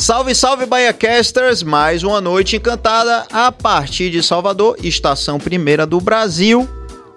[0.00, 1.64] Salve, salve, BahiaCasters!
[1.64, 6.68] Mais uma noite encantada a partir de Salvador, estação primeira do Brasil,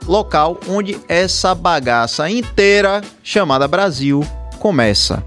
[0.07, 4.25] local onde essa bagaça inteira chamada Brasil
[4.57, 5.23] começa.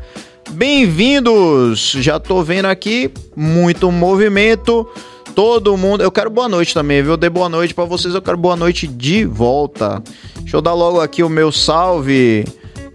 [0.51, 1.93] Bem-vindos!
[2.01, 4.87] Já tô vendo aqui muito movimento,
[5.33, 6.03] todo mundo.
[6.03, 7.13] Eu quero boa noite também, viu?
[7.13, 10.03] Eu dei boa noite para vocês, eu quero boa noite de volta.
[10.41, 12.45] Deixa eu dar logo aqui o meu salve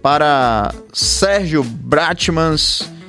[0.02, 2.99] para Sérgio Bratmans,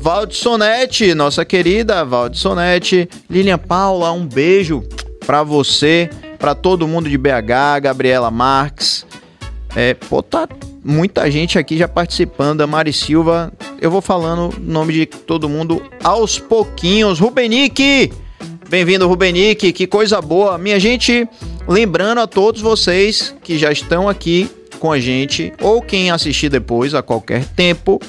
[0.00, 4.82] Valdissonete, nossa querida Valdissonete, Lilian Paula, um beijo
[5.26, 9.04] para você, para todo mundo de BH, Gabriela Marques.
[9.76, 10.48] É, pô, tá
[10.82, 13.52] muita gente aqui já participando, a Mari Silva.
[13.78, 17.18] Eu vou falando o nome de todo mundo aos pouquinhos.
[17.20, 18.10] Rubenique!
[18.70, 20.56] Bem-vindo, Rubenique, que coisa boa.
[20.56, 21.28] Minha gente,
[21.68, 26.94] lembrando a todos vocês que já estão aqui com a gente, ou quem assistir depois,
[26.94, 28.00] a qualquer tempo,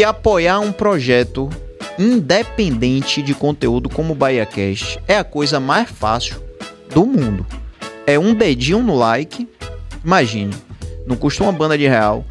[0.00, 1.50] que apoiar um projeto
[1.98, 6.42] independente de conteúdo como o BahiaCast é a coisa mais fácil
[6.88, 7.46] do mundo.
[8.06, 9.46] É um dedinho no like,
[10.02, 10.54] imagine,
[11.06, 12.24] não custa uma banda de real,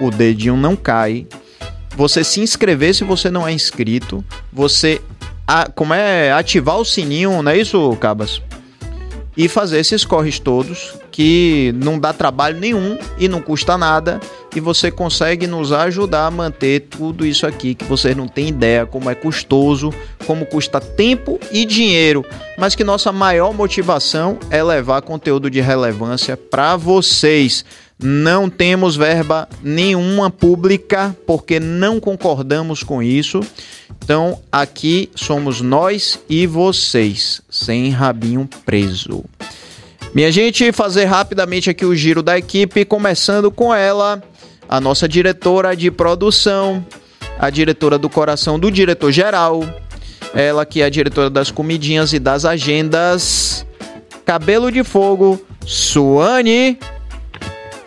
[0.00, 1.26] o dedinho não cai.
[1.94, 4.98] Você se inscrever se você não é inscrito, você
[5.46, 8.40] a, como é ativar o sininho, não é isso, Cabas?
[9.36, 14.20] E fazer esses corres todos que não dá trabalho nenhum e não custa nada
[14.54, 18.84] e você consegue nos ajudar a manter tudo isso aqui que vocês não têm ideia
[18.84, 19.92] como é custoso,
[20.26, 22.24] como custa tempo e dinheiro,
[22.58, 27.64] mas que nossa maior motivação é levar conteúdo de relevância para vocês.
[28.02, 33.40] Não temos verba nenhuma pública porque não concordamos com isso.
[34.02, 39.22] Então aqui somos nós e vocês, sem rabinho preso.
[40.14, 44.20] Minha gente, fazer rapidamente aqui o giro da equipe, começando com ela,
[44.68, 46.84] a nossa diretora de produção,
[47.38, 49.62] a diretora do coração do diretor geral,
[50.34, 53.64] ela que é a diretora das comidinhas e das agendas,
[54.24, 56.78] cabelo de fogo, Suane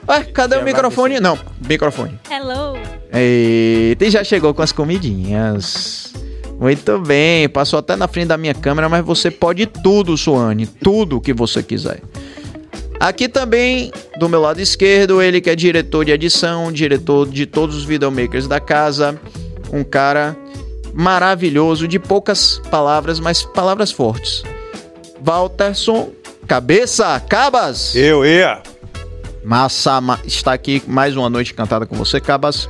[0.07, 1.19] Ué, cadê o microfone?
[1.19, 1.37] Não,
[1.67, 2.19] microfone.
[2.29, 2.77] Hello.
[3.11, 6.13] Eita, e já chegou com as comidinhas.
[6.59, 11.21] Muito bem, passou até na frente da minha câmera, mas você pode tudo, Suane, tudo
[11.21, 12.01] que você quiser.
[12.99, 17.75] Aqui também, do meu lado esquerdo, ele que é diretor de edição, diretor de todos
[17.75, 19.19] os videomakers da casa,
[19.71, 20.37] um cara
[20.93, 24.43] maravilhoso, de poucas palavras, mas palavras fortes.
[25.21, 26.11] Walterson,
[26.47, 27.95] cabeça, cabas!
[27.95, 28.61] Eu ia!
[29.43, 32.69] Massa está aqui mais uma noite cantada com você, Cabas.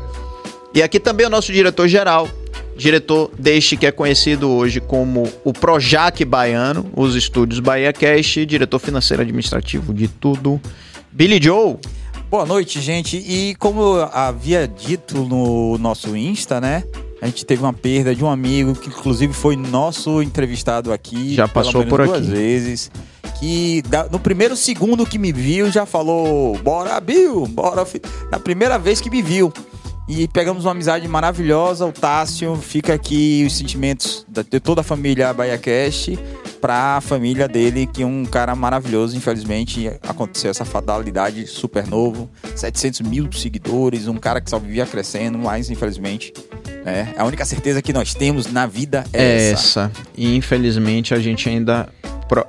[0.73, 2.28] E aqui também o nosso diretor-geral,
[2.75, 8.79] diretor deste que é conhecido hoje como o Projac Baiano, os estúdios Bahia Cash, diretor
[8.79, 10.59] financeiro administrativo de tudo,
[11.12, 11.78] Billy Joe.
[12.28, 13.17] Boa noite, gente.
[13.17, 16.83] E como eu havia dito no nosso Insta, né?
[17.22, 21.35] A gente teve uma perda de um amigo que inclusive foi nosso entrevistado aqui.
[21.35, 22.31] Já passou por duas aqui.
[22.31, 22.91] vezes
[23.39, 27.85] que no primeiro segundo que me viu já falou: Bora, Bill, bora.
[28.31, 29.51] Na primeira vez que me viu.
[30.07, 31.85] E pegamos uma amizade maravilhosa.
[31.85, 36.19] O Tássio fica aqui os sentimentos de toda a família BahiaCast
[36.59, 39.16] para a família dele, que é um cara maravilhoso.
[39.16, 42.29] Infelizmente aconteceu essa fatalidade super novo.
[42.55, 46.33] 700 mil seguidores, um cara que só vivia crescendo, mas infelizmente
[46.85, 49.91] é, a única certeza que nós temos na vida é, é essa.
[49.91, 49.91] essa.
[50.17, 51.88] E infelizmente a gente ainda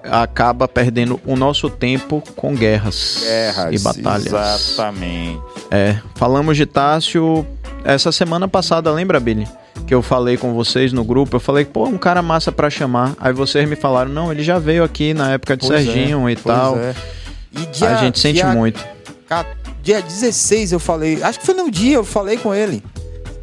[0.04, 4.26] acaba perdendo o nosso tempo com guerras, guerras e batalhas.
[4.26, 5.40] Exatamente.
[5.70, 7.46] É, falamos de Tássio
[7.84, 9.46] essa semana passada, lembra, Billy?
[9.86, 13.14] Que eu falei com vocês no grupo, eu falei, pô, um cara massa para chamar.
[13.18, 16.32] Aí vocês me falaram, não, ele já veio aqui na época de pois Serginho é,
[16.32, 16.78] e tal.
[16.78, 16.94] É.
[17.52, 18.82] E dia, a gente sente dia, muito.
[19.82, 22.82] Dia 16 eu falei, acho que foi no dia, eu falei com ele.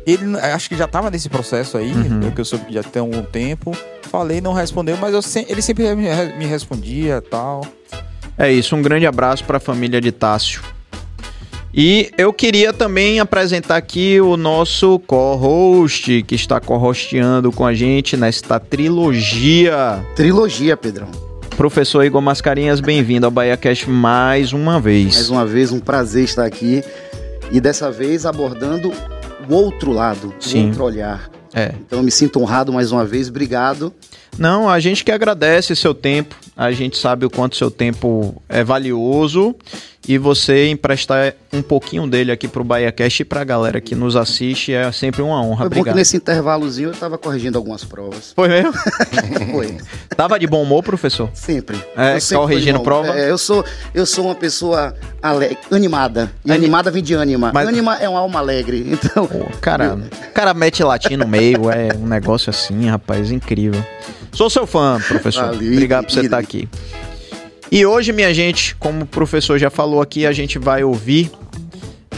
[0.08, 2.32] Ele acho que já tava nesse processo aí, uhum.
[2.32, 3.78] que eu soube já tem algum tempo
[4.12, 5.46] falei, não respondeu, mas eu se...
[5.48, 7.66] ele sempre me respondia tal.
[8.38, 10.62] É isso, um grande abraço para a família de Tássio.
[11.74, 18.18] E eu queria também apresentar aqui o nosso co-host, que está co-hosteando com a gente
[18.18, 20.06] nesta trilogia.
[20.14, 21.10] Trilogia, Pedrão.
[21.56, 25.16] Professor Igor Mascarinhas, bem-vindo ao Bahia Cash mais uma vez.
[25.16, 26.84] Mais uma vez, um prazer estar aqui.
[27.50, 28.92] E dessa vez abordando
[29.50, 30.64] o outro lado, Sim.
[30.64, 31.74] o outro olhar é.
[31.86, 33.94] Então eu me sinto honrado mais uma vez, obrigado.
[34.38, 38.64] Não, a gente que agradece seu tempo, a gente sabe o quanto seu tempo é
[38.64, 39.56] valioso
[40.08, 44.74] e você emprestar um pouquinho dele aqui pro BahiaCast e pra galera que nos assiste.
[44.74, 45.58] É sempre uma honra.
[45.60, 45.96] Foi bom que Obrigado.
[45.96, 48.34] nesse intervalozinho eu tava corrigindo algumas provas.
[48.36, 48.74] Foi mesmo?
[49.52, 49.78] Foi.
[50.16, 51.30] Tava de bom humor, professor?
[51.34, 51.78] Sempre.
[51.96, 53.18] É, Eu sempre corrigindo prova?
[53.18, 53.64] É, eu, sou,
[53.94, 54.96] eu sou uma pessoa
[55.70, 56.32] animada.
[56.44, 57.52] E Ani- animada vem de ânima.
[57.54, 58.82] Mas- Ânima é uma alma alegre.
[59.02, 63.84] Então, Pô, cara, o cara mete latim no meio, é um negócio assim, rapaz, incrível.
[64.32, 65.46] Sou seu fã, professor.
[65.48, 66.68] Valeu, Obrigado por você estar aqui.
[67.72, 71.32] E hoje, minha gente, como o professor já falou aqui, a gente vai ouvir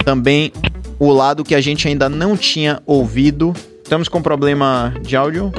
[0.03, 0.51] também
[0.97, 3.53] o lado que a gente ainda não tinha ouvido.
[3.83, 5.53] Estamos com problema de áudio,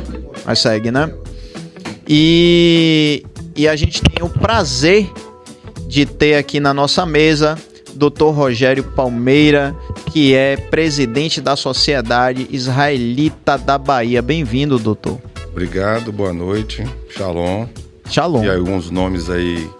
[0.44, 1.14] mas segue, né?
[2.08, 3.24] E,
[3.54, 5.08] e a gente tem o prazer
[5.86, 7.56] de ter aqui na nossa mesa
[7.94, 8.32] Dr.
[8.32, 9.76] Rogério Palmeira,
[10.12, 14.20] que é presidente da Sociedade Israelita da Bahia.
[14.20, 15.20] Bem-vindo, doutor.
[15.52, 17.68] Obrigado, boa noite, shalom.
[18.10, 18.44] Shalom.
[18.44, 19.70] E alguns nomes aí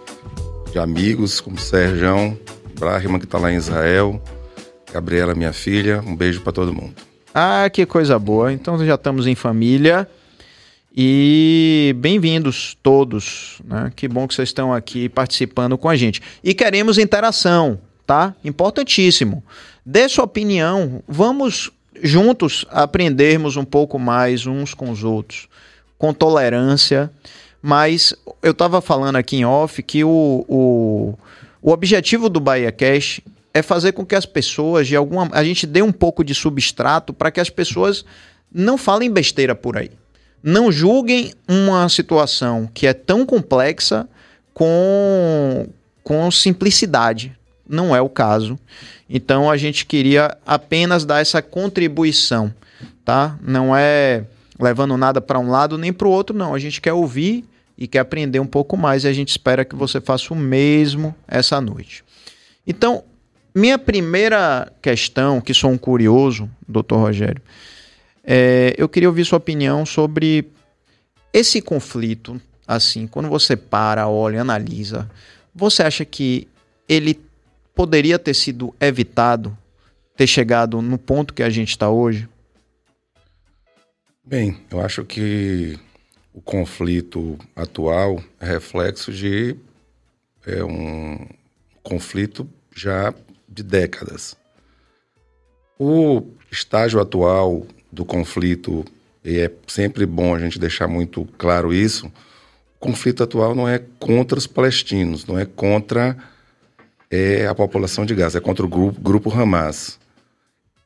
[0.79, 2.37] amigos, como Serjão,
[2.77, 4.21] Brahma, que tá lá em Israel,
[4.91, 6.93] Gabriela, minha filha, um beijo para todo mundo.
[7.33, 8.53] Ah, que coisa boa.
[8.53, 10.07] Então já estamos em família.
[10.95, 13.91] E bem-vindos todos, né?
[13.93, 16.21] Que bom que vocês estão aqui participando com a gente.
[16.41, 17.77] E queremos interação,
[18.07, 18.33] tá?
[18.45, 19.43] Importantíssimo.
[19.85, 21.03] Dê sua opinião.
[21.05, 21.69] Vamos
[22.01, 25.49] juntos aprendermos um pouco mais uns com os outros,
[25.97, 27.11] com tolerância.
[27.67, 28.13] Mas
[28.43, 31.17] eu estava falando aqui em off que o, o,
[31.63, 33.21] o objetivo do Bahia Cash
[33.51, 35.27] é fazer com que as pessoas, de alguma.
[35.31, 38.05] A gente dê um pouco de substrato para que as pessoas
[38.53, 39.89] não falem besteira por aí.
[40.43, 44.07] Não julguem uma situação que é tão complexa
[44.53, 45.67] com,
[46.03, 47.35] com simplicidade.
[47.67, 48.59] Não é o caso.
[49.09, 52.53] Então a gente queria apenas dar essa contribuição,
[53.03, 53.39] tá?
[53.41, 54.23] Não é
[54.59, 56.53] levando nada para um lado nem para o outro, não.
[56.53, 57.43] A gente quer ouvir
[57.77, 61.15] e quer aprender um pouco mais e a gente espera que você faça o mesmo
[61.27, 62.03] essa noite.
[62.65, 63.03] Então,
[63.53, 67.41] minha primeira questão, que sou um curioso, doutor Rogério,
[68.23, 70.49] é, eu queria ouvir sua opinião sobre
[71.31, 75.09] esse conflito, assim, quando você para, olha, analisa,
[75.53, 76.47] você acha que
[76.87, 77.19] ele
[77.73, 79.55] poderia ter sido evitado,
[80.15, 82.27] ter chegado no ponto que a gente está hoje?
[84.23, 85.77] Bem, eu acho que
[86.35, 89.55] o conflito atual é reflexo de
[90.45, 91.25] é, um
[91.81, 92.45] conflito
[92.75, 93.13] já
[93.47, 94.35] de décadas.
[95.79, 98.83] O estágio atual do conflito,
[99.23, 103.79] e é sempre bom a gente deixar muito claro isso, o conflito atual não é
[103.97, 106.17] contra os palestinos, não é contra
[107.09, 109.97] é, a população de Gaza, é contra o grupo, grupo Hamas.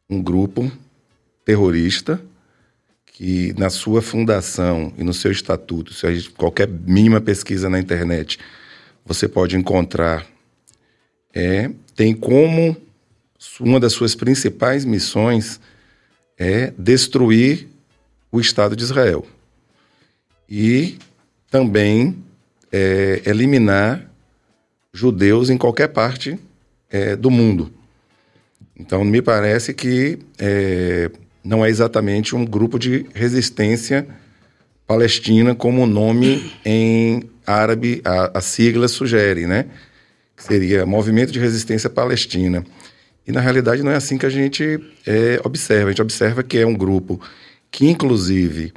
[0.08, 0.72] Um grupo
[1.44, 2.22] terrorista
[3.20, 7.78] que na sua fundação e no seu estatuto, se a gente, qualquer mínima pesquisa na
[7.78, 8.40] internet,
[9.06, 10.26] você pode encontrar,
[11.34, 12.78] é, tem como
[13.60, 15.60] uma das suas principais missões
[16.38, 17.68] é destruir
[18.32, 19.28] o Estado de Israel
[20.48, 20.98] e
[21.52, 22.24] também
[22.72, 24.10] é, eliminar
[24.94, 26.40] judeus em qualquer parte
[26.90, 27.70] é, do mundo.
[28.78, 31.12] Então, me parece que é,
[31.44, 34.08] não é exatamente um grupo de resistência
[34.86, 39.66] palestina como o nome em árabe, a, a sigla sugere, né?
[40.36, 42.64] Seria Movimento de Resistência Palestina.
[43.28, 45.86] E na realidade não é assim que a gente é, observa.
[45.86, 47.20] A gente observa que é um grupo
[47.70, 48.74] que, inclusive,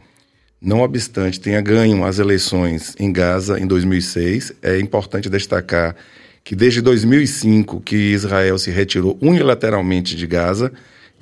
[0.60, 5.96] não obstante tenha ganho as eleições em Gaza em 2006, é importante destacar
[6.44, 10.72] que desde 2005 que Israel se retirou unilateralmente de Gaza,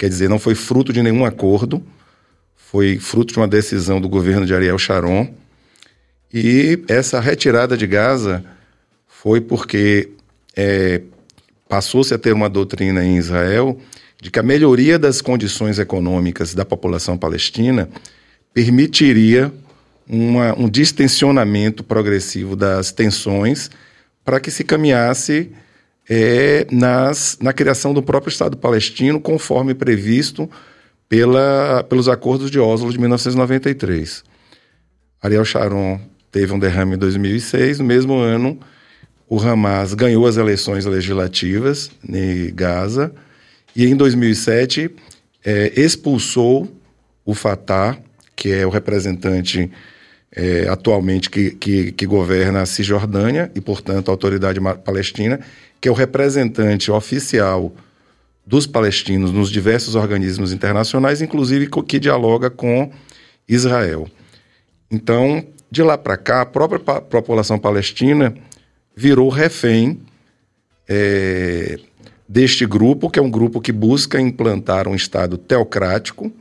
[0.01, 1.83] quer dizer, não foi fruto de nenhum acordo,
[2.57, 5.29] foi fruto de uma decisão do governo de Ariel Sharon.
[6.33, 8.43] E essa retirada de Gaza
[9.07, 10.09] foi porque
[10.57, 11.03] é,
[11.69, 13.79] passou-se a ter uma doutrina em Israel
[14.19, 17.87] de que a melhoria das condições econômicas da população palestina
[18.55, 19.53] permitiria
[20.09, 23.71] uma, um distensionamento progressivo das tensões
[24.25, 25.51] para que se caminhasse
[26.13, 30.51] é, nas, na criação do próprio Estado palestino, conforme previsto
[31.09, 34.25] pela, pelos acordos de Oslo de 1993.
[35.23, 36.01] Ariel Sharon
[36.33, 38.59] teve um derrame em 2006, no mesmo ano
[39.29, 43.13] o Hamas ganhou as eleições legislativas em Gaza
[43.77, 44.91] e em 2007
[45.45, 46.69] é, expulsou
[47.25, 47.97] o Fatah,
[48.35, 49.71] que é o representante
[50.33, 55.41] é, atualmente que, que, que, governa a Cisjordânia e, portanto, a autoridade palestina,
[55.81, 57.73] que é o representante oficial
[58.47, 62.91] dos palestinos nos diversos organismos internacionais, inclusive que dialoga com
[63.49, 64.09] Israel.
[64.91, 68.35] Então, de lá para cá, a própria população palestina
[68.95, 70.01] virou refém
[70.89, 71.79] é,
[72.29, 76.33] deste grupo, que é um grupo que busca implantar um Estado teocrático,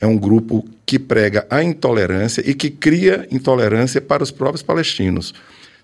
[0.00, 5.34] é um grupo que prega a intolerância e que cria intolerância para os próprios palestinos.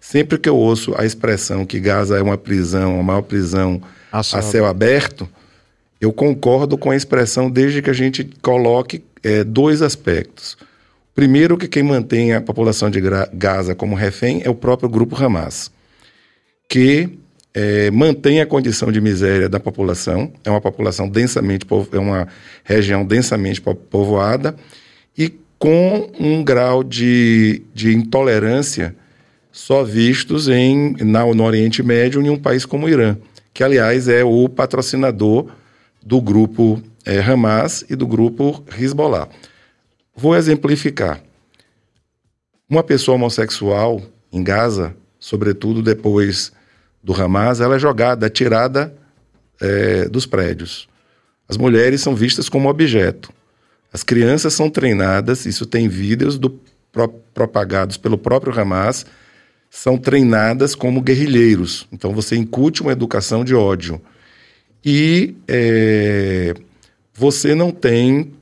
[0.05, 3.81] Sempre que eu ouço a expressão que Gaza é uma prisão, a maior prisão
[4.13, 5.27] a céu, a céu aberto,
[5.99, 10.59] eu concordo com a expressão desde que a gente coloque é, dois aspectos.
[11.15, 13.01] Primeiro, que quem mantém a população de
[13.33, 15.73] Gaza como refém é o próprio grupo Hamas,
[16.69, 17.09] que
[17.55, 22.29] é, mantém a condição de miséria da população, é uma população densamente, é uma
[22.63, 24.55] região densamente povoada
[25.17, 28.95] e com um grau de, de intolerância
[29.55, 33.17] só vistos em, na, no Oriente Médio em um país como o Irã,
[33.53, 35.47] que aliás é o patrocinador
[36.05, 39.29] do grupo é, Hamas e do grupo Hezbollah.
[40.13, 41.23] Vou exemplificar.
[42.69, 46.51] Uma pessoa homossexual em Gaza, sobretudo depois
[47.01, 48.93] do Hamas, ela é jogada, tirada
[49.61, 50.89] é, dos prédios.
[51.49, 53.33] As mulheres são vistas como objeto.
[53.93, 56.59] As crianças são treinadas, isso tem vídeos do,
[56.91, 59.07] pro, propagados pelo próprio Hamas,
[59.75, 61.89] são treinadas como guerrilheiros.
[61.91, 64.01] Então você incute uma educação de ódio.
[64.85, 66.55] E é,
[67.13, 68.33] você não tem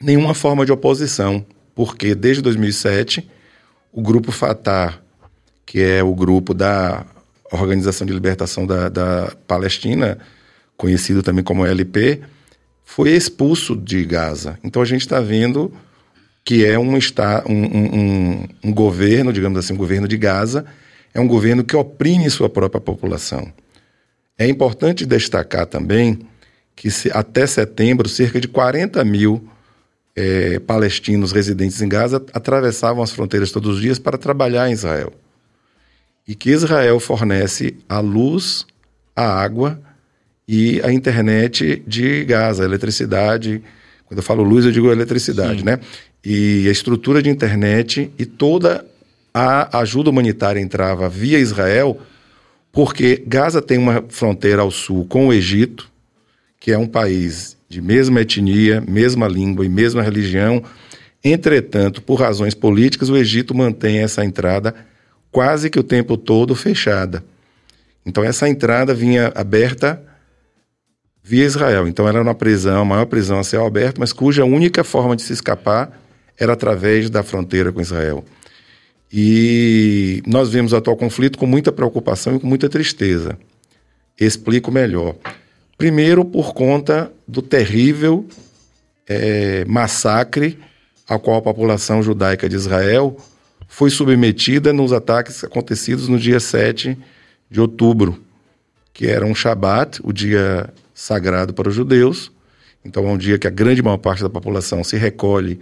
[0.00, 1.44] nenhuma forma de oposição,
[1.74, 3.28] porque desde 2007
[3.92, 4.98] o grupo Fatah,
[5.66, 7.04] que é o grupo da
[7.52, 10.16] Organização de Libertação da, da Palestina,
[10.74, 12.22] conhecido também como LP,
[12.82, 14.58] foi expulso de Gaza.
[14.64, 15.70] Então a gente está vendo
[16.46, 20.64] que é um, está, um, um, um, governo, digamos assim, um governo de Gaza,
[21.12, 23.52] é um governo que oprime sua própria população.
[24.38, 26.20] É importante destacar também
[26.76, 29.48] que se, até setembro, cerca de 40 mil
[30.14, 35.12] é, palestinos residentes em Gaza atravessavam as fronteiras todos os dias para trabalhar em Israel
[36.28, 38.64] e que Israel fornece a luz,
[39.16, 39.80] a água
[40.46, 43.60] e a internet de Gaza, a eletricidade.
[44.06, 45.64] Quando eu falo luz, eu digo eletricidade, Sim.
[45.64, 45.80] né?
[46.24, 48.84] E a estrutura de internet e toda
[49.32, 52.00] a ajuda humanitária entrava via Israel,
[52.72, 55.90] porque Gaza tem uma fronteira ao sul com o Egito,
[56.58, 60.62] que é um país de mesma etnia, mesma língua e mesma religião.
[61.22, 64.74] Entretanto, por razões políticas, o Egito mantém essa entrada
[65.30, 67.22] quase que o tempo todo fechada.
[68.06, 70.02] Então essa entrada vinha aberta
[71.22, 71.86] via Israel.
[71.88, 75.22] Então era uma prisão, a maior prisão a céu aberto, mas cuja única forma de
[75.22, 76.05] se escapar
[76.38, 78.24] era através da fronteira com Israel.
[79.12, 83.38] E nós vemos o atual conflito com muita preocupação e com muita tristeza.
[84.18, 85.14] Explico melhor.
[85.78, 88.26] Primeiro, por conta do terrível
[89.06, 90.58] é, massacre
[91.06, 93.16] ao qual a população judaica de Israel
[93.68, 96.96] foi submetida nos ataques acontecidos no dia 7
[97.50, 98.20] de outubro,
[98.92, 102.32] que era um Shabat, o dia sagrado para os judeus.
[102.84, 105.60] Então é um dia que a grande maior parte da população se recolhe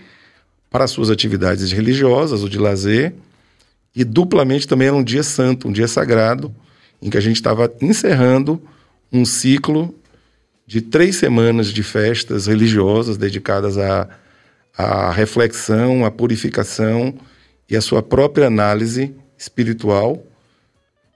[0.74, 3.14] para suas atividades religiosas ou de lazer.
[3.94, 6.52] E duplamente também era um dia santo, um dia sagrado,
[7.00, 8.60] em que a gente estava encerrando
[9.12, 9.94] um ciclo
[10.66, 14.08] de três semanas de festas religiosas dedicadas à,
[14.76, 17.14] à reflexão, à purificação
[17.70, 20.26] e a sua própria análise espiritual,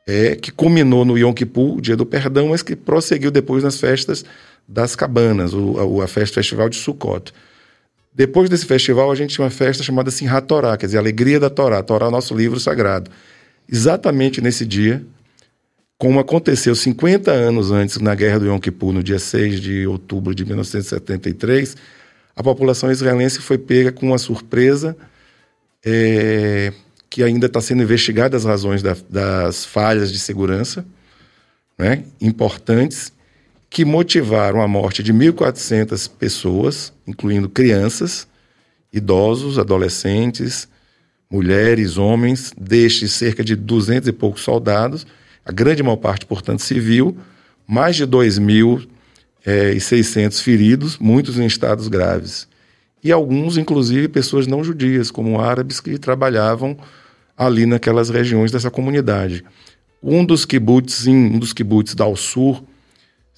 [0.07, 3.81] é, que culminou no Yom Kippur, o dia do perdão, mas que prosseguiu depois nas
[3.81, 4.25] festas
[4.69, 7.33] das cabanas, o, a, a festa festival de Sukkot.
[8.19, 11.49] Depois desse festival, a gente tinha uma festa chamada Simhat Torá, quer dizer, Alegria da
[11.49, 11.81] Torá.
[11.85, 13.09] Torá é o nosso livro sagrado.
[13.71, 15.07] Exatamente nesse dia,
[15.97, 20.35] como aconteceu 50 anos antes, na Guerra do Yom Kippur, no dia 6 de outubro
[20.35, 21.77] de 1973,
[22.35, 24.97] a população israelense foi pega com uma surpresa
[25.87, 26.73] é,
[27.09, 30.85] que ainda está sendo investigada as razões da, das falhas de segurança
[31.79, 33.13] né, importantes
[33.71, 38.27] que motivaram a morte de 1.400 pessoas, incluindo crianças,
[38.93, 40.69] idosos, adolescentes,
[41.31, 45.07] mulheres, homens, destes cerca de 200 e poucos soldados,
[45.45, 47.17] a grande maior parte, portanto, civil,
[47.67, 48.89] mais de 2.600
[49.45, 52.49] é, feridos, muitos em estados graves
[53.03, 56.77] e alguns, inclusive, pessoas não judias, como árabes que trabalhavam
[57.37, 59.45] ali naquelas regiões dessa comunidade.
[60.03, 62.63] Um dos kibbutz, um dos kibbutz da Al-Sur,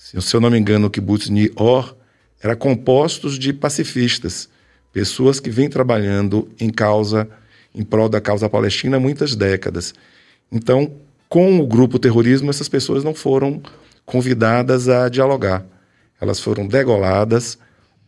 [0.01, 1.95] se eu não me engano, o kibbutz Nior,
[2.43, 4.49] era compostos de pacifistas,
[4.93, 7.29] pessoas que vêm trabalhando em causa,
[7.75, 9.93] em prol da causa palestina há muitas décadas.
[10.51, 10.91] Então,
[11.29, 13.63] com o grupo terrorismo, essas pessoas não foram
[14.07, 15.65] convidadas a dialogar.
[16.19, 17.59] Elas foram degoladas,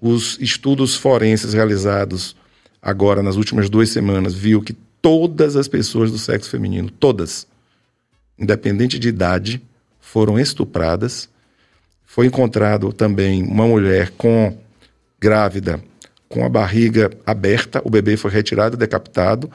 [0.01, 2.35] os estudos forenses realizados
[2.81, 7.47] agora nas últimas duas semanas viu que todas as pessoas do sexo feminino, todas,
[8.39, 9.63] independente de idade,
[10.01, 11.29] foram estupradas.
[12.13, 14.55] Foi encontrado também uma mulher com
[15.19, 15.83] grávida,
[16.29, 19.51] com a barriga aberta, o bebê foi retirado, decapitado.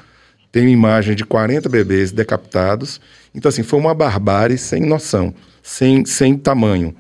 [0.52, 3.00] Tem imagem de 40 bebês decapitados.
[3.36, 6.96] Então, assim, foi uma barbárie sem noção, sem, sem tamanho.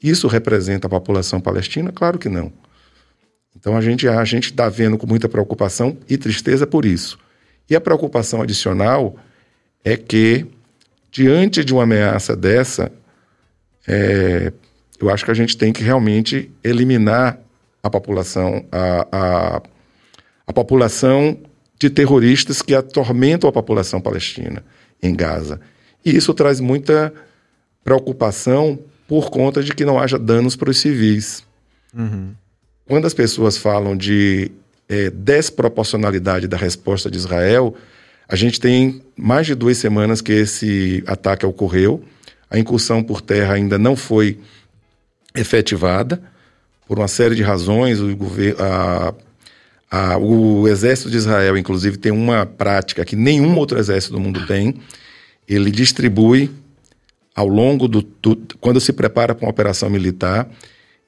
[0.00, 1.90] Isso representa a população palestina?
[1.90, 2.52] Claro que não.
[3.56, 7.18] Então a gente a está vendo com muita preocupação e tristeza por isso.
[7.68, 9.16] E a preocupação adicional
[9.84, 10.46] é que
[11.10, 12.92] diante de uma ameaça dessa,
[13.84, 14.52] é,
[15.02, 17.38] eu acho que a gente tem que realmente eliminar
[17.82, 19.62] a população, a, a,
[20.46, 21.36] a população
[21.76, 24.64] de terroristas que atormentam a população palestina
[25.02, 25.60] em Gaza.
[26.04, 27.12] E isso traz muita
[27.82, 28.78] preocupação
[29.08, 31.42] por conta de que não haja danos para os civis.
[31.92, 32.30] Uhum.
[32.86, 34.52] Quando as pessoas falam de
[34.88, 37.74] é, desproporcionalidade da resposta de Israel,
[38.28, 42.04] a gente tem mais de duas semanas que esse ataque ocorreu.
[42.48, 44.38] A incursão por terra ainda não foi
[45.34, 46.22] efetivada
[46.86, 48.00] por uma série de razões.
[48.00, 48.16] O,
[48.58, 49.14] a,
[49.90, 54.46] a, o exército de Israel, inclusive, tem uma prática que nenhum outro exército do mundo
[54.46, 54.74] tem.
[55.48, 56.50] Ele distribui
[57.34, 60.48] ao longo do, do quando se prepara para uma operação militar,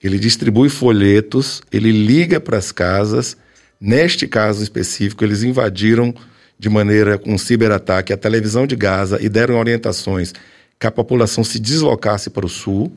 [0.02, 3.36] ele distribui folhetos, ele liga para as casas.
[3.80, 6.14] Neste caso específico, eles invadiram
[6.58, 10.32] de maneira com um ciberataque a televisão de Gaza e deram orientações
[10.78, 12.92] que a população se deslocasse para o sul.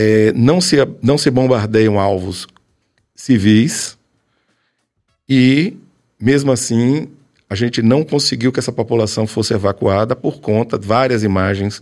[0.00, 2.46] É, não, se, não se bombardeiam alvos
[3.16, 3.98] civis
[5.28, 5.76] e,
[6.20, 7.08] mesmo assim,
[7.50, 11.80] a gente não conseguiu que essa população fosse evacuada por conta de várias imagens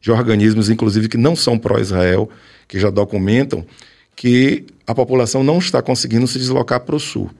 [0.00, 2.28] de organismos, inclusive que não são pró-Israel,
[2.66, 3.64] que já documentam
[4.16, 7.30] que a população não está conseguindo se deslocar para o sul.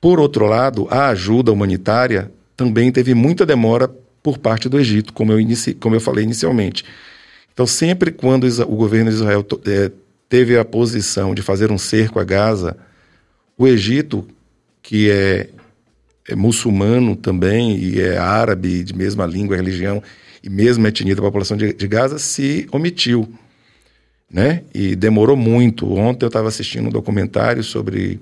[0.00, 3.88] Por outro lado, a ajuda humanitária também teve muita demora
[4.22, 6.84] por parte do Egito, como eu, inici, como eu falei inicialmente.
[7.58, 9.90] Então, sempre quando o governo de Israel é,
[10.28, 12.76] teve a posição de fazer um cerco a Gaza,
[13.56, 14.24] o Egito,
[14.80, 15.48] que é,
[16.28, 20.00] é muçulmano também e é árabe, de mesma língua, religião
[20.40, 23.28] e mesma etnia da população de, de Gaza, se omitiu
[24.30, 24.62] né?
[24.72, 25.92] E demorou muito.
[25.92, 28.20] Ontem eu estava assistindo um documentário sobre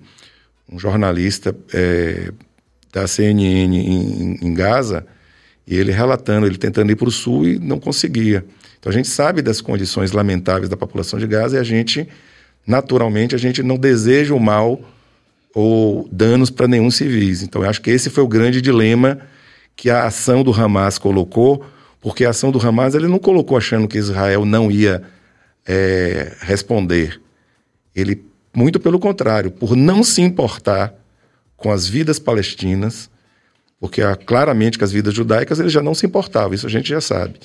[0.67, 2.33] um jornalista é,
[2.91, 5.07] da CNN em, em, Gaza
[5.67, 8.43] e ele relatando, ele tentando ir para o sul e não conseguia.
[8.87, 12.09] Então a gente sabe das condições lamentáveis da população de Gaza e a gente,
[12.65, 14.81] naturalmente, a gente não deseja o mal
[15.53, 17.43] ou danos para nenhum civis.
[17.43, 19.19] Então eu acho que esse foi o grande dilema
[19.75, 21.67] que a ação do Hamas colocou,
[22.01, 25.03] porque a ação do Hamas ele não colocou achando que Israel não ia
[25.67, 27.21] é, responder.
[27.93, 30.95] Ele, muito pelo contrário, por não se importar
[31.57, 33.11] com as vidas palestinas,
[33.81, 36.89] porque há, claramente que as vidas judaicas ele já não se importava, isso a gente
[36.89, 37.41] já sabe.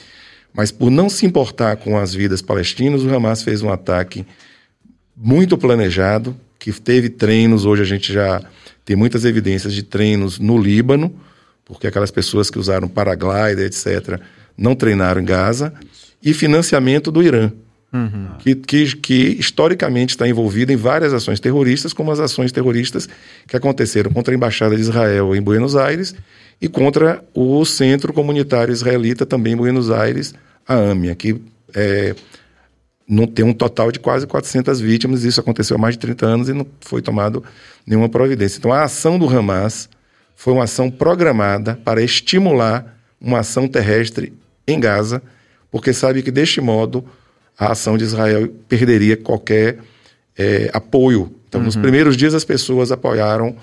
[0.54, 4.26] Mas por não se importar com as vidas palestinas, o Hamas fez um ataque
[5.16, 8.42] muito planejado, que teve treinos, hoje a gente já
[8.84, 11.14] tem muitas evidências de treinos no Líbano,
[11.64, 14.20] porque aquelas pessoas que usaram paraglider, etc.,
[14.58, 15.74] não treinaram em Gaza,
[16.22, 17.52] e financiamento do Irã
[17.94, 18.28] uhum.
[18.40, 23.08] que, que, que historicamente está envolvida em várias ações terroristas, como as ações terroristas
[23.48, 26.16] que aconteceram contra a Embaixada de Israel em Buenos Aires
[26.62, 30.34] e contra o Centro Comunitário Israelita também em Buenos Aires,
[30.68, 31.42] a AMIA, que
[31.74, 32.16] é,
[33.08, 35.24] não tem um total de quase 400 vítimas.
[35.24, 37.44] Isso aconteceu há mais de 30 anos e não foi tomado
[37.86, 38.60] nenhuma providência.
[38.60, 39.90] Então, a ação do Hamas
[40.36, 44.34] foi uma ação programada para estimular uma ação terrestre
[44.68, 45.22] em Gaza,
[45.72, 47.04] porque sabe que deste modo
[47.58, 49.80] a ação de Israel perderia qualquer
[50.38, 51.36] é, apoio.
[51.48, 51.66] Então, uhum.
[51.66, 53.56] nos primeiros dias, as pessoas apoiaram,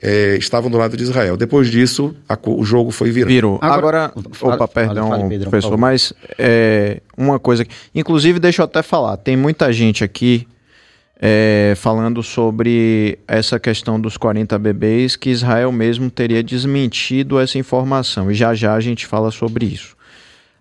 [0.00, 1.36] é, estavam do lado de Israel.
[1.36, 3.32] Depois disso, a, o jogo foi virando.
[3.32, 3.58] Virou.
[3.62, 7.74] Agora, Agora opa, perdão, fala, Pedro, professor, mas é, uma coisa que.
[7.94, 10.46] Inclusive, deixa eu até falar: tem muita gente aqui.
[11.18, 18.30] É, falando sobre essa questão dos 40 bebês, que Israel mesmo teria desmentido essa informação.
[18.30, 19.96] E já já a gente fala sobre isso.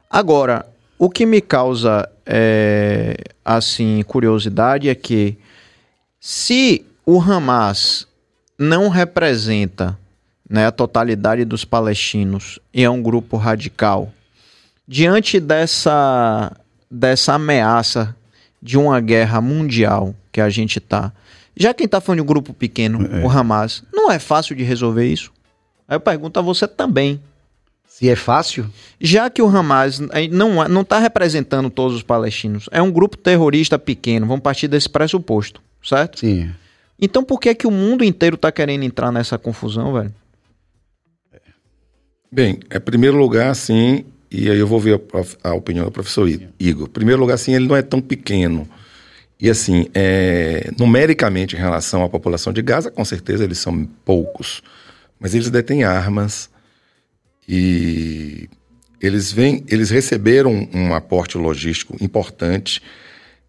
[0.10, 0.66] Agora,
[0.98, 5.38] o que me causa é, assim curiosidade é que
[6.22, 8.08] se o Hamas
[8.58, 9.98] não representa
[10.50, 14.12] né, a totalidade dos palestinos e é um grupo radical,
[14.88, 16.52] diante dessa,
[16.90, 18.16] dessa ameaça
[18.62, 21.12] de uma guerra mundial que a gente tá,
[21.58, 23.26] já quem tá falando de um grupo pequeno, é.
[23.26, 25.32] o Hamas, não é fácil de resolver isso?
[25.88, 27.22] Aí eu pergunto a você também.
[27.88, 28.70] Se é fácil?
[29.00, 33.80] Já que o Hamas não não está representando todos os palestinos, é um grupo terrorista
[33.80, 36.20] pequeno, vamos partir desse pressuposto, certo?
[36.20, 36.52] Sim.
[37.00, 40.14] Então por que é que o mundo inteiro está querendo entrar nessa confusão, velho?
[42.32, 45.02] Bem, em primeiro lugar, sim, e aí eu vou ver
[45.44, 46.28] a, a opinião do professor
[46.60, 46.88] Igor.
[46.88, 48.68] Em primeiro lugar, assim, ele não é tão pequeno.
[49.40, 54.62] E assim, é, numericamente em relação à população de Gaza, com certeza eles são poucos.
[55.20, 56.50] Mas eles detêm armas
[57.48, 58.50] e
[59.02, 62.82] eles vêm, eles receberam um aporte logístico importante.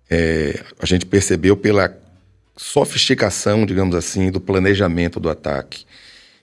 [0.09, 1.89] É, a gente percebeu pela
[2.57, 5.85] sofisticação, digamos assim, do planejamento do ataque.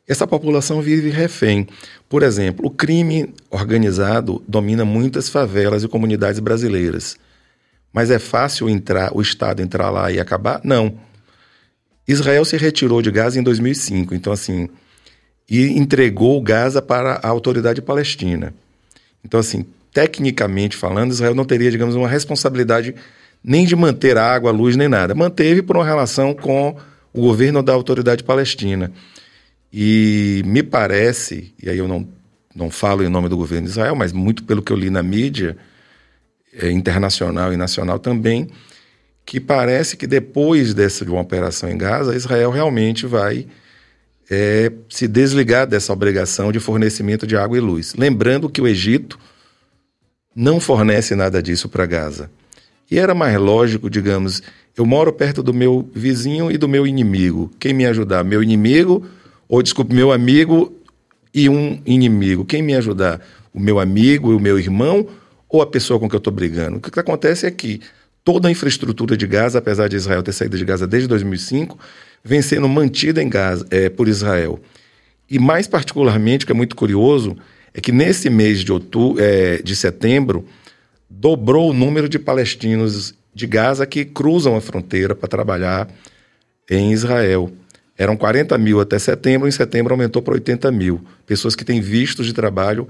[0.08, 1.67] Essa população vive refém.
[2.10, 7.17] Por exemplo, o crime organizado domina muitas favelas e comunidades brasileiras.
[7.91, 10.60] Mas é fácil entrar, o Estado entrar lá e acabar?
[10.63, 10.97] Não.
[12.08, 14.67] Israel se retirou de Gaza em 2005, então assim,
[15.49, 18.54] e entregou Gaza para a autoridade palestina.
[19.23, 22.93] Então assim, tecnicamente falando, Israel não teria, digamos, uma responsabilidade
[23.43, 25.13] nem de manter água, luz, nem nada.
[25.13, 26.77] Manteve por uma relação com
[27.12, 28.91] o governo da autoridade palestina.
[29.71, 32.08] E me parece, e aí eu não,
[32.56, 35.03] não falo em nome do governo de Israel, mas muito pelo que eu li na
[35.03, 35.58] mídia,
[36.53, 38.47] eh, internacional e nacional também,
[39.25, 43.47] que parece que depois dessa de uma operação em Gaza, Israel realmente vai
[44.29, 47.95] eh, se desligar dessa obrigação de fornecimento de água e luz.
[47.97, 49.17] Lembrando que o Egito
[50.36, 52.29] não fornece nada disso para Gaza.
[52.89, 54.41] E era mais lógico, digamos,
[54.76, 57.52] eu moro perto do meu vizinho e do meu inimigo.
[57.60, 58.24] Quem me ajudar?
[58.24, 59.06] Meu inimigo,
[59.48, 60.74] ou desculpe, meu amigo
[61.34, 62.46] e um inimigo.
[62.46, 63.22] Quem me ajudar?
[63.54, 65.08] O meu amigo e o meu irmão
[65.48, 66.78] ou a pessoa com que eu estou brigando?
[66.78, 67.82] O que, que acontece é que
[68.24, 71.78] toda a infraestrutura de Gaza, apesar de Israel ter saído de Gaza desde 2005,
[72.24, 74.60] vem sendo mantida em Gaza é, por Israel.
[75.30, 77.38] E mais particularmente, que é muito curioso,
[77.74, 80.46] é que nesse mês de, outubro, é, de setembro,
[81.19, 85.88] dobrou o número de palestinos de Gaza que cruzam a fronteira para trabalhar
[86.69, 87.52] em Israel.
[87.97, 91.02] Eram 40 mil até setembro, em setembro aumentou para 80 mil.
[91.26, 92.88] Pessoas que têm vistos de trabalho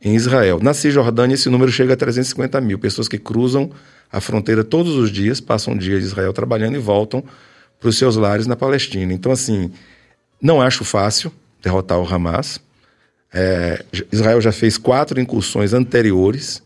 [0.00, 0.60] em Israel.
[0.62, 2.78] Na Cisjordânia, esse número chega a 350 mil.
[2.78, 3.70] Pessoas que cruzam
[4.12, 7.24] a fronteira todos os dias, passam um dia de Israel trabalhando e voltam
[7.80, 9.12] para os seus lares na Palestina.
[9.12, 9.72] Então, assim,
[10.40, 11.32] não acho fácil
[11.62, 12.60] derrotar o Hamas.
[13.32, 16.62] É, Israel já fez quatro incursões anteriores.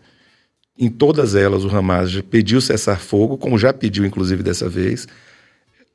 [0.79, 5.09] Em todas elas, o Hamas já pediu cessar-fogo, como já pediu, inclusive, dessa vez.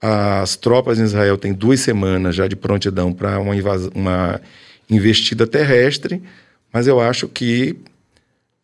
[0.02, 3.54] As tropas em Israel têm duas semanas já de prontidão para uma,
[3.96, 4.41] uma
[4.89, 6.22] investida terrestre,
[6.74, 7.78] mas eu acho que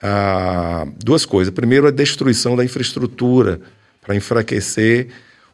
[0.01, 1.53] ah, duas coisas.
[1.53, 3.61] Primeiro, a destruição da infraestrutura
[4.01, 5.07] para enfraquecer,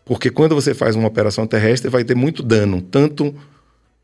[0.04, 3.36] porque quando você faz uma operação terrestre, vai ter muito dano, tanto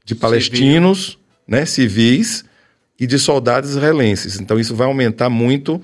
[0.06, 2.46] de palestinos, né, civis,
[3.00, 4.40] e de soldados israelenses.
[4.40, 5.82] Então, isso vai aumentar muito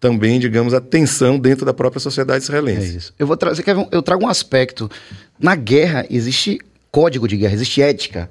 [0.00, 2.96] também, digamos, a tensão dentro da própria sociedade É israelense.
[2.96, 3.14] isso.
[3.18, 4.90] Eu vou trazer, um- eu trago um aspecto.
[5.38, 6.58] Na guerra existe
[6.90, 8.28] código de guerra, existe ética.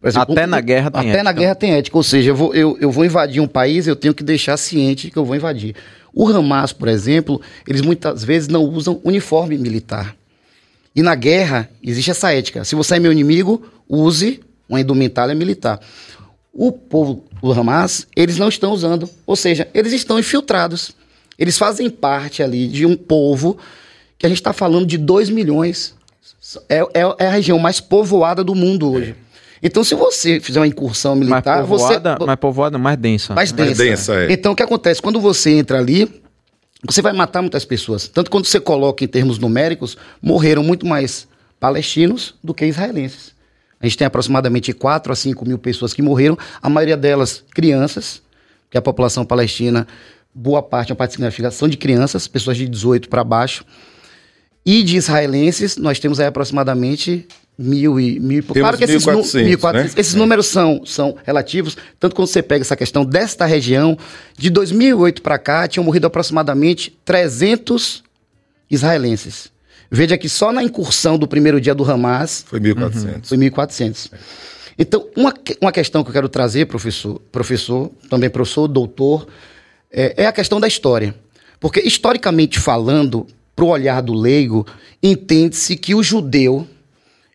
[0.00, 1.22] Por Até na guerra tem Até ética.
[1.24, 1.96] na guerra tem ética.
[1.96, 5.10] Ou seja, eu vou, eu, eu vou invadir um país, eu tenho que deixar ciente
[5.10, 5.74] que eu vou invadir.
[6.12, 10.14] O Hamas, por exemplo, eles muitas vezes não usam uniforme militar.
[10.94, 12.64] E na guerra existe essa ética.
[12.64, 15.80] Se você é meu inimigo, use uma indumentária militar.
[16.52, 19.08] O povo do Hamas, eles não estão usando.
[19.26, 20.92] Ou seja, eles estão infiltrados.
[21.38, 23.56] Eles fazem parte ali de um povo
[24.18, 25.94] que a gente está falando de 2 milhões.
[26.68, 29.14] É, é- é a região mais povoada do mundo hoje.
[29.62, 32.26] Então, se você fizer uma incursão Mais militar, povoada, você.
[32.26, 33.34] mais povoada, mais densa.
[33.34, 33.84] Mais Mais densa.
[33.84, 34.32] densa, é.
[34.32, 35.00] Então, o que acontece?
[35.00, 36.22] Quando você entra ali,
[36.86, 38.06] você vai matar muitas pessoas.
[38.06, 41.26] Tanto quando você coloca em termos numéricos, morreram muito mais
[41.58, 43.32] palestinos do que israelenses.
[43.80, 48.22] A gente tem aproximadamente 4 a 5 mil pessoas que morreram, a maioria delas crianças,
[48.70, 49.86] que a população palestina,
[50.34, 53.64] boa parte, uma parte significativa, são de crianças, pessoas de 18 para baixo.
[54.66, 58.42] E de israelenses, nós temos aí aproximadamente mil e mil.
[58.42, 59.90] Temos Claro que esses, nu- 1.400, 1.400, né?
[59.96, 63.96] esses números são, são relativos, tanto quando você pega essa questão desta região,
[64.36, 68.02] de 2008 para cá, tinham morrido aproximadamente 300
[68.70, 69.52] israelenses.
[69.90, 73.28] Veja que só na incursão do primeiro dia do Hamas Foi 1.400.
[73.28, 74.10] foi 1.400.
[74.76, 79.28] Então, uma, uma questão que eu quero trazer, professor, professor, também professor, doutor,
[79.94, 81.14] é, é a questão da história.
[81.60, 84.66] Porque, historicamente falando, para o olhar do leigo,
[85.02, 86.66] entende-se que o judeu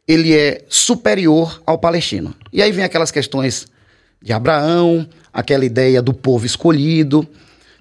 [0.07, 2.35] ele é superior ao palestino.
[2.51, 3.67] E aí vem aquelas questões
[4.21, 7.27] de Abraão, aquela ideia do povo escolhido.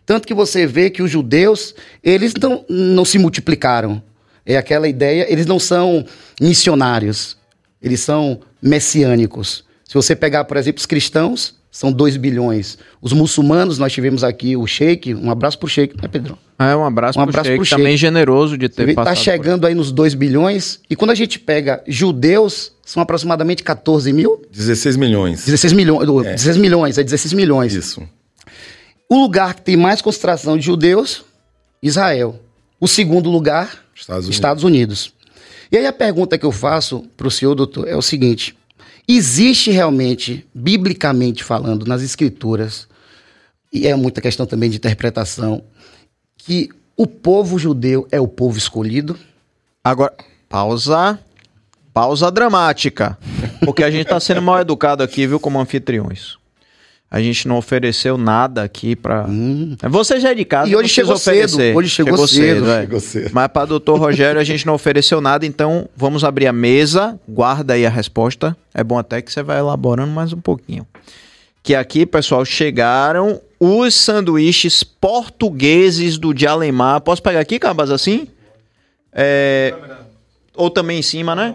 [0.05, 4.03] Tanto que você vê que os judeus, eles não, não se multiplicaram.
[4.45, 6.07] É aquela ideia, eles não são
[6.41, 7.37] missionários,
[7.83, 9.64] eles são messiânicos.
[9.85, 12.79] Se você pegar, por exemplo, os cristãos, são 2 bilhões.
[13.01, 16.39] Os muçulmanos, nós tivemos aqui o Sheik, um abraço pro Sheik, né, Pedro?
[16.59, 17.81] É, um abraço, Um pro abraço Sheik, pro Sheik.
[17.83, 19.15] também generoso de ter Você vê que passado.
[19.15, 20.81] tá por- chegando aí nos 2 bilhões.
[20.91, 24.43] E quando a gente pega judeus, são aproximadamente 14 mil.
[24.51, 25.45] 16 milhões.
[25.45, 26.07] 16 milhões.
[26.07, 27.75] 16 milhões, é 16 milhões.
[27.75, 28.03] Isso.
[29.09, 31.25] O lugar que tem mais concentração de judeus,
[31.83, 32.41] Israel.
[32.81, 34.35] O segundo lugar, Estados Unidos.
[34.37, 35.13] Estados Unidos.
[35.71, 38.57] E aí a pergunta que eu faço para o senhor, doutor, é o seguinte:
[39.16, 42.87] existe realmente, biblicamente falando, nas escrituras,
[43.73, 45.62] e é muita questão também de interpretação,
[46.37, 49.18] que o povo judeu é o povo escolhido?
[49.83, 50.12] Agora,
[50.49, 51.18] pausa.
[51.92, 53.18] Pausa dramática.
[53.64, 56.38] Porque a gente tá sendo mal educado aqui, viu, como anfitriões.
[57.11, 59.27] A gente não ofereceu nada aqui pra.
[59.88, 60.68] Você já é de casa.
[60.68, 61.77] E não hoje chegou cedo, oferecer.
[61.77, 62.71] hoje chegou cedo.
[62.71, 62.81] é.
[62.83, 63.31] Chegou cedo.
[63.33, 67.18] Mas para doutor Rogério a gente não ofereceu nada, então vamos abrir a mesa.
[67.27, 68.55] Guarda aí a resposta.
[68.75, 70.87] É bom até que você vai elaborando mais um pouquinho.
[71.62, 77.01] Que aqui, pessoal, chegaram os sanduíches portugueses do Dialemar.
[77.01, 78.29] Posso pegar aqui, Cabas, assim?
[79.12, 79.75] É...
[80.55, 81.55] Ou também em cima, né?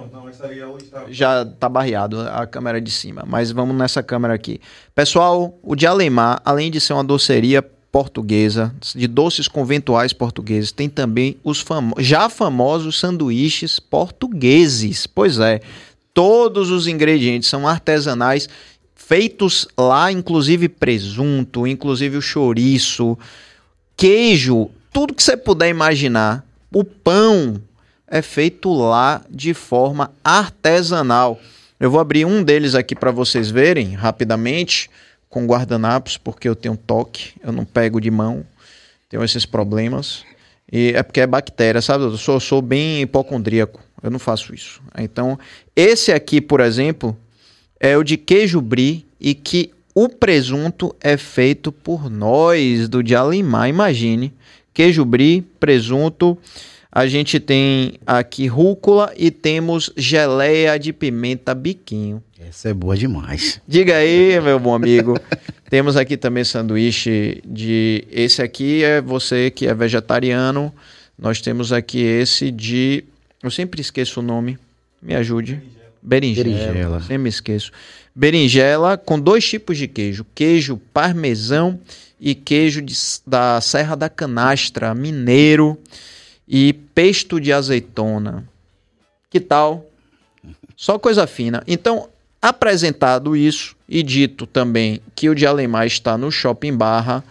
[1.10, 4.60] Já tá barreado a câmera de cima, mas vamos nessa câmera aqui.
[4.94, 10.90] Pessoal, o de Alemar, além de ser uma doceria portuguesa, de doces conventuais portugueses, tem
[10.90, 15.06] também os famo já famosos sanduíches portugueses.
[15.06, 15.62] Pois é,
[16.14, 18.50] todos os ingredientes são artesanais,
[18.96, 23.18] feitos lá, inclusive presunto, inclusive o chouriço,
[23.96, 26.44] queijo, tudo que você puder imaginar.
[26.74, 27.62] O pão
[28.14, 31.42] é feito lá de forma artesanal.
[31.80, 34.88] Eu vou abrir um deles aqui para vocês verem rapidamente
[35.28, 38.46] com guardanapos, porque eu tenho toque, eu não pego de mão,
[39.10, 40.24] tenho esses problemas.
[40.72, 42.04] E é porque é bactéria, sabe?
[42.04, 44.80] Eu sou, sou bem hipocondríaco, eu não faço isso.
[44.96, 45.40] Então,
[45.76, 47.18] esse aqui, por exemplo,
[47.80, 53.16] é o de queijo brie e que o presunto é feito por nós do de
[53.16, 54.32] Alimar, imagine.
[54.72, 56.38] Queijo brie, presunto,
[56.96, 62.22] a gente tem aqui rúcula e temos geleia de pimenta biquinho.
[62.40, 63.60] Essa é boa demais.
[63.68, 65.20] Diga aí, meu bom amigo.
[65.72, 68.04] temos aqui também sanduíche de.
[68.12, 70.72] Esse aqui é você que é vegetariano.
[71.18, 73.04] Nós temos aqui esse de.
[73.42, 74.60] Eu sempre esqueço o nome.
[75.02, 75.60] Me ajude.
[76.00, 76.48] Berinjela.
[76.48, 77.00] Berinjela.
[77.00, 77.72] Sempre me esqueço.
[78.14, 81.80] Berinjela com dois tipos de queijo: queijo parmesão
[82.22, 82.94] e queijo de-
[83.26, 85.76] da Serra da Canastra, mineiro
[86.48, 88.48] e pesto de azeitona.
[89.30, 89.86] Que tal?
[90.76, 91.64] Só coisa fina.
[91.66, 92.10] Então,
[92.42, 97.24] apresentado isso e dito também que o de Alemar está no Shopping Barra,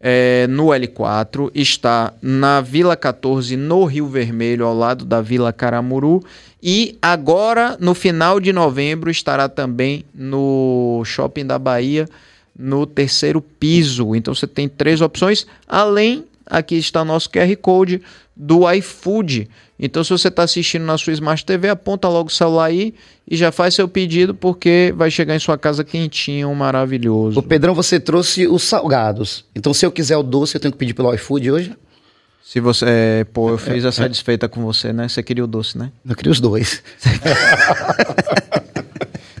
[0.00, 6.24] é, no L4, está na Vila 14, no Rio Vermelho, ao lado da Vila Caramuru.
[6.62, 12.08] E agora, no final de novembro, estará também no Shopping da Bahia,
[12.58, 14.14] no terceiro piso.
[14.14, 18.02] Então você tem três opções, além aqui está nosso QR Code
[18.36, 19.48] do iFood.
[19.78, 22.92] Então, se você está assistindo na sua Smart TV, aponta logo o celular aí
[23.26, 27.38] e já faz seu pedido, porque vai chegar em sua casa quentinho, maravilhoso.
[27.38, 29.44] Ô, Pedrão, você trouxe os salgados.
[29.54, 31.72] Então, se eu quiser o doce, eu tenho que pedir pelo iFood hoje?
[32.42, 32.84] Se você.
[32.88, 35.06] é, pô, eu fiz a satisfeita com você, né?
[35.08, 35.92] Você queria o doce, né?
[36.06, 36.82] Eu queria os dois.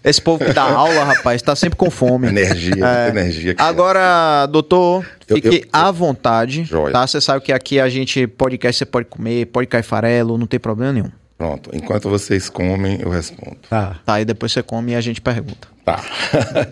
[0.02, 2.28] Esse povo que dá aula, rapaz, tá sempre com fome.
[2.28, 3.52] Energia, muita energia.
[3.52, 3.62] aqui.
[3.62, 6.92] Agora, doutor, Eu- fique eu- à vontade, Joia.
[6.92, 7.06] tá?
[7.06, 10.58] Você sabe que aqui a gente, podcast, você pode comer, pode cair farelo, não tem
[10.60, 11.10] problema nenhum.
[11.36, 13.56] Pronto, enquanto vocês comem, eu respondo.
[13.70, 13.96] Tá.
[14.04, 15.68] Tá, e depois você come e a gente pergunta.
[15.84, 16.02] Tá.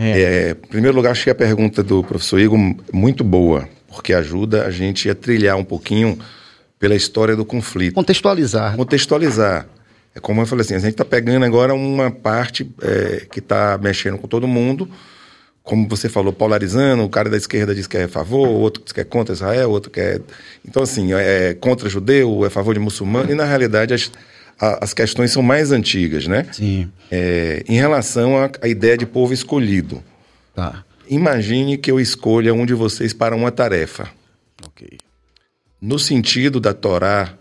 [0.00, 2.56] É, em primeiro lugar, achei a pergunta do professor Igor
[2.92, 6.16] muito boa, porque ajuda a gente a trilhar um pouquinho
[6.78, 7.94] pela história do conflito.
[7.94, 8.76] Contextualizar.
[8.76, 9.66] Contextualizar.
[10.18, 13.78] É como eu falei assim, a gente está pegando agora uma parte é, que está
[13.80, 14.90] mexendo com todo mundo,
[15.62, 18.82] como você falou, polarizando, o cara da esquerda diz que é a favor, o outro
[18.82, 20.20] diz que é contra Israel, o outro que é...
[20.66, 24.10] Então, assim, é contra judeu, é a favor de muçulmano, e na realidade as,
[24.60, 26.46] a- as questões são mais antigas, né?
[26.52, 26.90] Sim.
[27.10, 30.02] É, em relação à, à ideia de povo escolhido.
[30.54, 30.84] Tá.
[31.08, 34.08] Imagine que eu escolha um de vocês para uma tarefa.
[34.66, 34.98] Ok.
[35.80, 37.34] No sentido da Torá,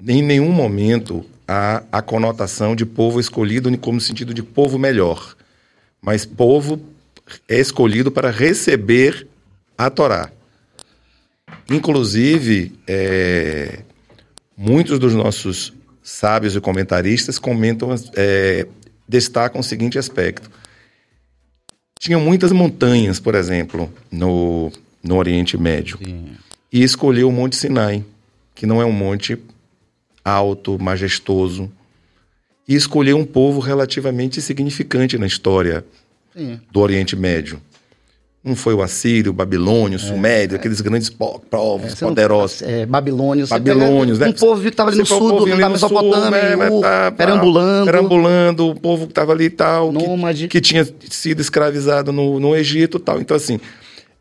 [0.00, 5.36] em nenhum momento há a conotação de povo escolhido como sentido de povo melhor,
[6.00, 6.80] mas povo
[7.48, 9.26] é escolhido para receber
[9.76, 10.30] a Torá.
[11.70, 13.80] Inclusive, é,
[14.56, 18.66] muitos dos nossos sábios e comentaristas comentam, é,
[19.08, 20.50] destacam o seguinte aspecto.
[21.98, 24.70] Tinham muitas montanhas, por exemplo, no,
[25.02, 25.98] no Oriente Médio
[26.70, 28.04] e escolheu o Monte Sinai,
[28.54, 29.38] que não é um monte
[30.24, 31.70] alto, majestoso,
[32.66, 35.84] e escolheu um povo relativamente significante na história
[36.34, 36.58] Sim.
[36.72, 37.60] do Oriente Médio.
[38.42, 42.60] Não foi o Assírio, o Babilônio, o Sumério, aqueles grandes po- povos não- poderosos.
[42.60, 43.48] É, Babilônios.
[43.48, 44.28] Babilônios, né?
[44.28, 47.86] Um povo que estava ali no sul, da no sul, Mesopotâmia, né, tá- perambulando.
[47.86, 50.48] Perambulando, o povo que estava ali e tal, que- Nômade.
[50.48, 53.18] que, tinha sido escravizado no, no Egito e tal.
[53.20, 53.58] Então, assim,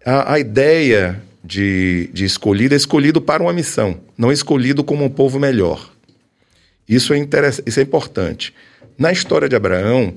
[0.05, 5.09] A, a ideia de, de escolhido é escolhido para uma missão, não escolhido como um
[5.09, 5.91] povo melhor.
[6.87, 7.19] Isso é,
[7.65, 8.53] isso é importante.
[8.97, 10.13] Na história de Abraão,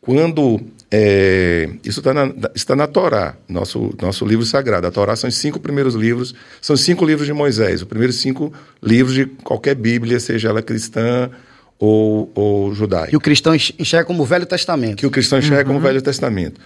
[0.00, 0.60] quando.
[0.94, 4.86] É, isso está na, está na Torá, nosso, nosso livro sagrado.
[4.86, 8.16] A Torá são os cinco primeiros livros, são os cinco livros de Moisés, os primeiros
[8.16, 11.30] cinco livros de qualquer Bíblia, seja ela cristã
[11.78, 13.08] ou, ou judaica.
[13.08, 14.98] Que o cristão enxerga como o Velho Testamento.
[14.98, 15.76] Que o cristão enxerga uhum.
[15.76, 16.60] como o Velho Testamento.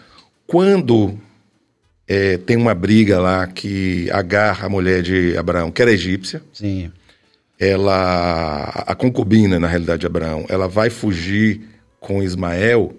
[0.45, 1.17] Quando
[2.07, 6.43] é, tem uma briga lá que agarra a mulher de Abraão, que era egípcia.
[6.53, 6.91] Sim.
[7.59, 11.63] Ela, a concubina, na realidade, de Abraão, ela vai fugir
[11.99, 12.95] com Ismael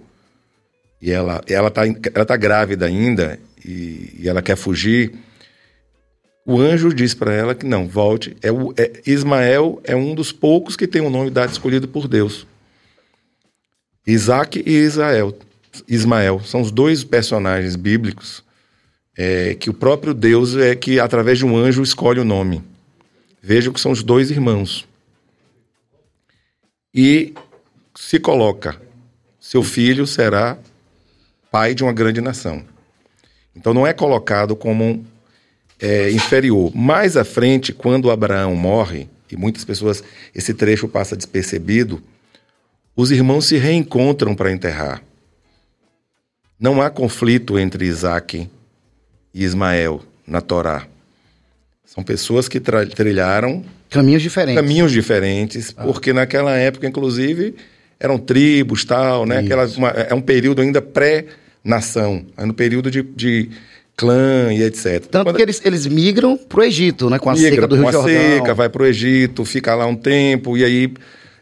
[1.02, 5.14] e ela, ela, tá, ela tá grávida ainda e, e ela quer fugir.
[6.46, 8.36] O anjo diz para ela que não, volte.
[8.42, 12.08] É, o, é Ismael é um dos poucos que tem o nome dado escolhido por
[12.08, 12.48] Deus.
[14.08, 15.38] Isaac e Israel,
[15.88, 18.44] Ismael são os dois personagens bíblicos
[19.18, 22.64] é, que o próprio Deus é que, através de um anjo, escolhe o nome.
[23.48, 24.86] Vejam que são os dois irmãos.
[26.94, 27.34] E
[27.96, 28.76] se coloca:
[29.40, 30.58] seu filho será
[31.50, 32.62] pai de uma grande nação.
[33.56, 35.06] Então não é colocado como
[35.80, 36.76] é, inferior.
[36.76, 40.04] Mais à frente, quando Abraão morre, e muitas pessoas,
[40.36, 42.04] esse trecho passa despercebido,
[42.98, 45.02] os irmãos se reencontram para enterrar.
[46.60, 48.50] Não há conflito entre Isaac
[49.34, 50.86] e Ismael na Torá.
[51.88, 54.62] São pessoas que trilharam caminhos diferentes.
[54.62, 55.84] Caminhos diferentes, ah.
[55.86, 57.56] porque naquela época, inclusive,
[57.98, 59.40] eram tribos, tal, né?
[59.40, 63.50] Aquela, uma, é um período ainda pré-nação, é no período de, de
[63.96, 65.06] clã e etc.
[65.06, 65.36] Tanto Quando...
[65.38, 67.18] que eles, eles migram para o Egito, né?
[67.18, 68.14] Com a migra, seca do Rio com Jordão.
[68.14, 70.94] Com a seca, vai para o Egito, fica lá um tempo e aí...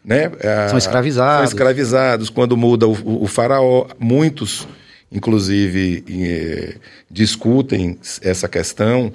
[0.04, 0.30] Né,
[0.68, 1.50] são escravizados.
[1.50, 2.30] São escravizados.
[2.30, 4.68] Quando muda o, o, faraó, muitos
[5.10, 6.76] inclusive eh,
[7.10, 9.12] discutem essa questão,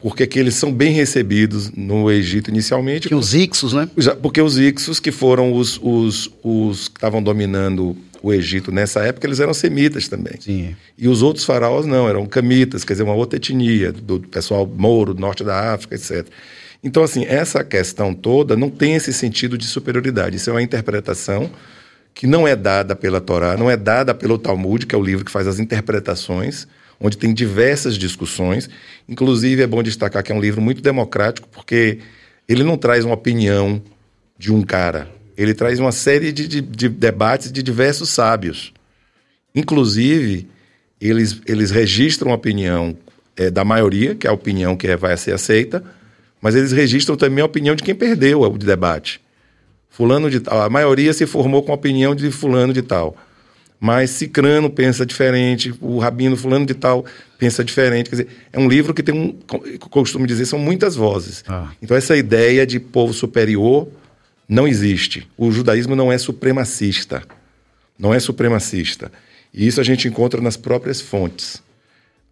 [0.00, 3.08] porque que eles são bem recebidos no Egito inicialmente.
[3.08, 3.88] Que os Ixos, né?
[4.22, 9.26] Porque os Ixos, que foram os, os, os que estavam dominando o Egito nessa época,
[9.26, 10.34] eles eram semitas também.
[10.40, 10.74] Sim.
[10.96, 15.14] E os outros faraós não, eram camitas, quer dizer, uma outra etnia, do pessoal mouro,
[15.14, 16.26] do norte da África, etc.
[16.82, 20.36] Então, assim, essa questão toda não tem esse sentido de superioridade.
[20.36, 21.50] Isso é uma interpretação
[22.14, 25.24] que não é dada pela Torá, não é dada pelo Talmud, que é o livro
[25.24, 26.66] que faz as interpretações,
[27.00, 28.68] onde tem diversas discussões.
[29.08, 31.98] Inclusive, é bom destacar que é um livro muito democrático, porque
[32.48, 33.82] ele não traz uma opinião
[34.38, 38.72] de um cara, ele traz uma série de, de, de debates de diversos sábios.
[39.54, 40.48] Inclusive,
[41.00, 42.96] eles, eles registram a opinião
[43.36, 45.82] é, da maioria, que é a opinião que é, vai ser aceita,
[46.40, 49.20] mas eles registram também a opinião de quem perdeu o debate.
[49.88, 50.62] Fulano de tal.
[50.62, 53.16] A maioria se formou com a opinião de fulano de tal.
[53.80, 57.04] Mas Cicrano pensa diferente, o Rabino fulano de tal
[57.38, 58.10] pensa diferente.
[58.10, 59.32] Quer dizer, é um livro que tem um,
[59.88, 61.42] costumo dizer, são muitas vozes.
[61.48, 61.70] Ah.
[61.80, 63.88] Então essa ideia de povo superior
[64.46, 65.26] não existe.
[65.38, 67.22] O judaísmo não é supremacista.
[67.98, 69.10] Não é supremacista.
[69.52, 71.62] E isso a gente encontra nas próprias fontes.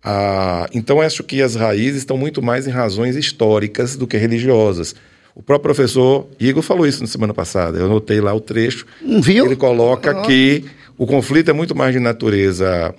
[0.05, 4.95] Ah, então acho que as raízes estão muito mais em razões históricas do que religiosas.
[5.35, 7.79] O próprio professor Igor falou isso na semana passada.
[7.79, 8.85] Eu anotei lá o trecho.
[9.23, 9.47] Viu?
[9.47, 10.65] Ele coloca que
[10.99, 12.95] o conflito é muito mais de natureza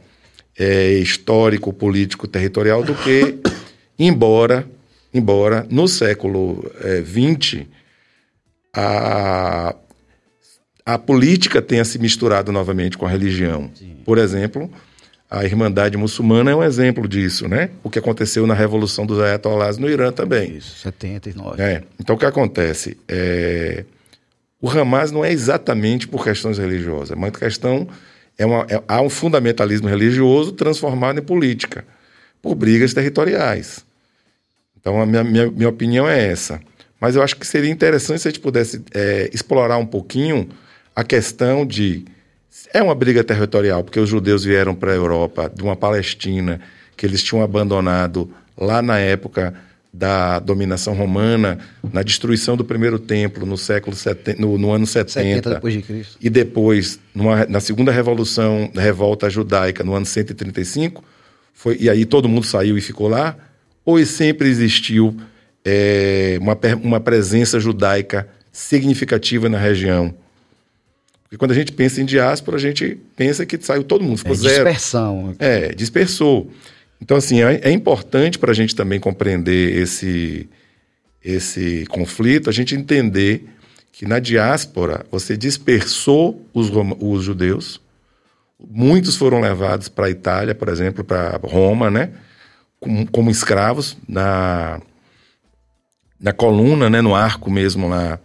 [0.57, 3.37] é, histórico, político, territorial do que,
[3.99, 4.65] embora,
[5.13, 6.63] embora no século
[7.05, 7.65] XX é,
[8.73, 9.75] a,
[10.85, 13.69] a política tenha se misturado novamente com a religião.
[13.75, 13.97] Sim.
[14.05, 14.71] Por exemplo,
[15.29, 17.69] a Irmandade Muçulmana é um exemplo disso, né?
[17.83, 20.57] O que aconteceu na Revolução dos Ayatollahs no Irã também.
[20.57, 21.61] Isso, 79.
[21.61, 21.83] É.
[21.99, 22.97] Então, o que acontece?
[23.07, 23.85] É...
[24.61, 27.87] O Hamas não é exatamente por questões religiosas, uma questão...
[28.37, 31.83] É uma, é, há um fundamentalismo religioso transformado em política,
[32.41, 33.83] por brigas territoriais.
[34.79, 36.61] Então, a minha, minha, minha opinião é essa.
[37.01, 40.47] Mas eu acho que seria interessante se a gente pudesse é, explorar um pouquinho
[40.95, 42.05] a questão de
[42.73, 46.59] é uma briga territorial, porque os judeus vieram para a Europa de uma Palestina
[46.97, 49.53] que eles tinham abandonado lá na época
[49.91, 51.57] da dominação romana,
[51.91, 55.81] na destruição do primeiro templo no século seten, no, no ano 70, 70 depois de
[55.81, 56.17] Cristo.
[56.21, 61.03] e depois numa, na segunda revolução, revolta judaica no ano 135,
[61.53, 63.35] foi, e aí todo mundo saiu e ficou lá,
[63.83, 65.15] ou sempre existiu
[65.65, 70.13] é, uma, uma presença judaica significativa na região?
[71.23, 74.33] Porque quando a gente pensa em diáspora, a gente pensa que saiu todo mundo, ficou
[74.33, 74.53] é, zero.
[74.55, 75.35] Dispersão.
[75.37, 76.51] É, dispersou.
[77.01, 80.49] Então, assim, é, é importante para a gente também compreender esse,
[81.23, 83.45] esse conflito, a gente entender
[83.91, 86.69] que na diáspora você dispersou os,
[86.99, 87.81] os judeus,
[88.59, 92.11] muitos foram levados para a Itália, por exemplo, para Roma, né?
[92.79, 94.81] como, como escravos na,
[96.19, 98.19] na coluna, né, no arco mesmo lá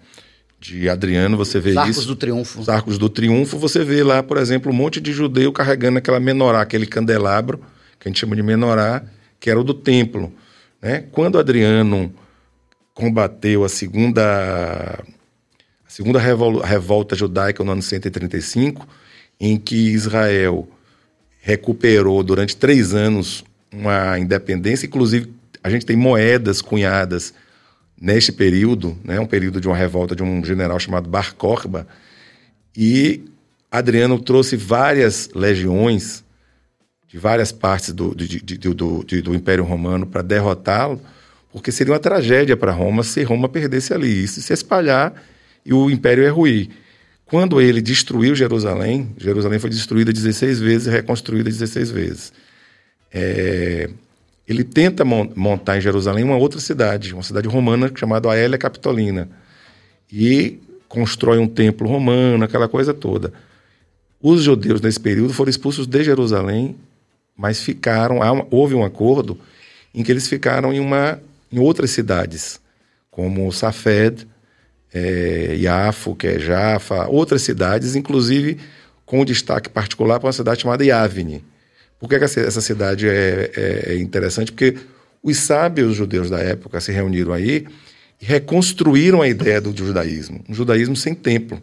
[0.60, 2.06] de Adriano, você vê Os Arcos isso.
[2.06, 2.60] do Triunfo.
[2.60, 6.18] Os arcos do triunfo, você vê lá, por exemplo, um monte de judeu carregando aquela
[6.18, 7.60] menorá, aquele candelabro,
[8.04, 9.02] que a gente chama de menorá,
[9.40, 10.30] que era o do templo.
[10.80, 11.06] Né?
[11.10, 12.12] Quando Adriano
[12.92, 15.02] combateu a segunda,
[15.86, 18.86] a segunda revol- revolta judaica no ano 135,
[19.40, 20.68] em que Israel
[21.40, 23.42] recuperou durante três anos
[23.72, 25.32] uma independência, inclusive
[25.62, 27.32] a gente tem moedas cunhadas
[27.98, 31.86] neste período, né, um período de uma revolta de um general chamado Bar Corba,
[32.76, 33.24] e
[33.70, 36.23] Adriano trouxe várias legiões
[37.14, 41.00] de várias partes do, de- de- de- do, do Império Romano para derrotá-lo,
[41.52, 45.14] porque seria uma tragédia para Roma se Roma perdesse ali, isso se espalhar
[45.64, 46.70] e o Império ia ruir.
[47.24, 52.32] Quando ele destruiu Jerusalém, Jerusalém foi destruída 16 vezes e reconstruída 16 vezes.
[53.12, 53.88] É,
[54.48, 59.28] ele tenta mon- montar em Jerusalém uma outra cidade, uma cidade romana chamada Aélia Capitolina.
[60.12, 60.58] E
[60.88, 63.32] constrói um templo romano, aquela coisa toda.
[64.20, 66.74] Os judeus nesse período foram expulsos de Jerusalém,
[67.36, 68.18] mas ficaram,
[68.50, 69.38] houve um acordo
[69.94, 71.20] em que eles ficaram em, uma,
[71.52, 72.60] em outras cidades,
[73.10, 74.26] como Safed,
[74.92, 78.58] é, Iafo, que é Jaffa, outras cidades, inclusive
[79.04, 81.44] com destaque particular para uma cidade chamada Yavne.
[81.98, 84.52] Por que, que essa essa cidade é, é- é interessante?
[84.52, 84.76] Porque
[85.22, 87.66] os sábios judeus da época se reuniram aí
[88.20, 91.60] e reconstruíram a ideia do judaísmo, um judaísmo sem templo,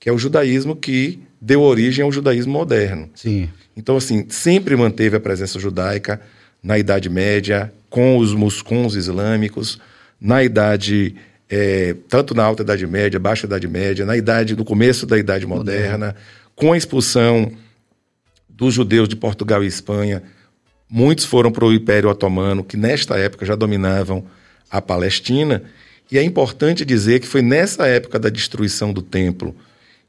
[0.00, 3.10] que é o judaísmo que deu origem ao judaísmo moderno.
[3.14, 3.48] Sim.
[3.76, 6.20] Então, assim, sempre manteve a presença judaica
[6.62, 9.78] na Idade Média, com os, mus- com os islâmicos,
[10.20, 11.14] na Idade,
[11.48, 15.46] eh, tanto na Alta Idade Média, Baixa Idade Média, na idade, no começo da Idade
[15.46, 16.16] Moderna,
[16.56, 17.52] com a expulsão
[18.48, 20.22] dos judeus de Portugal e Espanha,
[20.88, 24.24] muitos foram para o Império Otomano, que nesta época já dominavam
[24.70, 25.62] a Palestina,
[26.12, 29.54] e é importante dizer que foi nessa época da destruição do templo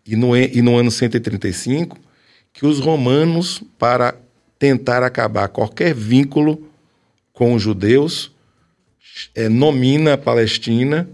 [0.06, 1.98] e no, e- no ano 135
[2.54, 4.16] que os romanos, para
[4.60, 6.68] tentar acabar qualquer vínculo
[7.34, 8.32] com os judeus,
[9.34, 11.08] eh, nomina a Palestina,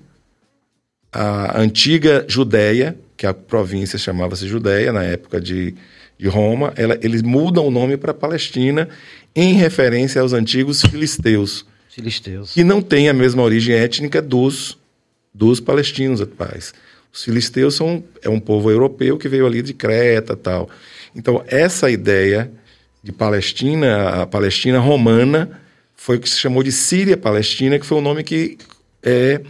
[1.11, 5.73] a antiga Judéia, que a província chamava-se Judéia na época de,
[6.17, 8.89] de Roma, ela- eles mudam o nome para Palestina
[9.35, 12.53] em referência aos antigos filisteus, Filisteus.
[12.53, 14.77] que não têm a mesma origem étnica dos,
[15.33, 16.73] dos palestinos atuais.
[17.17, 20.69] Os filisteus são é um povo europeu que veio ali de Creta tal.
[21.15, 22.51] Então, essa ideia
[23.01, 25.59] de Palestina, a Palestina romana,
[25.95, 28.59] foi o que se chamou de Síria-Palestina, que foi o nome que
[29.01, 29.41] é,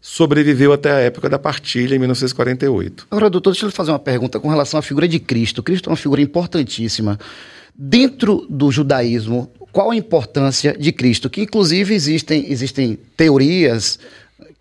[0.00, 3.08] sobreviveu até a época da partilha, em 1948.
[3.10, 5.62] Agora, doutor, deixa eu fazer uma pergunta com relação à figura de Cristo.
[5.62, 7.20] Cristo é uma figura importantíssima.
[7.74, 11.28] Dentro do judaísmo, qual a importância de Cristo?
[11.28, 13.98] Que, inclusive, existem, existem teorias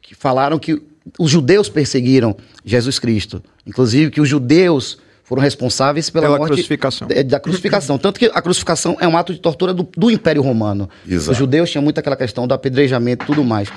[0.01, 2.35] que falaram que os judeus perseguiram
[2.65, 3.41] Jesus Cristo.
[3.65, 7.07] Inclusive, que os judeus foram responsáveis pela, Pela morte crucificação.
[7.07, 7.97] da- da crucificação.
[7.97, 10.89] Tanto que a crucificação é um ato de tortura do, do Império Romano.
[11.07, 11.31] Exato.
[11.31, 13.69] Os judeus tinham muito aquela questão do apedrejamento e tudo mais.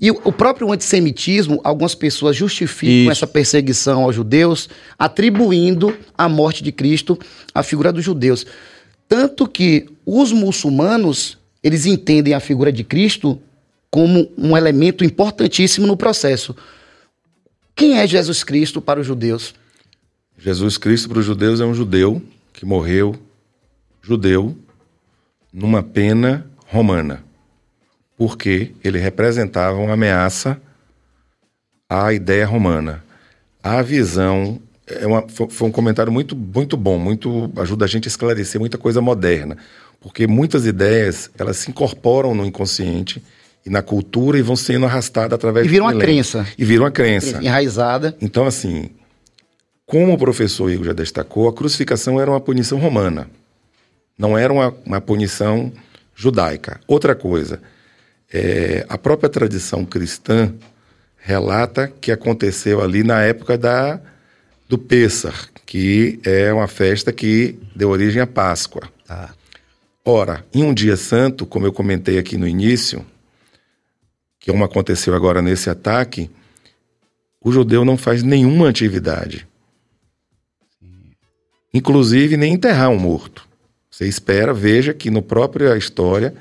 [0.00, 3.10] E o o próprio antissemitismo, algumas pessoas justificam Isso.
[3.10, 7.18] essa perseguição aos judeus, atribuindo a morte de Cristo
[7.54, 8.44] à figura dos judeus.
[9.08, 13.40] Tanto que os muçulmanos, eles entendem a figura de Cristo
[13.96, 16.54] como um elemento importantíssimo no processo.
[17.74, 19.54] Quem é Jesus Cristo para os judeus?
[20.36, 22.20] Jesus Cristo para os judeus é um judeu
[22.52, 23.16] que morreu
[24.02, 24.54] judeu
[25.50, 27.24] numa pena romana,
[28.18, 30.60] porque ele representava uma ameaça
[31.88, 33.02] à ideia romana.
[33.62, 38.10] A visão é uma- foi, um comentário muito, muito bom, muito ajuda a gente a
[38.10, 39.56] esclarecer muita coisa moderna,
[40.02, 43.22] porque muitas ideias elas se incorporam no inconsciente
[43.66, 46.46] e na cultura e vão sendo arrastadas através E viram uma crença.
[46.56, 47.42] E viram a crença.
[47.42, 48.16] Enraizada.
[48.22, 48.90] Então, assim,
[49.84, 53.28] como o professor Igor já destacou, a crucificação era uma punição romana.
[54.16, 55.72] Não era uma, uma punição
[56.14, 56.80] judaica.
[56.86, 57.60] Outra coisa,
[58.32, 60.54] é, a própria tradição cristã
[61.16, 64.00] relata que aconteceu ali na época da,
[64.68, 65.34] do Pêssar,
[65.66, 68.88] que é uma festa que deu origem à Páscoa.
[69.04, 69.34] Tá.
[70.04, 73.04] Ora, em um dia santo, como eu comentei aqui no início,
[74.46, 76.30] que como aconteceu agora nesse ataque,
[77.42, 79.44] o judeu não faz nenhuma atividade.
[81.74, 83.44] Inclusive nem enterrar um morto.
[83.90, 86.32] Você espera, veja que no própria história,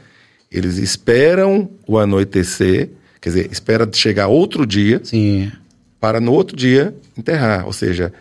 [0.51, 5.51] eles esperam o anoitecer, quer dizer, espera chegar outro dia Sim.
[5.99, 7.65] para no outro dia enterrar.
[7.65, 8.13] Ou seja,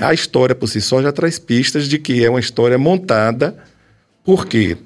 [0.00, 3.56] a história por si só já traz pistas de que é uma história montada,
[4.24, 4.76] porque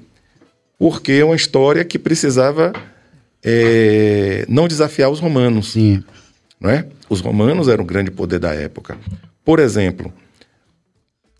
[0.77, 2.71] porque é uma história que precisava
[3.43, 5.71] é, não desafiar os romanos.
[5.71, 6.03] Sim.
[6.59, 6.85] Não é?
[7.09, 8.97] Os romanos eram o grande poder da época.
[9.45, 10.13] Por exemplo,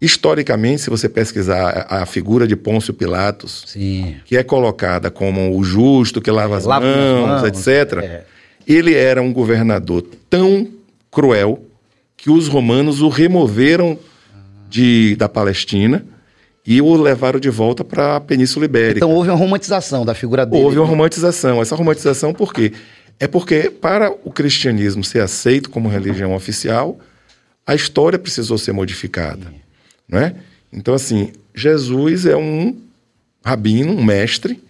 [0.02, 4.16] historicamente, se você pesquisar a, a figura de Pôncio Pilatos, Sim.
[4.26, 8.24] que é colocada como o justo que lava as Lava as mãos, mãos, etc., é.
[8.66, 10.68] ele era um governador tão
[11.12, 11.64] cruel
[12.16, 13.98] que os romanos o removeram
[14.70, 16.06] de, da Palestina
[16.70, 19.00] e o levaram de volta para a Península Ibérica.
[19.00, 20.64] Então houve uma romantização da figura dele.
[20.64, 21.60] Houve uma romantização.
[21.60, 22.74] Essa romantização por quê?
[23.20, 27.00] É porque para o cristianismo ser aceito como religião oficial,
[27.66, 29.52] a história precisou ser modificada,
[30.08, 30.36] não é?
[30.72, 32.78] Então assim, Jesus é um
[33.44, 34.62] rabino, um mestre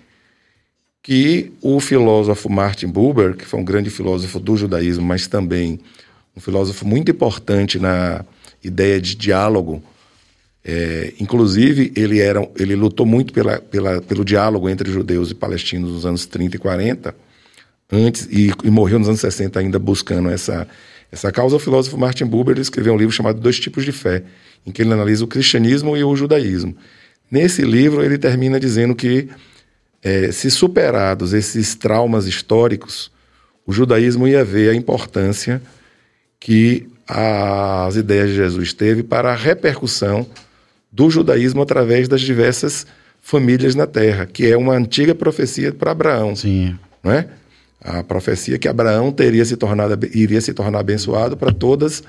[1.03, 5.81] que o filósofo Martin Buber, que foi um grande filósofo do judaísmo, mas também
[6.33, 8.23] um filósofo muito importante na
[8.63, 9.83] ideia de diálogo,
[10.71, 15.91] é, inclusive, ele, era, ele lutou muito pela, pela, pelo diálogo entre judeus e palestinos
[15.91, 17.15] nos anos 30 e 40,
[17.91, 20.67] antes, e, e morreu nos anos 60 ainda buscando essa,
[21.11, 21.55] essa causa.
[21.55, 24.21] O filósofo Martin Buber escreveu um livro chamado Dois Tipos de Fé,
[24.63, 26.77] em que ele analisa o cristianismo e o judaísmo.
[27.31, 29.27] Nesse livro, ele termina dizendo que,
[30.03, 33.11] é, se superados esses traumas históricos,
[33.65, 35.59] o judaísmo ia ver a importância
[36.39, 40.27] que as ideias de Jesus teve para a repercussão
[40.91, 42.85] do judaísmo através das diversas
[43.21, 46.75] famílias na terra, que é uma antiga profecia para Abraão, Sim.
[47.03, 47.27] não é?
[47.81, 52.03] A profecia que Abraão teria se tornado iria se tornar abençoado para todas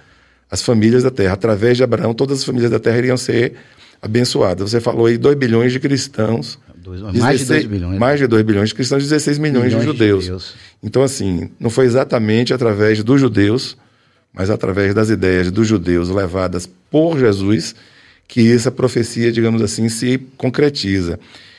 [0.50, 1.34] as famílias da terra.
[1.34, 3.54] Através de Abraão, todas as famílias da terra iriam ser
[4.02, 4.70] abençoadas.
[4.70, 6.58] Você falou aí 2 bilhões de cristãos.
[6.76, 7.98] Dois- mais de 2 bilhões.
[7.98, 10.24] Mais de 2 bilhões de cristãos, 16 milhões, Milhões de de judeus.
[10.24, 10.54] judeus.
[10.82, 13.76] Então, assim, não foi exatamente através dos judeus,
[14.32, 17.74] mas através das ideias dos judeus levadas por Jesus
[18.30, 21.18] que essa profecia, digamos assim, se concretiza.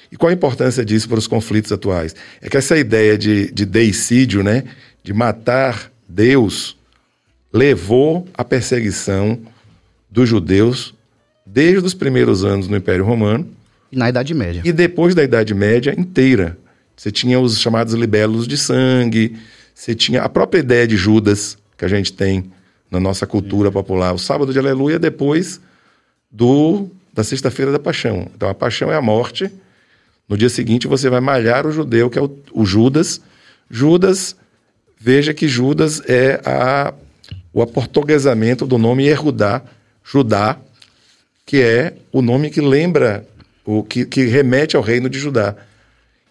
[0.10, 2.16] E qual a importância disso para os conflitos atuais?
[2.42, 4.64] É que essa ideia de, de deicídio, né,
[5.04, 6.78] de matar Deus,
[7.52, 9.38] levou à perseguição
[10.10, 10.94] dos judeus
[11.46, 13.50] desde os primeiros anos no Império Romano
[13.92, 14.62] E na Idade Média.
[14.64, 16.58] e depois da Idade Média inteira.
[16.96, 19.36] Você tinha os chamados libelos de sangue,
[19.76, 22.46] você tinha a própria ideia de Judas, que a gente tem
[22.90, 24.14] na nossa cultura popular.
[24.14, 25.60] O sábado de aleluia depois
[26.32, 28.28] do da sexta-feira da paixão.
[28.36, 29.52] Então a paixão é a morte.
[30.30, 33.22] No dia seguinte você vai malhar o judeu, que é o, o Judas.
[33.70, 34.36] Judas,
[35.00, 36.94] veja que Judas é a,
[37.54, 39.62] o aportuguesamento do nome Erudá,
[40.04, 40.58] Judá,
[41.46, 43.28] que é o nome que lembra,
[43.66, 45.56] o que, que remete ao reino de Judá.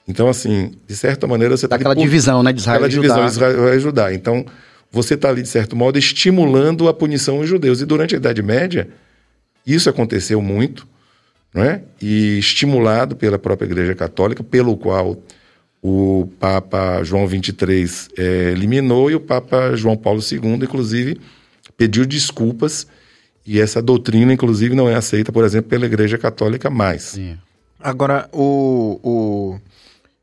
[0.08, 3.16] Então, assim, de certa maneira, você está Daquela divisão, né, de Israel Aquela e divisão
[3.16, 3.28] Judá.
[3.28, 4.14] Israel e Judá.
[4.14, 4.44] Então,
[4.90, 7.80] você está ali, de certo modo, estimulando a punição aos judeus.
[7.80, 8.88] E durante a Idade Média,
[9.66, 10.86] isso aconteceu muito,
[11.54, 11.82] não é?
[12.00, 15.16] E estimulado pela própria Igreja Católica, pelo qual
[15.82, 21.20] o Papa João XXIII eh, eliminou e o Papa João Paulo II, inclusive,
[21.76, 22.86] pediu desculpas.
[23.46, 27.02] E essa doutrina, inclusive, não é aceita, por exemplo, pela Igreja Católica mais.
[27.02, 27.38] Sim.
[27.78, 29.60] Agora, o, o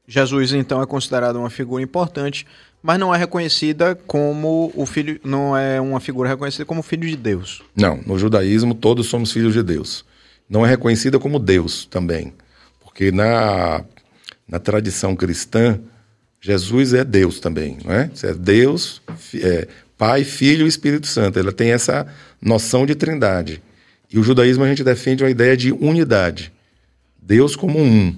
[0.07, 2.45] Jesus, então, é considerado uma figura importante,
[2.87, 7.17] mas não é reconhecida como o filho, não é uma figura reconhecida como filho de
[7.17, 7.61] Deus.
[7.75, 10.05] Não, no judaísmo todos somos filhos de Deus.
[10.49, 12.33] Não é reconhecida como Deus também,
[12.79, 13.83] porque na,
[14.47, 15.77] na tradição cristã,
[16.39, 18.09] Jesus é Deus também, não é?
[18.23, 19.01] É Deus,
[19.35, 19.67] é,
[19.97, 21.37] Pai, Filho e Espírito Santo.
[21.37, 22.07] Ela tem essa
[22.41, 23.61] noção de trindade.
[24.09, 26.53] E o judaísmo a gente defende uma ideia de unidade.
[27.21, 28.15] Deus como um,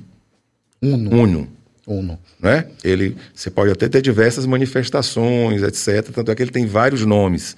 [0.79, 1.09] Uno.
[1.09, 1.58] uno
[1.89, 2.19] Uno.
[2.39, 2.67] né?
[2.83, 6.11] Ele, você pode até ter diversas manifestações, etc.
[6.13, 7.57] Tanto é que ele tem vários nomes.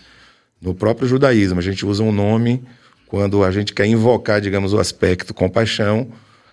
[0.62, 2.64] No próprio judaísmo, a gente usa um nome
[3.08, 6.08] quando a gente quer invocar, digamos, o aspecto compaixão.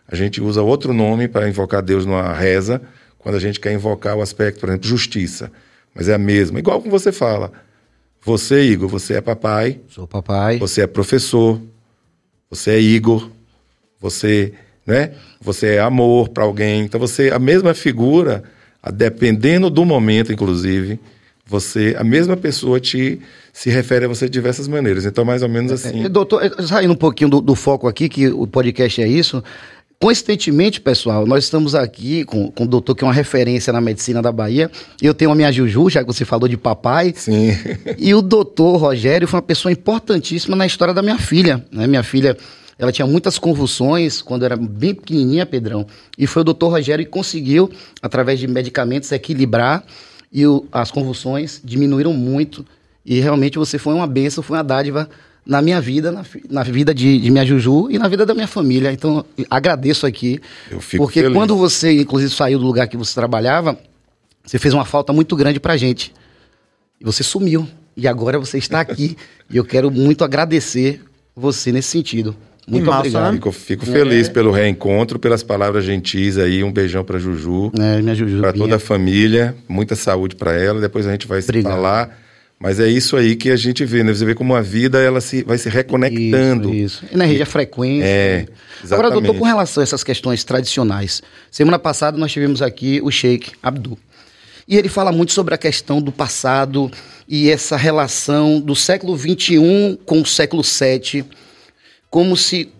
[0.08, 2.82] A gente usa outro nome para invocar Deus numa reza,
[3.18, 5.52] quando a gente quer invocar o aspecto, por exemplo, justiça.
[5.94, 6.58] Mas é a mesma.
[6.58, 7.52] Igual como você fala.
[8.22, 10.58] Você, Igor, você é papai, Sou papai.
[10.58, 11.60] você é professor,
[12.50, 13.30] você é Igor,
[14.00, 14.52] você,
[14.88, 15.10] né?
[15.42, 16.80] Você é amor para alguém.
[16.80, 18.42] Então você a mesma figura,
[18.94, 20.98] dependendo do momento, inclusive,
[21.46, 23.20] você a mesma pessoa te
[23.52, 25.04] se refere a você de diversas maneiras.
[25.04, 26.04] Então mais ou menos assim.
[26.04, 29.44] Eh, Doutor, eh, saindo um pouquinho do, do foco aqui, que o podcast é isso.
[30.00, 34.22] Coincidentemente, pessoal, nós estamos aqui com, com o doutor, que é uma referência na medicina
[34.22, 34.70] da Bahia.
[35.02, 37.12] Eu tenho a minha Juju, já que você falou de papai.
[37.16, 37.50] Sim.
[37.98, 41.64] E o doutor Rogério foi uma pessoa importantíssima na história da minha filha.
[41.72, 41.88] Né?
[41.88, 42.36] Minha filha,
[42.78, 45.86] ela tinha muitas convulsões quando era bem pequenininha, Pedrão.
[46.16, 47.70] E foi o doutor Rogério que conseguiu,
[48.00, 49.84] através de medicamentos, equilibrar.
[50.32, 52.64] E o- as convulsões diminuíram muito.
[53.04, 55.08] E realmente você foi uma benção, foi uma dádiva
[55.44, 58.46] na minha vida, na, na vida de, de minha Juju e na vida da minha
[58.46, 58.92] família.
[58.92, 60.38] Então, agradeço aqui.
[60.70, 61.34] Eu fico porque feliz.
[61.34, 63.78] quando você, inclusive, saiu do lugar que você trabalhava,
[64.44, 66.12] você fez uma falta muito grande pra gente.
[67.00, 67.66] E você sumiu.
[67.96, 69.16] E agora você está aqui.
[69.50, 71.02] e eu quero muito agradecer
[71.34, 72.36] você nesse sentido.
[72.68, 73.24] Muito massa, obrigado.
[73.26, 73.32] né?
[73.34, 76.62] Fico, fico feliz pelo reencontro, pelas palavras gentis aí.
[76.62, 78.40] Um beijão pra Juju, É, minha Juju.
[78.40, 79.54] pra toda a família.
[79.68, 80.80] Muita saúde pra ela.
[80.80, 81.72] Depois a gente vai se Obrigado.
[81.72, 82.18] falar.
[82.60, 84.12] Mas é isso aí que a gente vê, né?
[84.12, 86.74] Você vê como a vida ela se, vai se reconectando.
[86.74, 87.14] Isso, isso.
[87.14, 88.04] Energia, frequência.
[88.04, 88.46] É, né?
[88.86, 89.38] Agora, doutor, exatamente.
[89.38, 93.96] com relação a essas questões tradicionais, semana passada nós tivemos aqui o Sheikh Abdul.
[94.66, 96.90] E ele fala muito sobre a questão do passado
[97.28, 101.24] e essa relação do século XXI com o século VII,
[102.10, 102.72] como se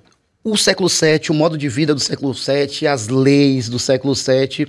[0.43, 4.69] o século VII, o modo de vida do século VII, as leis do século VII,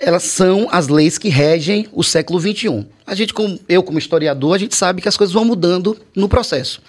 [0.00, 2.86] elas são as leis que regem o século XXI.
[3.06, 6.28] A gente, como, eu como historiador, a gente sabe que as coisas vão mudando no
[6.28, 6.80] processo.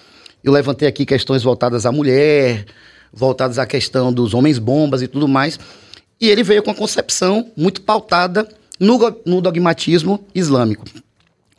[0.43, 2.65] Eu levantei aqui questões voltadas à mulher,
[3.13, 5.59] voltadas à questão dos homens bombas e tudo mais.
[6.19, 8.47] E ele veio com uma concepção muito pautada
[8.79, 10.85] no, no dogmatismo islâmico.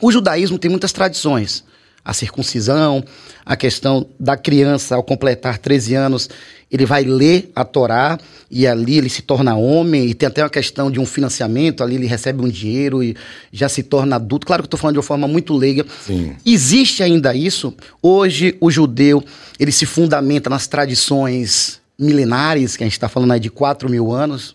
[0.00, 1.64] O judaísmo tem muitas tradições.
[2.04, 3.04] A circuncisão,
[3.44, 6.30] a questão da criança ao completar 13 anos,
[6.70, 8.18] ele vai ler a Torá
[8.50, 11.96] e ali ele se torna homem e tem até uma questão de um financiamento, ali
[11.96, 13.16] ele recebe um dinheiro e
[13.52, 14.46] já se torna adulto.
[14.46, 15.84] Claro que eu estou falando de uma forma muito leiga.
[16.06, 16.34] Sim.
[16.46, 17.74] Existe ainda isso?
[18.00, 19.22] Hoje o judeu,
[19.58, 24.12] ele se fundamenta nas tradições milenares, que a gente está falando aí de 4 mil
[24.12, 24.54] anos.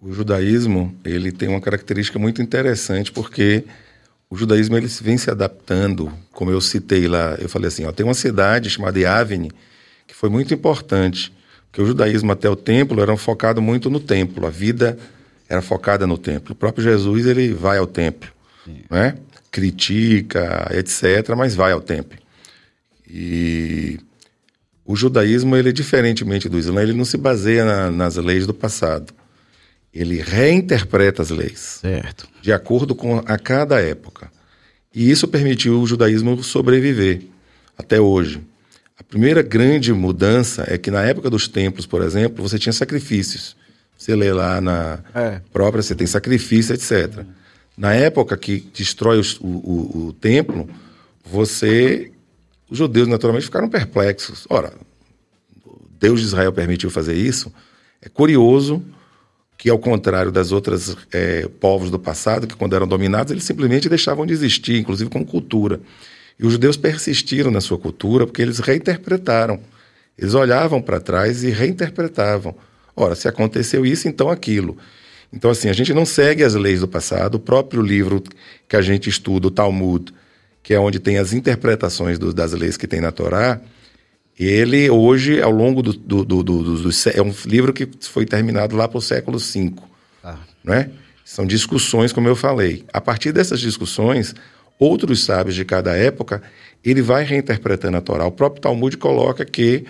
[0.00, 3.64] O judaísmo, ele tem uma característica muito interessante porque
[4.30, 8.04] o judaísmo ele vem se adaptando, como eu citei lá, eu falei assim, ó, tem
[8.04, 9.50] uma cidade chamada Yavne
[10.06, 11.32] que foi muito importante,
[11.66, 14.98] porque o judaísmo até o templo era focado muito no templo, a vida
[15.48, 16.52] era focada no templo.
[16.52, 18.30] O próprio Jesus ele vai ao templo,
[18.90, 19.16] né?
[19.50, 22.18] Critica, etc, mas vai ao templo.
[23.08, 23.98] E
[24.84, 29.12] o judaísmo, ele diferentemente do Islã, ele não se baseia na- nas leis do passado.
[29.98, 32.28] Ele reinterpreta as leis Certo.
[32.40, 34.30] de acordo com a cada época.
[34.94, 37.22] E isso permitiu o judaísmo sobreviver
[37.76, 38.40] até hoje.
[38.96, 43.56] A primeira grande mudança é que na época dos templos, por exemplo, você tinha sacrifícios.
[43.96, 45.40] Você lê lá na É.
[45.52, 47.24] própria, você tem sacrifício, etc.
[47.76, 50.68] Na época que destrói o, o- o templo,
[51.24, 52.10] você.
[52.70, 54.46] Os judeus naturalmente ficaram perplexos.
[54.50, 54.72] Ora,
[55.98, 57.52] Deus de Israel permitiu fazer isso.
[58.02, 58.82] É curioso
[59.58, 63.88] que, ao contrário das outras eh, povos do passado, que quando eram dominados, eles simplesmente
[63.88, 65.80] deixavam de existir, inclusive como cultura.
[66.38, 69.58] E os judeus persistiram na sua cultura porque eles reinterpretaram.
[70.16, 72.54] Eles olhavam para trás e reinterpretavam.
[72.94, 74.76] Ora, se aconteceu isso, então aquilo.
[75.32, 77.34] Então, assim, a gente não segue as leis do passado.
[77.34, 78.22] O próprio livro
[78.68, 80.14] que a gente estuda, o Talmud,
[80.62, 83.60] que é onde tem as interpretações do- das leis que tem na Torá,
[84.46, 88.86] ele hoje, ao longo do, do, do, do- é um livro que foi terminado lá
[88.86, 89.72] para o século V,
[90.22, 90.38] Tá.
[90.62, 90.90] né?
[91.24, 92.84] São discussões, como eu falei.
[92.92, 94.34] A partir dessas discussões,
[94.78, 96.42] outros sábios de cada época,
[96.84, 98.24] ele vai reinterpretando a Torá.
[98.26, 99.84] O próprio Talmud coloca que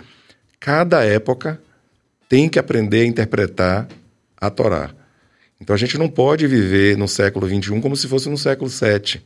[0.59, 1.61] cada época
[2.29, 3.87] tem que aprender a interpretar
[4.41, 4.91] a Torá.
[5.61, 9.21] Então a gente não pode viver no século XXI como se fosse no século VII,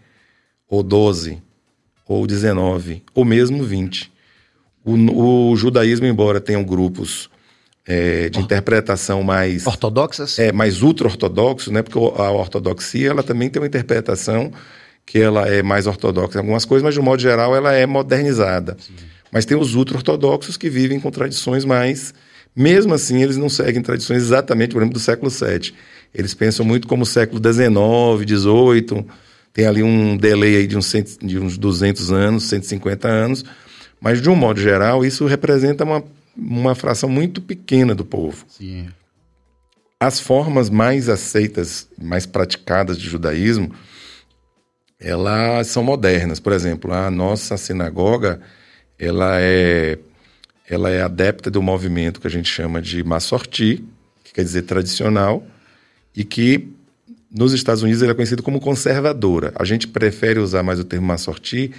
[0.68, 0.82] ou
[1.14, 1.38] XII,
[2.06, 4.10] ou XIX, ou mesmo XX.
[4.84, 7.30] O, o judaísmo, embora tenham grupos
[7.86, 10.38] eh, de interpretação mais Ortodoxas?
[10.38, 11.82] é, mais ultra-ortodoxo, né?
[11.82, 14.52] Porque a ortodoxia ela também tem uma interpretação
[15.04, 17.86] que ela é mais ortodoxa em algumas coisas, mas de um modo geral ela é
[17.86, 18.76] modernizada.
[19.32, 22.14] Mas tem os ultra-ortodoxos que vivem com tradições mais.
[22.54, 25.72] Mesmo assim, eles não seguem tradições exatamente, por exemplo, do século VII.
[26.14, 29.06] Eles pensam muito como o século XIX, XVIII,
[29.52, 33.44] tem ali um delay aí de uns, cento, de uns 200 anos, 150 anos.
[34.02, 36.02] Mas, de um modo geral, isso representa uma,
[36.36, 38.44] uma fração muito pequena do povo.
[38.48, 38.88] Sim.
[40.00, 43.72] As formas mais aceitas, mais praticadas de judaísmo,
[44.98, 46.40] elas são modernas.
[46.40, 48.40] Por exemplo, a nossa sinagoga,
[48.98, 50.00] ela é,
[50.68, 53.84] ela é adepta do movimento que a gente chama de Massorti,
[54.24, 55.46] que quer dizer tradicional,
[56.14, 56.68] e que
[57.30, 59.52] nos Estados Unidos ele é conhecido como conservadora.
[59.54, 61.72] A gente prefere usar mais o termo Massorti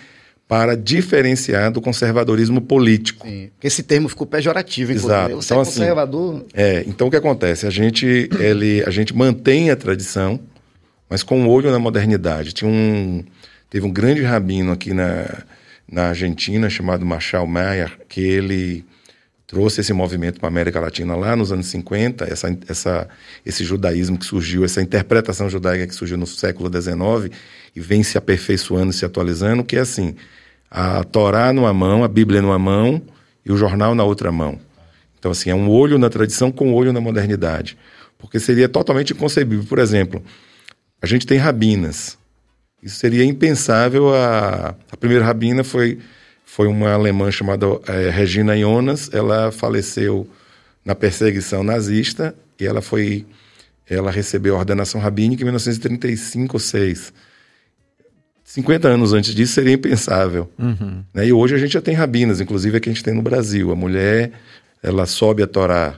[0.48, 3.28] para diferenciar do conservadorismo político.
[3.28, 3.50] Sim.
[3.54, 5.14] Porque esse termo ficou pejorativo, inclusive.
[5.14, 5.36] Exato.
[5.36, 6.46] Você Então, é assim, conservador.
[6.54, 7.66] É, então o que acontece?
[7.66, 10.39] A gente, ele, a gente mantém a tradição,
[11.10, 12.54] mas com o olho na modernidade.
[12.54, 13.24] Tinha um,
[13.70, 15.44] teve um grande rabino aqui na,
[15.89, 18.86] na Argentina chamado Marshall Mayer, que ele
[19.54, 23.08] trouxe esse movimento para a América Latina lá nos anos 50, essa, essa,
[23.45, 27.32] esse judaísmo que surgiu, essa interpretação judaica que surgiu no século XIX
[27.76, 30.16] e vem se aperfeiçoando, se atualizando, que é assim,
[30.72, 32.99] a Torá numa mão, a Bíblia numa mão
[33.45, 34.60] e o jornal na outra mão.
[35.20, 37.78] Então, assim, é um olho na tradição com um olho na modernidade.
[38.18, 39.66] Porque seria totalmente inconcebível.
[39.66, 40.24] Por exemplo,
[40.99, 42.18] a gente tem rabinas.
[42.82, 44.16] Isso seria impensável.
[44.16, 45.99] A, a primeira rabina foi,
[46.46, 49.10] foi uma alemã chamada é, Regina Jonas.
[49.14, 50.28] Ela faleceu
[50.86, 53.26] na perseguição nazista e ela foi
[53.89, 57.14] ela recebeu a ordenação rabínica em 1935 ou 6.
[58.44, 60.50] 50 anos antes disso seria impensável.
[60.58, 61.04] Uhum.
[61.14, 61.28] Né?
[61.28, 63.72] E hoje a gente já tem rabinas, inclusive a que a gente tem no Brasil.
[63.72, 64.32] A mulher,
[64.82, 65.96] ela sobe a Torá,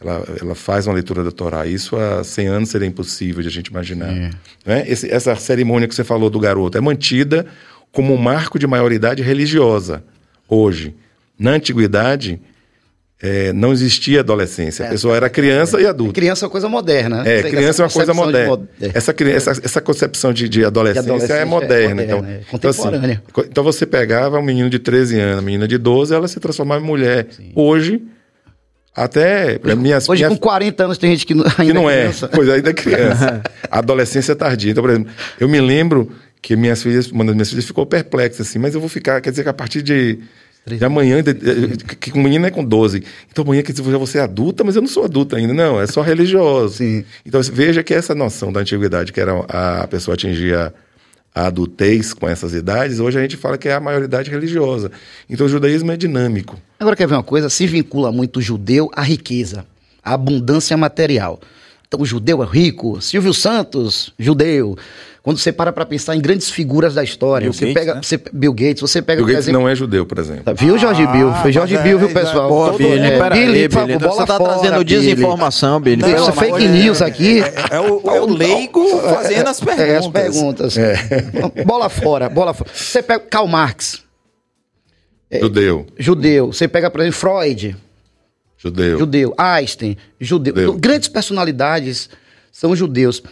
[0.00, 1.66] ela, ela faz uma leitura da Torá.
[1.66, 4.10] Isso há 100 anos seria impossível de a gente imaginar.
[4.10, 4.30] É.
[4.64, 4.84] Né?
[4.88, 7.46] Esse, essa cerimônia que você falou do garoto é mantida
[7.92, 10.02] como um marco de maioridade religiosa
[10.48, 10.94] hoje.
[11.38, 12.40] Na antiguidade,
[13.22, 14.84] é, não existia adolescência.
[14.84, 14.90] A é.
[14.90, 16.14] pessoa era criança é, e adulta.
[16.14, 17.22] Criança é uma coisa moderna.
[17.22, 17.38] Né?
[17.38, 18.48] É, criança é uma coisa moderna.
[18.48, 18.68] Mod...
[18.94, 22.02] Essa, essa, essa concepção de, de, adolescência, de adolescência é moderna.
[22.02, 25.68] É moderna então, então, assim, então você pegava um menino de 13 anos, uma menina
[25.68, 27.26] de 12, ela se transformava em mulher.
[27.30, 27.52] Sim.
[27.54, 28.02] Hoje,
[28.96, 29.60] até.
[29.62, 30.38] Hoje, minhas, hoje minhas...
[30.38, 32.00] com 40 anos tem gente que, ainda que não é.
[32.00, 32.28] Criança.
[32.28, 33.42] Pois ainda é criança.
[33.70, 34.70] a adolescência tardia.
[34.70, 36.10] Então, por exemplo, eu me lembro
[36.42, 39.30] que minhas filhas, uma das minhas filhas ficou perplexa assim, mas eu vou ficar, quer
[39.30, 40.18] dizer que a partir de
[40.66, 41.22] de amanhã,
[41.98, 43.02] que com menina é com 12.
[43.30, 45.54] Então amanhã que já você é adulta, mas eu não sou adulta ainda.
[45.54, 46.76] Não, é só religioso.
[46.76, 47.04] Sim.
[47.24, 50.72] Então veja que essa noção da antiguidade, que era a pessoa atingia
[51.34, 54.90] a adultez com essas idades, hoje a gente fala que é a maioridade religiosa.
[55.28, 56.60] Então o judaísmo é dinâmico.
[56.78, 57.48] Agora quer ver uma coisa?
[57.48, 59.64] Se vincula muito o judeu à riqueza,
[60.04, 61.40] à abundância material.
[61.86, 64.76] Então o judeu é rico, Silvio Santos, judeu.
[65.22, 68.00] Quando você para para pensar em grandes figuras da história, Bill você Gates, pega né?
[68.02, 70.44] você, Bill Gates, você pega Bill Gates exemplo, não é judeu, por exemplo.
[70.44, 71.34] Tá, viu Jorge ah, Bill?
[71.34, 72.48] Foi Jorge Bill, viu, é, pessoal?
[72.48, 76.02] Boa, Billy, é, Billy, Billy, Billy, Billy você tá fora, trazendo desinformação, Billy.
[76.02, 76.14] Billy.
[76.14, 77.42] Isso é fake news aqui.
[77.42, 79.80] É, é, o, é o leigo fazendo as perguntas.
[79.80, 80.74] É, as perguntas.
[81.66, 82.70] Bola fora, bola fora.
[82.72, 84.02] Você pega Karl Marx.
[85.38, 85.86] Judeu.
[85.98, 86.52] Judeu.
[86.52, 87.76] Você pega, por exemplo, Freud.
[88.56, 88.98] Judeu.
[88.98, 89.34] Judeu.
[89.38, 90.54] Einstein, judeu.
[90.54, 90.72] judeu.
[90.74, 92.08] Grandes personalidades
[92.50, 93.22] são judeus.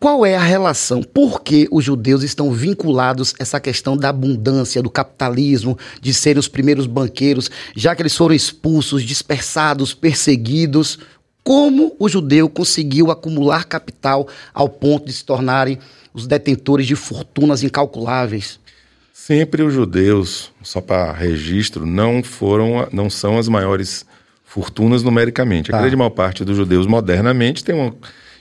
[0.00, 1.02] Qual é a relação?
[1.02, 6.38] Por que os judeus estão vinculados a essa questão da abundância, do capitalismo, de serem
[6.38, 10.98] os primeiros banqueiros, já que eles foram expulsos, dispersados, perseguidos?
[11.42, 15.78] Como o judeu conseguiu acumular capital ao ponto de se tornarem
[16.12, 18.58] os detentores de fortunas incalculáveis?
[19.12, 24.04] Sempre os judeus, só para registro, não foram, não são as maiores
[24.44, 25.70] fortunas numericamente.
[25.70, 25.80] A tá.
[25.80, 27.94] grande maior parte dos judeus modernamente tem uma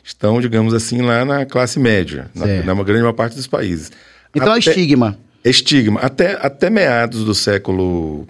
[0.04, 3.92] estão, digamos assim, lá na classe média, na, na, grande maior parte dos países.
[4.36, 5.18] Então é até, é estigma.
[5.44, 6.00] Estigma.
[6.02, 8.28] Até, até meados do século.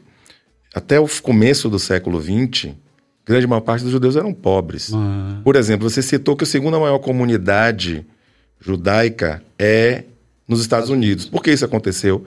[0.73, 2.71] Até o começo do século XX,
[3.25, 4.91] grande maior parte dos judeus eram pobres.
[4.93, 5.39] Ah.
[5.43, 8.05] Por exemplo, você citou que a segunda maior comunidade
[8.59, 10.03] judaica é
[10.47, 11.25] nos Estados Unidos.
[11.25, 12.25] Por que isso aconteceu?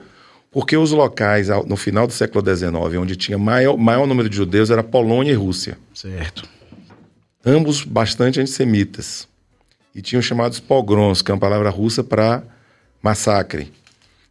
[0.49, 4.69] Porque os locais, no final do século XIX, onde tinha maior, maior número de judeus,
[4.69, 5.77] era Polônia e Rússia.
[5.93, 6.47] Certo.
[7.45, 9.27] Ambos bastante antissemitas
[9.93, 12.43] e tinham chamados pogroms, que é uma palavra russa para
[13.01, 13.71] massacre.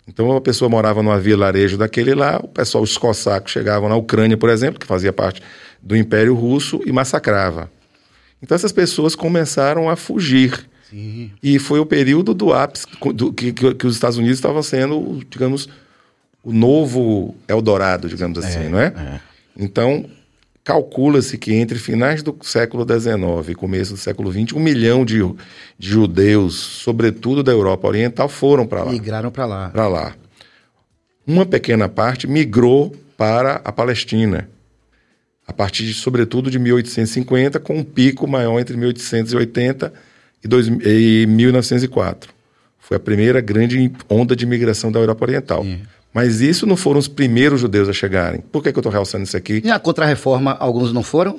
[0.09, 4.37] Então, a pessoa morava numa vilarejo daquele lá, o pessoal, os cossacos, chegavam na Ucrânia,
[4.37, 5.43] por exemplo, que fazia parte
[5.83, 7.71] do Império Russo, e massacrava.
[8.41, 10.69] Então, essas pessoas começaram a fugir.
[10.89, 11.33] Sim.
[11.43, 15.21] E foi o período do ápice do, que, que, que, os Estados Unidos estavam sendo,
[15.29, 15.69] digamos,
[16.45, 18.87] o novo Eldorado, digamos assim, é, não é?
[18.97, 19.21] é.
[19.57, 20.09] Então,
[20.67, 25.21] Calcula-se que entre finais do século XIX e começo do século XX, um milhão de,
[25.79, 28.91] de judeus, sobretudo da Europa Oriental, foram para lá.
[28.91, 29.69] Migraram para lá.
[29.69, 30.17] Para lá.
[31.25, 34.51] Uma pequena parte migrou para a Palestina,
[35.47, 39.93] a partir, de, sobretudo, de 1850, com um pico maior entre 1880
[40.43, 42.35] e, dois, e 1904.
[42.81, 45.63] Foi a primeira grande onda de migração da Europa Oriental.
[45.63, 45.83] Sim.
[46.17, 48.41] Mas isso não foram os primeiros judeus a chegarem.
[48.41, 49.61] Por que, que eu estou realçando isso aqui?
[49.63, 51.39] E a contra-reforma, alguns não foram?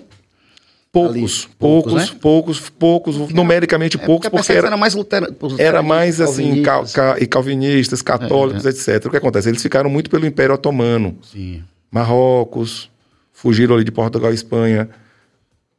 [0.92, 2.20] Poucos, Ali, poucos, poucos, né?
[2.22, 6.86] poucos, poucos, numericamente é, poucos, porque, porque era, era mais luterano, era mais assim, cal,
[6.94, 8.72] cal, e calvinistas, católicos, é, é.
[8.72, 9.08] etc.
[9.08, 9.50] O que acontece?
[9.50, 11.18] Eles ficaram muito pelo Império Otomano.
[11.24, 11.64] Sim.
[11.90, 12.88] Marrocos,
[13.34, 14.90] fugiram ali de Portugal e Espanha,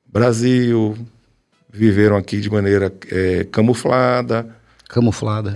[0.05, 0.99] Brasil,
[1.73, 4.45] viveram aqui de maneira é, camuflada.
[4.89, 5.53] Camuflada.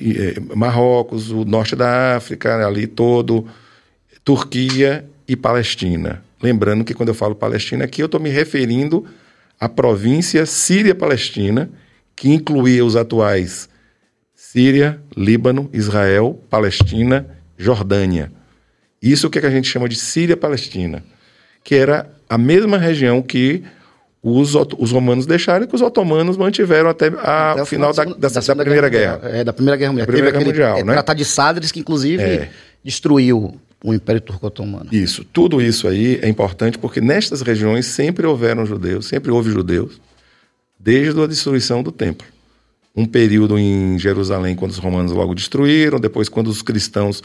[0.00, 3.46] É, Marrocos, o norte da África, ali todo,
[4.24, 6.22] Turquia e Palestina.
[6.40, 9.04] Lembrando que quando eu falo Palestina aqui, eu estou me referindo
[9.58, 11.68] à província Síria-Palestina,
[12.14, 13.68] que incluía os atuais
[14.34, 17.26] Síria, Líbano, Israel, Palestina,
[17.56, 18.32] Jordânia.
[19.02, 21.04] Isso que, é que a gente chama de Síria-Palestina,
[21.62, 23.64] que era a mesma região que
[24.22, 28.28] os, os romanos deixaram e que os otomanos mantiveram até a até final da, da,
[28.28, 29.20] da, da, Primeira Guerra.
[29.22, 30.06] É, da Primeira Guerra Mundial.
[30.06, 30.92] Da Primeira Guerra Mundial, é, né?
[30.94, 32.50] Tratado de Sadres, que inclusive é.
[32.82, 34.88] destruiu o Império Turco-Otomano.
[34.90, 40.00] Isso, tudo isso aí é importante porque nestas regiões sempre houveram judeus, sempre houve judeus,
[40.78, 42.26] desde a destruição do templo.
[42.96, 47.22] Um período em Jerusalém, quando os romanos logo destruíram, depois, quando os cristãos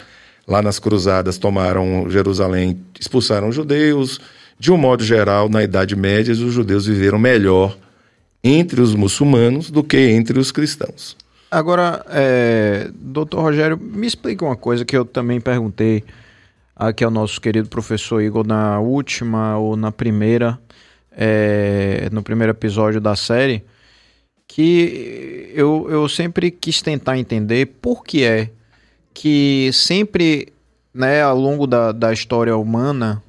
[0.48, 4.20] lá nas cruzadas tomaram Jerusalém, expulsaram os judeus.
[4.64, 7.78] De um modo geral, na Idade Média, os judeus viveram melhor
[8.42, 11.18] entre os muçulmanos do que entre os cristãos.
[11.52, 16.06] Agora, é, doutor Rogério, me explica uma coisa que eu também perguntei
[16.74, 20.58] aqui ao nosso querido professor Igor na última ou na primeira,
[21.12, 23.66] é, no primeiro episódio da série,
[24.48, 28.50] que eu, eu sempre quis tentar entender por que é
[29.14, 30.54] que sempre,
[30.94, 33.22] né, ao longo da, da história humana,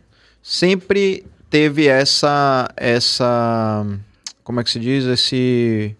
[0.44, 3.86] sempre teve essa, essa,
[4.44, 5.96] como é que se diz, esse,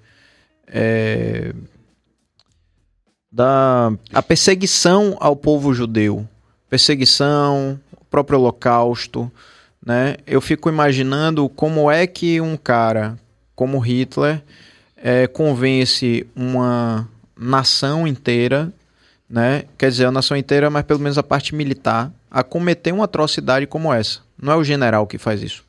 [0.69, 1.55] é,
[3.33, 6.29] da, a perseguição ao povo judeu,
[6.69, 9.33] perseguição, o próprio holocausto,
[9.85, 13.19] né, eu fico imaginando como é que um cara
[13.55, 14.43] como Hitler
[14.97, 18.73] é, convence uma nação inteira
[19.29, 19.65] né?
[19.77, 23.67] Quer dizer, a nação inteira, mas pelo menos a parte militar, a cometer uma atrocidade
[23.67, 24.21] como essa.
[24.41, 25.65] Não é o general que faz isso.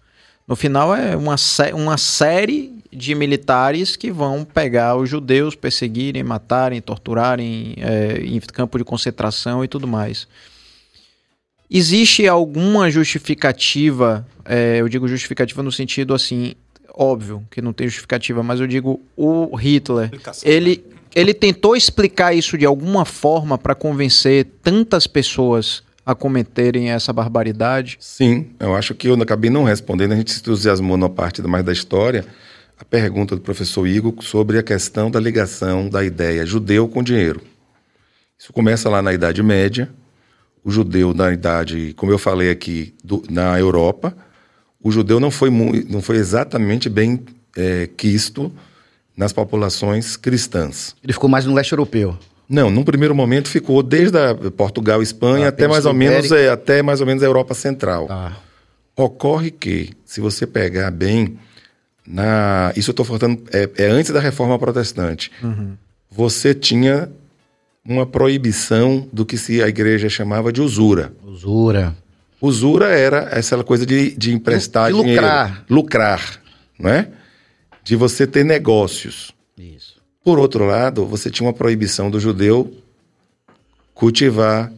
[0.47, 1.35] No final é uma,
[1.73, 8.77] uma série de militares que vão pegar os judeus, perseguirem, matarem, torturarem é, em campo
[8.77, 10.27] de concentração e tudo mais.
[11.69, 16.53] Existe alguma justificativa, é, eu digo justificativa no sentido assim,
[16.93, 20.11] óbvio que não tem justificativa, mas eu digo o Hitler,
[20.43, 20.95] ele, né?
[21.15, 27.97] ele tentou explicar isso de alguma forma para convencer tantas pessoas a cometerem essa barbaridade?
[27.99, 31.65] Sim, eu acho que eu acabei não respondendo, a gente se entusiasmou na parte mais
[31.65, 32.25] da história,
[32.77, 37.41] a pergunta do professor Igor sobre a questão da ligação da ideia judeu com dinheiro.
[38.37, 39.89] Isso começa lá na Idade Média,
[40.63, 44.15] o judeu na idade, como eu falei aqui, do, na Europa,
[44.81, 47.23] o judeu não foi, não foi exatamente bem
[47.55, 48.51] é, quisto
[49.15, 50.95] nas populações cristãs.
[51.03, 52.17] Ele ficou mais no leste europeu.
[52.47, 54.17] Não, num primeiro momento ficou desde
[54.55, 58.07] Portugal, Espanha ah, até mais ou menos é, até mais ou menos a Europa Central.
[58.09, 58.33] Ah.
[58.95, 61.37] Ocorre que, se você pegar bem
[62.07, 65.31] na, isso eu estou falando é, é, antes da Reforma Protestante.
[65.41, 65.75] Uhum.
[66.09, 67.09] Você tinha
[67.83, 71.13] uma proibição do que se a igreja chamava de usura.
[71.23, 71.95] Usura.
[72.39, 75.47] Usura era essa coisa de, de emprestar de lucrar.
[75.47, 76.41] dinheiro, lucrar,
[76.79, 77.09] não é?
[77.85, 79.31] de você ter negócios.
[79.55, 79.94] Isso.
[80.25, 82.73] Por outro lado, você tinha uma proibição do judeu
[83.93, 84.73] cultivar,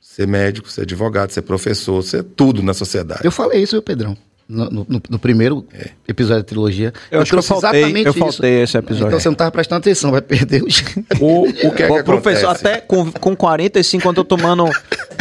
[0.00, 3.20] ser médico, ser advogado, ser professor, ser tudo na sociedade.
[3.24, 4.16] Eu falei isso, Pedrão
[4.48, 5.90] no, no, no primeiro é.
[6.08, 6.92] episódio da trilogia.
[7.10, 8.62] Eu, eu acho que eu faltei, exatamente eu faltei isso.
[8.62, 9.06] esse episódio.
[9.08, 10.80] Então você não estava prestando atenção, vai perder os...
[11.20, 12.66] o, o que é que professor, acontece?
[12.66, 14.64] até com, com 45 eu tô tomando,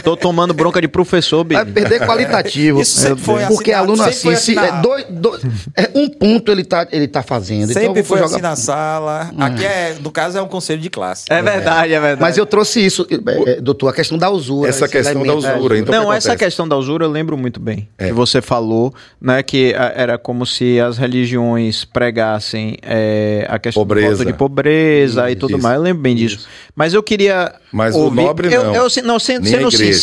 [0.07, 2.79] tô tomando bronca de professor, Vai perder qualitativo.
[2.81, 5.41] Isso sempre foi Porque assinado, aluno assiste, é, dois, dois,
[5.75, 7.71] é, um ponto ele tá, ele tá fazendo.
[7.71, 8.31] Então sempre então foi jogar...
[8.31, 9.29] assim na sala.
[9.33, 9.41] Hum.
[9.41, 11.25] Aqui, é, no caso, é um conselho de classe.
[11.29, 12.21] É verdade, é verdade.
[12.21, 14.69] Mas eu trouxe isso, é, é doutor, a questão da usura.
[14.69, 15.77] Essa questão da usura.
[15.77, 17.89] Então, não, essa questão da usura eu lembro muito bem.
[17.97, 24.25] Que você falou, né, que era como se as religiões pregassem é, a questão pobreza.
[24.25, 25.75] de pobreza isso, e tudo isso, mais.
[25.75, 26.37] Eu lembro bem disso.
[26.37, 26.47] Isso.
[26.75, 27.53] Mas eu queria.
[27.71, 28.75] Mas ouvir, o nobre eu, não.
[28.75, 29.96] Eu, eu, não sendo, sendo sincero,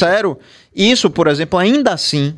[0.75, 2.35] isso, por exemplo, ainda assim,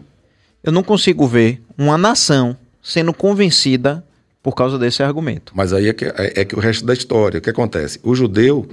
[0.62, 4.04] eu não consigo ver uma nação sendo convencida
[4.42, 5.52] por causa desse argumento.
[5.56, 7.38] Mas aí é que, é, é que o resto da história.
[7.38, 7.98] O que acontece?
[8.02, 8.66] O judeu,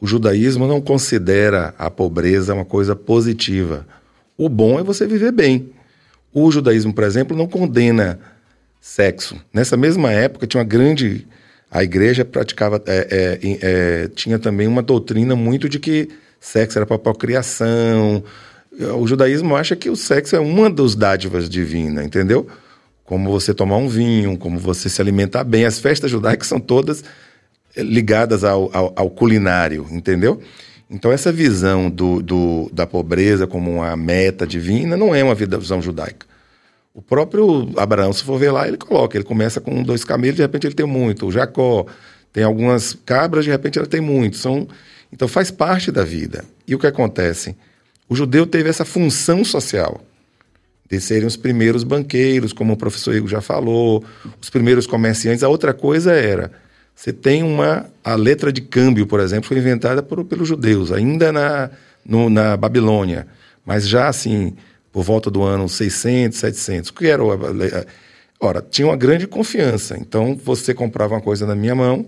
[0.00, 3.86] o judaísmo não considera a pobreza uma coisa positiva.
[4.36, 5.70] O bom é você viver bem.
[6.32, 8.18] O judaísmo, por exemplo, não condena
[8.80, 9.36] sexo.
[9.52, 11.26] Nessa mesma época, tinha uma grande.
[11.70, 12.82] A igreja praticava.
[12.86, 16.08] É, é, é, tinha também uma doutrina muito de que
[16.42, 18.22] sexo era para procriação.
[18.98, 22.46] O judaísmo acha que o sexo é uma das dádivas divinas, entendeu?
[23.04, 25.64] Como você tomar um vinho, como você se alimentar bem.
[25.64, 27.04] As festas judaicas são todas
[27.76, 30.40] ligadas ao, ao, ao culinário, entendeu?
[30.90, 35.80] Então, essa visão do, do, da pobreza como uma meta divina não é uma visão
[35.80, 36.26] judaica.
[36.92, 40.42] O próprio Abraão, se for ver lá, ele coloca, ele começa com dois camelos, de
[40.42, 41.26] repente ele tem muito.
[41.26, 41.86] O Jacó
[42.32, 44.36] tem algumas cabras, de repente ele tem muito.
[44.36, 44.68] São,
[45.12, 46.44] então faz parte da vida.
[46.66, 47.54] E o que acontece?
[48.08, 50.00] O judeu teve essa função social
[50.90, 54.04] de serem os primeiros banqueiros, como o professor Igor já falou,
[54.40, 55.42] os primeiros comerciantes.
[55.42, 56.50] A outra coisa era
[56.94, 57.90] você tem uma.
[58.04, 61.70] A letra de câmbio, por exemplo, foi inventada por, pelos judeus, ainda na,
[62.04, 63.26] no, na Babilônia.
[63.64, 64.54] Mas já assim,
[64.92, 66.90] por volta do ano 600, 700.
[66.90, 67.22] O que era.
[68.40, 69.96] Ora, tinha uma grande confiança.
[69.98, 72.06] Então, você comprava uma coisa na minha mão,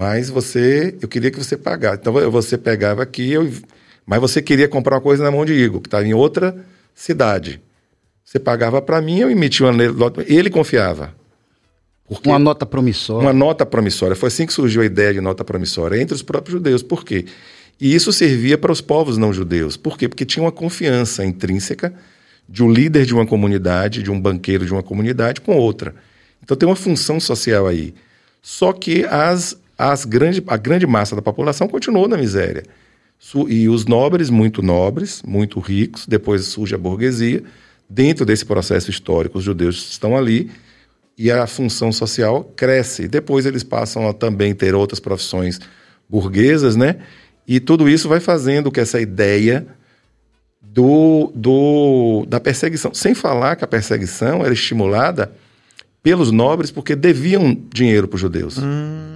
[0.00, 0.96] mas você.
[1.02, 1.98] Eu queria que você pagasse.
[2.00, 3.52] Então, você pegava aqui, eu
[4.06, 6.56] Mas você queria comprar uma coisa na mão de Igor, que estava em outra
[6.94, 7.60] cidade.
[8.24, 10.24] Você pagava para mim, eu emitia uma nota.
[10.26, 11.14] Ele confiava.
[12.08, 13.26] Porque uma nota promissória.
[13.26, 14.16] Uma nota promissória.
[14.16, 16.82] Foi assim que surgiu a ideia de nota promissória entre os próprios judeus.
[16.82, 17.26] Por quê?
[17.78, 19.76] E isso servia para os povos não judeus.
[19.76, 20.08] Por quê?
[20.08, 21.92] Porque tinha uma confiança intrínseca
[22.48, 25.94] de um líder de uma comunidade, de um banqueiro de uma comunidade com outra.
[26.42, 27.94] Então tem uma função social aí.
[28.42, 32.62] Só que as, as grande, a grande massa da população continuou na miséria.
[33.48, 37.42] E os nobres, muito nobres, muito ricos, depois surge a burguesia.
[37.88, 40.50] Dentro desse processo histórico, os judeus estão ali
[41.16, 43.08] e a função social cresce.
[43.08, 45.58] Depois eles passam a também ter outras profissões
[46.08, 46.96] burguesas, né?
[47.46, 49.66] E tudo isso vai fazendo que essa ideia
[50.62, 52.94] do, do, da perseguição.
[52.94, 55.32] Sem falar que a perseguição era estimulada
[56.02, 58.58] pelos nobres porque deviam dinheiro para os judeus.
[58.58, 59.09] Hum.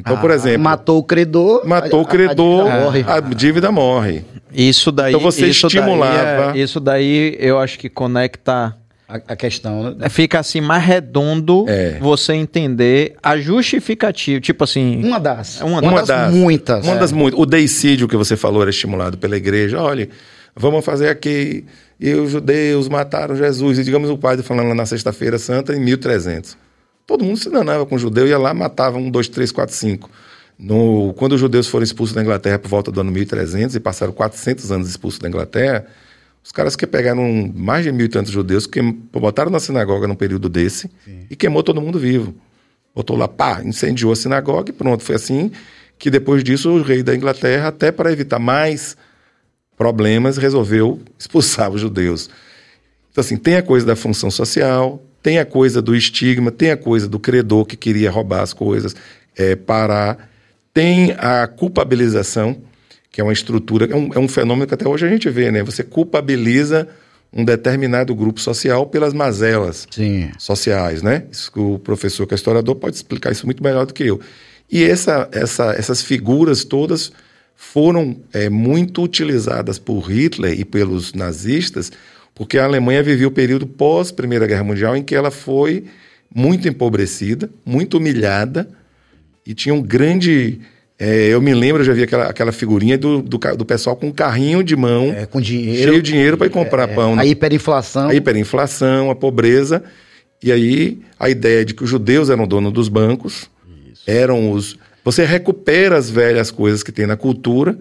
[0.00, 0.62] Então, ah, por exemplo.
[0.62, 1.66] Matou o credor.
[1.66, 3.04] Matou o credor, a, a, dívida morre.
[3.06, 4.24] a dívida morre.
[4.52, 5.12] Isso daí.
[5.12, 6.52] Então você isso estimulava.
[6.52, 8.74] Daí é, isso daí eu acho que conecta.
[9.26, 9.92] A, questão.
[9.96, 10.08] Né?
[10.08, 11.98] Fica assim mais redondo é.
[12.00, 14.40] você entender a justificativa.
[14.40, 15.04] Tipo assim.
[15.04, 15.60] Uma das.
[15.60, 16.84] Uma, uma das, das, muitas.
[16.84, 16.98] Uma é.
[16.98, 17.40] das muitas.
[17.40, 19.82] O deicídio que você falou era estimulado pela igreja.
[19.82, 20.08] Olha,
[20.54, 21.64] vamos fazer aqui.
[21.98, 23.80] E os judeus mataram Jesus.
[23.80, 26.56] E digamos o padre falando lá na Sexta-feira Santa em 1300.
[27.10, 30.08] Todo mundo se danava com o judeu, ia lá, matava um, dois, três, quatro, cinco.
[30.56, 34.12] No, quando os judeus foram expulsos da Inglaterra por volta do ano 1300 e passaram
[34.12, 35.86] 400 anos expulsos da Inglaterra,
[36.40, 40.14] os caras que pegaram mais de mil e tantos judeus, que botaram na sinagoga num
[40.14, 41.26] período desse Sim.
[41.28, 42.32] e queimou todo mundo vivo.
[42.94, 45.02] Botou lá, pá, incendiou a sinagoga e pronto.
[45.02, 45.50] Foi assim
[45.98, 48.96] que depois disso o rei da Inglaterra, até para evitar mais
[49.76, 52.30] problemas, resolveu expulsar os judeus.
[53.10, 56.76] Então, assim, tem a coisa da função social, tem a coisa do estigma, tem a
[56.76, 58.94] coisa do credor que queria roubar as coisas,
[59.36, 60.30] é, parar.
[60.72, 62.62] Tem a culpabilização,
[63.10, 65.50] que é uma estrutura, é um, é um fenômeno que até hoje a gente vê,
[65.50, 65.62] né?
[65.62, 66.88] Você culpabiliza
[67.32, 70.30] um determinado grupo social pelas mazelas Sim.
[70.38, 71.24] sociais, né?
[71.30, 74.20] Isso que o professor, que é historiador, pode explicar isso muito melhor do que eu.
[74.70, 77.12] E essa, essa, essas figuras todas
[77.54, 81.92] foram é, muito utilizadas por Hitler e pelos nazistas
[82.40, 85.84] porque a Alemanha vivia o período pós Primeira Guerra Mundial em que ela foi
[86.34, 88.66] muito empobrecida, muito humilhada
[89.46, 90.58] e tinha um grande
[90.98, 94.06] é, eu me lembro, eu já vi aquela, aquela figurinha do, do, do pessoal com
[94.06, 97.12] um carrinho de mão, é, com dinheiro, cheio de dinheiro para ir comprar é, pão.
[97.12, 97.26] A né?
[97.26, 98.08] hiperinflação.
[98.08, 99.84] A hiperinflação, a pobreza.
[100.42, 103.50] E aí a ideia de que os judeus eram donos dos bancos,
[103.92, 104.02] Isso.
[104.06, 104.78] eram os.
[105.04, 107.78] Você recupera as velhas coisas que tem na cultura,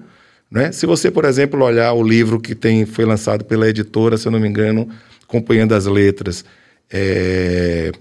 [0.50, 0.72] né?
[0.72, 4.32] Se você, por exemplo, olhar o livro que tem, foi lançado pela editora, se eu
[4.32, 4.90] não me engano,
[5.24, 6.44] acompanhando as letras,
[6.90, 7.92] é...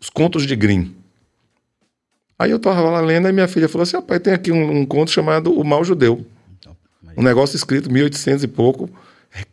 [0.00, 0.92] Os Contos de Grimm.
[2.38, 4.78] Aí eu estava lá lendo e minha filha falou assim: ah, pai, tem aqui um,
[4.78, 6.24] um, conto chamado O Mal Judeu.
[7.16, 8.88] Um negócio escrito 1800 e pouco,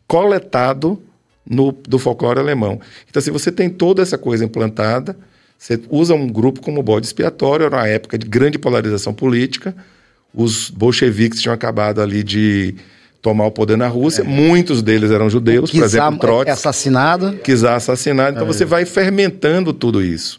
[0.06, 1.02] coletado
[1.44, 2.80] no, do folclore alemão.
[3.08, 5.16] Então, se assim, você tem toda essa coisa implantada,
[5.58, 9.74] você usa um grupo como bode expiatório, era uma época de grande polarização política
[10.36, 12.74] os bolcheviques tinham acabado ali de
[13.22, 14.20] tomar o poder na Rússia.
[14.20, 14.24] É.
[14.24, 16.50] Muitos deles eram judeus, por exemplo, Trotsky.
[16.50, 17.32] assassinado.
[17.42, 18.36] Kizar assassinado.
[18.36, 18.52] Então é.
[18.52, 20.38] você vai fermentando tudo isso.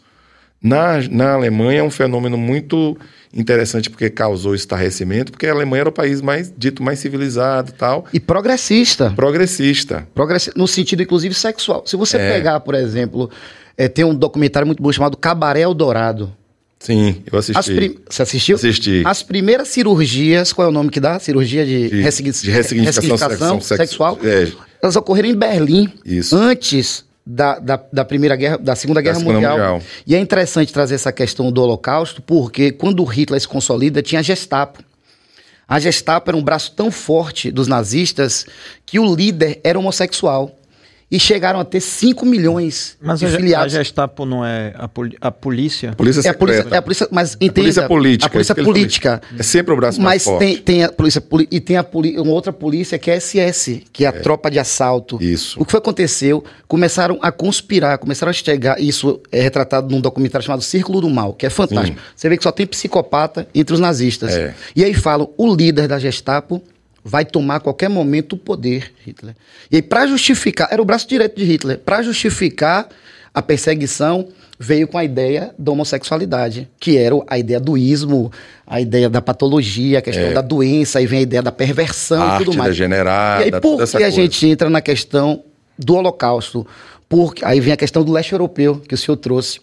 [0.62, 2.96] Na, na Alemanha é um fenômeno muito
[3.34, 8.06] interessante porque causou estarrecimento, porque a Alemanha era o país mais dito mais civilizado tal.
[8.12, 9.12] E progressista.
[9.14, 10.06] Progressista.
[10.14, 11.82] Progressi no sentido, inclusive, sexual.
[11.86, 12.32] Se você é.
[12.32, 13.30] pegar, por exemplo,
[13.76, 16.32] é, tem um documentário muito bom chamado Cabaré Eldorado.
[16.78, 17.74] Sim, eu assisti.
[17.74, 17.96] Prim...
[18.08, 18.56] Você assistiu?
[18.56, 19.02] Assisti.
[19.04, 21.18] As primeiras cirurgias, qual é o nome que dá?
[21.18, 24.18] Cirurgia de, de, de ressignificação, ressignificação sexual.
[24.22, 24.52] É.
[24.80, 25.92] Elas ocorreram em Berlim.
[26.04, 26.36] Isso.
[26.36, 29.58] Antes da, da, da, Primeira Guerra, da Segunda Guerra da segunda mundial.
[29.58, 29.82] mundial.
[30.06, 34.22] E é interessante trazer essa questão do Holocausto, porque quando Hitler se consolida, tinha a
[34.22, 34.82] Gestapo.
[35.66, 38.46] A Gestapo era um braço tão forte dos nazistas
[38.86, 40.57] que o líder era homossexual
[41.10, 43.72] e chegaram a ter 5 milhões mas de a, filiados.
[43.72, 45.92] Mas a Gestapo não é a, poli a polícia?
[45.92, 47.50] polícia é a polícia, é a polícia, mas entenda.
[47.50, 48.26] A polícia política.
[48.26, 49.22] A polícia política.
[49.38, 50.44] É sempre o braço mais mas forte.
[50.44, 51.86] Mas tem, tem a polícia e tem a
[52.18, 54.20] uma outra polícia que é a SS, que é a é.
[54.20, 55.18] tropa de assalto.
[55.22, 55.58] Isso.
[55.60, 56.44] O que foi aconteceu?
[56.66, 61.32] Começaram a conspirar, começaram a chegar, isso é retratado num documentário chamado Círculo do Mal,
[61.32, 61.98] que é fantástico.
[61.98, 62.04] Sim.
[62.14, 64.34] Você vê que só tem psicopata entre os nazistas.
[64.34, 64.54] É.
[64.76, 66.62] E aí falam, o líder da Gestapo
[67.04, 69.34] vai tomar a qualquer momento o poder, Hitler.
[69.70, 72.88] E aí, para justificar, era o braço direito de Hitler, para justificar
[73.32, 74.28] a perseguição,
[74.58, 78.32] veio com a ideia da homossexualidade, que era a ideia do ismo,
[78.66, 80.32] a ideia da patologia, a questão é.
[80.32, 82.70] da doença, aí vem a ideia da perversão e tudo mais.
[82.70, 85.44] Degenerada, e aí, por que a gente entra na questão
[85.78, 86.66] do Holocausto?
[87.08, 89.60] Porque aí vem a questão do leste europeu que o senhor trouxe.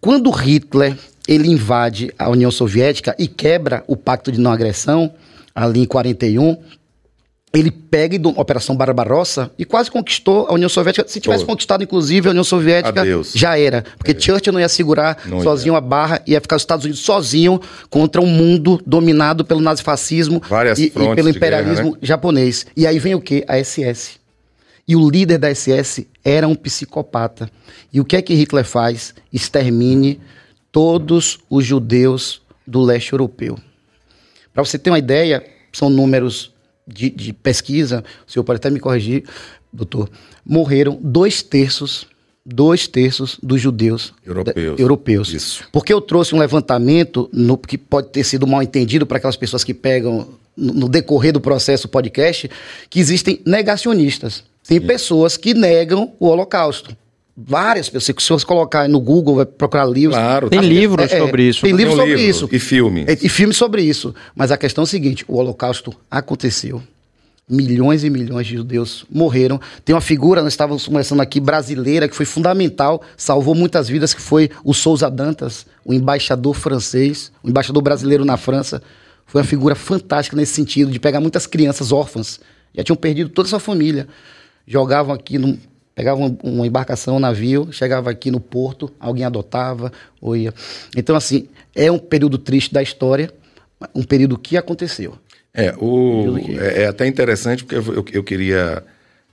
[0.00, 0.96] Quando Hitler
[1.28, 5.12] ele invade a União Soviética e quebra o pacto de não agressão,
[5.56, 6.58] ali em 41,
[7.54, 11.08] ele pega a Operação Barbarossa e quase conquistou a União Soviética.
[11.08, 11.52] Se tivesse Pô.
[11.52, 13.32] conquistado, inclusive, a União Soviética, Adeus.
[13.34, 13.82] já era.
[13.96, 17.58] Porque Churchill não ia segurar Não sozinho a barra, ia ficar os Estados Unidos sozinho
[17.88, 20.42] contra um mundo dominado pelo nazifascismo
[20.76, 21.98] e, e pelo de guerra, imperialismo né?
[22.02, 22.66] japonês.
[22.76, 23.42] E aí vem o quê?
[23.48, 24.18] A SS.
[24.86, 27.50] E o líder da SS era um psicopata.
[27.90, 29.14] E o que é que Hitler faz?
[29.32, 30.20] Extermine
[30.70, 33.58] todos os judeus do leste europeu.
[34.56, 36.50] Para você ter uma ideia, são números
[36.88, 39.22] de, de pesquisa, o senhor pode até me corrigir,
[39.70, 40.08] doutor,
[40.42, 42.06] morreram dois terços,
[42.42, 44.76] dois terços dos judeus Europeus.
[44.76, 45.28] da- europeus.
[45.34, 45.64] Isso.
[45.70, 49.62] Porque eu trouxe um levantamento no, que pode ter sido mal entendido para aquelas pessoas
[49.62, 50.26] que pegam
[50.56, 52.48] no, no decorrer do processo podcast,
[52.88, 54.42] que existem negacionistas.
[54.66, 56.96] Tem pessoas que negam o Holocausto.
[57.36, 58.16] Várias pessoas.
[58.22, 60.16] Se você colocar no Google, vai procurar livros.
[60.16, 60.64] Claro, Tem tá.
[60.66, 61.60] livros sobre isso.
[61.60, 62.48] Tem Tem livros um sobre livro isso.
[62.50, 63.04] E filme.
[63.06, 64.14] E, e filmes sobre isso.
[64.34, 66.82] Mas a questão é a seguinte: o Holocausto aconteceu.
[67.48, 69.60] Milhões e milhões de judeus morreram.
[69.84, 74.20] Tem uma figura, nós estávamos conversando aqui, brasileira, que foi fundamental, salvou muitas vidas, que
[74.20, 78.82] foi o Souza Dantas, o embaixador francês, o embaixador brasileiro na França.
[79.26, 82.40] Foi uma figura fantástica nesse sentido, de pegar muitas crianças órfãs,
[82.74, 84.08] já tinham perdido toda a sua família.
[84.66, 85.56] Jogavam aqui, num,
[85.96, 89.90] pegavam uma embarcação, um navio, chegava aqui no porto, alguém adotava,
[90.20, 90.52] ou ia.
[90.94, 93.32] Então, assim, é um período triste da história,
[93.94, 95.16] um período que aconteceu.
[95.54, 98.84] É, o, que- é, é até interessante porque eu, eu, eu queria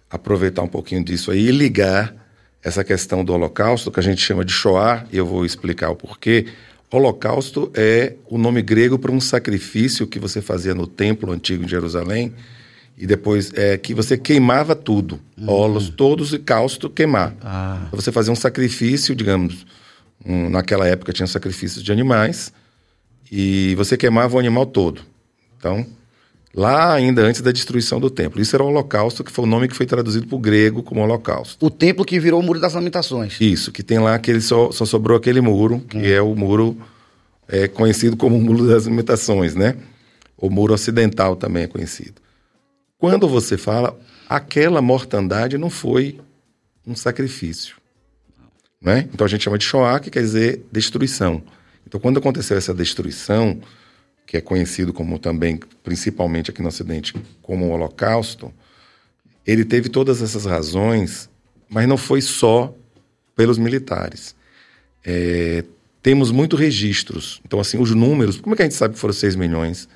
[0.09, 2.15] aproveitar um pouquinho disso aí e ligar
[2.63, 5.95] essa questão do Holocausto, que a gente chama de Shoah, e eu vou explicar o
[5.97, 6.45] porquê.
[6.89, 11.67] Holocausto é o nome grego para um sacrifício que você fazia no templo antigo em
[11.67, 12.33] Jerusalém,
[12.97, 17.35] e depois é que você queimava tudo, holos todos e causto queimar.
[17.87, 19.65] Então Você fazia um sacrifício, digamos,
[20.25, 22.53] um- naquela época tinha sacrifícios de animais,
[23.31, 25.01] e você queimava o animal todo.
[25.57, 25.85] Então,
[26.53, 28.39] lá ainda antes da destruição do templo.
[28.41, 31.01] Isso era o Holocausto, que foi o nome que foi traduzido para o grego como
[31.01, 31.65] Holocausto.
[31.65, 33.37] O templo que virou o Muro das Lamentações.
[33.41, 36.77] Isso, que tem lá aquele só, só sobrou aquele muro, que é o muro
[37.47, 39.75] é, conhecido como o Muro das Limitações, né?
[40.37, 42.21] O muro ocidental também é conhecido.
[43.03, 43.99] Quando você fala,
[44.29, 46.21] aquela mortandade não foi
[46.87, 47.75] um sacrifício.
[48.81, 49.09] Né?
[49.13, 51.43] Então a gente chama de Shoah, que quer dizer destruição.
[51.85, 53.59] Então quando aconteceu essa destruição,
[54.25, 58.53] que é conhecido como também, principalmente aqui no Ocidente, como o Holocausto,
[59.45, 61.29] ele teve todas essas razões,
[61.67, 62.73] mas não foi só
[63.35, 64.33] pelos militares.
[65.03, 65.65] É,
[66.01, 67.41] temos muitos registros.
[67.43, 69.89] Então, assim, os números, como é que a gente sabe que foram 6 milhões?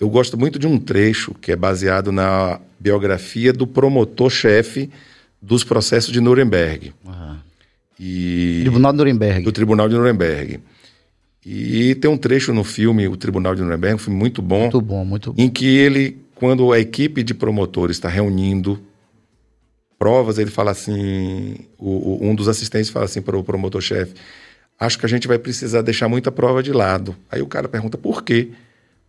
[0.00, 4.90] Eu gosto muito de um trecho que é baseado na biografia do promotor-chefe
[5.40, 6.94] dos processos de Nuremberg.
[7.98, 9.44] E Tribunal de Nuremberg.
[9.44, 10.60] do Tribunal de Nuremberg.
[11.44, 14.80] E tem um trecho no filme O Tribunal de Nuremberg, um filme muito bom, Muito
[14.80, 15.42] bom, muito bom.
[15.42, 18.80] em que ele, quando a equipe de promotores está reunindo
[19.98, 24.14] provas, ele fala assim, o- o- um dos assistentes fala assim para o promotor-chefe,
[24.78, 27.14] acho que a gente vai precisar deixar muita prova de lado.
[27.30, 28.48] Aí o cara pergunta, por quê?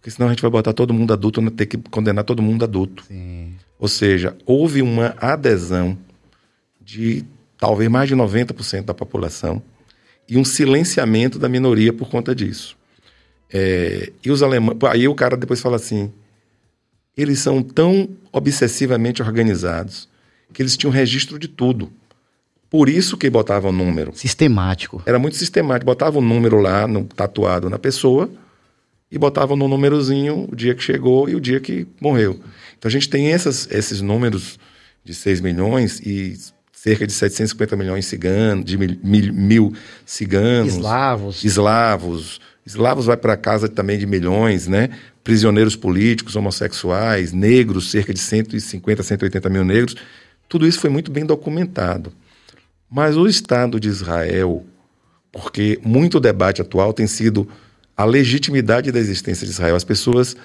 [0.02, 3.06] Porque senão a gente vai botar todo mundo adulto, ter que condenar todo mundo adulto.
[3.78, 5.96] Ou seja, houve uma adesão
[6.82, 7.24] de
[7.56, 9.62] talvez mais de 90% da população
[10.28, 12.76] e um silenciamento da minoria por conta disso.
[13.54, 14.76] É, e os alemães.
[14.90, 16.12] Aí o cara depois fala assim:
[17.16, 20.10] eles são tão obsessivamente organizados
[20.52, 21.92] que eles tinham registro de tudo.
[22.72, 24.16] Por isso que botavam número.
[24.16, 25.04] Sistemático.
[25.06, 25.86] Era muito sistemático.
[25.86, 28.32] Botavam um número lá, no, tatuado na pessoa,
[29.12, 32.40] e botavam no númerozinho o dia que chegou e o dia que morreu.
[32.78, 34.58] Então a gente tem essas, esses números
[35.04, 36.38] de 6 milhões e
[36.72, 39.74] cerca de 750 milhões ciganos, de mil, mil, mil
[40.06, 40.76] ciganos.
[40.76, 41.44] Eslavos.
[41.44, 42.42] Eslavos.
[42.66, 44.90] Eslavos vai para casa também de milhões, né?
[45.24, 49.96] Prisioneiros políticos, homossexuais, negros, cerca de 150, 180 mil negros.
[50.48, 52.14] Tudo isso foi muito bem documentado.
[52.90, 54.66] Mas o Estado de Israel,
[55.32, 57.48] porque muito debate atual tem sido
[58.02, 59.76] a legitimidade da existência de Israel.
[59.76, 60.36] As pessoas,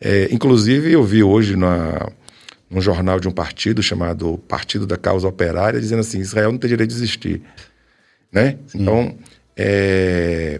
[0.00, 2.08] é, inclusive eu vi hoje na,
[2.70, 6.68] num jornal de um partido chamado Partido da Causa Operária, dizendo assim, Israel não tem
[6.68, 7.42] direito de existir.
[8.32, 8.56] Né?
[8.74, 9.14] Então,
[9.56, 10.58] é,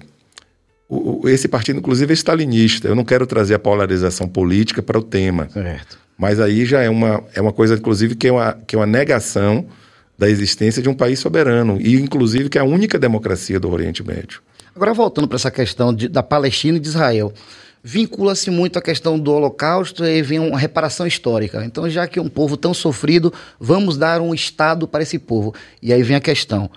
[0.88, 2.88] o- o- esse partido, inclusive, é stalinista.
[2.88, 5.48] Eu não quero trazer a polarização política para o tema.
[5.50, 5.98] Certo.
[6.16, 8.86] Mas aí já é uma, é uma coisa, inclusive, que é uma, que é uma
[8.86, 9.66] negação
[10.18, 11.76] da existência de um país soberano.
[11.78, 14.40] E, inclusive, que é a única democracia do Oriente Médio.
[14.76, 17.32] Agora, voltando para essa questão de- da Palestina e de Israel,
[17.82, 21.64] vincula-se muito a questão do Holocausto e vem uma reparação histórica.
[21.64, 25.54] Então, já que é um povo tão sofrido, vamos dar um Estado para esse povo.
[25.80, 26.70] E aí vem a questão.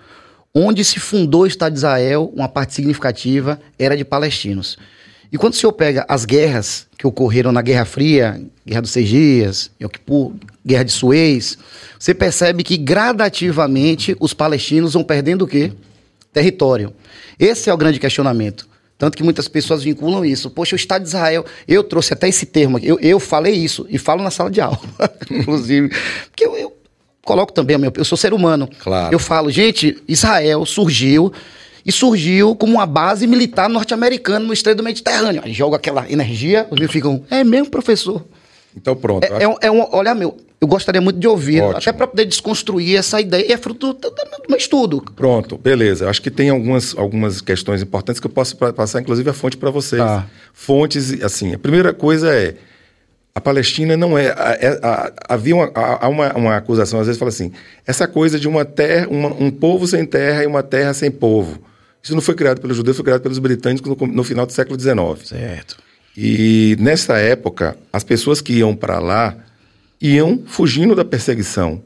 [0.56, 4.78] Onde se fundou o Estado de Israel, uma parte significativa era de palestinos.
[5.30, 9.10] E quando o senhor pega as guerras que ocorreram na Guerra Fria, Guerra dos Seis
[9.10, 9.72] Dias,
[10.66, 11.58] Guerra de Suez,
[12.00, 15.74] você percebe que gradativamente os palestinos vão perdendo o quê?
[16.32, 16.94] Território.
[17.40, 18.68] Esse é o grande questionamento.
[18.98, 20.50] Tanto que muitas pessoas vinculam isso.
[20.50, 21.46] Poxa, o Estado de Israel.
[21.66, 22.88] Eu trouxe até esse termo aqui.
[22.88, 24.80] Eu, eu falei isso e falo na sala de aula,
[25.32, 25.90] inclusive.
[26.30, 26.78] Porque eu, eu
[27.24, 28.70] coloco também, eu sou ser humano.
[28.80, 29.14] Claro.
[29.14, 31.32] Eu falo, gente, Israel surgiu
[31.86, 35.42] e surgiu como uma base militar norte-americana no estreito do Mediterrâneo.
[35.46, 38.26] Aí joga aquela energia, os meus ficam, é mesmo, professor?
[38.76, 39.24] Então pronto.
[39.24, 41.78] É, é, um, é um, olha, meu, eu gostaria muito de ouvir, Ótimo.
[41.78, 43.46] até para poder desconstruir essa ideia.
[43.48, 45.02] E é fruto do, do, do meu estudo.
[45.16, 46.10] Pronto, beleza.
[46.10, 49.70] Acho que tem algumas, algumas questões importantes que eu posso passar, inclusive, a fonte para
[49.70, 50.02] vocês.
[50.02, 50.28] Tá.
[50.54, 52.56] Fontes, assim, a primeira coisa é
[53.34, 54.26] a Palestina não é.
[54.28, 54.80] é-
[55.30, 57.52] havia uma, há uma, uma acusação, às vezes fala assim:
[57.88, 61.60] essa coisa de uma terra, uma- um povo sem terra e uma terra sem povo.
[62.04, 64.78] Isso não foi criado pelos judeus, foi criado pelos britânicos no, no final do século
[64.80, 64.96] XIX.
[65.28, 65.78] Certo.
[66.18, 69.36] E nessa época, as pessoas que iam para lá
[70.02, 71.82] iam fugindo da perseguição.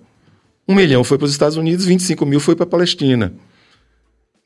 [0.68, 3.34] Um milhão foi para os Estados Unidos, 25 mil foi para a Palestina.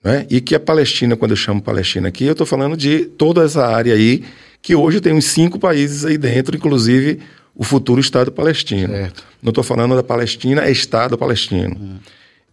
[0.03, 0.25] Né?
[0.29, 3.65] E que a Palestina, quando eu chamo Palestina aqui, eu estou falando de toda essa
[3.65, 4.23] área aí,
[4.61, 7.19] que hoje tem uns cinco países aí dentro, inclusive
[7.55, 8.93] o futuro Estado palestino.
[8.93, 9.23] Certo.
[9.41, 11.99] Não estou falando da Palestina, é Estado palestino.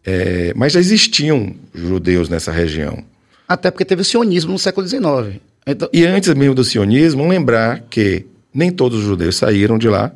[0.05, 3.05] É, mas já existiam judeus nessa região.
[3.47, 5.41] Até porque teve o sionismo no século XIX.
[5.67, 10.13] Então, E antes mesmo do sionismo, lembrar que nem todos os judeus saíram de lá.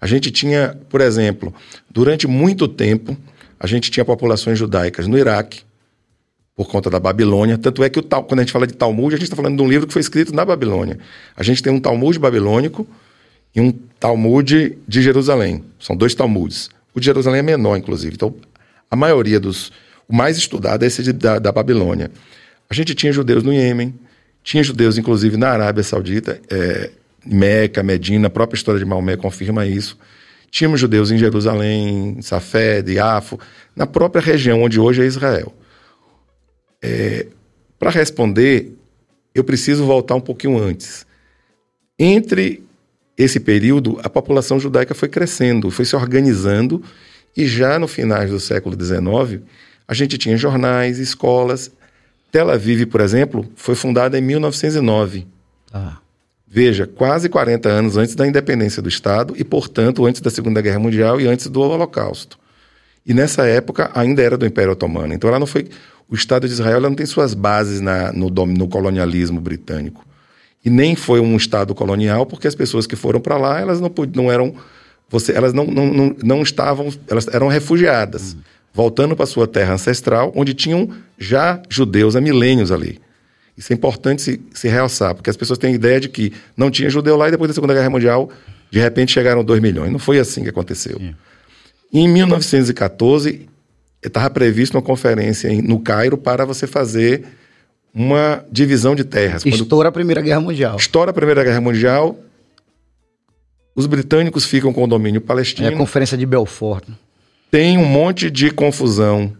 [0.00, 1.52] A gente tinha, por exemplo,
[1.90, 3.16] durante muito tempo,
[3.58, 5.62] a gente tinha populações judaicas no Iraque,
[6.54, 7.56] por conta da Babilônia.
[7.56, 9.62] Tanto é que o, quando a gente fala de Talmud, a gente está falando de
[9.62, 10.98] um livro que foi escrito na Babilônia.
[11.36, 12.84] A gente tem um Talmud babilônico
[13.54, 13.70] e um
[14.00, 15.64] Talmud de Jerusalém.
[15.78, 16.68] São dois Talmudes.
[16.92, 18.14] O de Jerusalém é menor, inclusive.
[18.14, 18.34] Então,
[18.90, 19.70] a maioria dos.
[20.08, 22.10] O mais estudado é esse de- da, da Babilônia.
[22.68, 23.94] A gente tinha judeus no Iêmen,
[24.42, 26.90] tinha judeus, inclusive, na Arábia Saudita, é,
[27.24, 29.98] Meca, Medina, a própria história de Maomé confirma isso.
[30.50, 33.38] Tínhamos judeus em Jerusalém, Safed, Iafo,
[33.76, 35.52] na própria região onde hoje é Israel.
[37.78, 38.72] Para responder,
[39.34, 41.06] eu preciso voltar um pouquinho antes.
[41.98, 42.64] Entre
[43.16, 46.82] esse período, a população judaica foi crescendo, foi se organizando,
[47.36, 49.42] e já no finais do século XIX,
[49.86, 51.70] a gente tinha jornais, escolas.
[52.32, 55.26] Tel Aviv, por exemplo, foi fundada em 1909.
[55.70, 56.00] tá.
[56.50, 60.78] Veja, quase 40 anos antes da independência do Estado e, portanto, antes da Segunda Guerra
[60.78, 62.38] Mundial e antes do Holocausto.
[63.04, 65.12] E nessa época ainda era do Império Otomano.
[65.12, 65.68] Então ela não foi.
[66.08, 70.06] O Estado de Israel ela não tem suas bases na, no, dom- no colonialismo britânico.
[70.64, 73.92] E nem foi um Estado colonial, porque as pessoas que foram para lá, elas não,
[74.14, 74.54] não eram.
[75.10, 76.90] Você, elas não, não, não, não estavam.
[77.08, 78.36] Elas eram refugiadas,
[78.72, 83.00] voltando para sua terra ancestral, onde tinham já judeus há milênios ali.
[83.58, 86.70] Isso é importante se, se realçar, porque as pessoas têm a ideia de que não
[86.70, 88.30] tinha judeu lá e depois da Segunda Guerra Mundial,
[88.70, 89.90] de repente chegaram 2 milhões.
[89.90, 91.00] Não foi assim que aconteceu.
[91.92, 93.48] Em 1914,
[94.02, 97.24] estava previsto uma conferência em- no Cairo para você fazer
[97.92, 99.42] uma divisão de terras.
[99.42, 100.76] Quando Estoura a Primeira Guerra Mundial.
[100.76, 102.16] estoura a Primeira Guerra Mundial,
[103.74, 105.68] os britânicos ficam com o domínio É palestino.
[105.68, 106.84] a Conferência de Belfort.
[107.50, 109.32] Tem um monte de confusão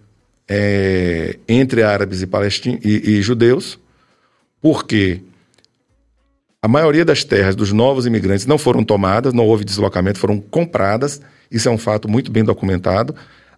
[0.50, 3.78] é, entre árabes e, palestin- e, e judeus,
[4.60, 5.22] porque
[6.60, 11.20] a maioria das terras dos novos imigrantes não foram tomadas, não houve deslocamento, foram compradas.
[11.50, 13.14] Isso é um fato muito bem documentado.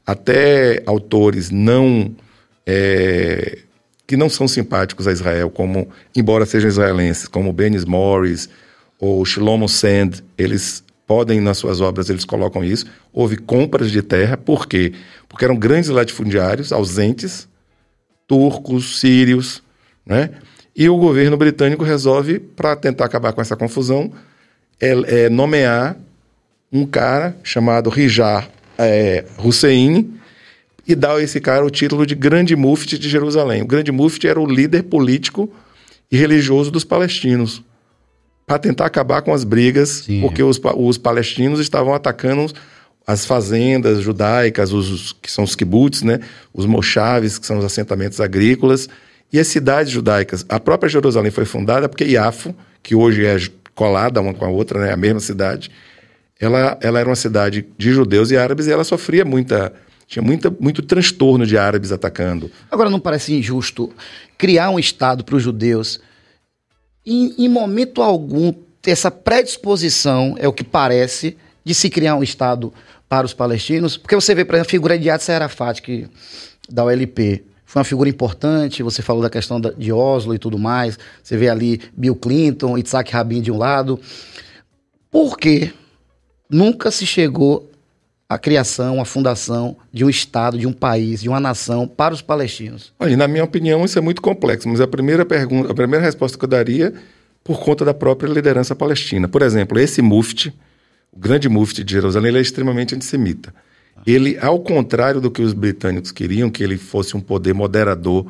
[0.07, 2.15] Até autores não
[2.67, 3.59] é,
[4.07, 8.49] que não são simpáticos a Israel, como embora sejam israelenses, como Benis Morris
[8.99, 12.87] ou Shlomo Sand, eles podem nas suas obras eles colocam isso.
[13.13, 14.93] Houve compras de terra, por quê?
[15.29, 17.49] Porque eram grandes latifundiários ausentes,
[18.29, 19.63] turcos, sírios,
[20.05, 20.31] né?
[20.75, 24.13] E o governo britânico resolve, para tentar acabar com essa confusão,
[24.81, 25.97] é, é nomear
[26.73, 28.49] um cara chamado Rijar
[28.79, 30.15] é, Hussein
[30.87, 33.63] e dar a esse cara o título de Grande Mufti de Jerusalém.
[33.63, 35.53] O Grande Mufti era o líder político
[36.11, 37.63] e religioso dos palestinos,
[38.47, 40.21] para tentar acabar com as brigas, Sim.
[40.21, 42.53] porque os, os palestinos estavam atacando
[43.07, 46.21] as fazendas judaicas, os, que são os kibbutz, né?
[46.53, 48.89] os moshaves, que são os assentamentos agrícolas,
[49.33, 50.45] e as cidades judaicas.
[50.49, 53.37] A própria Jerusalém foi fundada porque Iafo, que hoje é
[53.75, 54.93] colada uma com a outra, né?
[54.93, 55.71] a mesma cidade,
[56.39, 59.73] ela, ela era uma cidade de judeus e árabes e ela sofria muita.
[60.07, 62.51] Tinha muita, muito transtorno de árabes atacando.
[62.69, 63.93] Agora, não parece injusto
[64.37, 66.01] criar um Estado para os judeus
[67.07, 68.53] em momento algum,
[68.83, 72.73] ter essa predisposição, é o que parece, de se criar um Estado
[73.09, 73.97] para os palestinos?
[73.97, 76.09] Porque você vê, por exemplo, a figura de Yasser Arafat, que,
[76.69, 78.83] da OLP, foi uma figura importante.
[78.83, 80.99] Você falou da questão da, de Oslo e tudo mais.
[81.23, 84.01] Você vê ali Bill Clinton, Itzhak Rabin de um lado.
[85.09, 85.73] Por que
[86.51, 87.71] nunca se chegou
[88.29, 92.21] à criação, à fundação de um Estado, de um país, de uma nação para os
[92.21, 92.93] palestinos?
[92.99, 96.37] Olha, na minha opinião, isso é muito complexo, mas a primeira pergunta, a primeira resposta
[96.37, 96.93] que eu daria
[97.45, 99.29] por conta da própria liderança palestina.
[99.29, 100.53] Por exemplo, esse mufti,
[101.13, 103.55] o grande mufti de Jerusalém, ele é extremamente antissemita.
[104.07, 108.27] Ele, ao contrário do que os britânicos queriam, que ele fosse um poder moderador,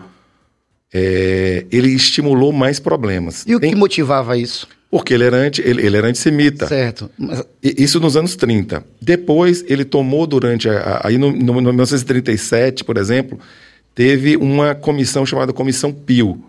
[0.92, 3.44] é, ele estimulou mais problemas.
[3.46, 3.70] E o Tem...
[3.70, 4.66] que motivava isso?
[4.90, 6.66] Porque ele era, anti, ele, ele era antissemita.
[6.66, 7.08] Certo.
[7.16, 7.44] Mas...
[7.62, 8.84] Isso nos anos 30.
[9.00, 10.68] Depois, ele tomou durante.
[10.68, 13.38] A, aí no, no, no 1937, por exemplo,
[13.94, 16.42] teve uma comissão chamada Comissão Pio,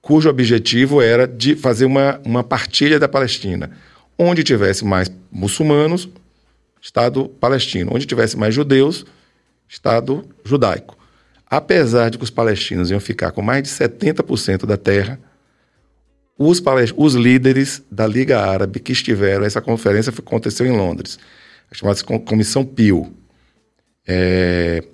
[0.00, 3.70] cujo objetivo era de fazer uma, uma partilha da Palestina.
[4.18, 6.08] Onde tivesse mais muçulmanos,
[6.86, 7.90] Estado palestino.
[7.92, 9.04] Onde tivesse mais judeus,
[9.68, 10.96] Estado judaico.
[11.44, 15.18] Apesar de que os palestinos iam ficar com mais de 70% da terra,
[16.38, 16.62] os,
[16.96, 21.18] os líderes da Liga Árabe que estiveram, essa conferência aconteceu em Londres,
[21.72, 23.12] chamada Comissão Pio.
[24.06, 24.84] É,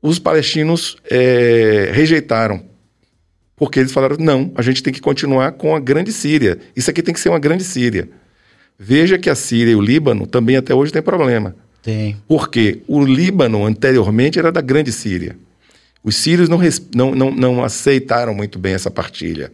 [0.00, 2.64] os palestinos é, rejeitaram,
[3.56, 6.60] porque eles falaram: não, a gente tem que continuar com a Grande Síria.
[6.76, 8.08] Isso aqui tem que ser uma Grande Síria.
[8.78, 11.54] Veja que a Síria e o Líbano também até hoje têm problema.
[11.82, 12.16] Tem.
[12.28, 15.36] Porque o Líbano anteriormente era da Grande Síria.
[16.02, 16.58] Os sírios não,
[16.94, 19.52] não, não, não aceitaram muito bem essa partilha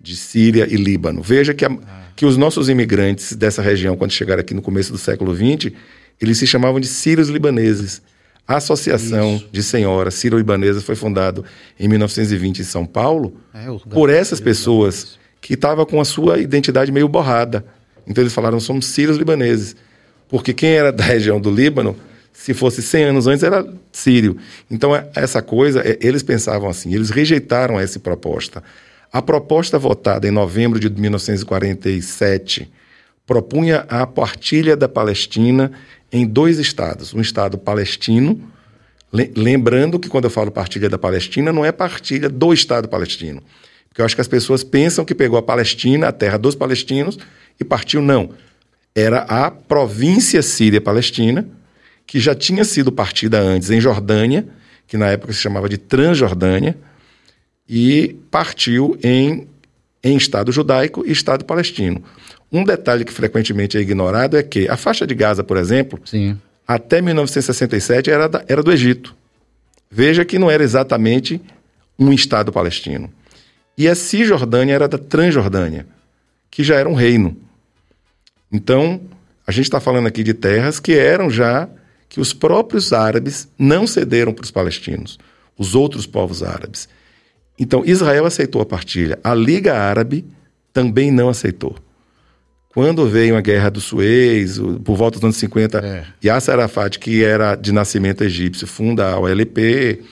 [0.00, 1.22] de Síria e Líbano.
[1.22, 1.76] Veja que, a,
[2.14, 5.72] que os nossos imigrantes dessa região, quando chegaram aqui no começo do século XX,
[6.20, 8.02] eles se chamavam de sírios libaneses.
[8.46, 9.48] A Associação Isso.
[9.50, 11.42] de Senhoras Sírio-Libanesas foi fundada
[11.78, 16.92] em 1920 em São Paulo é, por essas pessoas que estavam com a sua identidade
[16.92, 17.64] meio borrada.
[18.06, 19.76] Então eles falaram, somos sírios libaneses.
[20.28, 21.96] Porque quem era da região do Líbano,
[22.32, 24.36] se fosse 100 anos antes, era sírio.
[24.70, 28.62] Então é, essa coisa, é, eles pensavam assim, eles rejeitaram essa proposta.
[29.12, 32.70] A proposta votada em novembro de 1947
[33.26, 35.72] propunha a partilha da Palestina
[36.12, 37.14] em dois estados.
[37.14, 38.40] Um estado palestino,
[39.12, 43.42] lembrando que quando eu falo partilha da Palestina, não é partilha do estado palestino.
[43.88, 47.18] Porque eu acho que as pessoas pensam que pegou a Palestina, a terra dos palestinos,
[47.58, 48.02] e partiu.
[48.02, 48.30] Não.
[48.94, 51.46] Era a província síria palestina,
[52.06, 54.46] que já tinha sido partida antes em Jordânia,
[54.86, 56.76] que na época se chamava de Transjordânia,
[57.68, 59.48] e partiu em,
[60.02, 62.02] em Estado judaico e Estado palestino.
[62.50, 66.38] Um detalhe que frequentemente é ignorado é que a faixa de Gaza, por exemplo, Sim.
[66.66, 69.14] até 1967 era, da, era do Egito.
[69.90, 71.40] Veja que não era exatamente
[71.98, 73.10] um Estado palestino.
[73.76, 75.86] E a Cisjordânia era da Transjordânia,
[76.50, 77.36] que já era um reino.
[78.50, 79.00] Então,
[79.46, 81.68] a gente está falando aqui de terras que eram já
[82.08, 85.18] que os próprios árabes não cederam para os palestinos,
[85.56, 86.88] os outros povos árabes.
[87.58, 89.18] Então, Israel aceitou a partilha.
[89.24, 90.24] A Liga Árabe
[90.72, 91.76] também não aceitou.
[92.68, 96.04] Quando veio a Guerra do Suez, por volta dos anos 50, é.
[96.22, 100.02] Yasser Arafat, que era de nascimento egípcio, funda a OLP,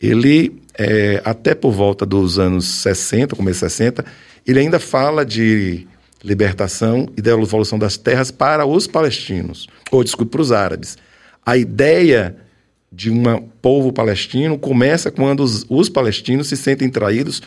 [0.00, 4.04] ele, é, até por volta dos anos 60, começo 60,
[4.46, 5.88] ele ainda fala de
[6.26, 10.98] libertação e devolução das terras para os palestinos, ou desculpe, para os árabes.
[11.44, 12.36] A ideia
[12.90, 17.40] de um povo palestino começa quando os, os, palestinos se sentem traídos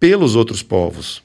[0.00, 1.22] pelos outros povos.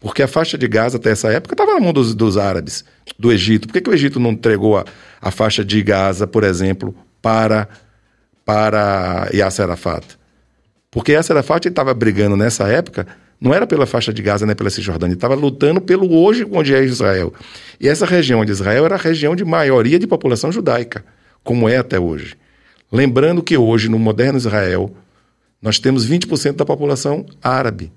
[0.00, 2.84] Porque a faixa de Gaza até essa época estava na mão dos, dos, árabes,
[3.18, 3.66] do Egito.
[3.66, 4.84] Por que, que o Egito não entregou a,
[5.20, 7.68] a faixa de Gaza, por exemplo, para,
[8.44, 10.18] para Yasser Arafat?
[10.90, 13.06] Porque Yasser Arafat estava brigando nessa época
[13.40, 16.82] não era pela faixa de Gaza nem pela Cisjordânia, estava lutando pelo hoje onde é
[16.84, 17.32] Israel.
[17.78, 21.04] E essa região de Israel era a região de maioria de população judaica,
[21.44, 22.34] como é até hoje.
[22.90, 24.94] Lembrando que hoje, no moderno Israel,
[25.60, 27.92] nós temos 20% da população árabe.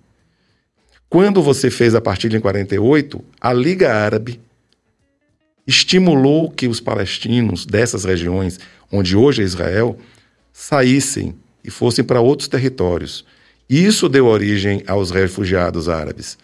[1.09, 4.39] Quando você fez a partilha em 48, a Liga Árabe
[5.65, 8.59] estimulou que os palestinos dessas regiões,
[8.91, 9.97] onde hoje é Israel,
[10.51, 13.25] saíssem e fossem para outros territórios.
[13.69, 16.37] Isso deu origem aos refugiados árabes.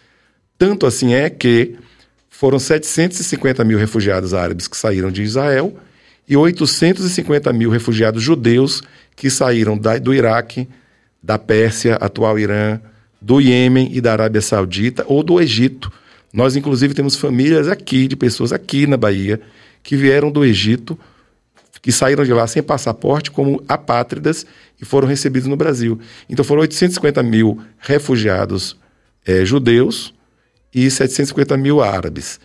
[0.58, 1.76] Tanto assim é que
[2.30, 5.76] foram 750 mil refugiados árabes que saíram de Israel
[6.28, 8.84] e 850 mil refugiados judeus
[9.16, 10.68] que saíram da, do Iraque,
[11.22, 12.80] da Pérsia, atual Irã,
[13.22, 15.92] do Iêmen e da Arábia Saudita ou do Egito.
[16.32, 19.42] Nós, inclusive, temos famílias aqui, de pessoas aqui na Bahia,
[19.82, 21.00] que vieram do Egito,
[21.82, 24.46] que saíram de lá sem passaporte, como apátridas,
[24.82, 26.00] e foram recebidos no Brasil.
[26.30, 28.78] Então foram 850 mil refugiados
[29.26, 30.14] é, judeus
[30.74, 32.40] e 750 mil árabes.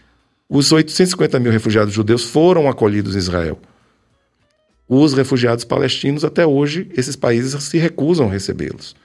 [0.49, 3.59] Os 850 mil refugiados judeus foram acolhidos em Israel.
[4.89, 8.97] Os refugiados palestinos, até hoje, esses países se recusam a recebê-los.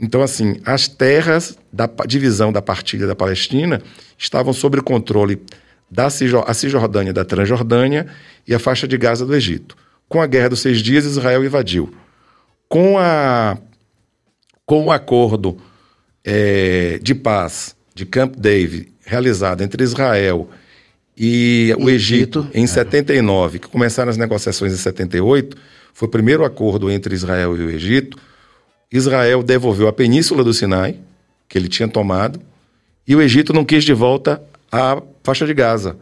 [0.00, 3.82] Então, assim, as terras da divisão da partilha da Palestina
[4.16, 5.42] estavam sob o controle
[5.90, 8.06] da Cisjordânia da Transjordânia
[8.46, 9.76] e a faixa de Gaza do Egito.
[10.08, 11.92] Com a Guerra dos Seis Dias, Israel invadiu.
[12.68, 13.56] Com, a,
[14.66, 15.56] com o acordo
[16.24, 20.48] eh, de paz de Camp David, realizado entre Israel
[21.16, 25.56] e o Egito, Egito, em 79, que começaram as negociações em 78,
[25.92, 28.16] foi o primeiro acordo entre Israel e o Egito.
[28.92, 30.96] Israel devolveu a península do Sinai,
[31.48, 32.40] que ele tinha tomado,
[33.06, 34.40] e o Egito não quis de volta
[34.70, 35.98] a faixa de Gaza,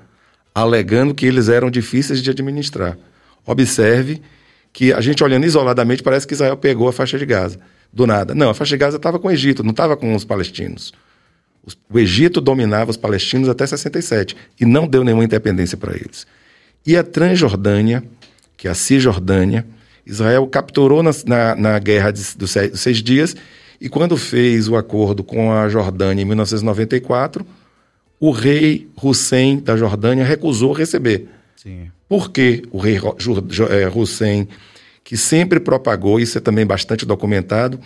[0.54, 2.98] alegando que eles eram difíceis de administrar.
[3.46, 4.20] Observe
[4.76, 7.58] que a gente olhando isoladamente parece que Israel pegou a faixa de Gaza.
[7.90, 8.34] Do nada.
[8.34, 10.92] Não, a faixa de Gaza estava com o Egito, não estava com os palestinos.
[11.64, 16.26] Os- O Egito dominava os palestinos até 67 e não deu nenhuma independência para eles.
[16.86, 18.04] E a Transjordânia,
[18.54, 19.64] que é a Cisjordânia,
[20.04, 23.34] Israel capturou na, na, na guerra de- dos seis, dos seis dias
[23.80, 27.46] e quando fez o acordo com a Jordânia em 1994,
[28.20, 31.28] o rei Hussein da Jordânia recusou receber.
[32.08, 34.48] Por que o rei eh, Hussein,
[35.02, 37.80] que sempre propagou, isso é também bastante documentado,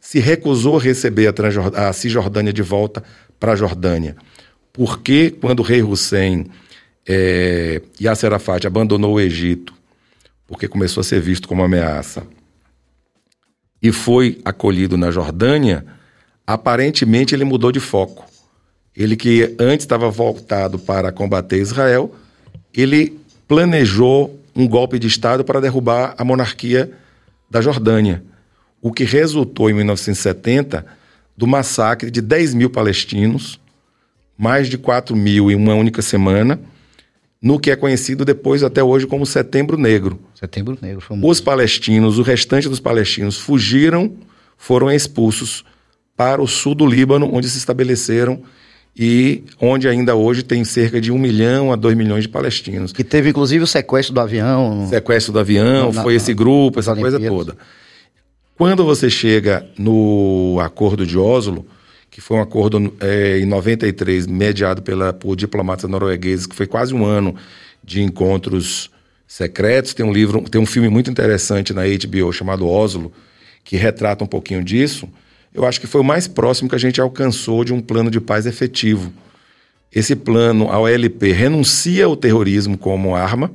[0.00, 3.02] se recusou a receber a, a Cisjordânia de volta
[3.38, 4.16] para a Jordânia?
[4.72, 6.46] Porque quando o rei Hussein
[7.06, 9.74] eh, Yasser Arafat abandonou o Egito,
[10.46, 12.26] porque começou a ser visto como ameaça,
[13.82, 15.84] e foi acolhido na Jordânia,
[16.46, 18.24] aparentemente ele mudou de foco.
[18.96, 22.14] Ele que antes estava voltado para combater Israel,
[22.76, 26.90] ele planejou um golpe de Estado para derrubar a monarquia
[27.50, 28.22] da Jordânia,
[28.80, 30.84] o que resultou em 1970
[31.36, 33.60] do massacre de 10 mil palestinos,
[34.36, 36.60] mais de 4 mil em uma única semana,
[37.40, 40.18] no que é conhecido depois até hoje como Setembro Negro.
[40.34, 41.30] Setembro Negro, famoso.
[41.30, 44.14] Os palestinos, o restante dos palestinos fugiram,
[44.56, 45.64] foram expulsos
[46.16, 48.42] para o sul do Líbano, onde se estabeleceram
[48.98, 52.92] e onde ainda hoje tem cerca de um milhão a dois milhões de palestinos.
[52.92, 54.86] Que teve inclusive o sequestro do avião.
[54.88, 57.46] Sequestro do avião, Na- foi esse grupo, essa nas coisa Olimpíadas.
[57.46, 57.58] toda.
[58.56, 61.66] Quando você chega no Acordo de Oslo,
[62.10, 66.94] que foi um acordo eh, em 93, mediado pela, por diplomatas noruegueses, que foi quase
[66.94, 67.34] um ano
[67.84, 68.90] de encontros
[69.28, 69.92] secretos.
[69.92, 73.12] Tem um livro, tem um filme muito interessante na HBO chamado Oslo,
[73.62, 75.06] que retrata um pouquinho disso.
[75.56, 78.20] Eu acho que foi o mais próximo que a gente alcançou de um plano de
[78.20, 79.10] paz efetivo.
[79.90, 83.50] Esse plano, a OLP, renuncia ao terrorismo como arma.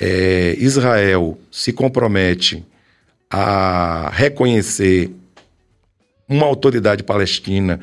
[0.00, 2.64] É, Israel se compromete
[3.30, 5.12] a reconhecer
[6.28, 7.78] uma autoridade palestina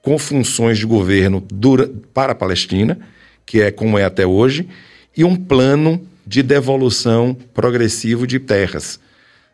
[0.00, 2.96] com funções de governo dura, para a Palestina,
[3.44, 4.68] que é como é até hoje,
[5.16, 9.00] e um plano de devolução progressivo de terras.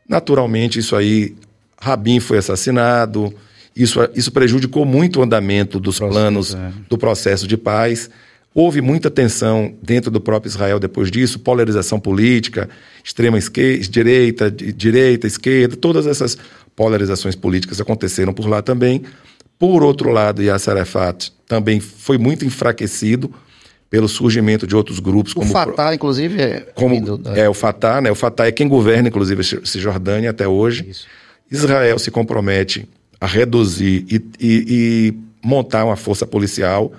[0.07, 1.35] Naturalmente, isso aí,
[1.83, 3.35] Rabin foi assassinado,
[3.75, 6.71] isso, isso prejudicou muito o andamento dos Processo, planos é.
[6.89, 8.09] do processo de paz.
[8.55, 12.69] Houve muita tensão dentro do próprio Israel depois disso, polarização política,
[13.03, 16.39] extrema esquerda, direita, di- direita, esquerda, todas essas
[16.77, 19.03] polarizações políticas aconteceram por lá também.
[19.59, 23.33] Por outro lado, Yasser Arafat também foi muito enfraquecido
[23.91, 26.61] pelo surgimento de outros grupos, O como Fatah, inclusive, é.
[26.75, 26.95] como
[27.35, 28.11] é o Fatah, né?
[28.11, 30.87] O Fatah é quem governa, inclusive, a Cisjordânia até hoje.
[30.89, 31.07] Isso.
[31.53, 32.89] Israel se compromete
[33.21, 35.15] a reduzir e, e- e
[35.47, 36.93] montar uma força policial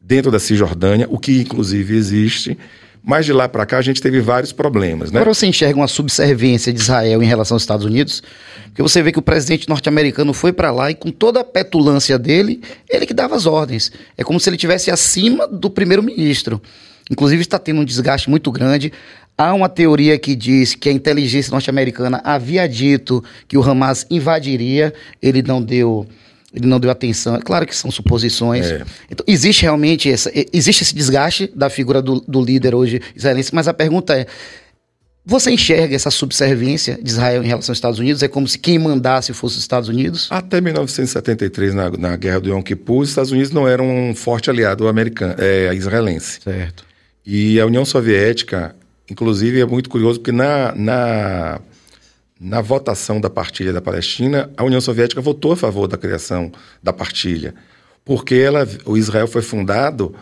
[0.00, 2.56] dentro da Cisjordânia, o que inclusive existe.
[3.04, 5.18] Mas de lá para cá a gente teve vários problemas, né?
[5.18, 8.22] Agora você enxerga uma subserviência de Israel em relação aos Estados Unidos?
[8.66, 12.16] Porque você vê que o presidente norte-americano foi para lá e com toda a petulância
[12.16, 13.90] dele, ele que dava as ordens.
[14.16, 16.62] É como se ele estivesse acima do primeiro-ministro.
[17.10, 18.92] Inclusive está tendo um desgaste muito grande.
[19.36, 24.92] Há uma teoria que diz que a inteligência norte-americana havia dito que o Hamas invadiria,
[25.20, 26.06] ele não deu,
[26.54, 27.36] ele não deu atenção.
[27.36, 28.66] É claro que são suposições.
[28.66, 28.84] É.
[29.10, 33.66] Então, existe realmente essa, existe esse desgaste da figura do, do líder hoje israelense, mas
[33.66, 34.26] a pergunta é:
[35.24, 38.22] você enxerga essa subserviência de Israel em relação aos Estados Unidos?
[38.24, 40.26] É como se quem mandasse fosse os Estados Unidos?
[40.30, 44.50] Até 1973, na, na Guerra do Yom Kippur, os Estados Unidos não eram um forte
[44.50, 46.40] aliado americano, é, israelense.
[46.42, 46.84] Certo.
[47.24, 48.74] E a União Soviética,
[49.10, 51.60] inclusive, é muito curioso porque na, na,
[52.40, 56.50] na votação da partilha da Palestina, a União Soviética votou a favor da criação
[56.82, 57.54] da partilha,
[58.04, 60.14] porque ela, o Israel foi fundado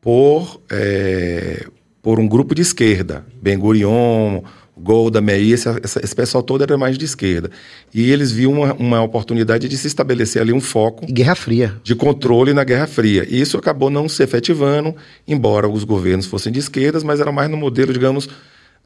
[0.00, 1.66] por, é,
[2.02, 4.42] por um grupo de esquerda, Ben Gurion,
[4.78, 7.50] Golda Meir, esse, essa- esse pessoal todo era mais de esquerda.
[7.94, 11.74] E eles viam uma, uma oportunidade de se estabelecer ali um foco Guerra Fria.
[11.82, 13.26] de controle na Guerra Fria.
[13.28, 14.94] E isso acabou não se efetivando,
[15.26, 18.28] embora os governos fossem de esquerdas, mas era mais no modelo, digamos,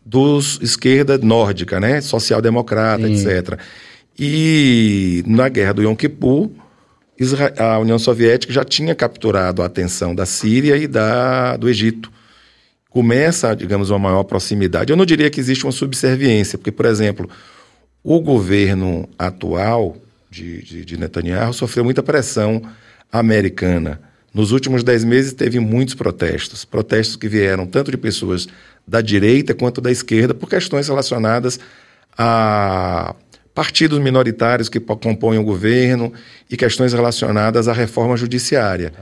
[0.07, 2.01] dos esquerda nórdica, né?
[2.01, 3.59] social-democrata, etc.
[4.19, 6.51] E na guerra do Yom Kippur,
[7.59, 12.11] a União Soviética já tinha capturado a atenção da Síria e da, do Egito.
[12.91, 14.93] Começa, digamos, uma maior proximidade.
[14.93, 17.31] Eu não diria que existe uma subserviência, porque, por exemplo,
[18.03, 19.97] o governo atual
[20.29, 22.63] de, de, de Netanyahu sofreu muita pressão
[23.11, 24.01] americana.
[24.35, 28.47] Nos últimos dez meses teve muitos protestos, protestos que vieram tanto de pessoas
[28.87, 31.59] da direita quanto da esquerda por questões relacionadas
[32.17, 33.15] a
[33.55, 36.13] partidos minoritários que compõem o governo
[36.49, 38.93] e questões relacionadas à reforma judiciária.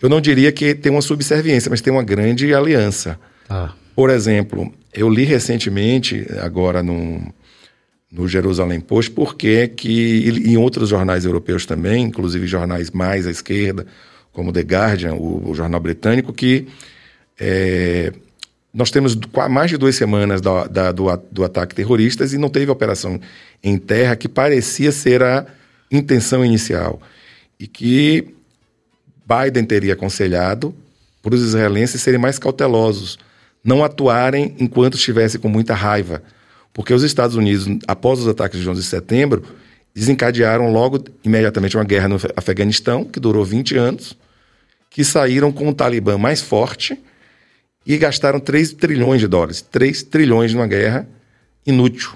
[0.00, 3.18] Eu não diria que tem uma subserviência, mas tem uma grande aliança.
[3.48, 3.72] Ah.
[3.94, 7.32] Por exemplo, eu li recentemente, agora no,
[8.10, 13.86] no Jerusalém Post, porque que em outros jornais europeus também, inclusive jornais mais à esquerda,
[14.32, 16.66] como The Guardian, o, o jornal britânico, que
[17.38, 18.12] é,
[18.72, 19.18] nós temos
[19.50, 23.20] mais de duas semanas da, da, do, do ataque terroristas e não teve operação
[23.62, 25.46] em terra que parecia ser a
[25.90, 27.00] intenção inicial.
[27.60, 28.34] E que
[29.26, 30.74] Biden teria aconselhado
[31.22, 33.18] para os israelenses serem mais cautelosos,
[33.64, 36.22] não atuarem enquanto estivessem com muita raiva.
[36.72, 39.42] Porque os Estados Unidos, após os ataques de 11 de setembro,
[39.94, 44.16] desencadearam logo, imediatamente, uma guerra no Afeganistão, que durou 20 anos,
[44.90, 46.98] que saíram com um Talibã mais forte
[47.86, 49.60] e gastaram 3 trilhões de dólares.
[49.60, 51.06] 3 trilhões numa guerra
[51.66, 52.12] inútil.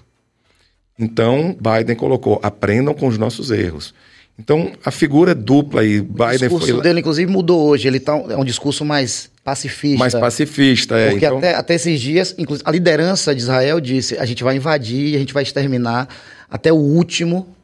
[0.99, 3.95] Então, Biden colocou: aprendam com os nossos erros.
[4.39, 6.83] Então, a figura dupla e Biden o discurso foi...
[6.83, 7.89] dele, inclusive, mudou hoje.
[7.89, 9.99] Ele tá, é um discurso mais pacifista.
[9.99, 11.11] Mais pacifista, é.
[11.11, 11.39] Porque então...
[11.39, 15.33] até, até esses dias, a liderança de Israel disse: a gente vai invadir, a gente
[15.33, 16.09] vai exterminar
[16.51, 17.55] até o último,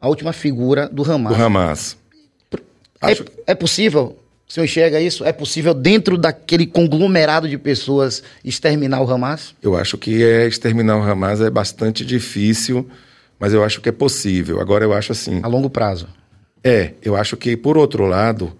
[0.00, 1.36] a última figura do Hamas.
[1.36, 1.96] Do Hamas.
[3.02, 3.24] É, Acho...
[3.46, 4.16] é possível
[4.48, 5.24] o senhor enxerga isso?
[5.24, 9.54] É possível, dentro daquele conglomerado de pessoas, exterminar o Hamas?
[9.62, 12.86] Eu acho que é, exterminar o Hamas é bastante difícil,
[13.38, 14.60] mas eu acho que é possível.
[14.60, 15.40] Agora, eu acho assim.
[15.42, 16.06] A longo prazo.
[16.62, 18.52] É, eu acho que, por outro lado,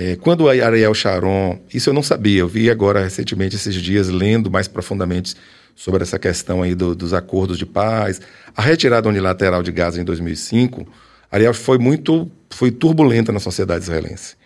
[0.00, 1.58] é, quando o Ariel Sharon.
[1.74, 5.34] Isso eu não sabia, eu vi agora recentemente, esses dias, lendo mais profundamente
[5.74, 8.20] sobre essa questão aí do, dos acordos de paz.
[8.56, 10.86] A retirada unilateral de Gaza em 2005,
[11.32, 12.30] Ariel foi muito.
[12.48, 14.36] foi turbulenta na sociedade israelense.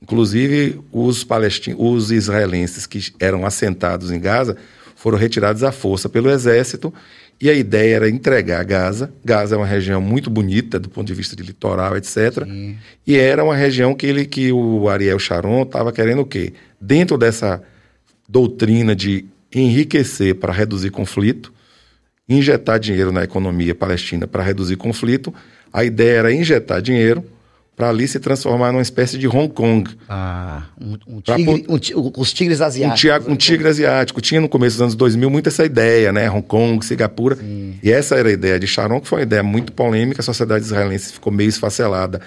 [0.00, 4.56] Inclusive, os, palestinos, os israelenses que eram assentados em Gaza
[4.96, 6.92] foram retirados à força pelo exército
[7.44, 9.12] e a ideia era entregar Gaza.
[9.22, 12.42] Gaza é uma região muito bonita do ponto de vista de litoral, etc.
[12.42, 12.78] Sim.
[13.06, 16.54] E era uma região que, ele, que o Ariel Sharon estava querendo o quê?
[16.80, 17.62] Dentro dessa
[18.26, 21.52] doutrina de enriquecer para reduzir conflito,
[22.26, 25.32] injetar dinheiro na economia palestina para reduzir conflito,
[25.70, 27.22] a ideia era injetar dinheiro
[27.76, 29.90] para ali se transformar numa espécie de Hong Kong.
[30.08, 33.28] Ah, um, um tigre, um, os tigres asiáticos.
[33.28, 34.20] Um, um, tigre asiático.
[34.20, 36.30] Tinha no começo dos anos 2000 muito essa ideia, né?
[36.30, 37.36] Hong Kong, Singapura.
[37.36, 37.74] Sim.
[37.82, 40.20] E essa era a ideia de Sharon, que foi uma ideia muito polêmica.
[40.20, 42.20] A sociedade israelense ficou meio esfacelada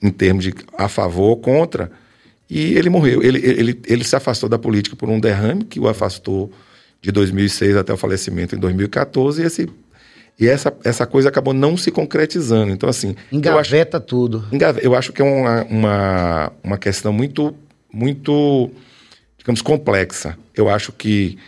[0.00, 1.90] em termos de a favor ou contra.
[2.48, 3.22] E ele morreu.
[3.22, 6.52] Ele, ele, ele se afastou da política por um derrame que o afastou
[7.00, 9.42] de 2006 até o falecimento em 2014.
[9.42, 9.68] E esse
[10.42, 12.72] e essa, essa coisa acabou não se concretizando.
[12.72, 13.14] Então, assim.
[13.30, 14.44] Engaveta acho, tudo.
[14.82, 17.54] Eu acho que é uma, uma, uma questão muito,
[17.92, 18.68] muito,
[19.38, 20.36] digamos, complexa.
[20.52, 21.38] Eu acho que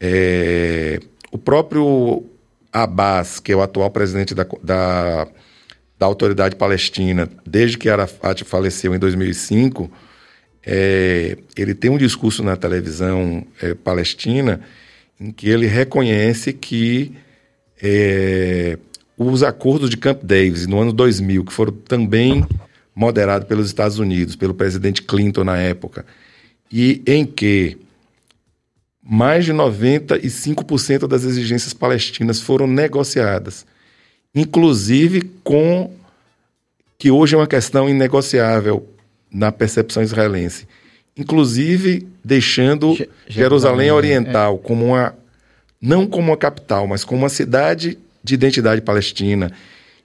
[0.00, 0.98] é,
[1.30, 2.24] o próprio
[2.72, 5.28] Abbas, que é o atual presidente da, da,
[5.98, 9.92] da autoridade palestina, desde que Arafat faleceu em 2005,
[10.64, 14.62] é, ele tem um discurso na televisão é, palestina
[15.20, 17.14] em que ele reconhece que
[17.82, 18.78] é,
[19.16, 22.46] os acordos de Camp Davis no ano 2000, que foram também
[22.94, 26.04] moderados pelos Estados Unidos, pelo presidente Clinton na época,
[26.70, 27.78] e em que
[29.02, 33.64] mais de 95% das exigências palestinas foram negociadas,
[34.34, 35.90] inclusive com
[36.98, 38.86] que hoje é uma questão inegociável
[39.30, 40.66] na percepção israelense,
[41.16, 42.96] inclusive deixando
[43.26, 44.66] Jerusalém, Oriental é.
[44.66, 45.14] como uma
[45.80, 49.52] não como uma capital, mas como uma cidade de identidade palestina,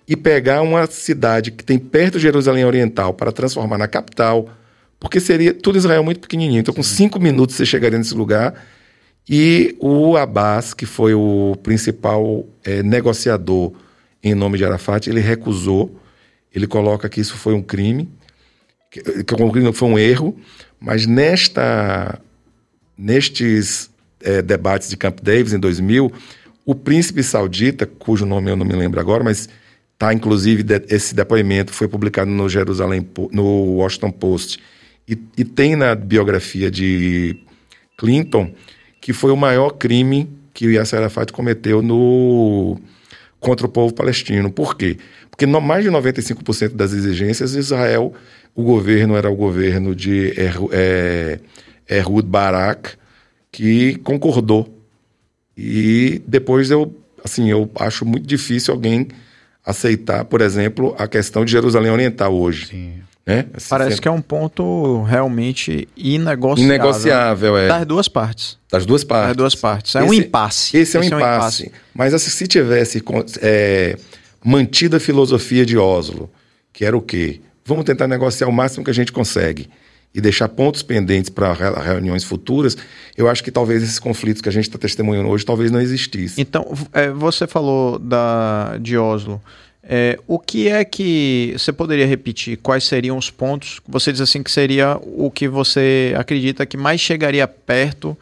[0.08, 4.50] e pegar uma cidade que tem perto de Jerusalém Oriental para transformar na capital,
[5.00, 6.60] porque seria tudo Israel muito pequenininho.
[6.60, 8.54] Então, com cinco minutos você chegaria nesse lugar.
[9.28, 13.74] E o Abbas, que foi o principal é, negociador
[14.22, 16.00] em nome de Arafat, ele recusou.
[16.54, 18.10] Ele coloca que isso foi um crime,
[18.92, 20.38] que, que foi um erro,
[20.80, 22.20] mas nesta,
[22.98, 23.90] nestes
[24.24, 26.12] é, debates de Camp Davis em 2000,
[26.66, 29.50] o príncipe saudita, cujo nome eu não me lembro agora, mas
[29.98, 34.60] tá inclusive de, esse depoimento foi publicado no Jerusalém, no Washington Post
[35.08, 37.38] e, e tem na biografia de
[37.98, 38.54] Clinton
[39.00, 42.80] que foi o maior crime que o Yasser Arafat cometeu no
[43.40, 44.50] contra o povo palestino.
[44.50, 44.98] Por quê?
[45.30, 48.14] Porque no, mais de 95% das exigências, Israel,
[48.56, 50.34] o governo era o governo de
[50.72, 51.40] é,
[51.90, 52.92] Ehud Barak,
[53.54, 54.68] que concordou.
[55.56, 56.94] E depois eu,
[57.24, 59.08] assim, eu acho muito difícil alguém
[59.64, 62.68] aceitar, por exemplo, a questão de Jerusalém Oriental hoje.
[62.68, 62.94] Sim.
[63.26, 63.46] Né?
[63.54, 64.02] Assim, Parece sempre...
[64.02, 66.76] que é um ponto realmente inegociável.
[66.76, 67.68] Inegociável, é.
[67.68, 68.58] Das duas partes.
[68.70, 69.28] Das duas partes.
[69.28, 69.96] Das duas partes.
[69.96, 70.78] É esse, um impasse.
[70.78, 71.24] Esse é um, impasse.
[71.24, 71.72] É um impasse.
[71.94, 73.02] Mas assim, se tivesse
[73.40, 73.98] é,
[74.44, 76.30] mantido a filosofia de Oslo,
[76.74, 77.40] que era o quê?
[77.64, 79.70] Vamos tentar negociar o máximo que a gente consegue
[80.14, 82.78] e deixar pontos pendentes para reuniões futuras,
[83.18, 86.42] eu acho que talvez esses conflitos que a gente está testemunhando hoje talvez não existissem.
[86.42, 89.42] Então, é, você falou da, de Oslo.
[89.82, 92.58] É, o que é que você poderia repetir?
[92.58, 93.82] Quais seriam os pontos?
[93.88, 98.18] Você diz assim que seria o que você acredita que mais chegaria perto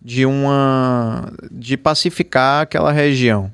[0.00, 3.50] de uma de pacificar aquela região.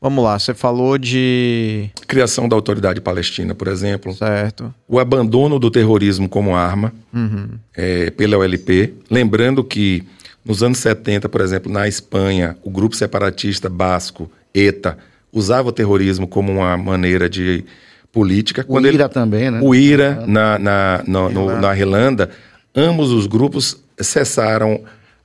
[0.00, 4.14] Vamos lá, você falou de criação da autoridade palestina, por exemplo.
[4.14, 4.74] Certo.
[4.88, 7.50] O abandono do terrorismo como arma uhum.
[7.76, 8.94] é, pela OLP.
[9.10, 10.02] Lembrando que
[10.42, 14.96] nos anos 70, por exemplo, na Espanha, o grupo separatista basco ETA
[15.30, 17.62] usava o terrorismo como uma maneira de
[18.10, 18.64] política.
[18.66, 19.60] O IRA ele, também, né?
[19.62, 22.30] O IRA na, na, na, no, na Irlanda.
[22.74, 24.80] Ambos os grupos cessaram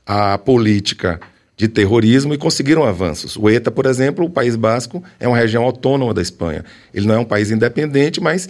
[0.06, 1.20] a política
[1.58, 3.38] de terrorismo e conseguiram avanços.
[3.38, 6.66] O ETA, por exemplo, o País Basco, é uma região autônoma da Espanha.
[6.94, 8.50] Ele não é um país independente, mas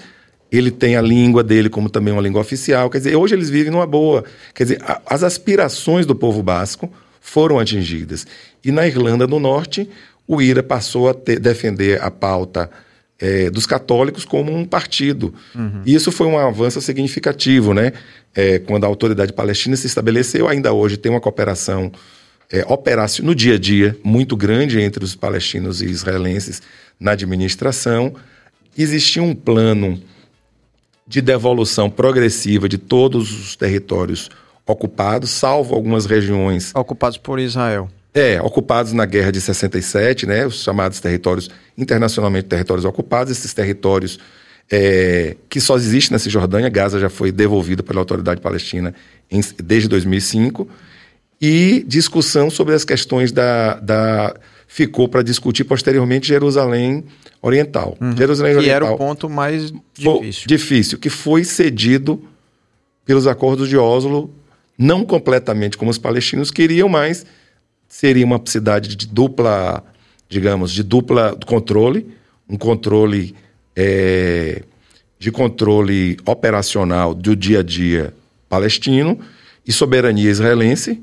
[0.51, 2.89] ele tem a língua dele como também uma língua oficial.
[2.89, 4.23] Quer dizer, hoje eles vivem numa boa.
[4.53, 6.91] Quer dizer, a, as aspirações do povo basco
[7.21, 8.25] foram atingidas.
[8.63, 9.89] E na Irlanda do Norte,
[10.27, 12.69] o IRA passou a ter, defender a pauta
[13.19, 15.33] é, dos católicos como um partido.
[15.53, 15.81] Uhum.
[15.85, 17.93] Isso foi um avanço significativo, né?
[18.33, 21.91] É, quando a autoridade palestina se estabeleceu, ainda hoje tem uma cooperação
[22.51, 26.61] é, operação no dia a dia muito grande entre os palestinos e israelenses
[26.99, 28.15] na administração.
[28.77, 30.01] Existia um plano
[31.07, 34.29] de devolução progressiva de todos os territórios
[34.65, 36.73] ocupados, salvo algumas regiões.
[36.75, 37.89] Ocupados por Israel.
[38.13, 44.17] É, ocupados na guerra de 67, né, os chamados territórios internacionalmente territórios ocupados, esses territórios
[44.71, 48.95] é, que só existem na Cisjordânia, Gaza já foi devolvida pela autoridade palestina
[49.29, 50.67] em, desde 2005,
[51.45, 53.75] e discussão sobre as questões da.
[53.75, 54.35] da
[54.67, 57.05] ficou para discutir posteriormente Jerusalém
[57.41, 57.95] Oriental.
[58.01, 58.17] Uhum.
[58.17, 58.87] Jerusalém que Oriental.
[58.87, 60.47] era o ponto mais difícil.
[60.47, 62.21] Difícil, que foi cedido
[63.05, 64.33] pelos acordos de Oslo,
[64.77, 67.25] não completamente como os palestinos queriam, mas
[67.87, 69.83] seria uma cidade de dupla,
[70.27, 72.07] digamos, de dupla controle,
[72.49, 73.35] um controle
[73.75, 74.63] é,
[75.19, 78.13] de controle operacional do dia a dia
[78.49, 79.19] palestino
[79.65, 81.01] e soberania israelense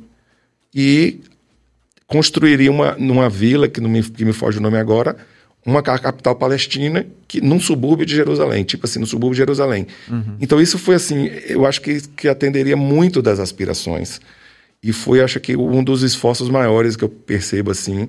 [0.74, 1.20] e
[2.06, 5.16] construiria uma numa vila que não me, que me foge o nome agora
[5.64, 9.86] uma capital palestina que num subúrbio de Jerusalém, tipo assim, no subúrbio de Jerusalém.
[10.10, 10.36] Uhum.
[10.40, 14.20] Então isso foi assim, eu acho que, que atenderia muito das aspirações.
[14.82, 18.08] E foi, acho que, um dos esforços maiores que eu percebo, assim,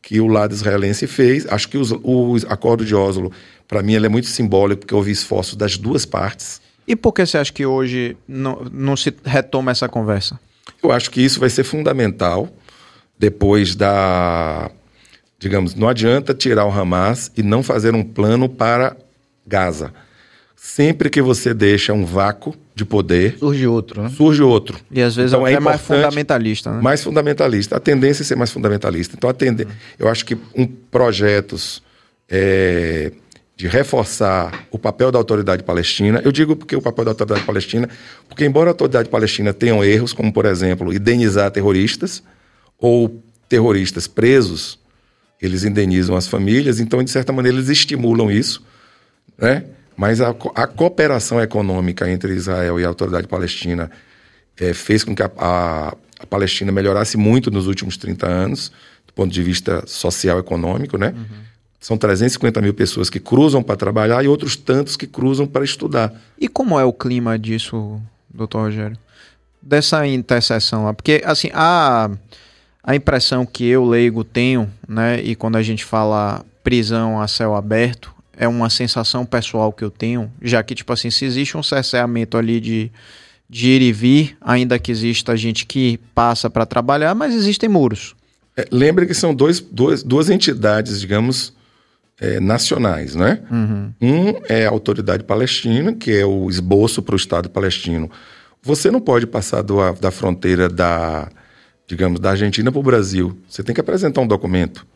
[0.00, 1.46] que o lado israelense fez.
[1.46, 3.30] Acho que os, o acordo de Oslo,
[3.68, 6.62] para mim, ele é muito simbólico, porque houve esforços das duas partes.
[6.88, 10.40] E por que você acha que hoje não, não se retoma essa conversa?
[10.82, 12.48] Eu acho que isso vai ser fundamental
[13.18, 14.70] depois da.
[15.38, 18.96] Digamos, não adianta tirar o Hamas e não fazer um plano para
[19.46, 19.92] Gaza.
[20.54, 23.36] Sempre que você deixa um vácuo de poder.
[23.38, 24.08] Surge outro, né?
[24.08, 24.78] Surge outro.
[24.90, 26.80] E às vezes então, é, é mais fundamentalista, né?
[26.80, 27.76] Mais fundamentalista.
[27.76, 29.14] A tendência é ser mais fundamentalista.
[29.16, 29.66] Então, a tende...
[29.98, 31.82] eu acho que um projetos
[32.28, 33.12] é,
[33.56, 36.20] de reforçar o papel da autoridade palestina.
[36.22, 37.88] Eu digo porque o papel da autoridade palestina,
[38.28, 42.22] porque embora a autoridade palestina tenha erros, como por exemplo, indenizar terroristas
[42.78, 44.78] ou terroristas presos,
[45.40, 48.62] eles indenizam as famílias, então de certa maneira eles estimulam isso,
[49.38, 49.64] né?
[49.96, 53.90] Mas a, a cooperação econômica entre Israel e a autoridade palestina
[54.60, 58.70] é, fez com que a, a, a, Palestina melhorasse muito nos últimos 30 anos,
[59.06, 61.14] do ponto de vista social e econômico, né?
[61.16, 61.45] Uhum.
[61.80, 66.12] São 350 mil pessoas que cruzam para trabalhar e outros tantos que cruzam para estudar.
[66.38, 68.00] E como é o clima disso,
[68.32, 68.96] doutor Rogério?
[69.60, 70.94] Dessa interseção lá?
[70.94, 72.10] Porque, assim, a,
[72.82, 75.20] a impressão que eu, leigo, tenho, né?
[75.20, 79.90] E quando a gente fala prisão a céu aberto, é uma sensação pessoal que eu
[79.90, 82.90] tenho, já que, tipo assim, se existe um cerceamento ali de,
[83.48, 88.14] de ir e vir, ainda que exista gente que passa para trabalhar, mas existem muros.
[88.56, 91.52] É, lembre que são dois, dois, duas entidades, digamos,
[92.20, 93.40] é, nacionais, né?
[93.50, 93.92] Uhum.
[94.00, 98.10] Um é a autoridade palestina, que é o esboço para o Estado palestino.
[98.62, 101.28] Você não pode passar do, da fronteira da,
[101.86, 103.36] digamos, da Argentina para o Brasil.
[103.48, 104.86] Você tem que apresentar um documento.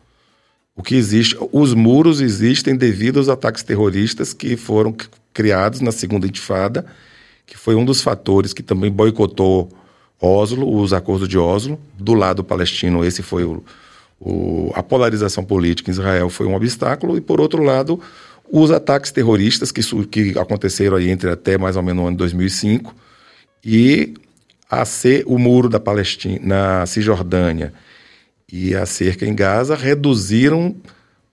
[0.75, 4.95] O que existe, os muros existem devido aos ataques terroristas que foram
[5.33, 6.85] criados na segunda intifada,
[7.45, 9.69] que foi um dos fatores que também boicotou
[10.19, 11.79] Oslo, os acordos de Oslo.
[11.97, 13.63] Do lado palestino, esse foi o,
[14.21, 17.99] o- a polarização política em Israel foi um obstáculo e por outro lado,
[18.49, 22.19] os ataques terroristas que, que aconteceram aí entre até mais ou menos o ano de
[22.19, 22.95] 2005
[23.65, 24.13] e
[24.69, 27.73] a ser o muro da Palestina na Cisjordânia
[28.51, 30.75] e a cerca em Gaza reduziram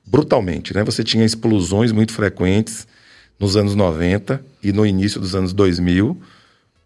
[0.07, 0.75] brutalmente.
[0.75, 0.83] Né?
[0.85, 2.87] Você tinha explosões muito frequentes
[3.39, 6.21] nos anos 90 e no início dos anos 2000,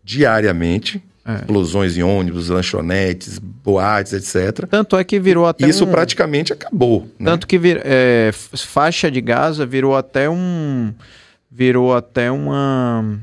[0.02, 1.02] diariamente.
[1.24, 4.66] Explosões em ônibus, lanchonetes, boates, etc.
[4.68, 5.90] Tanto é que virou até Isso um...
[5.90, 7.08] praticamente acabou.
[7.18, 7.30] né?
[7.30, 10.92] Tanto que vir, é, faixa de Gaza virou até um
[11.50, 13.20] virou até uma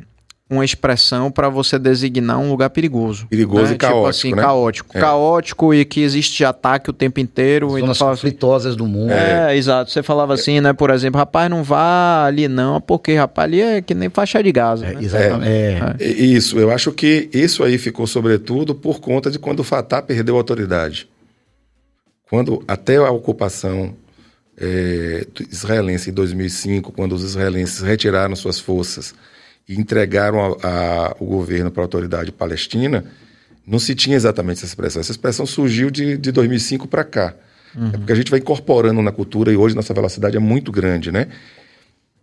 [0.49, 3.27] uma expressão para você designar um lugar perigoso.
[3.27, 3.73] Perigoso né?
[3.73, 4.41] e caótico, Tipo assim, né?
[4.41, 4.97] caótico.
[4.97, 4.99] É.
[4.99, 7.69] Caótico e que existe ataque o tempo inteiro.
[7.69, 9.11] Zonas assim, conflitosas do mundo.
[9.11, 9.91] é, exato.
[9.91, 10.73] Você falava assim, né?
[10.73, 14.51] Por exemplo, rapaz, não vá ali não, porque rapaz, ali é que nem faixa de
[14.51, 14.87] Gaza.
[14.87, 15.03] É, né?
[15.03, 15.47] exatamente.
[15.47, 15.95] É.
[16.07, 20.01] E- Isso, eu acho que isso aí ficou sobretudo por conta de quando o Fatah
[20.01, 21.07] perdeu a autoridade.
[22.27, 23.93] Quando até a ocupação
[25.49, 29.13] israelense em 2005, quando os israelenses retiraram suas forças
[29.69, 33.05] e entregaram a- a- o governo para a autoridade palestina,
[33.65, 34.99] não se tinha exatamente essa expressão.
[34.99, 37.35] Essa expressão surgiu de, de 2005 para cá.
[37.93, 41.11] É porque a gente vai incorporando na cultura e hoje nossa velocidade é muito grande,
[41.11, 41.27] né?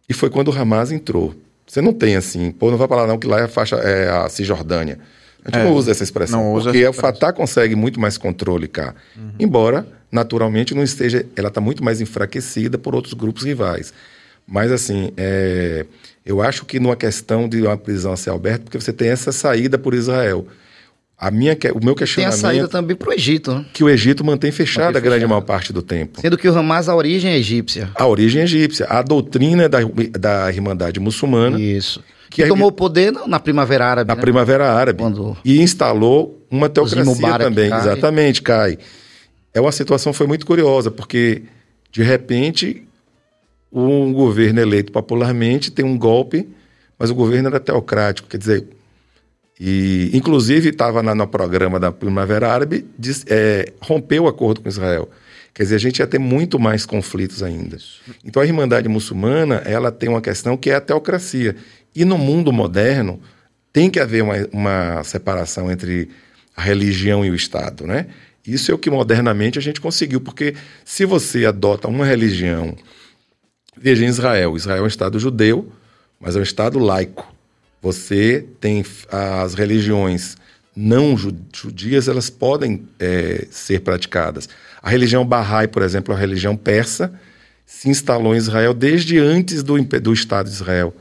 [0.09, 1.37] E foi quando o Hamas entrou.
[1.65, 4.09] Você não tem assim, pô, não vai falar não que lá é a faixa é
[4.09, 4.99] a Cisjordânia.
[5.45, 8.19] A gente É, não usa essa expressão, não usa porque o Fatah consegue muito mais
[8.19, 8.93] controle cá.
[9.39, 13.93] Embora, naturalmente, não esteja, ela está muito mais enfraquecida por outros grupos rivais.
[14.45, 15.87] Mas, assim, é,
[16.27, 19.31] eu acho que numa questão de uma prisão a céu aberto, porque você tem essa
[19.33, 20.47] saída por Israel.
[21.19, 23.65] A minha, o meu Tem a questionamento saída também para o Egito, né?
[23.73, 25.29] que o Egito mantém fechada Mantém a grande fechada.
[25.29, 26.21] maior parte do tempo.
[26.21, 27.89] Sendo que o Hamas, a origem é egípcia.
[27.95, 29.79] A origem egípcia, a doutrina da,
[30.19, 32.03] da Irmandade Muçulmana, Isso.
[32.29, 34.09] Que Que, é- tomou o poder na, Primavera Árabe.
[34.09, 34.21] na né?
[34.21, 37.71] Primavera Árabe, Quando- e instalou uma teocracia também.
[37.71, 37.81] cai.
[37.81, 38.79] Exatamente, cai.
[39.55, 41.45] É uma situação foi muito curiosa, porque
[41.91, 42.86] de repente
[43.73, 46.49] um governo eleito popularmente tem um golpe,
[46.99, 48.67] mas o governo era teocrático, quer dizer,
[49.59, 55.09] e inclusive estava no programa da Primavera Árabe, diz- é, rompeu o acordo com Israel.
[55.55, 57.79] Quer dizer, a gente ia ter muito mais conflitos ainda.
[58.23, 61.57] Então a Irmandade Muçulmana, ela tem uma questão que é a teocracia.
[61.95, 63.19] E no mundo moderno,
[63.73, 66.11] tem que haver uma, uma separação entre
[66.55, 68.07] a religião e o Estado, né?
[68.47, 72.77] Isso é o que modernamente a gente conseguiu, porque se você adota uma religião
[73.77, 74.57] Veja, em Israel.
[74.57, 75.71] Israel é um Estado judeu,
[76.21, 77.33] mas é um Estado laico.
[77.83, 80.37] Você tem as religiões
[80.75, 84.49] não ju- judias, elas podem eh, ser praticadas.
[84.83, 87.13] A religião Bahá'í, por exemplo, a religião persa,
[87.65, 90.95] se instalou em Israel desde antes do, do Estado de Israel,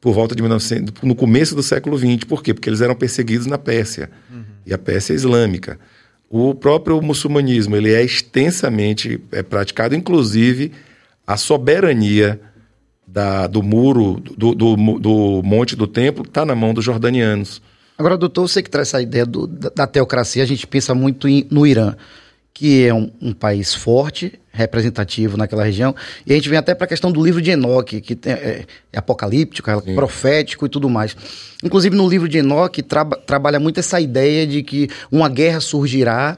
[0.00, 2.24] por volta de 1900, no começo do século XX.
[2.24, 2.52] Por quê?
[2.52, 4.10] Porque eles eram perseguidos na Pérsia.
[4.66, 5.78] E a Pérsia é islâmica.
[6.28, 10.72] O próprio muçulmanismo ele é extensamente é, praticado, inclusive
[11.26, 12.40] a soberania
[13.06, 17.62] da- do muro, do, do, do monte do templo, está na mão dos jordanianos.
[17.98, 21.46] Agora, doutor, você que traz essa ideia do- da, teocracia, a gente pensa muito em-
[21.50, 21.94] no Irã,
[22.52, 25.94] que é um, um país forte, representativo naquela região,
[26.26, 28.64] e a gente vem até para a questão do livro de Enoque, que tem- é,
[28.92, 31.16] é apocalíptico, é profético e tudo mais.
[31.62, 36.36] Inclusive, no livro de Enoque, traba- trabalha muito essa ideia de que uma guerra surgirá,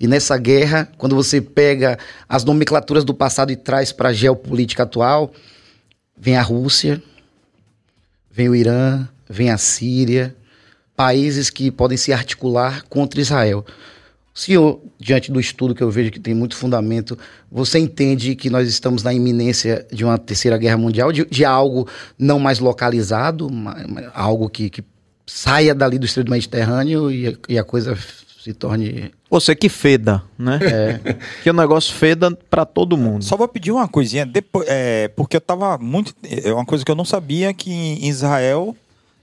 [0.00, 4.84] e nessa guerra, quando você pega as nomenclaturas do passado e traz para a geopolítica
[4.84, 5.30] atual,
[6.16, 7.02] vem a Rússia,
[8.30, 10.34] vem o Irã, vem a Síria,
[10.96, 13.62] países que podem se articular contra Israel.
[14.32, 17.18] Senhor, diante do estudo que eu vejo que tem muito fundamento,
[17.52, 21.86] você entende que nós estamos na iminência de uma terceira guerra mundial, de, de algo
[22.18, 23.50] não mais localizado,
[24.14, 24.82] algo que, que
[25.26, 27.98] saia dali do Estreito Mediterrâneo e, e a coisa
[28.42, 29.10] se torne.
[29.30, 30.58] Você que feda, né?
[31.42, 33.24] Que o negócio feda pra todo mundo.
[33.24, 36.14] Só vou pedir uma coisinha, depois, é, porque eu tava muito.
[36.24, 38.74] É uma coisa que eu não sabia que em Israel,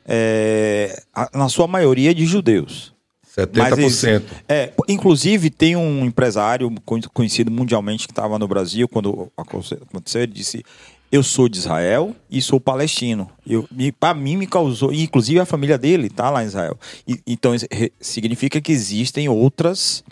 [0.06, 2.94] é, a- na sua maioria, é de judeus.
[3.36, 4.24] 70%.
[4.50, 10.22] É, inclusive, tem um empresário con- conhecido mundialmente que estava no Brasil quando aconteceu.
[10.24, 10.64] Ele disse:
[11.12, 13.30] Eu sou de Israel e sou palestino.
[13.48, 13.68] Eu,
[14.00, 14.92] para mim, me causou.
[14.92, 16.78] e, Inclusive, a família dele está lá em Israel.
[17.08, 17.54] E- então,
[18.00, 20.04] significa que existem outras.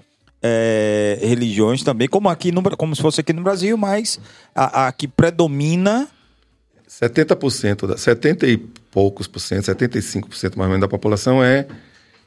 [0.47, 4.19] é, religiões também, como aqui no, como se fosse aqui no Brasil, mas
[4.53, 6.07] a, a que predomina
[6.87, 11.65] 70%, da, 70 e poucos por cento, 75% mais ou menos da população é,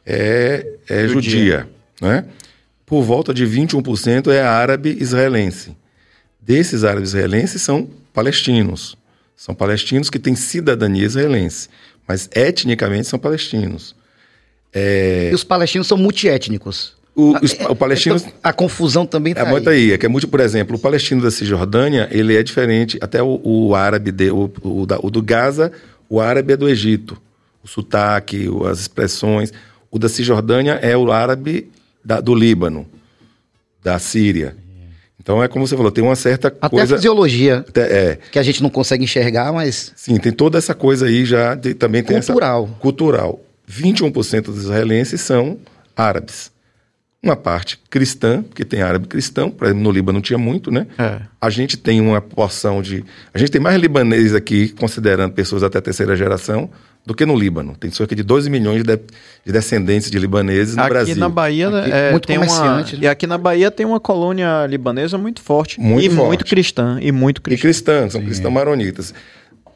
[0.05, 1.69] é, é judia.
[2.01, 2.25] né?
[2.85, 5.77] Por volta de 21% é árabe israelense.
[6.41, 7.89] desses árabes israelenses são
[8.19, 8.97] palestinos.
[9.37, 11.69] São palestinos que têm cidadania israelense,
[12.07, 13.95] mas etnicamente são palestinos.
[14.73, 15.31] É...
[15.31, 16.97] E os palestinos são multiétnicos.
[17.15, 18.17] O, os, o palestino.
[18.17, 19.93] Então, a confusão também está é, muito aí.
[19.93, 22.99] É que é muito, por exemplo, o palestino da Cisjordânia, ele é diferente.
[23.01, 25.71] Até o, o árabe, de, o, o, da, o do Gaza,
[26.09, 27.21] o árabe é do Egito.
[27.63, 29.53] O sotaque, as expressões.
[29.91, 31.71] O da Cisjordânia é o árabe
[32.05, 32.87] da, do Líbano,
[33.83, 34.57] da Síria.
[35.29, 36.95] Então é como você falou, tem uma certa Até coisa.
[36.95, 37.63] a fisiologia.
[37.69, 38.19] Até, é.
[38.33, 39.93] Que a gente não consegue enxergar, mas.
[39.95, 41.55] Sim, tem toda essa coisa aí já.
[41.55, 42.65] De, também tem cultural.
[42.65, 42.75] essa.
[42.81, 43.41] Cultural.
[43.71, 45.59] 21% dos israelenses são
[45.95, 46.51] árabes.
[47.23, 50.87] Uma parte cristã, que tem árabe cristão, por exemplo, no Líbano não tinha muito, né?
[50.97, 51.21] É.
[51.39, 53.05] A gente tem uma porção de.
[53.35, 56.71] A gente tem mais libaneses aqui, considerando pessoas até terceira geração,
[57.09, 57.75] do que no Líbano.
[57.75, 61.13] Tem cerca de 12 milhões de, de descendentes de libaneses no aqui Brasil.
[61.13, 62.85] Aqui na Bahia aqui, é, muito tem uma, né?
[63.01, 65.81] E aqui na Bahia tem uma colônia libanesa muito forte.
[65.81, 66.27] Muito e forte.
[66.29, 66.99] muito cristã.
[67.01, 67.61] E muito cristã.
[67.61, 69.15] E cristã, são cristãos maronitas.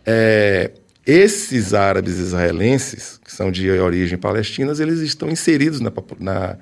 [0.04, 0.72] É,
[1.06, 5.90] esses árabes israelenses, que são de origem palestina, eles estão inseridos na,
[6.20, 6.56] na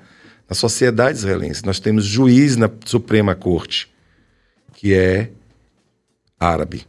[0.51, 1.65] na sociedade israelense.
[1.65, 3.89] Nós temos juiz na Suprema Corte,
[4.73, 5.29] que é
[6.37, 6.85] árabe,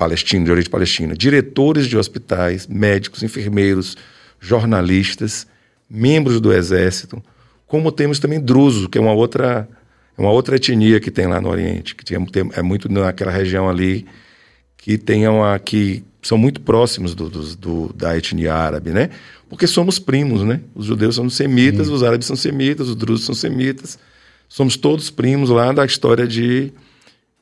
[0.00, 3.98] palestino, de origem palestina, diretores de hospitais, médicos, enfermeiros,
[4.40, 5.46] jornalistas,
[5.90, 7.22] membros do exército,
[7.66, 9.68] como temos também druso, que é uma outra,
[10.16, 12.16] uma outra etnia que tem lá no Oriente, que tem,
[12.54, 14.06] é muito naquela região ali
[14.78, 19.10] que tem uma, que são muito próximos do, do, do, da etnia árabe, né?
[19.50, 20.60] Porque somos primos, né?
[20.74, 21.92] Os judeus são semitas, Sim.
[21.92, 23.98] os árabes são semitas, os drusos são semitas.
[24.48, 26.72] Somos todos primos lá da história de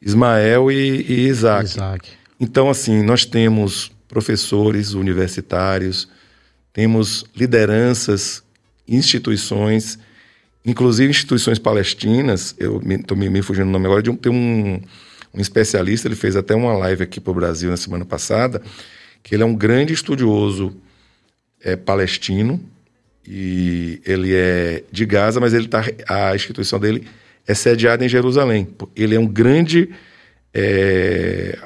[0.02, 1.64] Ismael e, e Isaac.
[1.64, 2.17] Isaac.
[2.40, 6.08] Então, assim, nós temos professores universitários,
[6.72, 8.42] temos lideranças,
[8.86, 9.98] instituições,
[10.64, 12.54] inclusive instituições palestinas.
[12.58, 14.02] Eu estou me, me, fugindo do nome agora.
[14.02, 14.80] De um, tem um,
[15.34, 18.62] um especialista, ele fez até uma live aqui para o Brasil na semana passada,
[19.22, 20.74] que ele é um grande estudioso
[21.60, 22.60] é palestino
[23.26, 27.06] e ele é de Gaza, mas ele tá, a instituição dele
[27.46, 28.68] é sediada em Jerusalém.
[28.96, 29.90] Ele é um grande,
[30.54, 31.58] é,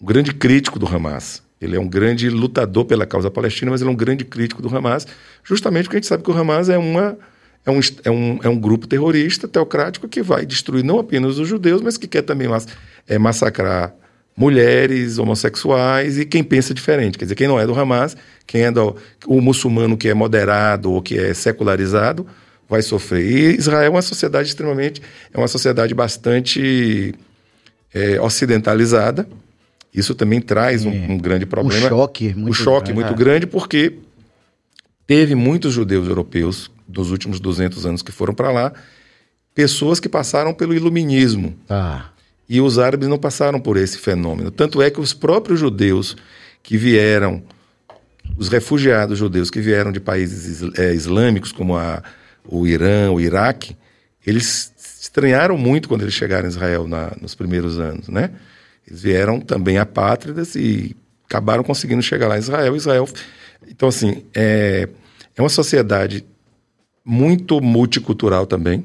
[0.00, 1.42] um grande crítico do Hamas.
[1.60, 4.74] Ele é um grande lutador pela causa palestina, mas ele é um grande crítico do
[4.74, 5.06] Hamas,
[5.42, 7.16] justamente porque a gente sabe que o Hamas é, uma,
[7.64, 11.48] é, um, é, um, é um grupo terrorista, teocrático, que vai destruir não apenas os
[11.48, 12.66] judeus, mas que quer também mass,
[13.08, 13.94] é, massacrar
[14.36, 17.16] mulheres, homossexuais e quem pensa diferente.
[17.16, 18.16] Quer dizer, quem não é do Hamas,
[18.46, 18.96] quem é do
[19.26, 22.26] o muçulmano que é moderado ou que é secularizado,
[22.68, 23.24] vai sofrer.
[23.24, 25.00] E Israel é uma sociedade extremamente,
[25.32, 27.14] é uma sociedade bastante
[27.94, 29.26] é, ocidentalizada.
[29.94, 31.86] Isso também traz um, um, grande problema.
[31.86, 32.94] Um choque muito, um choque grande.
[32.94, 33.16] muito é.
[33.16, 33.98] grande, porque
[35.06, 38.72] teve muitos judeus europeus nos últimos 200 anos que foram para lá,
[39.54, 41.54] pessoas que passaram pelo iluminismo.
[41.68, 42.06] Ah
[42.48, 44.50] e os árabes não passaram por esse fenômeno.
[44.50, 46.16] Tanto é que os próprios judeus
[46.62, 47.42] que vieram,
[48.36, 52.02] os refugiados judeus que vieram de países é, islâmicos, como a,
[52.44, 53.76] o Irã, o Iraque,
[54.26, 58.30] eles estranharam muito quando eles chegaram em Israel na, nos primeiros anos, né?
[58.86, 60.96] Eles vieram também apátridas e
[61.26, 62.76] acabaram conseguindo chegar lá em Israel.
[62.76, 63.08] Israel,
[63.68, 64.88] então assim, é,
[65.36, 66.24] é uma sociedade
[67.04, 68.84] muito multicultural também.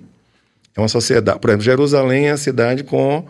[0.76, 3.26] É uma sociedade, por exemplo, Jerusalém é a cidade com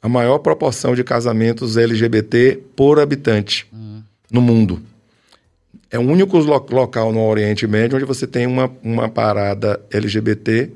[0.00, 4.02] a maior proporção de casamentos LGBT por habitante uhum.
[4.30, 4.80] no mundo.
[5.90, 10.70] É o único lo local no Oriente Médio onde você tem uma, uma parada LGBT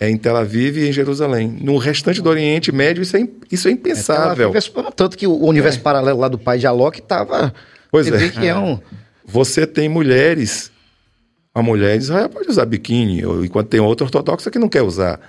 [0.00, 1.58] é em Tel Aviv e em Jerusalém.
[1.60, 4.50] No restante do Oriente Médio, isso é, isso é impensável.
[4.56, 5.82] É, tanto que o universo é.
[5.82, 7.52] paralelo lá do pai de Alok estava.
[7.92, 8.30] Pois é.
[8.30, 8.80] Que é um...
[9.26, 10.72] Você tem mulheres.
[11.54, 15.20] A mulher de Israel pode usar biquíni, enquanto tem outra ortodoxa que não quer usar.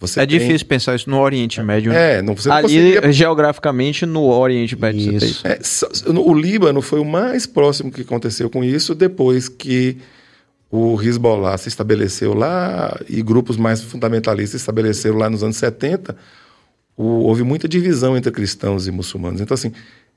[0.00, 0.38] Você é tem...
[0.38, 1.92] difícil pensar isso no Oriente Médio.
[1.92, 2.18] Né?
[2.18, 3.12] É, não, você não Ali, conseguia...
[3.12, 5.16] geograficamente, no Oriente Médio.
[5.16, 5.46] Isso.
[5.46, 5.58] É,
[6.08, 9.98] o Líbano foi o mais próximo que aconteceu com isso depois que
[10.76, 16.16] o Hezbollah se estabeleceu lá e grupos mais fundamentalistas se estabeleceram lá nos anos 70.
[16.96, 19.40] O, houve muita divisão entre cristãos e muçulmanos.
[19.40, 19.72] Então, assim,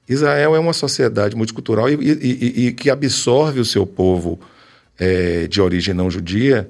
[0.09, 4.39] Israel é uma sociedade multicultural e, e, e, e que absorve o seu povo
[4.97, 6.67] é, de origem não judia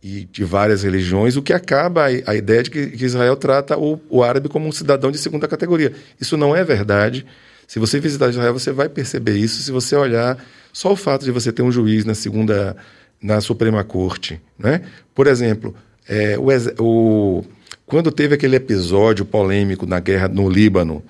[0.00, 3.76] e de várias religiões, o que acaba a, a ideia de que, que Israel trata
[3.76, 5.92] o, o, árabe como um cidadão de segunda categoria.
[6.20, 7.26] Isso não é verdade.
[7.66, 9.60] Se você visitar Israel, você vai perceber isso.
[9.62, 10.38] Se você olhar
[10.72, 12.76] só o fato de você ter um juiz na segunda,
[13.20, 14.82] na Suprema Corte, né?
[15.14, 15.74] Por exemplo,
[16.08, 16.50] é, o,
[16.82, 17.44] o,
[17.84, 21.02] quando teve aquele episódio polêmico na guerra no Líbano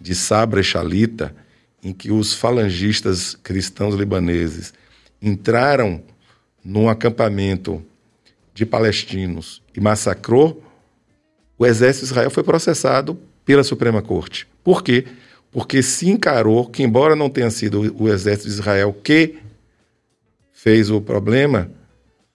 [0.00, 1.34] de Sabra e Shalita,
[1.82, 4.72] em que os falangistas cristãos libaneses
[5.20, 6.02] entraram
[6.64, 7.82] num acampamento
[8.54, 10.62] de palestinos e massacrou,
[11.58, 14.46] o exército de Israel foi processado pela Suprema Corte.
[14.62, 15.04] Por quê?
[15.50, 19.36] Porque se encarou que, embora não tenha sido o exército de Israel que
[20.64, 21.70] fez o problema,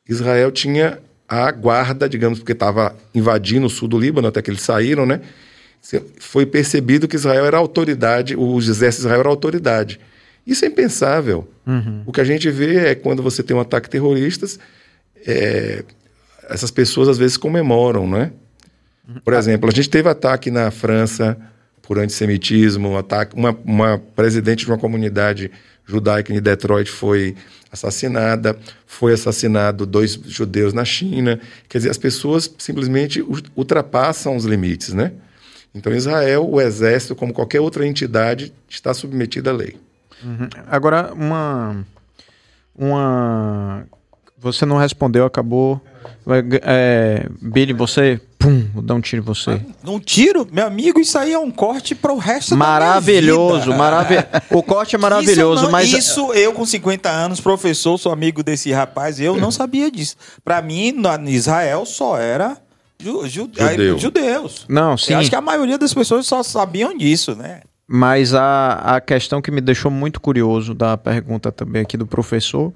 [0.07, 4.61] Israel tinha a guarda, digamos, porque estava invadindo o sul do Líbano, até que eles
[4.61, 5.21] saíram, né?
[6.19, 9.99] Foi percebido que Israel era autoridade, os exércitos de Israel era autoridade.
[10.45, 11.49] Isso é impensável.
[11.65, 12.03] Uhum.
[12.05, 14.45] O que a gente vê é quando você tem um ataque terrorista,
[15.25, 15.83] é,
[16.47, 18.31] essas pessoas às vezes comemoram, né?
[19.25, 21.35] Por exemplo, a gente teve ataque na França
[21.81, 25.49] por antissemitismo, um ataque, uma, uma presidente de uma comunidade
[25.89, 27.35] judaica em Detroit foi
[27.71, 31.39] assassinada, foi assassinado dois judeus na China.
[31.67, 33.25] Quer dizer, as pessoas simplesmente
[33.55, 35.11] ultrapassam os limites, né?
[35.73, 39.77] Então, Israel, o exército, como qualquer outra entidade, está submetido à lei.
[40.23, 40.49] Uhum.
[40.67, 41.85] Agora, uma,
[42.75, 43.85] uma.
[44.37, 45.81] Você não respondeu, acabou.
[46.63, 48.19] É, Billy, você.
[48.49, 49.61] Pum, vou dar um tiro em você.
[49.85, 50.47] Um tiro?
[50.51, 54.95] Meu amigo, isso aí é um corte para o resto maravilhoso, da Maravilhoso, O corte
[54.95, 55.93] é maravilhoso, isso mas.
[55.93, 60.15] Isso, eu com 50 anos, professor, sou amigo desse rapaz, eu não sabia disso.
[60.43, 62.57] Para mim, na Israel só era.
[63.01, 63.97] Ju, ju, Judeu.
[63.97, 64.65] judeus.
[64.67, 65.13] Não, sim.
[65.13, 67.61] Eu acho que a maioria das pessoas só sabiam disso, né?
[67.87, 72.73] Mas a, a questão que me deixou muito curioso da pergunta também aqui do professor,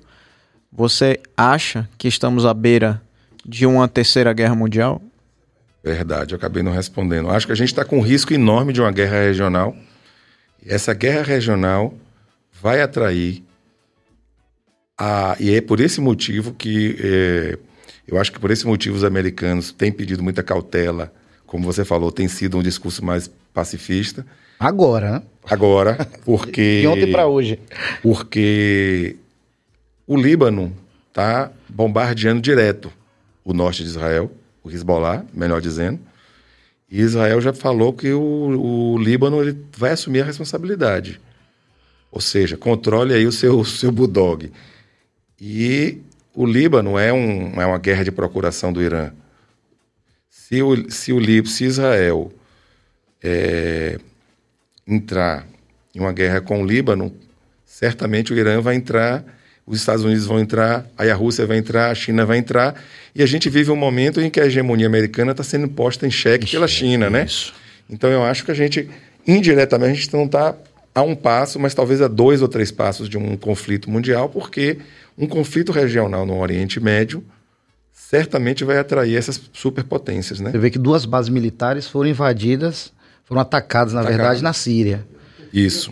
[0.72, 3.02] você acha que estamos à beira
[3.46, 5.02] de uma terceira guerra mundial?
[5.84, 7.30] Verdade, eu acabei não respondendo.
[7.30, 9.76] Acho que a gente está com um risco enorme de uma guerra regional.
[10.66, 11.94] E essa guerra regional
[12.62, 13.44] vai atrair
[14.98, 17.58] a, e é por esse motivo que é,
[18.08, 21.14] eu acho que por esse motivo os americanos têm pedido muita cautela.
[21.46, 24.26] Como você falou, tem sido um discurso mais pacifista.
[24.60, 25.24] Agora, né?
[25.50, 26.82] Agora, porque.
[26.82, 27.60] De ontem para hoje.
[28.02, 29.18] Porque
[30.08, 30.76] o Líbano
[31.10, 32.92] está bombardeando direto
[33.44, 34.32] o norte de Israel,
[34.64, 36.00] o Hezbollah, melhor dizendo.
[36.90, 41.20] E Israel já falou que o, o Líbano ele vai assumir a responsabilidade.
[42.12, 44.52] Ou seja, controle aí o seu, seu bulldog.
[45.42, 46.00] E
[46.34, 49.12] o Líbano é, um, é uma guerra de procuração do Irã.
[50.30, 52.32] Se o, se o se Israel
[53.22, 54.00] é,
[54.88, 55.48] entrar
[55.96, 57.16] em uma guerra com o Líbano,
[57.66, 59.26] certamente o Irã vai entrar,
[59.66, 62.76] os Estados Unidos vão entrar, aí a Rússia vai entrar, a China vai entrar,
[63.16, 66.12] e a gente vive um momento em que a hegemonia americana está sendo posta em
[66.12, 67.26] xeque pela China, né?
[67.26, 67.54] Isso.
[67.90, 68.90] Então eu acho que a gente,
[69.28, 70.56] indiretamente, a gente não está
[70.94, 74.78] a um passo, mas talvez a dois ou três passos de um conflito mundial, porque
[75.18, 77.24] um conflito regional no Oriente Médio
[77.92, 80.52] certamente vai atrair essas superpotências, né?
[80.52, 82.92] Você vê que duas bases militares foram invadidas
[83.24, 84.18] foram atacados, na Atacado.
[84.18, 85.06] verdade, na Síria.
[85.52, 85.92] Isso.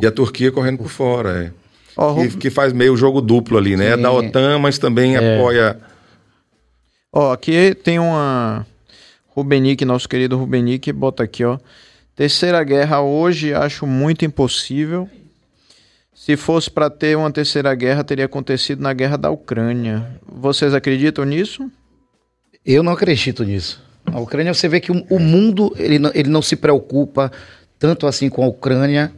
[0.00, 1.52] E a Turquia correndo por fora, é.
[2.00, 3.88] Oh, que, que, faz meio jogo duplo ali, né?
[3.88, 5.34] É da OTAN, mas também é.
[5.36, 5.80] apoia.
[7.12, 8.64] Ó, aqui tem uma.
[9.26, 11.58] Rubenick, nosso querido Rubenick, bota aqui, ó.
[12.14, 15.10] Terceira guerra hoje acho muito impossível.
[16.14, 20.06] Se fosse para ter uma terceira guerra, teria acontecido na guerra da Ucrânia.
[20.24, 21.68] Vocês acreditam nisso?
[22.64, 23.82] Eu não acredito nisso.
[24.06, 27.32] A Ucrânia, você vê que o, o mundo ele não, ele não se preocupa
[27.76, 29.12] tanto assim com a Ucrânia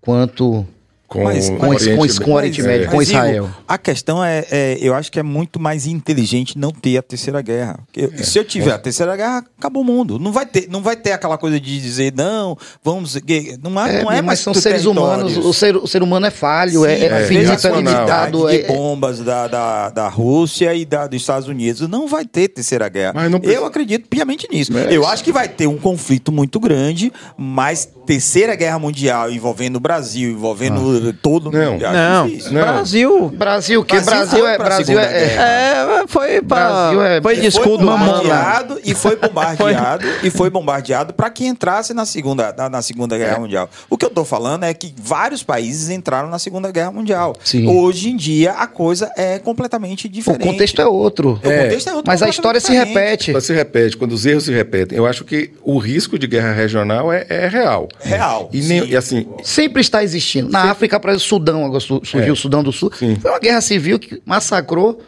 [0.00, 0.64] quanto
[1.06, 3.50] com, mas, com, Oriente, com, com o Oriente Médio, com Israel.
[3.68, 7.42] a questão é, é, eu acho que é muito mais inteligente não ter a terceira
[7.42, 7.78] guerra.
[7.96, 8.22] é.
[8.22, 10.18] Se eu tiver a terceira guerra, acabou o mundo.
[10.18, 13.14] Não vai ter, não vai ter aquela coisa de dizer não, vamos,
[13.62, 15.36] não é, é não é mas são seres humanos.
[15.36, 18.48] O ser, o ser humano é falho, Sim, é, é finito, é limitado.
[18.48, 22.88] De bombas da, da, da Rússia e da, dos Estados Unidos não vai ter terceira
[22.88, 23.14] guerra.
[23.42, 24.72] Eu acredito piamente nisso.
[24.72, 29.80] Eu acho que vai ter um conflito muito grande, mas terceira guerra mundial envolvendo o
[29.80, 31.78] Brasil, envolvendo ah todo não.
[31.78, 32.60] Não, não.
[32.60, 33.28] Brasil.
[33.30, 34.58] Brasil, que Brasil, é.
[34.58, 40.06] Brasil é, é, é, foi pra, Brasil é, foi de escudo bombardeado e foi bombardeado
[40.22, 43.38] e foi bombardeado para que entrasse na segunda, na, na segunda guerra é.
[43.38, 43.70] mundial.
[43.88, 47.36] O que eu tô falando é que vários países entraram na segunda guerra mundial.
[47.44, 47.68] Sim.
[47.68, 50.42] Hoje em dia a coisa é completamente diferente.
[50.42, 51.32] O contexto é outro.
[51.32, 52.10] O contexto é outro.
[52.10, 52.86] Mas a história diferente.
[52.86, 53.40] se repete.
[53.40, 54.96] Se repete, quando os erros se repetem.
[54.96, 57.88] Eu acho que o risco de guerra regional é, é real.
[58.00, 58.48] Real.
[58.52, 60.50] E, nem, e assim, sempre está existindo.
[60.50, 62.32] Na África para o Sudão, agora surgiu é.
[62.32, 62.90] o Sudão do Sul.
[62.94, 63.16] Sim.
[63.16, 65.00] Foi uma guerra civil que massacrou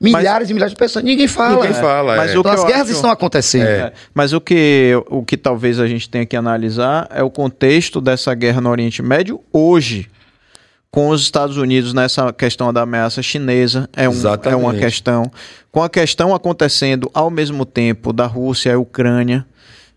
[0.00, 1.04] milhares e milhares de pessoas.
[1.04, 1.56] Ninguém fala.
[1.56, 2.16] Ninguém fala.
[2.16, 2.36] Mas é.
[2.36, 2.92] Então as guerras acho...
[2.92, 3.66] estão acontecendo.
[3.66, 3.92] É.
[4.14, 8.34] Mas o que, o que talvez a gente tenha que analisar é o contexto dessa
[8.34, 10.08] guerra no Oriente Médio hoje.
[10.88, 14.14] Com os Estados Unidos nessa questão da ameaça chinesa, é, um,
[14.44, 15.30] é uma questão.
[15.70, 19.44] Com a questão acontecendo ao mesmo tempo da Rússia e Ucrânia,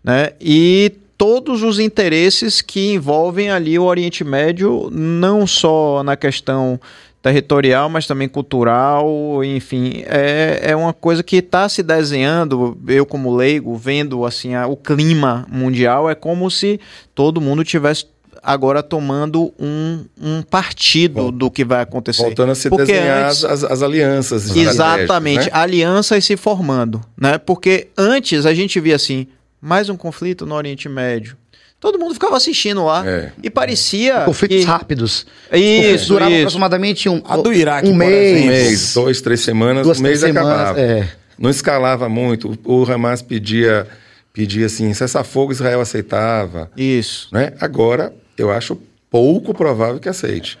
[0.04, 0.32] né?
[0.38, 6.80] E todos os interesses que envolvem ali o Oriente Médio, não só na questão
[7.20, 13.36] territorial, mas também cultural, enfim, é, é uma coisa que está se desenhando, eu como
[13.36, 16.80] leigo, vendo assim a, o clima mundial, é como se
[17.14, 18.06] todo mundo tivesse
[18.42, 22.22] agora tomando um, um partido Vol- do que vai acontecer.
[22.22, 24.56] Voltando a se Porque desenhar antes- as, as alianças.
[24.56, 25.50] Exatamente, né?
[25.52, 27.36] alianças se formando, né?
[27.36, 29.26] Porque antes a gente via assim,
[29.60, 31.36] mais um conflito no Oriente Médio.
[31.78, 33.32] Todo mundo ficava assistindo lá É.
[33.42, 34.64] e parecia Conflitos que...
[34.64, 35.26] rápidos.
[35.50, 36.40] Conflitos Isso, duravam isso.
[36.42, 38.42] aproximadamente um, A do Iraque, um mês.
[38.42, 40.80] Um mês, dois, três semanas, Duas, o mês três semanas, acabava.
[40.80, 41.08] é.
[41.38, 42.58] Não escalava muito.
[42.64, 43.86] O Hamas pedia,
[44.30, 46.70] pedia assim, cessar-fogo, Israel aceitava.
[46.76, 47.28] Isso.
[47.32, 47.54] Né?
[47.58, 48.78] Agora, eu acho
[49.10, 50.58] pouco provável que aceite.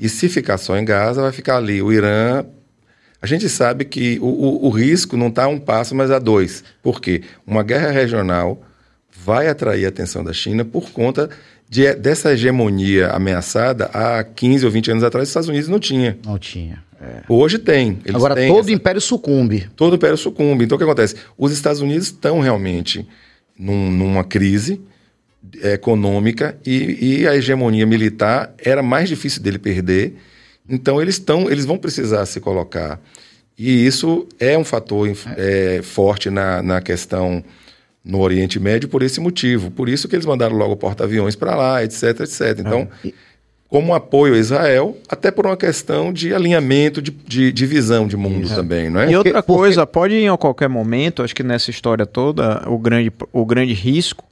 [0.00, 1.82] E se ficar só em Gaza, vai ficar ali.
[1.82, 2.42] O Irã.
[3.24, 6.18] A gente sabe que o, o- o risco não está a um passo, mas a
[6.18, 6.62] dois.
[6.82, 7.22] Por quê?
[7.46, 8.62] Uma guerra regional
[9.24, 11.30] vai atrair a atenção da China por conta
[11.66, 16.18] de- dessa hegemonia ameaçada há 15 ou 20 anos atrás, os Estados Unidos não tinha.
[16.22, 16.84] Não tinha.
[17.00, 17.22] é.
[17.26, 17.98] Hoje tem.
[18.14, 19.68] Agora todo essa- o império sucumbe.
[19.74, 20.64] todo o império sucumbe.
[20.66, 21.16] Então, o que acontece?
[21.38, 23.08] Os Estados Unidos estão realmente
[23.58, 24.82] num- numa crise
[25.62, 30.14] econômica e, e a hegemonia militar era mais difícil dele perder.
[30.68, 33.00] Então, eles, estão, eles vão precisar se colocar.
[33.58, 37.44] E isso é um fator inf- é, forte na, na questão
[38.04, 39.70] no Oriente Médio por esse motivo.
[39.70, 42.58] Por isso que eles mandaram logo porta-aviões para lá, etc, etc.
[42.60, 42.88] Então,
[43.68, 48.16] como apoio a Israel, até por uma questão de alinhamento, de, de, de visão de
[48.16, 49.10] mundo também, não é?
[49.10, 52.78] E outra porque- coisa, pode ir a qualquer momento, acho que nessa história toda, o
[52.78, 54.24] grande, o grande risco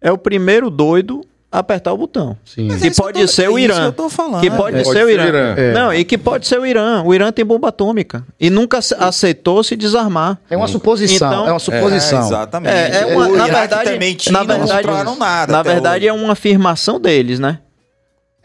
[0.00, 1.24] é o primeiro doido
[1.58, 2.36] apertar o botão.
[2.44, 2.68] Sim.
[2.68, 3.80] Mas Que é pode tô- ser é o isso Irã.
[3.80, 4.40] que eu tô falando.
[4.40, 5.26] Que pode, Pode ser ser o o Irã.
[5.26, 5.54] Irã.
[5.56, 5.72] É.
[5.72, 7.02] Não, e que pode ser o Irã.
[7.04, 8.24] O Irã tem bomba atômica.
[8.40, 10.38] E nunca aceitou se desarmar.
[10.50, 11.28] É uma suposição.
[11.32, 12.18] Então- é uma suposição.
[12.18, 12.72] É, exatamente.
[12.74, 15.52] É, é uma, na verdade, na não verdade, mostraram nada.
[15.52, 16.08] na verdade hoje.
[16.08, 17.58] é uma afirmação deles, né?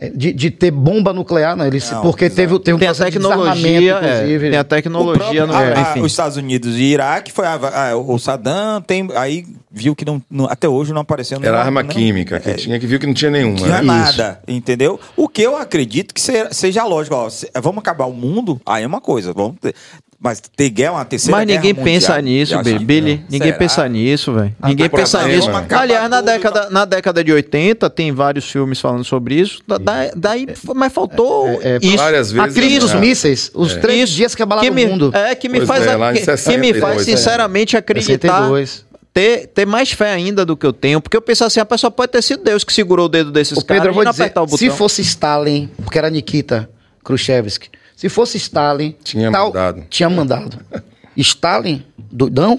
[0.02, 2.92] É, De, de ter bomba nuclear, não, eles, Não, porque teve, teve um Tem a
[2.92, 4.50] processo de tecnologia, é, inclusive.
[4.50, 6.00] tem a O tecnologia, no, a- a- enfim.
[6.02, 10.22] os Estados Unidos e Iraque foi a- a- o Saddam tem aí viu que não,
[10.32, 12.98] não- até hoje não apareceu Era nenhuma- arma não- química, que é, tinha que viu
[12.98, 13.58] que não tinha nenhuma.
[13.58, 13.82] Tinha né?
[13.82, 14.98] nada, entendeu?
[15.18, 18.84] O que eu acredito que seja, seja lógico, ó, se- vamos acabar o mundo, aí
[18.84, 19.76] é uma coisa, vamos ter,
[20.22, 22.78] mas ter guerra, uma terceira Mas ninguém guerra pensa mundial, nisso, eu Billy.
[22.80, 23.26] que Billy.
[23.30, 23.58] Ninguém Será?
[23.58, 24.56] pensa nisso, velho.
[24.66, 25.50] Ninguém pensa nisso.
[25.70, 29.62] Aliás, na década, na década de 80, tem vários filmes falando sobre isso.
[29.66, 31.96] Da- da- daí, mas faltou é, isso.
[31.98, 32.54] Várias A vezes.
[32.60, 33.00] crise dos né?
[33.00, 34.18] mísseis, os três Isso.
[34.18, 35.12] dias que abalaram me, o mundo.
[35.16, 37.04] É, que me Pois faz, é, a- que, que me 62, faz é.
[37.06, 38.86] sinceramente acreditar, 62.
[39.14, 41.00] ter, ter mais fé ainda do que eu tenho.
[41.00, 43.58] Porque eu penso assim, a pessoa pode ter sido Deus que segurou o dedo desses
[43.58, 44.58] O Pedro, eu caras vou e não dizer, apertar o botão.
[44.58, 46.70] se fosse Stalin, porque era Nikita
[47.06, 47.70] Khrushchevsky,
[48.00, 48.96] se fosse Stalin...
[49.04, 49.84] Tinha mandado.
[49.90, 50.58] Tinha mandado.
[51.18, 52.58] Stalin, doidão?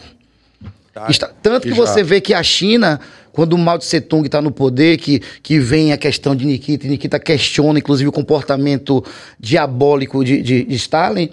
[1.09, 1.77] Esta- Tanto que Tá.
[1.77, 3.01] Você vê que a China,
[3.33, 6.87] quando o Mao Tse Tung está no poder, que, que vem a questão de Nikita,
[6.87, 9.03] e Nikita questiona, inclusive, o comportamento
[9.39, 11.31] diabólico de, de- de Stalin,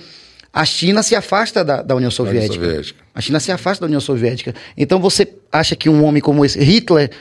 [0.53, 2.53] a China se afasta da, da União Soviética.
[2.63, 2.99] Soviética.
[3.13, 4.55] A China se afasta da União Soviética.
[4.77, 7.11] Então você acha que um homem como esse, Hitler,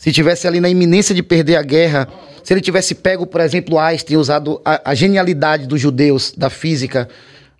[0.00, 2.08] se tivesse ali na iminência de perder a guerra,
[2.42, 7.06] se ele tivesse pego, por exemplo, Einstein, usado a, a genialidade dos judeus, da física,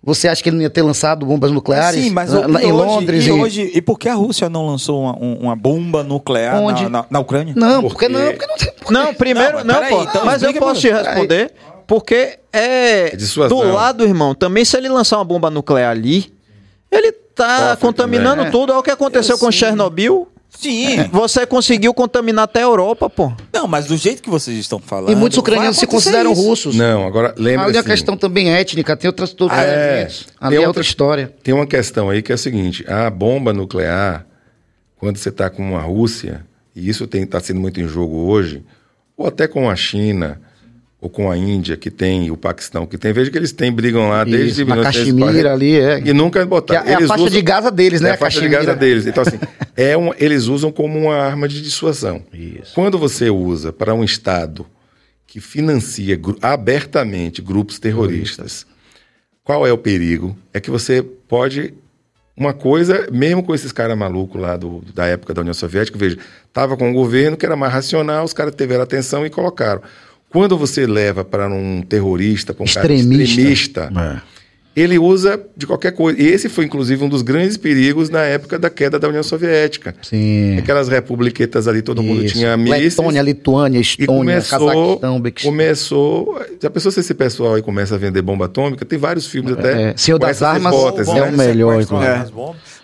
[0.03, 2.71] você acha que ele não ia ter lançado bombas nucleares Sim, mas lá e em
[2.71, 3.27] hoje, Londres?
[3.27, 6.55] e, em- hoje, e por que a Rússia não lançou uma, um- uma bomba nuclear
[6.55, 6.89] na, Onde?
[6.89, 7.53] na, na Ucrânia?
[7.55, 8.73] Não, Porque- porque não, porque não tem.
[8.79, 10.03] porque- Não, primeiro, Não, não, mas pô.
[10.03, 11.51] então mas eu posso te responder,
[11.85, 14.33] porque é É do lado, irmão.
[14.33, 16.33] Também se ele lançar uma bomba nuclear ali,
[16.91, 18.51] ele tá Sofre contaminando também.
[18.51, 18.71] tudo.
[18.71, 19.59] Olha o que aconteceu Eu com sei.
[19.59, 20.27] Chernobyl.
[20.61, 21.09] Sim.
[21.11, 23.31] Você conseguiu contaminar até a Europa, pô.
[23.53, 25.11] Não, mas do jeito que vocês estão falando.
[25.11, 26.41] E muitos ucranianos se consideram isso.
[26.41, 26.75] russos.
[26.75, 29.93] Não, agora lembra Ali é uma assim, questão também étnica, tem outras, Ah, é.
[29.93, 30.27] elementos.
[30.39, 31.33] Ali Tem é outra- outra história.
[31.43, 34.25] Tem uma questão aí que é a seguinte: a bomba nuclear,
[34.97, 38.63] quando você está com a Rússia, e isso está sendo muito em jogo hoje,
[39.17, 40.39] ou até com a China,
[41.01, 43.71] ou com a Índia, que tem, e o Paquistão, que tem, veja que eles têm,
[43.71, 45.99] brigam lá desde Isso, na 1940, Caxemira ali, é.
[46.05, 46.87] E nunca botaram.
[46.87, 48.09] é, é a faixa usam- de Gaza deles, né?
[48.11, 48.47] É a faixa de.
[48.47, 49.07] Gaza deles.
[49.07, 49.39] Então, assim,
[49.75, 52.21] é um, eles usam como uma arma de dissuasão.
[52.31, 52.73] Isso.
[52.75, 54.63] Quando você usa para um Estado
[55.25, 58.65] que financia gru- abertamente grupos terroristas,
[59.43, 60.37] qual é o perigo?
[60.53, 61.73] É que você pode.
[62.37, 66.17] Uma coisa, mesmo com esses caras malucos lá do, da época da União Soviética, veja,
[66.47, 69.81] estava com um governo que era mais racional, os caras tiveram atenção e colocaram.
[70.31, 73.23] Quando você leva para um terrorista, para um cara Extremista.
[73.23, 73.91] extremista,
[74.27, 74.40] É.
[74.75, 76.21] ele usa de qualquer coisa.
[76.21, 79.93] E esse foi, inclusive, um dos grandes perigos na época da queda da União Soviética.
[80.01, 80.57] Sim.
[80.57, 82.35] Aquelas republiquetas ali, todo mundo Isso.
[82.35, 82.95] tinha mísseis.
[82.97, 84.07] Letônia, Lituânia, Estônia,
[84.41, 85.51] começou, Cazaquistão, Bequistão.
[85.51, 86.41] começou.
[86.61, 88.85] Já pensou se esse pessoal aí começa a vender bomba atômica?
[88.85, 89.89] Tem vários filmes até.
[89.91, 91.29] É, Senhor das Armas hipóteses, é né?
[91.29, 92.31] o melhor, bombas.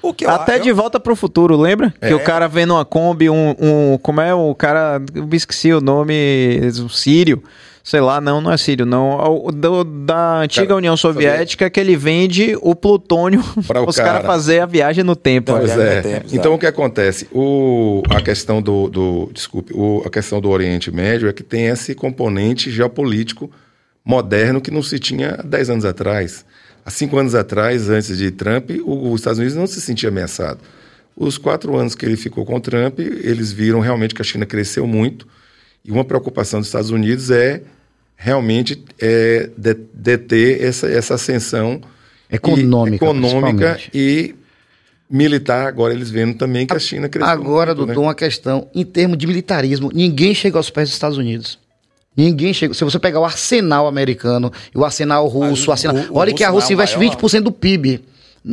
[0.01, 1.93] O que eu- Até eu- de volta pro futuro, lembra?
[1.99, 2.15] Que É.
[2.15, 5.01] o cara vendo uma Kombi, um, um- Como é o cara.
[5.13, 6.59] Eu me esqueci o nome.
[6.85, 7.41] O Sírio.
[7.89, 9.17] Sei lá, não, não é Sírio, não.
[9.45, 13.95] O do- da antiga Cara, União Soviética que ele vende o plutônio Pra o os
[13.95, 14.27] caras cara.
[14.27, 15.53] fazer a viagem no tempo.
[15.53, 16.01] Pois no é.
[16.01, 17.29] tempo, então o que acontece?
[17.31, 21.67] O, a questão do, do- desculpe, o- a questão do Oriente Médio é que tem
[21.67, 23.49] esse componente geopolítico
[24.03, 26.45] moderno que não se tinha há 10 anos atrás.
[26.85, 30.59] Há cinco anos atrás, antes de Trump, o- os Estados Unidos não se sentia ameaçado.
[31.15, 34.85] Os quatro anos que ele ficou com Trump, eles viram realmente que a China cresceu
[34.85, 35.25] muito.
[35.85, 37.61] E uma preocupação dos Estados Unidos é
[38.17, 41.79] realmente é, de- deter essa, essa ascensão
[42.29, 43.91] e- Econômica, econômica principalmente.
[43.93, 44.35] e
[45.09, 45.67] militar.
[45.67, 48.07] Agora eles vendo também que a China cresceu Agora, muito, doutor, né?
[48.07, 48.67] uma questão.
[48.75, 51.57] Em termos de militarismo, ninguém chega aos pés dos Estados Unidos.
[52.15, 52.73] Ninguém chega.
[52.73, 55.95] Se você pegar o arsenal americano e o arsenal russo, o o- arsenal.
[56.09, 57.15] o Olha que a Rússia é o investe maior.
[57.15, 58.01] 20% do PIB.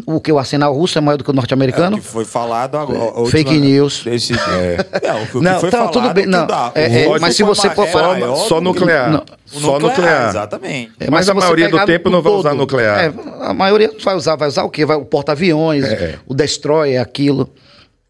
[0.07, 0.33] O que?
[0.33, 1.97] O arsenal russo é maior do que o É, o norte-americano?
[1.99, 3.27] que foi falado agora.
[3.31, 4.03] Fake news.
[4.05, 4.77] Desse, é.
[5.07, 7.37] Não, o que Não, foi tá, falado, tudo bem, que não, dá- é, é, mas
[7.37, 9.11] se você for é falar- Só que- nuclear.
[9.13, 9.25] Não.
[9.47, 10.31] Só nuclear.
[10.31, 10.93] Exatamente.
[10.99, 13.05] É, Mas se a maioria do tempo não vai usar nuclear.
[13.05, 14.85] É, a maioria vai usar, vai usar o quê?
[14.85, 16.19] Vai o porta-aviões, É.
[16.27, 17.49] o destroyer, aquilo.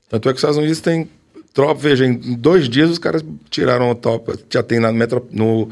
[0.09, 1.09] Tanto é que os Estados Unidos têm
[1.53, 1.75] tropa.
[1.75, 5.69] Veja, em dois dias os caras tiraram a tropa, já tem lá no, metro- no,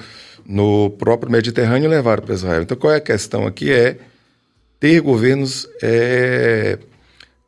[0.47, 2.63] no próprio Mediterrâneo e levaram para Israel.
[2.63, 3.73] Então qual é a questão aqui?
[3.73, 3.97] É
[4.83, 5.69] ter governos.
[5.81, 6.77] é,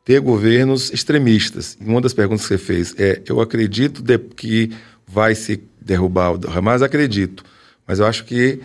[0.05, 1.75] ter governos extremistas.
[1.81, 4.71] Uma das perguntas que você fez é: eu acredito de- que
[5.05, 6.81] vai se derrubar o Hamas?
[6.81, 7.43] Acredito.
[7.85, 8.61] Mas eu acho que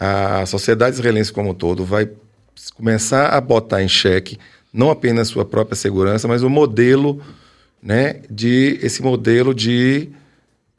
[0.00, 2.08] a sociedade israelense como um todo vai
[2.74, 4.38] começar a botar em xeque
[4.72, 7.20] não apenas sua própria segurança, mas o modelo,
[7.82, 10.08] né, de esse modelo de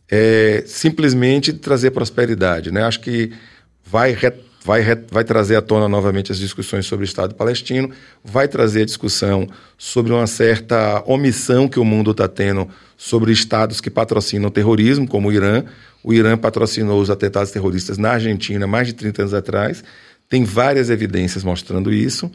[0.10, 2.84] é, simplesmente trazer prosperidade, né?
[2.84, 3.32] Acho que
[3.86, 4.12] vai
[4.66, 7.92] vai, vai trazer à tona novamente as discussões sobre o Estado palestino,
[8.24, 9.48] vai trazer a discussão
[9.78, 12.68] sobre uma certa omissão que o mundo está tendo
[12.98, 15.64] sobre estados que patrocinam o terrorismo, como o Irã.
[16.04, 19.84] O Irã patrocinou os atentados terroristas na Argentina mais de 30 anos atrás.
[20.28, 22.32] Tem várias evidências mostrando isso.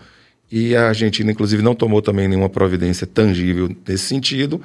[0.52, 4.62] E a Argentina, inclusive, não tomou também nenhuma providência tangível nesse sentido.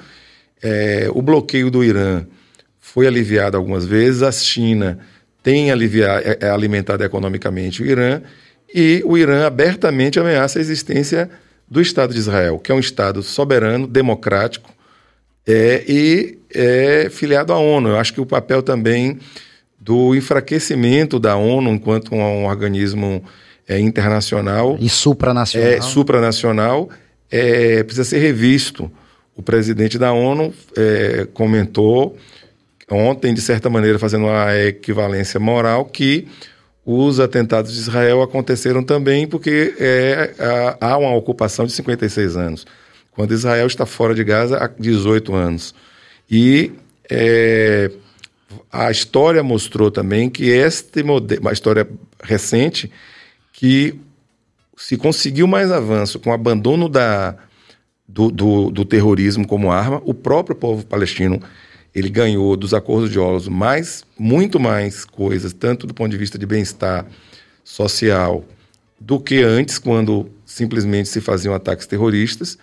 [0.62, 2.26] É, o bloqueio do Irã
[2.80, 5.00] foi aliviado algumas vezes, a China
[5.46, 8.20] tem aliviar, é, é alimentado economicamente o Irã,
[8.74, 11.30] e o Irã abertamente ameaça a existência
[11.70, 14.74] do Estado de Israel, que é um Estado soberano, democrático
[15.46, 17.90] é, e é filiado à ONU.
[17.90, 19.20] Eu acho que o papel também
[19.80, 23.24] do enfraquecimento da ONU enquanto um, um organismo
[23.68, 25.70] é, internacional E supranacional.
[25.70, 26.90] é, supranacional
[27.30, 28.92] é, precisa ser revisto.
[29.36, 32.18] O presidente da ONU é, comentou
[32.90, 36.28] ontem, de certa maneira, fazendo uma equivalência moral, que
[36.86, 40.36] os atentados de Israel aconteceram também porque é,
[40.80, 42.66] há- uma ocupação de 56 anos,
[43.12, 45.74] quando Israel está fora de Gaza há 18 anos.
[46.30, 46.72] E
[47.10, 47.90] é,
[48.72, 51.88] a história mostrou também que este modelo, uma história
[52.22, 52.92] recente,
[53.52, 53.96] que
[54.78, 57.36] se conseguiu mais avanço com o abandono da,
[58.08, 61.42] do, do, do terrorismo como arma, o próprio povo palestino
[61.96, 66.38] ele ganhou dos acordos de Oslo mais, muito mais coisas, tanto do ponto de vista
[66.38, 67.06] de bem-estar
[67.64, 68.44] social,
[69.00, 72.58] do que antes, quando simplesmente se faziam ataques terroristas,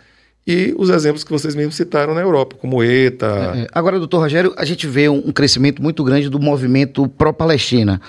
[0.47, 3.53] e os exemplos que vocês mesmos citaram na Europa, como ETA.
[3.55, 8.01] É, Agora, doutor Rogério, a gente vê um, um crescimento muito grande do movimento pró-Palestina.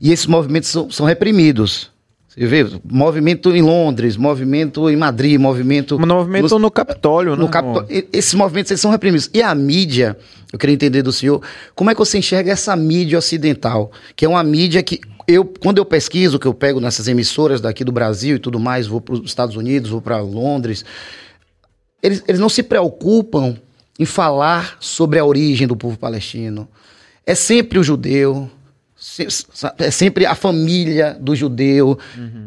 [0.00, 1.90] E esses movimentos são, são reprimidos.
[2.36, 5.96] Você vê, movimento em Londres, movimento em Madrid, movimento...
[5.96, 7.50] Um movimento nos- no Capitólio, no né?
[7.50, 7.88] Capitólio.
[7.90, 9.30] E- Esses movimentos eles são reprimidos.
[9.32, 10.18] E a mídia,
[10.52, 11.40] eu queria entender do senhor,
[11.74, 13.90] como é que você enxerga essa mídia ocidental?
[14.14, 17.82] Que é uma mídia que, eu, quando eu pesquiso, que eu pego nessas emissoras daqui
[17.82, 20.84] do Brasil e tudo mais, vou para os Estados Unidos, vou para Londres,
[22.02, 23.56] eles, eles não se preocupam
[23.98, 26.68] em falar sobre a origem do povo palestino.
[27.24, 28.50] É sempre o judeu,
[29.78, 31.98] é sempre a família do judeu,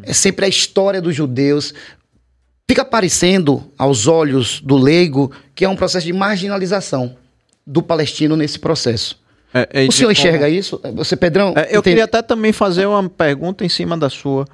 [0.04, 1.74] é sempre a história dos judeus.
[2.70, 7.16] Fica parecendo, aos olhos do leigo, que é um processo de marginalização
[7.66, 9.20] do palestino nesse processo.
[9.54, 10.80] É, é o senhor como- enxerga isso?
[10.96, 11.54] Você, Pedrão?
[11.56, 11.82] É, eu entende?
[11.82, 14.46] queria até também fazer uma pergunta em cima da sua.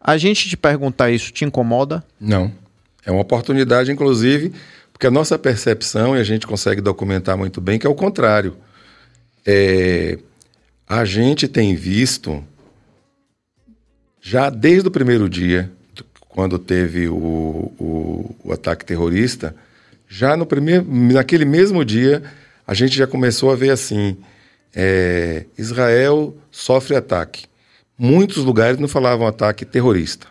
[0.00, 2.04] A gente te perguntar isso te incomoda?
[2.20, 2.52] Não.
[3.04, 4.52] É uma oportunidade, inclusive,
[4.92, 8.56] porque a nossa percepção, e a gente consegue documentar muito bem, que é o contrário.
[9.44, 10.18] É,
[10.88, 12.42] a gente tem visto,
[14.20, 15.70] já desde o primeiro dia,
[16.28, 17.14] quando teve o,
[17.78, 19.54] o, o ataque terrorista,
[20.08, 22.22] já no primeiro, naquele mesmo dia,
[22.66, 24.16] a gente já começou a ver assim:
[24.74, 27.46] é, Israel sofre ataque.
[27.96, 30.26] Muitos lugares não falavam ataque terrorista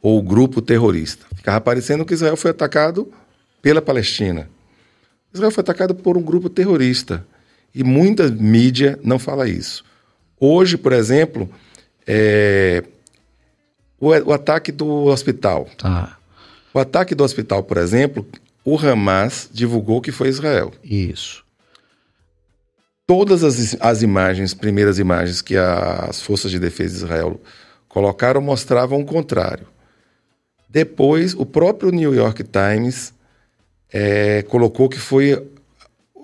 [0.00, 1.26] ou grupo terrorista.
[1.34, 3.12] Ficava parecendo que Israel foi atacado
[3.60, 4.48] pela Palestina.
[5.32, 7.26] Israel foi atacado por um grupo terrorista.
[7.76, 9.84] E muita mídia não fala isso.
[10.40, 11.46] Hoje, por exemplo,
[12.06, 12.82] é,
[14.00, 15.68] o, o, ataque do hospital.
[15.76, 16.16] Tá.
[16.72, 18.26] O ataque do hospital, por exemplo,
[18.64, 20.72] o Hamas divulgou que foi Israel.
[20.82, 21.44] Isso.
[23.06, 27.38] Todas as, as imagens, primeiras imagens que as forças de defesa de Israel
[27.90, 29.66] colocaram mostravam o contrário.
[30.66, 33.12] Depois, o próprio New York Times
[33.92, 35.46] é, colocou que foi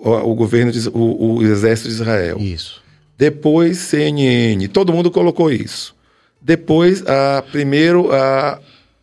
[0.03, 2.37] o, o governo, de, o, o, exército de Israel.
[2.39, 2.83] Isso.
[3.17, 5.95] Depois, CNN, todo mundo colocou isso.
[6.41, 8.59] Depois, a, primeiro, a,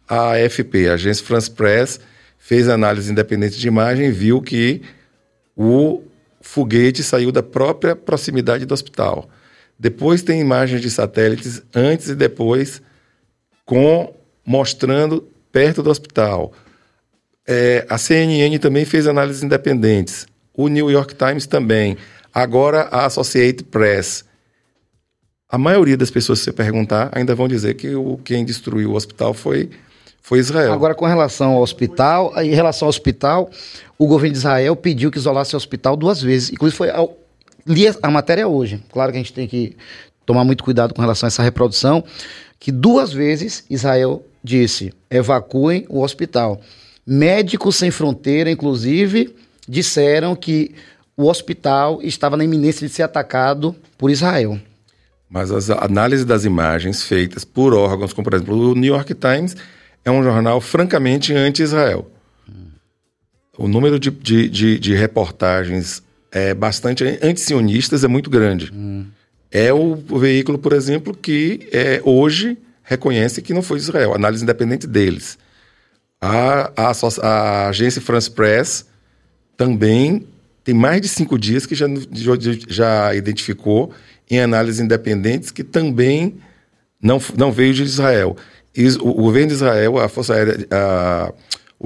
[0.06, 1.98] a AFP, a Agência France Press,
[2.38, 4.82] fez análise independente de imagem e viu que
[5.56, 6.02] o
[6.42, 9.28] foguete saiu da própria proximidade do hospital.
[9.78, 12.82] Depois tem imagens de satélites antes e depois
[13.64, 14.14] com
[14.44, 16.52] mostrando perto do hospital.
[17.46, 20.26] É, a CNN também fez análises independentes.
[20.60, 21.96] O New York Times também.
[22.34, 24.26] Agora a Associated Press.
[25.48, 28.94] A maioria das pessoas, se você perguntar, ainda vão dizer que o, quem destruiu o
[28.94, 29.70] hospital foi,
[30.20, 30.74] foi Israel.
[30.74, 33.50] Agora, com relação ao hospital, em relação ao hospital,
[33.98, 36.52] o governo de Israel pediu que isolasse o hospital duas vezes.
[36.52, 37.16] Inclusive, foi ao,
[37.66, 38.82] li a matéria hoje.
[38.92, 39.74] Claro que a gente tem que
[40.26, 42.04] tomar muito cuidado com relação a essa reprodução,
[42.58, 46.60] que duas vezes Israel disse: evacuem o hospital.
[47.06, 49.34] Médicos Sem Fronteira, inclusive,
[49.70, 50.74] disseram que
[51.16, 54.58] o hospital estava na iminência de ser atacado por Israel.
[55.28, 59.56] Mas as análises das imagens feitas por órgãos, como por exemplo o New York Times,
[60.04, 62.10] é um jornal francamente anti-Israel.
[63.56, 66.02] O número de, de, de, de, reportagens
[66.32, 68.72] é bastante anti-sionistas é muito grande.
[68.74, 69.06] Hum.
[69.52, 74.42] É o, o, veículo, por exemplo, que é, hoje reconhece que não foi Israel, análise
[74.42, 75.38] independente deles.
[76.20, 76.92] A, a,
[77.22, 78.89] a agência France Press
[79.60, 80.26] também
[80.64, 81.84] tem mais de cinco dias que já,
[82.66, 83.92] já identificou
[84.30, 86.36] em análises independentes que também
[86.98, 88.34] não, não veio de Israel.
[89.02, 91.34] O, governo de Israel, a Força Aérea, a,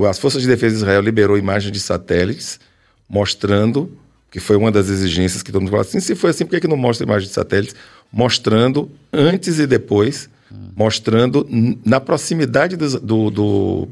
[0.09, 2.61] as Forças de Defesa de Israel liberou imagens de satélites
[3.09, 3.91] mostrando,
[4.31, 6.61] que foi uma das exigências que todo mundo falou assim, se foi assim, por que,
[6.61, 7.75] que não mostra imagens de satélites?
[8.13, 10.31] Mostrando antes e depois
[10.77, 11.45] mostrando
[11.85, 13.89] na proximidade do, do, do,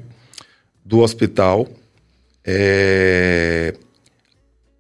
[0.84, 1.66] do hospital,
[2.44, 3.74] é,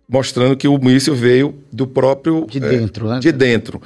[0.08, 2.46] mostrando que o míssil veio do próprio...
[2.48, 3.20] De dentro, é, né?
[3.20, 3.80] De dentro.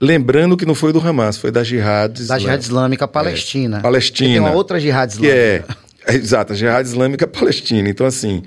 [0.00, 2.34] Lembrando que não foi do Hamas, foi da Jihad Islâmica.
[2.34, 3.78] Da Jihad Islâmica Palestina.
[3.78, 4.30] É, Palestina.
[4.30, 5.34] tem uma outra Jihad Islâmica.
[5.34, 7.88] Que é, é, exato, a Jihad Islâmica Palestina.
[7.88, 8.42] Então, assim,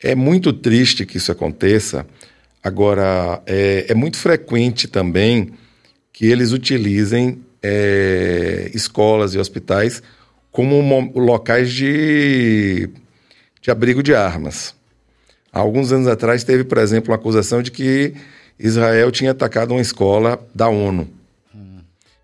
[0.00, 2.06] é muito triste que isso aconteça.
[2.62, 5.50] Agora, é, é muito frequente também
[6.12, 10.00] que eles utilizem é, escolas e hospitais
[10.52, 12.88] como locais de,
[13.64, 14.74] de abrigo de armas.
[15.50, 18.12] Há alguns anos atrás teve, por exemplo, uma acusação de que
[18.58, 21.08] Israel tinha atacado uma escola da ONU.
[21.54, 21.78] Hum.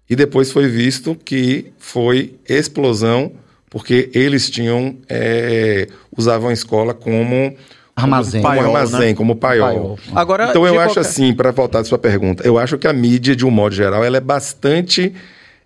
[0.09, 3.33] E depois foi visto que foi explosão
[3.71, 7.57] porque eles tinham é, usavam a escola como
[7.97, 9.15] armazém, como, paiol, armazém, né?
[9.15, 9.67] como paiol.
[9.67, 9.99] paiol.
[10.15, 11.09] Agora, então eu acho qualquer...
[11.09, 14.05] assim, para voltar à sua pergunta, eu acho que a mídia, de um modo geral,
[14.05, 15.15] ela é bastante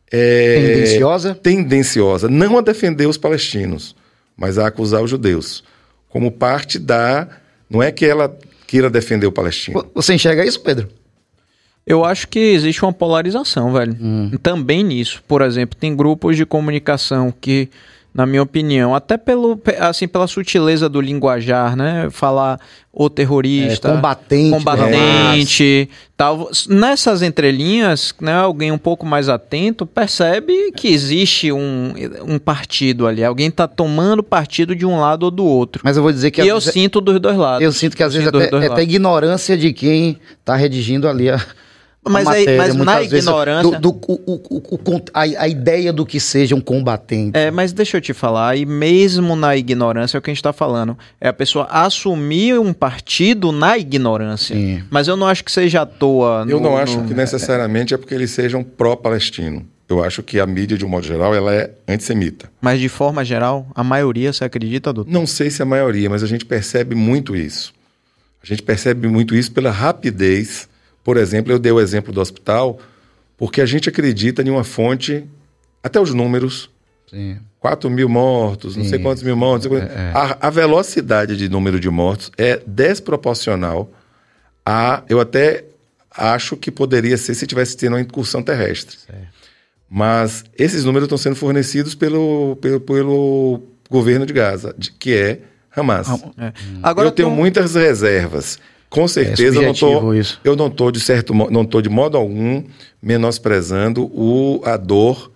[0.08, 3.96] é, tendenciosa, tendenciosa, não a defender os palestinos,
[4.36, 5.64] mas a acusar os judeus,
[6.08, 7.28] como parte da,
[7.68, 8.36] não é que ela
[8.66, 9.84] queira defender o palestino.
[9.94, 10.88] Você enxerga isso, Pedro?
[11.86, 13.96] Eu acho que existe uma polarização, velho.
[14.00, 14.30] Hum.
[14.42, 15.22] Também nisso.
[15.28, 17.68] Por exemplo, tem grupos de comunicação que
[18.14, 22.08] na minha opinião, até pelo assim pela sutileza do linguajar, né?
[22.10, 22.60] Falar
[22.92, 26.48] o terrorista, é, combatente, combatente, tal.
[26.68, 28.32] Nessas entrelinhas, né?
[28.34, 31.92] Alguém um pouco mais atento percebe que existe um,
[32.24, 33.24] um partido ali.
[33.24, 35.82] Alguém está tomando partido de um lado ou do outro.
[35.84, 37.64] Mas eu vou dizer que e eu vezes, sinto dos dois lados.
[37.64, 41.44] Eu sinto que às vezes até, é até ignorância de quem está redigindo ali a
[42.06, 43.78] mas, matéria, aí, mas na ignorância.
[43.78, 47.38] Do, do, o, o, o, a, a, ideia do que seja um combatente.
[47.38, 50.40] É, mas deixa eu te falar, e mesmo na ignorância, é o que a gente
[50.40, 50.96] está falando.
[51.20, 54.54] É a pessoa assumir um partido na ignorância.
[54.54, 54.82] Sim.
[54.90, 56.44] Mas eu não acho que seja à toa.
[56.48, 57.08] Eu no, não acho no...
[57.08, 59.66] que necessariamente é porque eles sejam pró-palestino.
[59.88, 62.50] Eu acho que a mídia, de um modo geral, ela é antissemita.
[62.60, 65.12] Mas de forma geral, a maioria, você acredita, doutor?
[65.12, 67.72] Não sei se a maioria, mas a gente percebe muito isso.
[68.42, 70.68] A gente percebe muito isso pela rapidez
[71.04, 72.78] por exemplo, eu dei o exemplo do hospital
[73.36, 75.24] porque a gente acredita em uma fonte,
[75.82, 76.70] até os números,
[77.10, 77.36] Sim.
[77.60, 79.68] 4 mil mortos, não sei quantos mil mortos.
[79.68, 83.90] sei quantos- A, a velocidade de número de mortos é desproporcional
[84.64, 85.02] a.
[85.08, 85.64] Eu até
[86.10, 88.96] acho que poderia ser se tivesse tendo uma incursão terrestre.
[89.90, 95.40] Mas esses números estão sendo fornecidos pelo, pelo, pelo governo de Gaza, de- que é
[95.76, 96.08] Hamas.
[96.38, 96.52] É.
[96.82, 98.58] Agora eu tenho um- muitas reservas.
[98.94, 100.40] Com certeza eu não tô, isso.
[100.44, 102.62] eu não tô de certo não tô de modo algum
[103.02, 105.32] menosprezando o a dor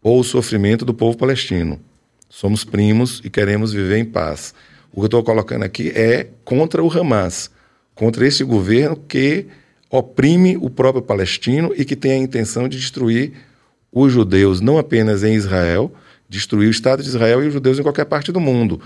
[0.00, 1.80] ou o sofrimento do povo palestino.
[2.28, 4.54] Somos primos e queremos viver em paz.
[4.92, 7.50] O que eu estou colocando aqui é contra o Hamas,
[7.96, 9.46] contra esse governo que
[9.90, 13.32] oprime o próprio palestino e que tem a intenção de destruir
[13.92, 15.92] os judeus, não apenas em Israel,
[16.28, 18.80] destruir o Estado de Israel e os judeus em qualquer parte do mundo.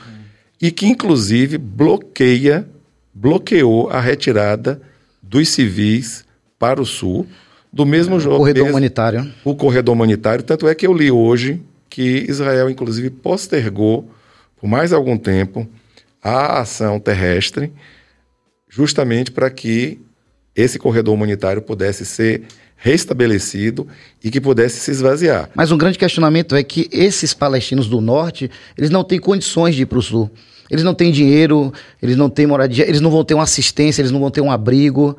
[0.61, 2.67] E que, inclusive, bloqueia,
[3.15, 4.81] bloqueou a retirada
[5.23, 6.25] dos civis
[6.59, 7.27] para o sul,
[7.73, 8.39] do mesmo jogo.
[8.39, 9.33] Corredor mesmo- humanitário.
[9.45, 10.45] o corredor humanitário.
[10.45, 14.11] Tanto é que eu li hoje que Israel, inclusive, postergou
[14.61, 15.67] por mais algum tempo
[16.23, 17.73] a ação terrestre,
[18.69, 20.01] justamente para que
[20.57, 22.43] esse corredor humanitário pudesse ser
[22.77, 23.87] restabelecido
[24.23, 25.51] e que pudesse se esvaziar.
[25.55, 29.83] Mas um grande questionamento é que esses palestinos do norte, eles não têm condições de
[29.83, 30.31] ir para o sul.
[30.71, 31.73] Eles não têm dinheiro,
[32.03, 34.51] eles não têm moradia, eles não vão ter uma assistência, eles não vão ter um
[34.51, 35.17] abrigo.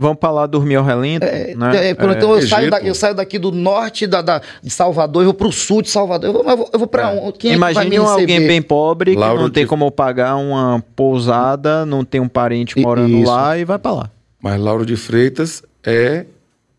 [0.00, 1.88] Vamos pra lá dormir ao relento, né?
[1.88, 2.50] É, então eu Egito.
[2.50, 5.52] saio, da- eu saio daqui do norte da, da- de Salvador, eu vou para o
[5.52, 6.28] sul de Salvador.
[6.30, 8.20] Eu vou, eu vou, eu vou para um, quem é que Imagine um receber?
[8.20, 12.28] alguém bem pobre que Lauro não tem de- como pagar uma pousada, não tem um
[12.28, 13.28] parente morando isso.
[13.28, 14.10] lá e vai pra lá.
[14.40, 16.26] Mas Lauro de Freitas é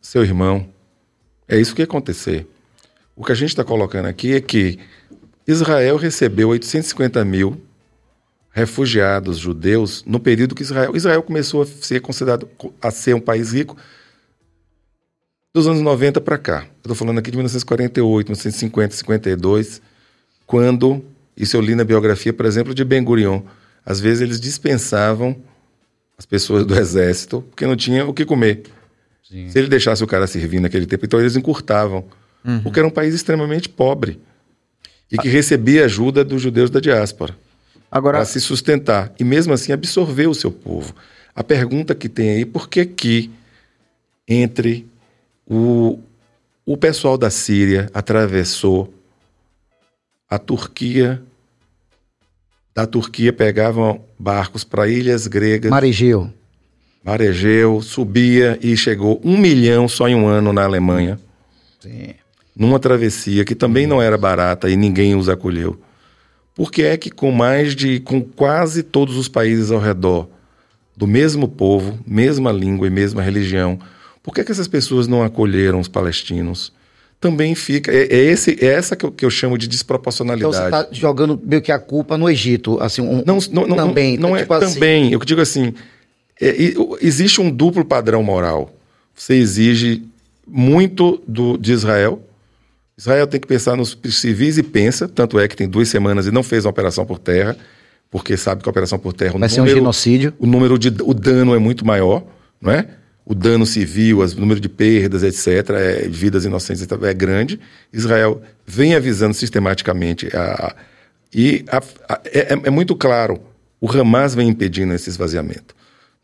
[0.01, 0.65] seu irmão.
[1.45, 2.47] É isso que ia acontecer.
[3.17, 4.79] O que a gente está colocando aqui é que
[5.45, 7.59] Israel recebeu 850 mil
[8.51, 12.49] refugiados judeus no período que Israel, Israel começou a ser considerado
[12.81, 13.77] a ser um país rico
[15.53, 16.65] dos anos 90 para cá.
[16.77, 19.81] Estou falando aqui de 1948, 1950, 52,
[20.45, 21.03] quando,
[21.37, 23.41] isso eu li na biografia, por exemplo, de Ben Gurion,
[23.85, 25.35] às vezes eles dispensavam
[26.17, 28.63] as pessoas do exército, porque não tinha o que comer.
[29.23, 32.03] Se ele deixasse o cara servir naquele tempo, então eles encurtavam.
[32.63, 34.19] Porque era um país extremamente pobre
[35.11, 37.35] e que recebia ajuda dos judeus da diáspora
[37.91, 40.93] Agora, para se sustentar e mesmo assim absorver o seu povo.
[41.35, 43.31] A pergunta que tem aí, por que que
[44.27, 44.87] entre
[45.47, 45.99] o,
[46.65, 48.93] o pessoal da Síria atravessou
[50.29, 51.21] a Turquia,
[52.75, 56.31] da Turquia pegavam barcos para ilhas gregas, Maregeu.
[57.03, 61.17] Mar Egeu, subia e chegou um milhão só em um ano na Alemanha,
[61.79, 62.13] Sim.
[62.55, 65.79] numa travessia que também não era barata e ninguém os acolheu.
[66.59, 70.27] Por que é que com mais de, com quase todos os países ao redor,
[70.93, 73.79] do mesmo povo, mesma língua e mesma religião,
[74.21, 76.73] por que, é que essas pessoas não acolheram os palestinos?
[77.17, 80.53] Também fica, é, é esse, é essa que eu, que eu chamo de Então desproporcionalidade.
[80.53, 84.17] você está jogando meio que a culpa no Egito, assim, um, Não, não, não, também,
[84.17, 85.13] não é tipo assim, também.
[85.13, 85.73] Eu digo assim,
[86.41, 88.75] é, existe um duplo padrão moral.
[89.15, 90.03] Você exige
[90.45, 92.21] muito do, de Israel.
[92.99, 96.31] Israel tem que pensar nos civis e pensa, tanto é que tem duas semanas e
[96.31, 97.55] não fez uma operação por terra,
[98.11, 100.33] porque sabe que a operação por terra vai ser um número- genocídio.
[100.37, 102.25] o número de o dano é muito maior,
[102.61, 102.85] não é?
[103.25, 107.57] O dano civil, o número de perdas, etc., é, vidas inocentes é grande.
[107.93, 110.75] Israel vem avisando sistematicamente a-
[111.33, 111.77] e a-
[112.13, 113.39] a- é, é- é muito claro.
[113.79, 115.73] O Hamas vem impedindo esse esvaziamento.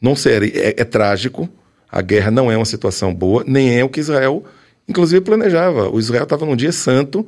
[0.01, 1.47] Não seria, é, é trágico.
[1.89, 4.43] A guerra não é uma situação boa, nem é o que Israel,
[4.87, 5.89] inclusive, planejava.
[5.89, 7.27] O Israel estava num dia santo,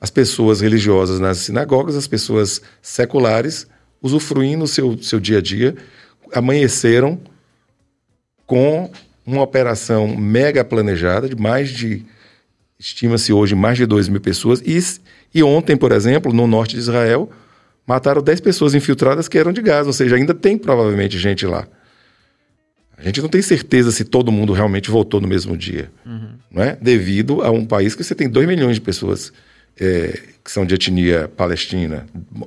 [0.00, 3.66] as pessoas religiosas nas sinagogas, as pessoas seculares,
[4.00, 5.76] usufruindo o seu, seu dia a dia,
[6.32, 7.20] amanheceram
[8.46, 8.90] com
[9.26, 12.04] uma operação mega planejada de mais de,
[12.78, 14.62] estima-se hoje, mais de 2 mil pessoas.
[14.64, 14.78] E,
[15.34, 17.28] e ontem, por exemplo, no norte de Israel,
[17.86, 21.66] mataram 10 pessoas infiltradas que eram de Gaza, ou seja, ainda tem provavelmente gente lá.
[22.98, 25.90] A gente não tem certeza se todo mundo realmente voltou no mesmo dia,
[26.50, 26.76] não é?
[26.80, 29.32] Devido a um país que você tem 2 milhões de pessoas
[29.80, 32.06] é, que são de etnia palestina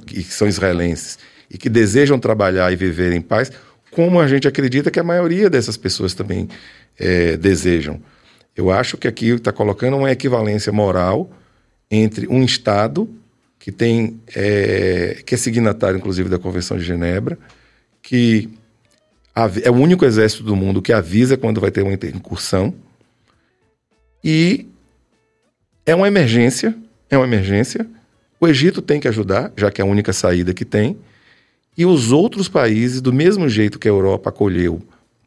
[0.09, 1.17] e que são israelenses
[1.49, 3.51] e que desejam trabalhar e viver em paz,
[3.91, 6.49] como a gente acredita que a maioria dessas pessoas também
[6.99, 8.01] é, desejam.
[8.55, 11.31] Eu acho que aqui está colocando uma equivalência moral
[11.89, 13.09] entre um Estado
[13.57, 17.37] que tem é, que é signatário, inclusive, da Convenção de Genebra,
[18.01, 18.49] que
[19.63, 22.73] é o único exército do mundo que avisa quando vai ter uma incursão
[24.23, 24.67] e
[25.85, 26.75] é uma emergência,
[27.09, 27.87] é uma emergência.
[28.39, 30.97] O Egito tem que ajudar, já que é a única saída que tem.
[31.77, 34.81] E os outros países, do mesmo jeito que a Europa acolheu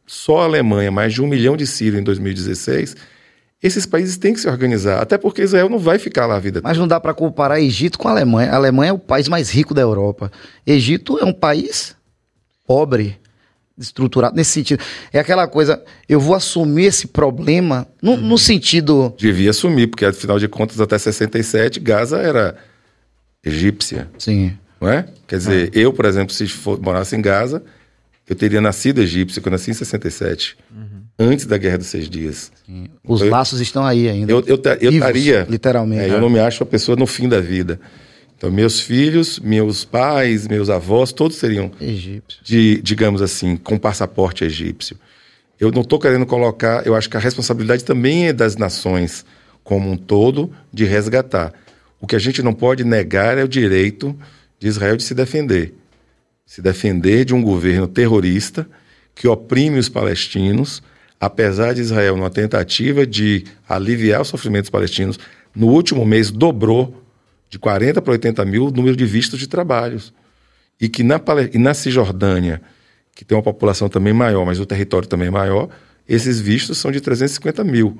[0.05, 2.95] só a Alemanha, mais de um milhão de sírios em 2016,
[3.63, 6.61] Esses países têm que se organizar, até porque Israel não vai ficar lá a vida.
[6.63, 8.51] Mas não dá para comparar Egito com a Alemanha.
[8.51, 10.31] A Alemanha é o país mais rico da Europa.
[10.67, 11.95] Egito é um país
[12.67, 13.17] pobre,
[13.77, 14.83] estruturado nesse sentido.
[15.11, 19.13] É aquela coisa, eu vou assumir esse problema no, no sentido.
[19.17, 22.55] Devia assumir, porque afinal de contas, até 67, Gaza era
[23.43, 24.53] egípcia, Sim.
[24.79, 25.05] não é?
[25.27, 27.63] Quer dizer, eu, por exemplo, se for, morasse em Gaza,
[28.27, 30.57] eu teria nascido egípcio, que eu nasci em 67,
[31.19, 32.51] antes da Guerra dos Seis Dias.
[33.07, 34.31] Os Eu- laços estão aí ainda.
[34.31, 35.45] Eu, eu, eu Vivos, estaria.
[35.49, 36.01] literalmente.
[36.01, 37.79] É, eu não me acho uma pessoa no fim da vida.
[38.45, 42.39] Então, meus filhos, meus pais, meus avós, todos seriam, Egípcio.
[42.43, 44.99] de, digamos assim, com passaporte egípcio.
[45.59, 49.25] Eu não estou querendo colocar, eu acho que a responsabilidade também é das nações
[49.63, 51.53] como um todo de resgatar.
[51.99, 54.15] O que a gente não pode negar é o direito
[54.59, 55.73] de Israel de se defender.
[56.45, 58.69] Se defender de um governo terrorista
[59.15, 60.83] que oprime os palestinos,
[61.19, 65.17] apesar de Israel, numa tentativa de aliviar os sofrimentos palestinos,
[65.55, 67.04] no último mês dobrou
[67.49, 70.13] de 40 para 80 mil o número de vistos de trabalhos.
[70.79, 71.21] E que na,
[71.53, 72.61] e na Cisjordânia,
[73.15, 75.69] que tem uma população também maior, mas o território também é maior,
[76.07, 77.97] esses vistos são de 350 mil.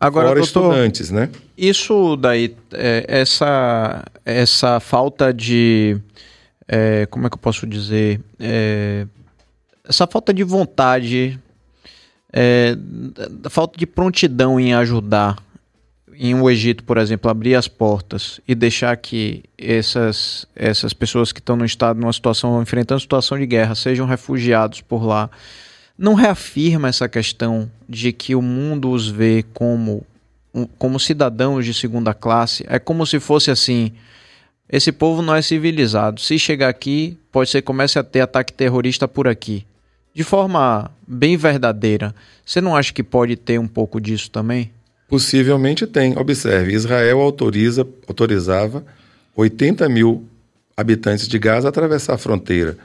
[0.00, 1.30] Agora, fora doutor, estudantes, né?
[1.56, 5.96] Isso daí, é, essa, essa falta de.
[6.66, 8.20] é, como é que eu posso dizer?
[8.38, 9.06] É,
[9.86, 11.38] essa falta de vontade,
[12.32, 12.76] é,
[13.48, 15.36] falta de prontidão em ajudar
[16.16, 21.40] em o Egito, por exemplo, abrir as portas e deixar que essas, essas pessoas que
[21.40, 25.30] estão no estado, numa situação, enfrentando situação de guerra, sejam refugiados por lá,
[25.98, 30.04] não reafirma essa questão de que o mundo os vê como,
[30.52, 32.64] um- como cidadãos de segunda classe?
[32.68, 33.92] É como se fosse assim:
[34.68, 36.20] esse povo não é civilizado.
[36.20, 39.64] Se chegar aqui, pode ser que comece a ter ataque terrorista por aqui.
[40.12, 42.14] De forma bem verdadeira.
[42.44, 44.70] Você não acha que pode ter um pouco disso também?
[45.08, 46.16] Possivelmente tem.
[46.16, 48.84] Observe, Israel autoriza, autorizava
[49.36, 50.26] 80 mil
[50.76, 52.76] habitantes de Gaza a atravessar a fronteira.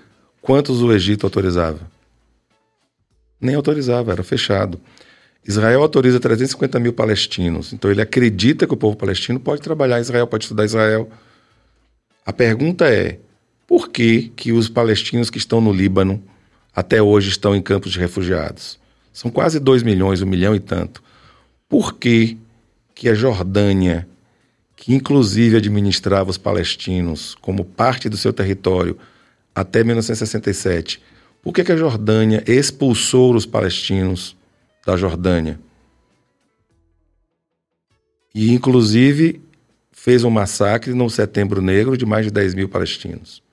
[0.42, 1.80] Quantos o Egito autorizava?
[3.40, 4.80] Nem autorizava, era fechado.
[5.48, 7.74] Israel autoriza 350 mil palestinos.
[7.74, 11.10] Então ele acredita que o povo palestino pode trabalhar Israel, pode estudar Israel.
[12.26, 13.20] A pergunta é:
[13.66, 16.22] por que, que os palestinos que estão no Líbano
[16.76, 18.78] até hoje estão em campos de refugiados?
[19.14, 21.02] São quase 2 milhões, um milhão e tanto.
[21.70, 22.36] Por que,
[22.96, 24.10] que a Jordânia,
[24.76, 28.98] que inclusive administrava os palestinos como parte do seu território
[29.54, 31.00] até 1967,
[31.44, 34.36] por que, que a Jordânia expulsou os palestinos
[34.86, 35.60] da Jordânia?
[38.34, 39.42] E, inclusive,
[39.92, 43.44] fez um massacre no Setembro Negro de mais de 10 mil palestinos.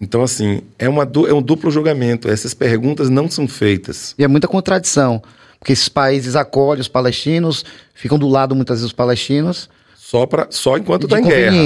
[0.00, 2.28] Então, assim, é, uma, é um duplo julgamento.
[2.28, 4.14] Essas perguntas não são feitas.
[4.18, 5.22] E é muita contradição.
[5.58, 7.64] Porque esses países acolhem os palestinos,
[7.94, 9.70] ficam do lado muitas vezes dos palestinos.
[9.96, 11.56] Só, pra, só enquanto está em guerra.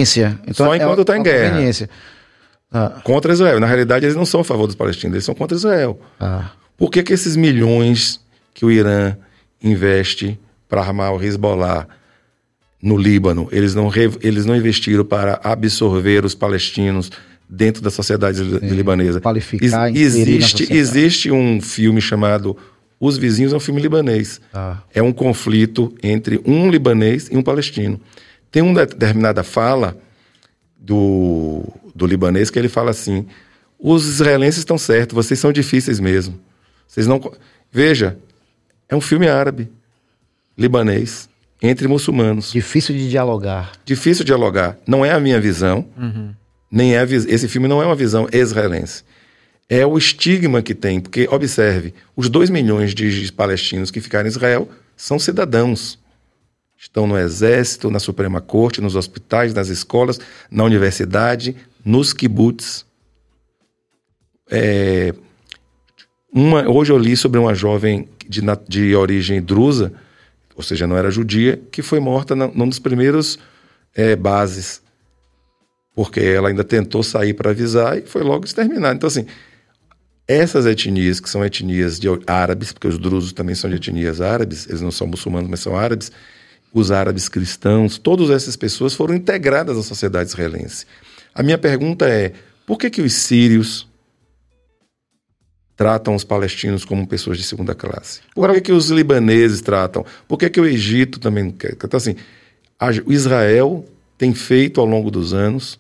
[0.46, 1.50] Então, Só é enquanto uma- tá em guerra.
[1.50, 1.90] conveniência.
[2.72, 3.58] Ah, Contra Israel.
[3.58, 6.00] Na realidade, eles não são a favor dos palestinos, eles são contra Israel.
[6.20, 6.52] ah.
[6.78, 8.20] Por que, que esses milhões
[8.54, 9.14] que o Irã
[9.62, 10.38] investe
[10.68, 11.86] para armar o Hezbollah
[12.82, 13.90] no Líbano, eles não,
[14.22, 17.10] eles não investiram para absorver os palestinos
[17.50, 19.20] dentro da sociedade li- libanesa?
[19.20, 22.56] Qualificar, Ex- existe, existe um filme chamado
[23.00, 24.40] Os Vizinhos, é um filme libanês.
[24.54, 24.78] Ah.
[24.94, 28.00] É um conflito entre um libanês e um palestino.
[28.52, 29.96] Tem uma determinada fala
[30.78, 31.64] do,
[31.94, 33.26] do libanês que ele fala assim:
[33.78, 36.38] os israelenses estão certos, vocês são difíceis mesmo.
[36.86, 37.20] Vocês não.
[37.72, 38.16] Veja,
[38.88, 39.70] é um filme árabe,
[40.58, 41.28] libanês,
[41.62, 42.50] entre muçulmanos.
[42.52, 43.72] Difícil de dialogar.
[43.84, 44.76] Difícil dialogar.
[44.86, 45.86] Não é a minha visão,
[46.70, 49.02] nem é esse filme não é uma visão israelense.
[49.68, 54.30] É o estigma que tem, porque, observe, os dois milhões de palestinos que ficaram em
[54.30, 55.98] Israel são cidadãos.
[56.76, 60.18] Estão no exército, na Suprema Corte, nos hospitais, nas escolas,
[60.50, 62.84] na universidade, nos kibbutz.
[64.50, 65.14] É,
[66.32, 69.92] uma, hoje eu li sobre uma jovem de, de origem drusa,
[70.54, 73.38] ou seja, não era judia, que foi morta na, num dos primeiros
[73.94, 74.80] é, bases,
[76.00, 78.94] porque ela ainda tentou sair para avisar e foi logo exterminada.
[78.94, 79.26] Então, assim,
[80.26, 84.66] essas etnias, que são etnias de árabes, porque os drusos também são de etnias árabes,
[84.66, 86.10] eles não são muçulmanos, mas são árabes,
[86.72, 90.86] os árabes cristãos, todas essas pessoas foram integradas à sociedade israelense.
[91.34, 92.32] A minha pergunta é,
[92.64, 93.86] por que, que os sírios
[95.76, 98.22] tratam os palestinos como pessoas de segunda classe?
[98.34, 100.06] Por que, que os libaneses tratam?
[100.26, 101.54] Por que, que o Egito também?
[101.62, 102.16] Então, assim,
[103.04, 103.84] o Israel
[104.16, 105.78] tem feito ao longo dos anos,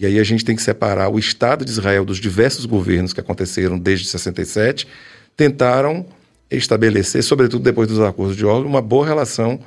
[0.00, 3.20] e aí a gente tem que separar o Estado de Israel dos diversos governos que
[3.20, 4.88] aconteceram desde 67,
[5.36, 6.06] tentaram
[6.50, 9.60] estabelecer, sobretudo depois dos acordos de Oslo, uma boa relação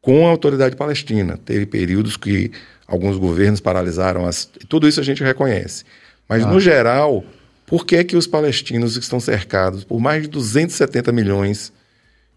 [0.00, 1.36] com a autoridade palestina.
[1.36, 2.50] Teve períodos que
[2.86, 4.48] alguns governos paralisaram as.
[4.70, 5.84] Tudo isso a gente reconhece.
[6.26, 6.46] Mas, ah.
[6.46, 7.22] no geral,
[7.66, 11.70] por que, que os palestinos estão cercados por mais de 270 milhões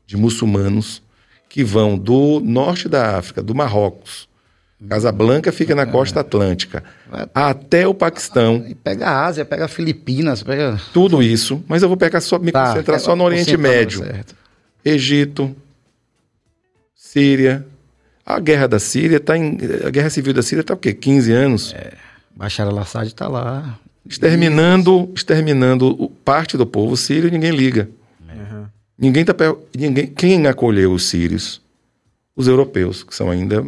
[0.05, 1.01] de muçulmanos
[1.47, 4.27] que vão do norte da África, do Marrocos,
[4.87, 6.83] Casablanca fica na costa atlântica,
[7.33, 8.65] até o Paquistão.
[8.67, 10.79] E pega a Ásia, pega Filipinas, pega.
[10.93, 14.03] Tudo isso, mas eu vou pegar só, me tá, concentrar só no Oriente Médio.
[14.83, 15.55] Egito,
[16.93, 17.65] Síria.
[18.25, 19.57] A guerra da Síria está em.
[19.85, 20.93] A guerra civil da Síria está o quê?
[20.93, 21.73] 15 anos?
[21.73, 21.93] É,
[22.35, 23.79] Bashar al-Assad está lá.
[24.05, 27.89] Exterminando, exterminando parte do povo sírio e ninguém liga.
[28.21, 28.65] Uhum.
[28.97, 29.33] Ninguém tá.
[29.75, 31.61] Ninguém, quem acolheu os sírios?
[32.35, 33.63] Os europeus, que são ainda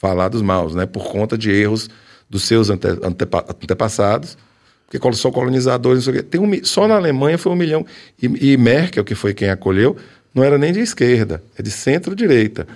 [0.00, 0.86] falados maus, né?
[0.86, 1.90] Por conta de erros
[2.28, 4.38] dos seus ante, antepa, antepassados,
[4.88, 7.84] porque são colonizadores, Tem um, só na Alemanha foi um milhão.
[8.20, 9.94] E, e, Merkel, que foi quem acolheu,
[10.34, 12.66] não era nem de esquerda, é de centro-direita.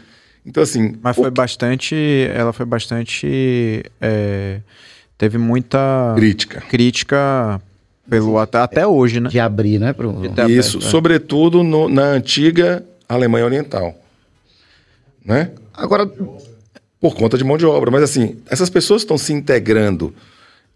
[0.45, 0.97] Então, assim.
[1.01, 1.33] Mas foi o...
[1.33, 1.97] bastante.
[2.35, 3.83] Ela foi bastante.
[3.99, 4.61] É,
[5.17, 6.13] teve muita.
[6.17, 6.61] Crítica.
[6.61, 7.59] Crítica
[8.07, 9.31] pelo até, até hoje, né?
[9.31, 9.95] De abrir, né?
[9.95, 10.11] Pro...
[10.11, 10.91] Isso, aberto, é.
[10.91, 13.95] sobretudo no, na antiga Alemanha Oriental.
[15.25, 15.53] Né?
[15.73, 16.07] Agora,
[17.05, 17.91] por conta de mão de obra.
[17.91, 20.15] Mas assim, essas pessoas estão se integrando.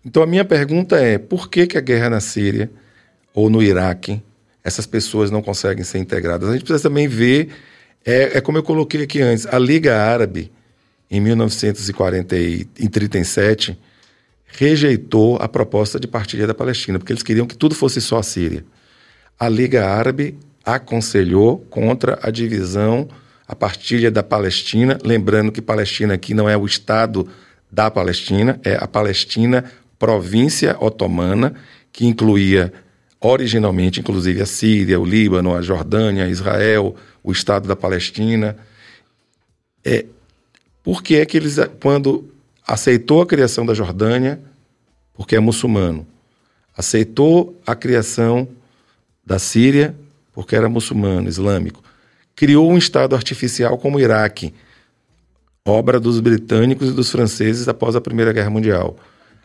[0.05, 2.70] Então a minha pergunta é: por que, que a guerra na Síria
[3.32, 4.22] ou no Iraque,
[4.62, 6.50] essas pessoas não conseguem ser integradas?
[6.50, 7.48] A gente precisa também ver,
[8.05, 10.52] é, é como eu coloquei aqui antes, a Liga Árabe,
[11.10, 13.78] em 1937,
[14.48, 18.22] rejeitou a proposta de partilha da Palestina, porque eles queriam que tudo fosse só a
[18.22, 18.66] Síria.
[19.40, 23.09] A Liga Árabe aconselhou contra a divisão
[23.49, 27.27] a partilha da Palestina, lembrando que Palestina aqui não é o Estado
[27.73, 29.65] da Palestina, é a Palestina
[29.99, 31.55] província otomana,
[31.91, 32.70] que incluía
[33.19, 36.95] originalmente, inclusive, a Síria, o Líbano, a Jordânia, Israel,
[37.25, 38.55] o Estado da Palestina.
[39.83, 40.05] É,
[40.83, 42.31] por que é que eles, quando
[42.66, 44.39] aceitou a criação da Jordânia,
[45.15, 46.07] porque é muçulmano,
[46.77, 48.47] aceitou a criação
[49.25, 49.97] da Síria,
[50.33, 51.83] porque era muçulmano, islâmico,
[52.39, 54.55] criou um Estado artificial como o Iraque,
[55.66, 58.97] obra dos britânicos e dos franceses após a Primeira Guerra Mundial.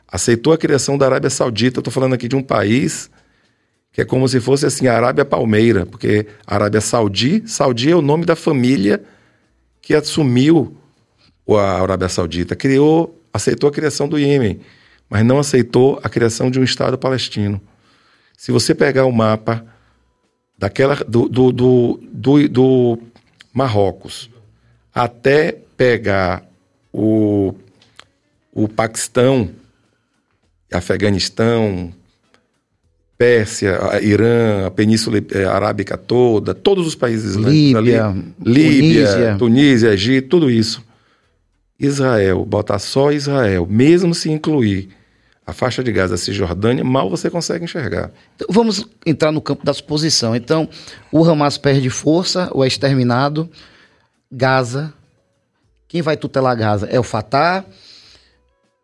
[0.07, 3.09] Aceitou a criação da Arábia Saudita, estou falando aqui de um país
[3.91, 8.01] que é como se fosse assim a Arábia Palmeira, porque Arábia Saudi, Saudi é o
[8.01, 9.03] nome da família
[9.81, 10.77] que assumiu
[11.49, 14.59] a Arábia Saudita, criou, aceitou a criação do Iêmen,
[15.09, 17.59] mas não aceitou a criação de um Estado palestino.
[18.37, 19.72] Se você pegar o mapa
[20.63, 22.99] daquela do, do, do, do, do
[23.53, 24.29] Marrocos
[24.95, 26.47] até pegar
[26.93, 27.53] o,
[28.53, 29.49] o Paquistão,
[30.71, 31.93] Afeganistão,
[33.17, 39.35] Pérsia, Irã, a Península eh, Arábica toda, todos os países Líbia, ali, Líbia, Tunísia.
[39.37, 40.81] Tunísia, Egito, tudo isso.
[41.77, 44.87] Israel, botar só Israel, mesmo se incluir
[45.45, 48.11] a faixa de Gaza, a Cisjordânia, mal você consegue enxergar.
[48.35, 50.35] Então, vamos entrar no campo da suposição.
[50.35, 50.69] Então,
[51.11, 53.49] o Hamas perde força, ou é exterminado.
[54.31, 54.93] Gaza,
[55.87, 56.87] quem vai tutelar Gaza?
[56.87, 57.65] É o Fatah.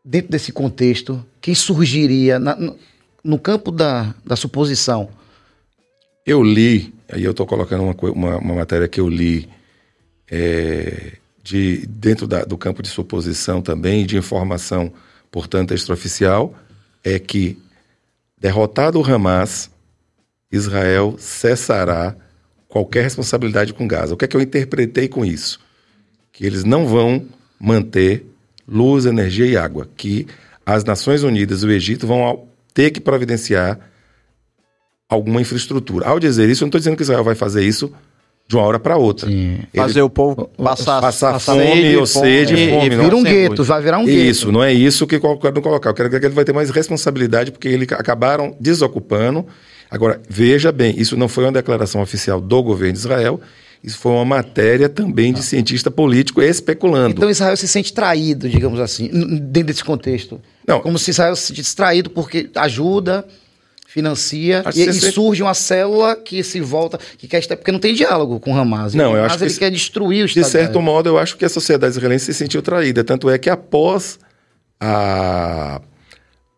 [0.03, 2.77] Dentro desse contexto, quem surgiria na, no,
[3.23, 5.09] no, campo da, da suposição?
[6.25, 9.47] Eu li, aí eu estou colocando uma, uma, uma, matéria que eu li
[10.29, 11.13] é,
[11.43, 14.91] de, dentro da, do campo de suposição também, de informação
[15.31, 16.55] portanto, extraoficial,
[17.03, 17.57] é que,
[18.37, 19.69] derrotado o Hamas,
[20.51, 22.15] Israel cessará
[22.67, 24.13] qualquer responsabilidade com Gaza.
[24.13, 25.59] O que é que eu interpretei com isso?
[26.31, 27.25] Que eles não vão
[27.59, 28.25] manter
[28.67, 30.27] luz, energia e água, que
[30.65, 33.79] as Nações Unidas e o Egito vão ter que providenciar
[35.09, 36.07] alguma infraestrutura.
[36.07, 37.91] Ao dizer isso, eu não estou dizendo que Israel vai fazer isso
[38.49, 39.31] de uma hora para outra.
[39.31, 42.71] Ele, Fazer o povo passar, passar, passar fome sede, ou sede, fome.
[42.71, 44.17] fome, vira um gueto, vai virar um gueto.
[44.17, 45.91] Isso, não é isso que eu quero colocar.
[45.91, 49.45] Eu quero que ele vai ter mais responsabilidade porque eles acabaram desocupando.
[49.91, 53.39] Agora, veja bem, isso não foi uma declaração oficial do governo de Israel,
[53.83, 57.11] isso foi uma matéria também de cientista político especulando.
[57.11, 59.09] Então Israel se sente traído, digamos assim,
[59.43, 60.41] dentro desse contexto.
[60.67, 60.81] Não.
[60.81, 63.27] Como se Israel se sentisse traído porque ajuda,
[63.89, 67.91] financia e, e, surge uma célula que se volta, que quer estar, porque não tem
[67.95, 68.93] diálogo com o Hamas.
[68.93, 70.43] Não, eu acho que ele quer destruir o Estado.
[70.43, 73.49] De certo modo, eu acho que a sociedade israelense se sentiu traída, tanto é que
[73.49, 74.19] após
[74.79, 75.81] a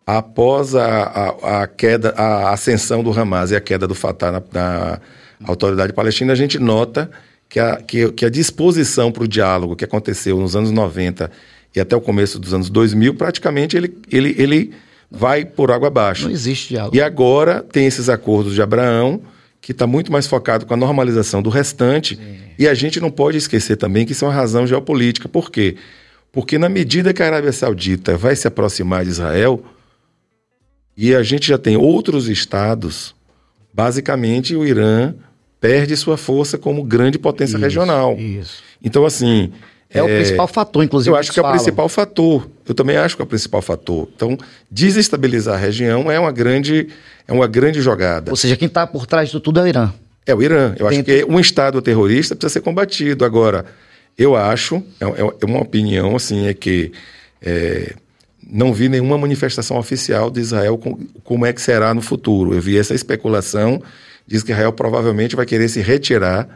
[0.05, 4.43] após a, a, a queda, a ascensão do Hamas e a queda do Fatah na,
[4.51, 5.01] na
[5.45, 7.09] autoridade palestina, a gente nota
[7.47, 11.31] que a, que, que a disposição para o diálogo que aconteceu nos anos 90
[11.73, 14.73] e até o começo dos anos 2000, praticamente ele, ele, ele
[15.11, 16.23] vai por água abaixo.
[16.23, 16.95] Não existe diálogo.
[16.95, 19.21] E agora tem esses acordos de Abraão
[19.59, 22.17] que está muito mais focado com a normalização do restante.
[22.57, 25.29] E a gente não pode esquecer também que isso é uma razão geopolítica.
[25.29, 25.75] Por quê?
[26.31, 29.63] Porque na medida que a Arábia Saudita vai se aproximar de Israel,
[30.95, 33.13] e a gente já tem outros estados,
[33.73, 35.13] basicamente o Irã
[35.59, 38.17] perde sua força como grande potência Isso, regional.
[38.17, 38.63] Isso.
[38.83, 39.51] Então, assim.
[39.93, 41.11] É, o principal fator, inclusive.
[41.13, 42.49] Eu acho que é o principal fator.
[42.67, 44.07] Eu também acho que é o principal fator.
[44.15, 44.37] Então,
[44.69, 46.87] desestabilizar a região é uma grande,
[47.27, 48.31] é uma grande jogada.
[48.31, 49.93] Ou seja, quem está por trás disso tudo é o Irã.
[50.25, 50.73] É o Irã.
[50.79, 53.25] Eu acho Tem- que um Estado terrorista precisa ser combatido.
[53.25, 53.65] Agora,
[54.17, 56.91] eu acho, é, é- é uma opinião, assim, é que
[57.41, 57.93] é,
[58.49, 62.53] não vi nenhuma manifestação oficial de Israel com, como é que será no futuro.
[62.53, 63.81] Eu vi essa especulação,
[64.27, 66.47] diz que Israel provavelmente vai querer se retirar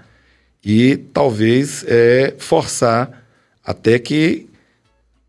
[0.64, 3.25] e talvez é, forçar
[3.66, 4.48] até que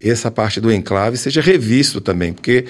[0.00, 2.66] essa parte do enclave seja revisto também, porque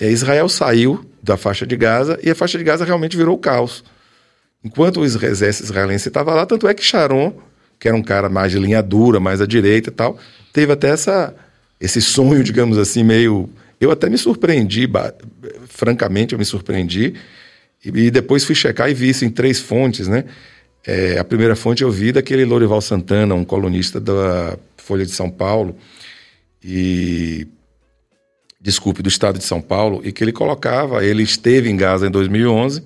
[0.00, 3.84] é, Israel saiu da faixa de Gaza e a faixa de Gaza realmente virou caos.
[4.64, 7.34] Enquanto o exército israelense estava lá, tanto é que Sharon,
[7.78, 10.18] que era um cara mais de linha dura, mais à direita e tal,
[10.52, 11.34] teve até essa,
[11.80, 13.50] esse sonho, digamos assim, meio.
[13.80, 14.88] Eu até me surpreendi,
[15.66, 17.14] francamente, eu me surpreendi.
[17.84, 20.24] E, e depois fui checar e vi isso em três fontes, né?
[20.86, 25.30] É, a primeira fonte eu vi daquele Lorival Santana, um colunista da Folha de São
[25.30, 25.76] Paulo,
[26.62, 27.46] e
[28.60, 32.10] desculpe, do estado de São Paulo, e que ele colocava, ele esteve em Gaza em
[32.10, 32.84] 2011,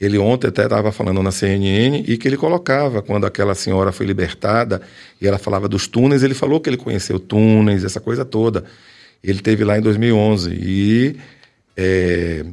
[0.00, 4.06] ele ontem até estava falando na CNN, e que ele colocava, quando aquela senhora foi
[4.06, 4.80] libertada,
[5.20, 8.64] e ela falava dos túneis, ele falou que ele conheceu túneis, essa coisa toda.
[9.22, 11.16] Ele teve lá em 2011, e
[11.76, 12.46] é,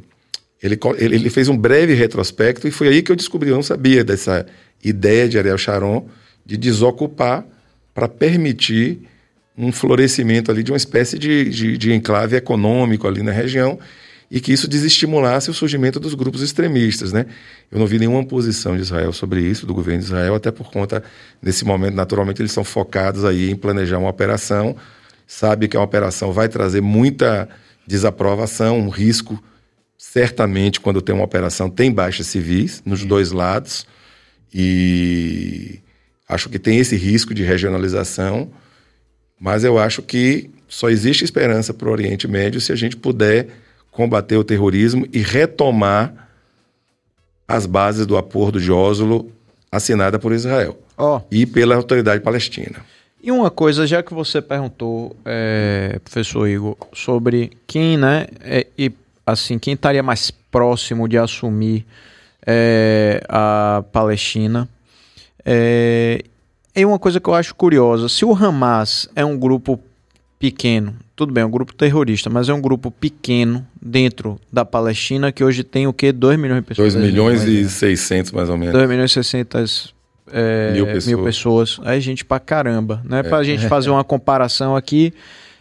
[0.62, 4.04] ele, ele fez um breve retrospecto, e foi aí que eu descobri, eu não sabia
[4.04, 4.44] dessa
[4.84, 6.06] ideia de Ariel Sharon
[6.44, 7.46] de desocupar
[7.98, 9.00] para permitir
[9.56, 13.76] um florescimento ali de uma espécie de, de, de enclave econômico ali na região
[14.30, 17.26] e que isso desestimulasse o surgimento dos grupos extremistas, né?
[17.72, 20.70] Eu não vi nenhuma posição de Israel sobre isso, do governo de Israel, até por
[20.70, 21.02] conta,
[21.42, 24.76] nesse momento, naturalmente, eles são focados aí em planejar uma operação,
[25.26, 27.48] sabe que a operação vai trazer muita
[27.84, 29.42] desaprovação, um risco,
[29.96, 33.84] certamente, quando tem uma operação, tem baixas civis nos dois lados,
[34.54, 35.80] e
[36.28, 38.50] acho que tem esse risco de regionalização,
[39.40, 43.48] mas eu acho que só existe esperança para o Oriente Médio se a gente puder
[43.90, 46.28] combater o terrorismo e retomar
[47.46, 49.32] as bases do acordo de Oslo
[49.72, 52.84] assinada por Israel Ó, e pela autoridade palestina.
[53.22, 58.92] E uma coisa, já que você perguntou, é, professor Igor, sobre quem, né, é, e
[59.26, 61.84] assim, quem estaria mais próximo de assumir
[62.46, 64.68] é, a Palestina,
[65.50, 66.22] é,
[66.74, 68.06] é uma coisa que eu acho curiosa.
[68.08, 69.80] Se o Hamas é um grupo
[70.38, 75.32] pequeno, tudo bem, é um grupo terrorista, mas é um grupo pequeno dentro da Palestina
[75.32, 76.12] que hoje tem o quê?
[76.12, 76.92] 2 milhões de pessoas.
[76.92, 78.74] 2 milhões e 600 mais ou menos.
[78.74, 79.94] 2 milhões e 600
[80.30, 81.24] é, Mil mil, pessoas.
[81.24, 81.80] pessoas.
[81.82, 83.22] Aí gente pra caramba, né?
[83.22, 85.14] Pra gente fazer uma comparação aqui,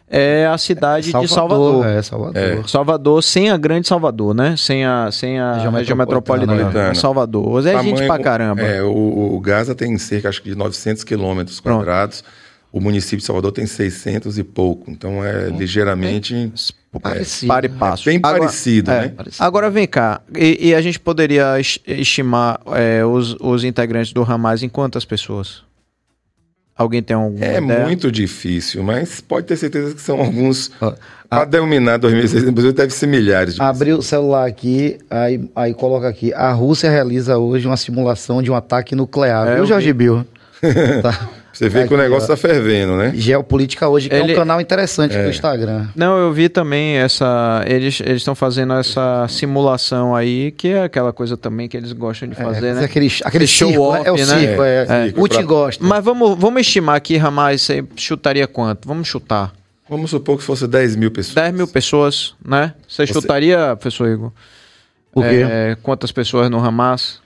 [0.09, 1.85] é a cidade de Salvador.
[1.85, 2.37] É, Salvador.
[2.37, 2.63] É.
[2.67, 4.55] Salvador sem a grande Salvador, né?
[4.57, 6.53] Sem a, sem a Região região, metropolitana.
[6.53, 6.95] metropolitana.
[6.95, 7.59] Salvador.
[7.67, 8.61] É gente Tamanho- pra caramba.
[8.61, 12.23] É, o, o Gaza tem cerca, acho que de 900 quilômetros quadrados.
[12.71, 14.91] O município de Salvador tem 600 e pouco.
[14.91, 16.51] Então é ligeiramente
[17.01, 17.47] Parecido.
[17.47, 18.05] Para e passo.
[18.05, 19.07] bem Agora- parecido, é, né?
[19.09, 19.43] Parecido.
[19.43, 24.23] Agora vem cá, e, e a gente poderia es- estimar é, os, os integrantes do
[24.23, 25.61] Hamas em quantas pessoas?
[26.77, 27.85] Alguém tem alguma É ideia?
[27.85, 30.69] muito difícil, mas pode ter certeza que são alguns.
[30.79, 30.93] Ó,
[31.27, 36.31] Para dominar 2016, deve ser milhares de Abri o celular aqui, aí, aí coloca aqui.
[36.33, 39.47] A Rússia realiza hoje uma simulação de um ataque nuclear.
[39.47, 40.25] É, viu, Jorge Bill?
[41.01, 41.29] Tá.
[41.57, 43.11] Você vê que o negócio está fervendo, né?
[43.15, 45.87] Geopolítica hoje, que é Ele- um canal interessante do Instagram.
[45.95, 47.63] Não, eu vi também essa.
[47.67, 52.29] Eles eles estão fazendo essa simulação aí, que é aquela coisa também que eles gostam
[52.29, 52.83] de fazer, é, né?
[52.85, 53.99] aquele, aquele Esse show circo, né?
[53.99, 54.25] off, É o né?
[54.25, 54.85] circo, é.
[55.07, 55.83] É, O pra- gosta.
[55.83, 58.87] Mas vamos, vamos estimar aqui, Hamas, você chutaria quanto?
[58.87, 59.51] Vamos chutar.
[59.89, 61.33] Vamos supor que fosse 10 mil pessoas.
[61.35, 62.73] 10 mil pessoas, né?
[62.87, 64.31] Você, Você- chutaria, professor Igor?
[65.13, 65.45] O quê?
[65.49, 67.19] É, quantas pessoas no Hamas?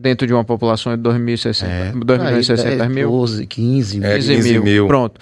[0.00, 3.10] Dentro de uma população de 2.060 2 milhões e 600 10, mil?
[3.10, 4.08] 12, 15 mil.
[4.08, 4.62] É, 15 15 mil.
[4.62, 4.86] mil.
[4.86, 5.20] Pronto.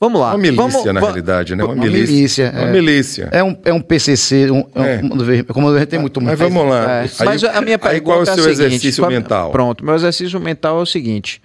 [0.00, 0.28] Vamos lá.
[0.30, 1.64] Uma milícia, vamos, na va- realidade, né?
[1.64, 2.14] Uma, Uma milícia.
[2.14, 2.72] milícia, Uma é.
[2.72, 3.28] milícia.
[3.32, 4.98] É um, é um PCC, um, é um- É.
[4.98, 6.52] como ver- como a gente tem muito Mas mais.
[6.52, 6.90] vamos lá.
[6.92, 9.10] É, Aí- mas a minha pergunta aí qual é o seu a seguinte, exercício qual-
[9.10, 9.50] mental?
[9.50, 11.42] Pronto, meu exercício mental é o seguinte.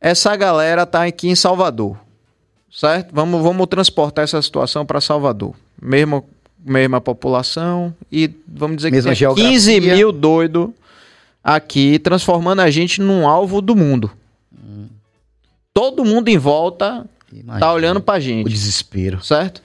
[0.00, 1.96] Essa galera tá aqui em Salvador,
[2.72, 3.08] certo?
[3.12, 5.54] Vamos, vamos transportar essa situação para Salvador.
[5.80, 6.22] Mesma,
[6.64, 9.94] mesma população e vamos dizer Mesma que tem 15 geografia.
[9.96, 10.74] mil doido
[11.46, 14.10] aqui, transformando a gente num alvo do mundo.
[15.72, 19.22] Todo mundo em volta Imagina, tá olhando pra O gente desespero.
[19.22, 19.62] certo?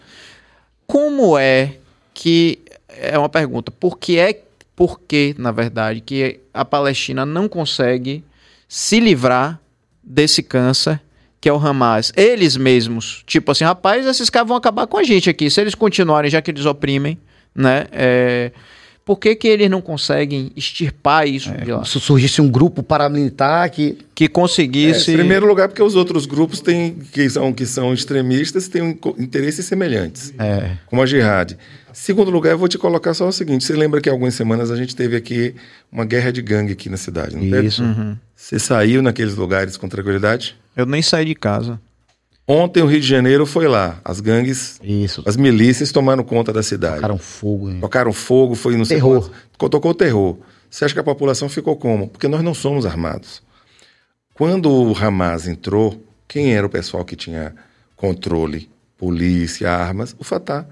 [0.86, 1.78] Como é
[2.14, 3.72] que é uma pergunta?
[3.72, 4.44] Por que é
[4.76, 8.24] por que, na verdade, que a Palestina não consegue
[8.68, 9.60] se livrar
[10.04, 11.02] desse câncer
[11.40, 12.14] que é o Hamas.
[12.16, 15.50] Eles mesmos, tipo assim, rapaz, esses caras vão acabar com a gente aqui.
[15.50, 17.18] Se eles continuarem, já que eles oprimem,
[17.56, 17.88] né?
[17.92, 18.52] É,
[19.04, 21.84] por que, que eles não conseguem extirpar isso É, de lá?
[21.84, 23.98] se surgisse um grupo paramilitar que.
[24.14, 25.12] Que É, conseguisse.
[25.12, 29.66] em primeiro lugar, porque os outros grupos têm, que, são, que são extremistas têm interesses
[29.66, 31.58] semelhantes, É, como a jihad.
[31.92, 34.70] Segundo lugar, eu vou te colocar só o seguinte: você lembra que há algumas semanas
[34.72, 35.56] a gente teve aqui
[35.92, 37.68] uma guerra de gangue aqui na cidade, não teve?
[37.68, 37.84] isso.
[37.84, 38.16] Uhum.
[38.36, 40.56] Você saiu naqueles lugares com tranquilidade?
[40.78, 41.80] Eu nem saí de casa.
[42.54, 44.02] Ontem o Rio de Janeiro foi lá.
[44.04, 45.24] As gangues, Isso.
[45.26, 46.96] as milícias tomaram conta da cidade.
[46.96, 47.70] Tocaram fogo.
[47.70, 47.80] hein?
[47.80, 49.32] Tocaram fogo, foi no Terror.
[49.58, 50.38] Tocou terror.
[50.70, 52.10] Você acha que a população ficou como?
[52.10, 53.42] Porque nós não somos armados.
[54.34, 57.56] Quando o Hamas entrou, quem era o pessoal que tinha
[57.96, 60.14] controle, polícia, armas?
[60.20, 60.68] O Fatah.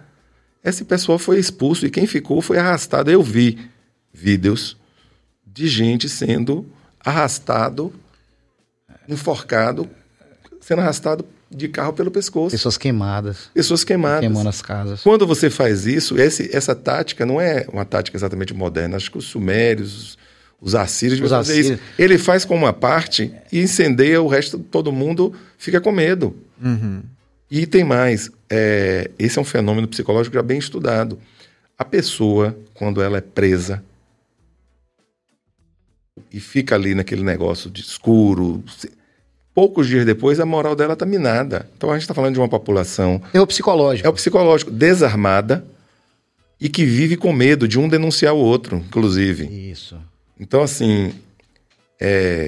[0.62, 3.10] Esse pessoal foi expulso e quem ficou foi arrastado.
[3.10, 3.58] Eu vi
[4.12, 4.76] vídeos
[5.48, 6.66] de gente sendo
[7.00, 7.94] arrastado,
[9.08, 9.90] enforcado,
[10.60, 12.52] sendo arrastado de carro pelo pescoço.
[12.52, 13.50] Pessoas queimadas.
[13.54, 14.20] Pessoas queimadas.
[14.22, 15.02] Queimando as casas.
[15.02, 18.98] Quando você faz isso, esse- essa tática não é uma tática exatamente moderna.
[18.98, 20.18] Acho que os sumérios, os,
[20.62, 21.74] os assírios Os fazer isso.
[21.74, 21.82] assírios.
[21.98, 26.36] Ele faz com uma parte e incendeia o resto, todo mundo fica com medo.
[27.50, 28.30] E tem mais.
[28.50, 31.18] é, esse é um fenômeno psicológico já bem estudado.
[31.78, 33.84] A pessoa, quando ela é presa
[36.32, 38.64] e fica ali naquele negócio de escuro,
[39.60, 41.70] poucos dias depois a moral dela está minada.
[41.76, 44.08] Então a gente está falando de uma população Terror psicológico.
[44.08, 45.66] é o psicológico, desarmada
[46.62, 49.48] e que vive com medo de um denunciar o outro, inclusive.
[49.70, 49.98] Isso.
[50.40, 51.12] Então, assim,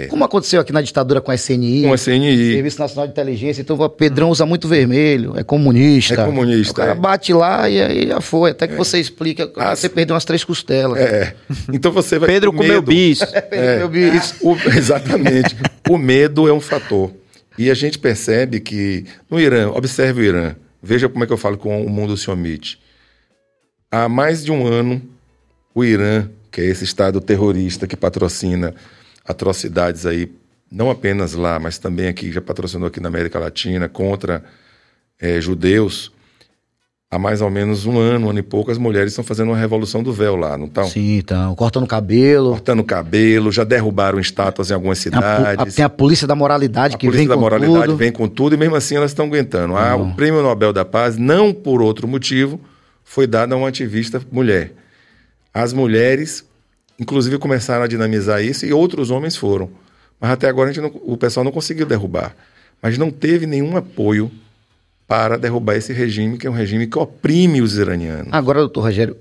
[0.10, 3.62] Como aconteceu aqui na ditadura com a SNI, com a CNI, Serviço Nacional de Inteligência,
[3.62, 6.14] então o Pedrão usa muito vermelho, é comunista.
[6.22, 6.96] É comunista, O cara é.
[6.96, 8.52] bate lá e aí já foi.
[8.52, 10.98] Até que você explica, Ah, você perdeu umas três costelas.
[11.00, 11.34] é.
[11.74, 12.88] Então você vai Pedro com comeu medo.
[12.88, 13.20] bis.
[13.50, 14.36] Perdeu o bicho.
[14.42, 15.54] O- exatamente.
[15.90, 17.12] o medo é um fator.
[17.58, 21.38] E a gente percebe que no Irã, observe o Irã, veja como é que eu
[21.38, 22.80] falo com o mundo se omite.
[23.92, 25.02] Há mais de um ano,
[25.76, 28.74] o Irã, que é esse estado terrorista que patrocina
[29.26, 30.32] atrocidades aí,
[30.72, 34.44] não apenas lá, mas também aqui, já patrocinou aqui na América Latina, contra
[35.20, 36.12] eh, judeus.
[37.14, 39.58] Há mais ou menos um ano, um ano e pouco, as mulheres estão fazendo uma
[39.58, 40.86] revolução do véu lá, não estão?
[40.86, 42.52] Sim, então, cortando o cabelo.
[42.52, 45.76] Cortando o cabelo, já derrubaram estátuas em algumas Tem a, a- cidades.
[45.76, 47.98] tem a polícia da moralidade A que polícia vem da com moralidade tudo.
[47.98, 49.76] vem com tudo e mesmo assim elas estão aguentando.
[49.76, 52.62] Ah, o Prêmio Nobel da Paz, não por outro motivo,
[53.04, 54.72] foi dado a uma ativista mulher.
[55.54, 56.46] As mulheres,
[57.02, 59.70] inclusive, começaram a dinamizar isso e outros homens foram.
[60.20, 62.36] Mas até agora a gente não- o pessoal não conseguiu derrubar.
[62.82, 64.32] Mas não teve nenhum apoio
[65.08, 68.30] para derrubar esse regime, que é um regime que oprime os iranianos.
[68.32, 69.18] Agora, doutor Rogério,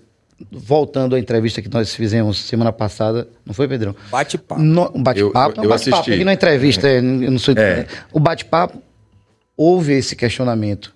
[0.52, 3.94] voltando à entrevista que nós fizemos semana passada, não foi, Pedrão?
[4.10, 4.60] Bate-papo.
[4.60, 6.12] Um bate-papo, Eu- é um eu bate-papo, assisti.
[6.14, 7.86] aqui na entrevista, é, eu não sou, É.
[8.12, 8.80] o bate-papo,
[9.56, 10.94] houve esse questionamento.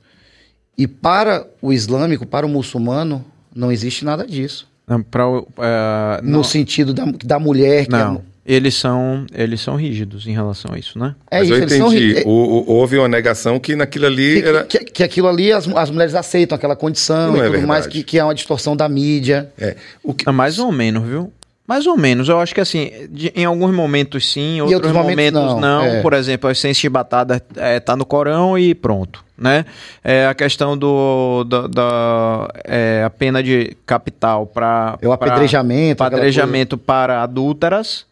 [0.78, 4.66] E para o islâmico, para o muçulmano, não existe nada disso.
[4.86, 8.16] Não, pra o- é, No não, sentido da, da mulher que não.
[8.16, 11.14] é, Eles são, eles são rígidos em relação a isso, né?
[11.30, 12.18] é Mas isso, eu eles são entendi.
[12.18, 14.64] é- O- o- houve uma negação que naquilo ali que, era.
[14.64, 17.66] que, que aquilo ali as, as mulheres aceitam aquela condição Não e é tudo verdade.
[17.66, 19.50] mais, que, que é uma distorção da mídia.
[19.58, 21.32] É, o que, Ah, mais ou menos, viu?
[21.66, 22.28] Mais ou menos.
[22.28, 25.78] Eu acho que assim, de- em alguns momentos sim, em outros, outros momentos momentos, não,
[25.78, 25.82] não.
[25.82, 26.02] é.
[26.02, 29.64] Por exemplo, a essência chibatada é, tá no Corão e pronto, né?
[30.02, 36.02] É, a questão do da, da- é, a pena de capital para É o apedrejamento,
[36.02, 38.06] aquela apedrejamento para adúlteras.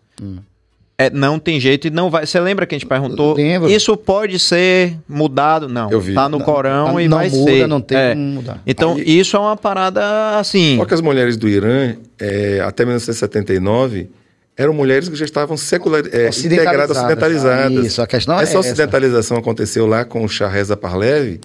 [0.98, 2.26] É, não tem jeito e não vai.
[2.26, 3.34] Você lembra que a gente perguntou?
[3.34, 3.68] Lembro.
[3.70, 5.68] Isso pode ser mudado?
[5.68, 5.90] Não.
[5.90, 6.14] Eu vi.
[6.14, 7.66] Tá no Corão e não vai muda, ser.
[7.66, 8.10] não tem É.
[8.10, 8.60] como mudar.
[8.66, 10.76] Então, Aí- isso é uma parada assim.
[10.76, 14.10] Só que as mulheres do Irã, é, até 1979,
[14.56, 17.86] eram mulheres que já estavam secular, é, integradas, ocidentalizadas.
[17.86, 18.58] Isso, a questão é essa essa.
[18.58, 21.40] ocidentalização aconteceu lá com o Shah Reza Parlev,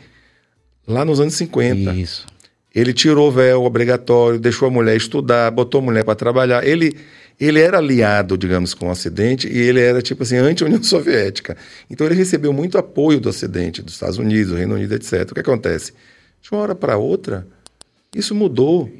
[0.87, 1.93] lá nos anos 50.
[1.93, 2.25] Isso.
[2.75, 6.63] Ele tirou o véu obrigatório, deixou a mulher estudar, botou a mulher para trabalhar.
[6.63, 6.95] Ele,
[7.39, 11.57] ele era aliado, digamos, com o Ocidente e ele era, tipo assim, anti-União Soviética.
[11.89, 15.31] Então ele recebeu muito apoio do Ocidente, dos Estados Unidos, do Reino Unido, etc.
[15.31, 15.93] O que acontece?
[16.41, 17.47] De uma hora para outra,
[18.15, 18.91] isso mudou.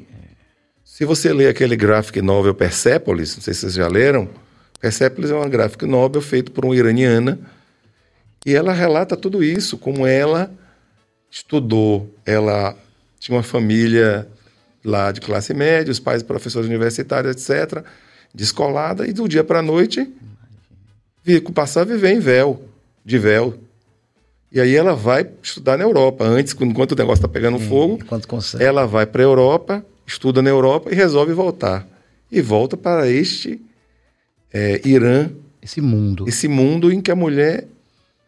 [0.98, 4.28] Se você lê aquele graphic novel Persepolis, não sei se vocês já leram,
[4.80, 7.38] Persepolis é uma graphic novel feito por uma iraniana
[8.44, 10.50] e ela relata tudo isso, como ela
[11.30, 12.76] estudou, ela
[13.20, 14.26] tinha uma família
[14.84, 17.84] lá de classe média, os pais professores universitários, etc.,
[18.34, 20.12] descolada, e do dia para a noite
[21.54, 22.60] passar a viver em véu,
[23.04, 23.54] de véu.
[24.50, 26.24] E aí ela vai estudar na Europa.
[26.24, 28.64] Antes, enquanto o negócio está pegando fogo, Enquanto consegue.
[28.64, 31.86] ela vai para a Europa, estuda na Europa e resolve voltar.
[32.32, 33.60] e volta para este
[34.52, 35.30] é, Irã,
[35.62, 36.24] Esse mundo.
[36.28, 37.66] esse mundo em que a mulher,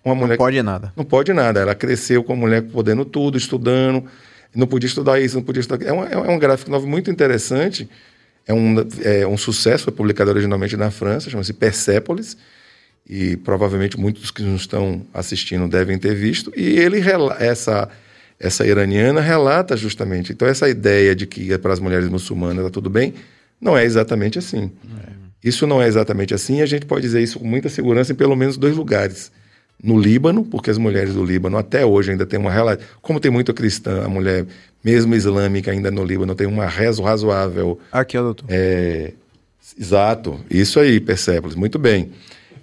[0.04, 0.92] uma mulher Não pode nada.
[0.96, 1.60] não pode nada.
[1.60, 4.04] Ela cresceu com a mulher podendo tudo, estudando,
[4.54, 5.84] não podia estudar isso, não podia estudar.
[5.86, 7.88] É, uma- é um gráfico novo muito interessante.
[8.46, 12.36] É um, é um sucesso, foi publicado originalmente na França, chama-se Persépolis.
[13.08, 16.52] E provavelmente muitos que nos estão assistindo devem ter visto.
[16.56, 17.00] E ele
[17.38, 17.88] essa
[18.40, 20.32] essa iraniana relata justamente.
[20.32, 23.12] Então essa ideia de que para as mulheres muçulmanas está tudo bem,
[23.60, 24.70] não é exatamente assim.
[25.44, 26.58] Isso não é exatamente assim.
[26.58, 29.30] E a gente pode dizer isso com muita segurança em pelo menos dois lugares
[29.82, 32.84] no Líbano, porque as mulheres do Líbano até hoje ainda têm uma relação.
[33.00, 34.44] Como tem muita cristã, a mulher,
[34.84, 37.78] mesmo islâmica, ainda no Líbano, tem uma rezo razoável.
[37.90, 38.44] Aqui, ó, doutor.
[38.50, 39.12] É,
[39.78, 42.10] exato, isso aí, Persépolis, muito bem.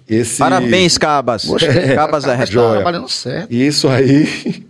[0.08, 1.44] Esse, Parabéns, Cabas.
[1.94, 2.74] Cabas é Tá Joia.
[2.76, 3.52] trabalhando certo.
[3.52, 4.64] Isso aí.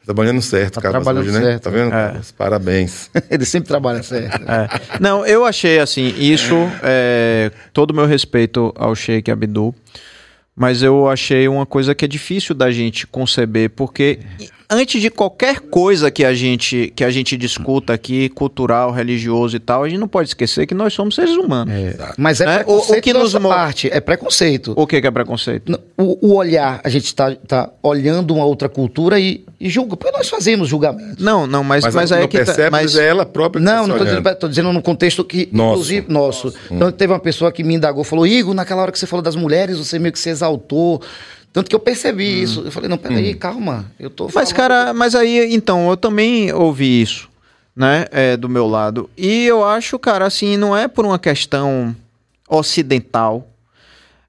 [0.00, 1.44] Tá trabalhando certo, Tá Cabas, trabalhando hoje, né?
[1.44, 1.62] certo.
[1.64, 1.88] Tá vendo?
[1.94, 2.06] É.
[2.08, 2.32] Cabas?
[2.32, 3.10] Parabéns.
[3.30, 4.42] Ele sempre trabalha certo.
[4.50, 4.68] É.
[4.98, 9.74] Não, eu achei assim, isso é todo o meu respeito ao Sheikh Abdul,
[10.56, 14.18] mas eu achei uma coisa que é difícil da gente conceber, porque
[14.70, 19.58] antes de qualquer coisa que a gente que a gente discuta aqui, cultural, religioso e
[19.58, 21.74] tal, a gente não pode esquecer que nós somos seres humanos.
[22.16, 23.88] Mas é, É, o- o preconceito que nos parte.
[23.92, 24.72] É preconceito.
[24.76, 25.78] O que que é preconceito?
[25.98, 29.96] O, o olhar, a gente está tá olhando uma outra cultura e, e julga.
[29.96, 31.22] Porque nós fazemos julgamentos.
[31.22, 33.64] Não, não, mas, Mas, mas, não é que tá- Persépolis mas é ela própria que
[33.66, 35.72] Não, tá não estou dizendo, tô dizendo no contexto que, Nosso.
[35.72, 36.54] inclusive, nosso.
[36.70, 39.34] Então, teve uma pessoa que me indagou, falou, Igor, naquela hora que você falou das
[39.36, 41.02] mulheres, você meio que se exaltou.
[41.52, 42.62] Tanto que eu percebi isso.
[42.64, 43.90] Eu falei, não, peraí, calma.
[43.98, 47.28] Eu tô Mas, cara, mas aí, então, eu também ouvi isso,
[47.74, 49.10] né, é, do meu lado.
[49.16, 51.94] E eu acho, cara, assim, não é por uma questão
[52.48, 53.49] ocidental,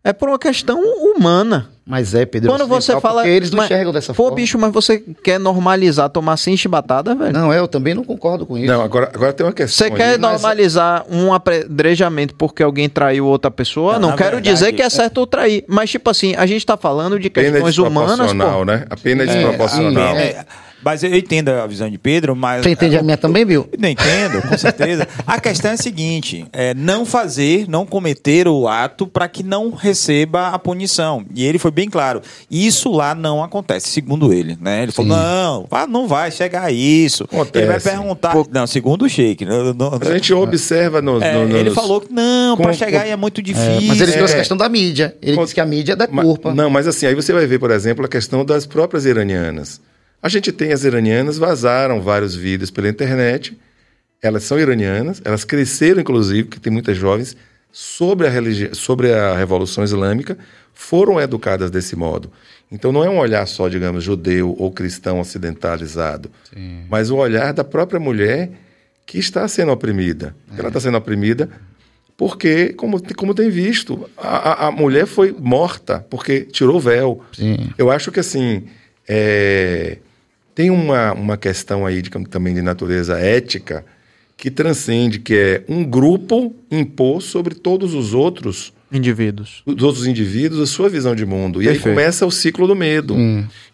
[0.03, 1.69] é por uma questão humana.
[1.85, 2.49] Mas é, Pedro.
[2.49, 3.21] Quando você fala.
[3.21, 4.35] Porque eles não mas- enxergam dessa Pô, forma.
[4.35, 7.33] bicho, mas você quer normalizar tomar sem chibatada, velho?
[7.33, 8.67] Não, é, eu também não concordo com isso.
[8.67, 9.87] Não, agora, agora tem uma questão.
[9.87, 10.17] Você quer aí.
[10.17, 13.99] mas- normalizar um apedrejamento porque alguém traiu outra pessoa?
[13.99, 15.65] Não, Não, quero verdade, dizer que é certo trair.
[15.67, 18.65] Mas, tipo assim, a gente tá falando de Pena questões humanas, desproporcional, pô.
[18.65, 18.85] né?
[18.89, 20.15] A pena é É, desproporcional.
[20.15, 20.45] sim, É,
[20.83, 22.63] mas eu entendo a visão de Pedro, mas.
[22.63, 23.67] Você entende a minha também, viu?
[23.77, 25.07] Não entendo, com certeza.
[25.25, 29.71] A questão é a seguinte: é não fazer, não cometer o ato para que não
[29.71, 31.25] receba a punição.
[31.35, 32.21] E ele foi bem claro.
[32.49, 34.57] Isso lá não acontece, segundo ele.
[34.59, 34.83] Né?
[34.83, 37.23] Ele falou: não, ah, não vai chegar a isso.
[37.25, 37.57] Acontece.
[37.65, 38.35] Ele vai perguntar.
[38.51, 39.45] Não, segundo o Sheik.
[39.45, 41.21] não- não- Mas a gente observa nos.
[41.21, 43.87] É, no- nos- ele falou que não, para chegar com- aí é muito difícil.
[43.87, 44.37] Mas ele trouxe É.
[44.37, 45.15] a questão da mídia.
[45.21, 46.53] Ele Com- disse que a mídia é da culpa.
[46.53, 49.79] Não, mas assim, aí você vai ver, por exemplo, a questão das próprias iranianas.
[50.21, 53.57] A gente tem as iranianas, vazaram vários vídeos pela internet.
[54.21, 57.35] Elas são iranianas, elas cresceram, inclusive, que tem muitas jovens,
[57.71, 60.37] sobre a, religi- sobre a Revolução Islâmica,
[60.73, 62.31] foram educadas desse modo.
[62.71, 66.29] Então não é um olhar só, digamos, judeu ou cristão ocidentalizado,
[66.89, 68.51] mas o olhar da própria mulher
[69.05, 70.35] que está sendo oprimida.
[70.57, 71.49] Ela está sendo oprimida
[72.15, 77.23] porque, como, como tem visto, a, a- a mulher foi morta porque tirou o véu.
[77.33, 77.71] Sim.
[77.77, 78.63] Eu acho que assim
[79.07, 79.97] é,
[80.61, 83.83] tem uma, uma questão aí de, também de natureza ética
[84.37, 89.63] que transcende, que é um grupo impor sobre todos os outros, Indivíduos.
[89.65, 91.63] os outros indivíduos, a sua visão de mundo.
[91.63, 91.95] E aí Perfeito.
[91.95, 93.15] começa o ciclo do medo.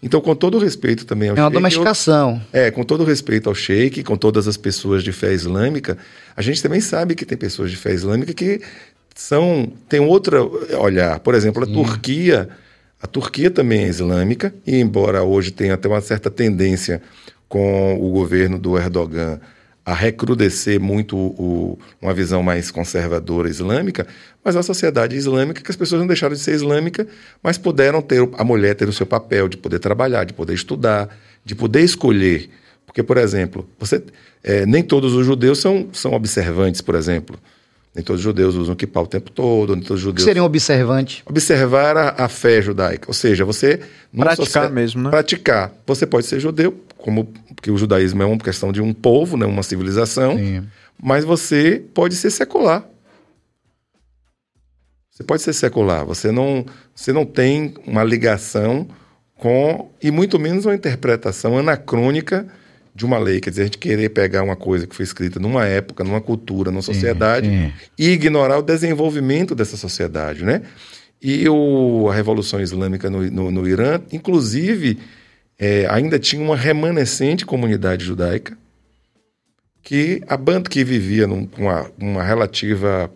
[0.01, 2.41] Então, com todo respeito também ao É uma Sheik, eu- domesticação.
[2.53, 5.97] é, com todo respeito ao Sheik, com todas as pessoas de fé islâmica,
[6.37, 8.61] a gente também sabe que tem pessoas de fé islâmica que
[9.13, 11.19] são têm outro olhar.
[11.19, 12.47] Por exemplo, a Turquia,
[13.01, 17.01] a Turquia também é islâmica e embora hoje tenha até uma certa tendência
[17.47, 19.39] com o governo do Erdogan
[19.85, 24.05] a recrudescer muito o- uma visão mais conservadora islâmica,
[24.43, 27.07] mas uma sociedade islâmica que as pessoas não deixaram de ser islâmica,
[27.41, 31.07] mas puderam ter a mulher ter o seu papel de poder trabalhar, de poder estudar,
[31.45, 32.49] de poder escolher.
[32.85, 34.03] Porque, por exemplo, você
[34.43, 37.39] é, nem todos os judeus são, são observantes, por exemplo.
[37.97, 40.25] Nem todos os judeus usam kippah o tempo todo, nem todos os O que judeus
[40.25, 41.23] seria um observante?
[41.25, 43.05] observar a, a fé judaica.
[43.07, 43.79] Ou seja, você.
[44.15, 45.09] Praticar mesmo, né?
[45.09, 45.73] Praticar.
[45.87, 49.47] Você pode ser judeu, como porque o judaísmo é uma questão de um povo, né,
[49.47, 50.63] uma civilização, Sim.
[51.01, 52.87] mas você pode ser secular.
[55.09, 56.05] Você pode ser secular.
[56.05, 58.87] Você não, você não tem uma ligação
[59.33, 59.89] com.
[60.03, 62.45] e muito menos uma interpretação anacrônica
[62.97, 63.39] de uma lei.
[63.39, 66.71] Quer dizer, a gente querer pegar uma coisa que foi escrita numa época, numa cultura,
[66.71, 67.47] numa sociedade
[67.97, 70.63] e ignorar o desenvolvimento dessa sociedade, né?
[71.21, 74.97] E o, a Revolução Islâmica no, no, no Irã, inclusive,
[75.57, 78.57] é, ainda tinha uma remanescente comunidade judaica
[79.83, 83.09] que a banda que vivia num- com uma, uma relativa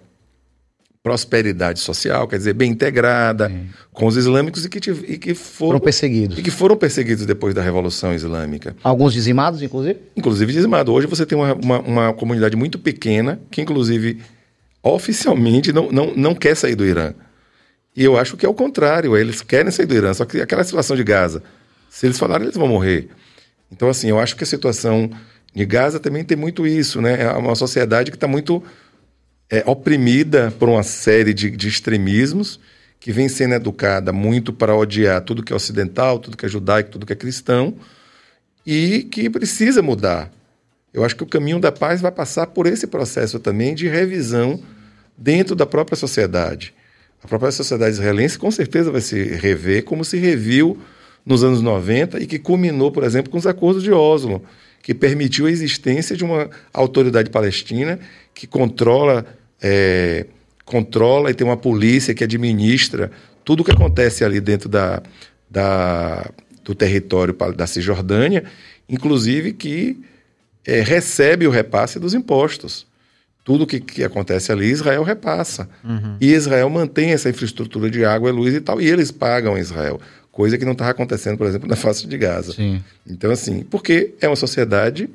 [1.04, 3.52] prosperidade social, quer dizer, bem integrada
[3.92, 6.38] com os islâmicos e que, tiv- e que foram, Foram perseguidos.
[6.38, 8.76] e que foram perseguidos depois da Revolução Islâmica.
[8.84, 10.00] Alguns dizimados, inclusive?
[10.16, 10.94] Inclusive dizimado.
[10.94, 14.20] Hoje você tem uma, uma, uma comunidade muito pequena, que inclusive
[14.84, 17.14] oficialmente não, não, não quer sair do Irã.
[17.96, 20.64] E eu acho que é o contrário, eles querem sair do Irã, só que aquela
[20.64, 21.42] situação de Gaza,
[21.90, 23.10] se eles falarem, eles vão morrer.
[23.72, 25.10] Então, assim, eu acho que a situação
[25.54, 27.24] de Gaza também tem muito isso, né?
[27.24, 28.64] É uma sociedade que está muito
[29.52, 32.58] é, oprimida por uma série de, de extremismos,
[33.02, 36.92] que vem sendo educada muito para odiar tudo que é ocidental, tudo que é judaico,
[36.92, 37.76] tudo que é cristão,
[38.66, 40.32] e que precisa mudar.
[40.94, 44.62] Eu acho que o caminho da paz vai passar por esse processo também de revisão
[45.18, 46.74] dentro da própria sociedade.
[47.24, 50.80] A própria sociedade israelense com certeza vai se rever como se reviu
[51.26, 54.44] nos anos 90 e que culminou, por exemplo, com os acordos de Oslo,
[54.82, 58.00] que permitiu a existência de uma autoridade palestina
[58.34, 59.26] que controla,
[59.62, 60.26] é,
[60.66, 63.12] controla e tem uma polícia que administra
[63.44, 65.02] tudo o que acontece ali dentro da,
[65.50, 66.30] da,
[66.64, 68.44] do território da Cisjordânia,
[68.88, 69.98] inclusive que
[70.66, 72.86] é, recebe o repasse dos impostos.
[73.44, 75.68] Tudo que, que acontece ali, Israel repassa.
[75.84, 76.16] Uhum.
[76.22, 80.00] E Israel mantém essa infraestrutura de água, luz e tal, e eles pagam Israel.
[80.32, 82.54] Coisa que não estava acontecendo, por exemplo, na faixa de Gaza.
[82.54, 82.84] Sim.
[83.06, 85.10] Então, assim, porque é uma sociedade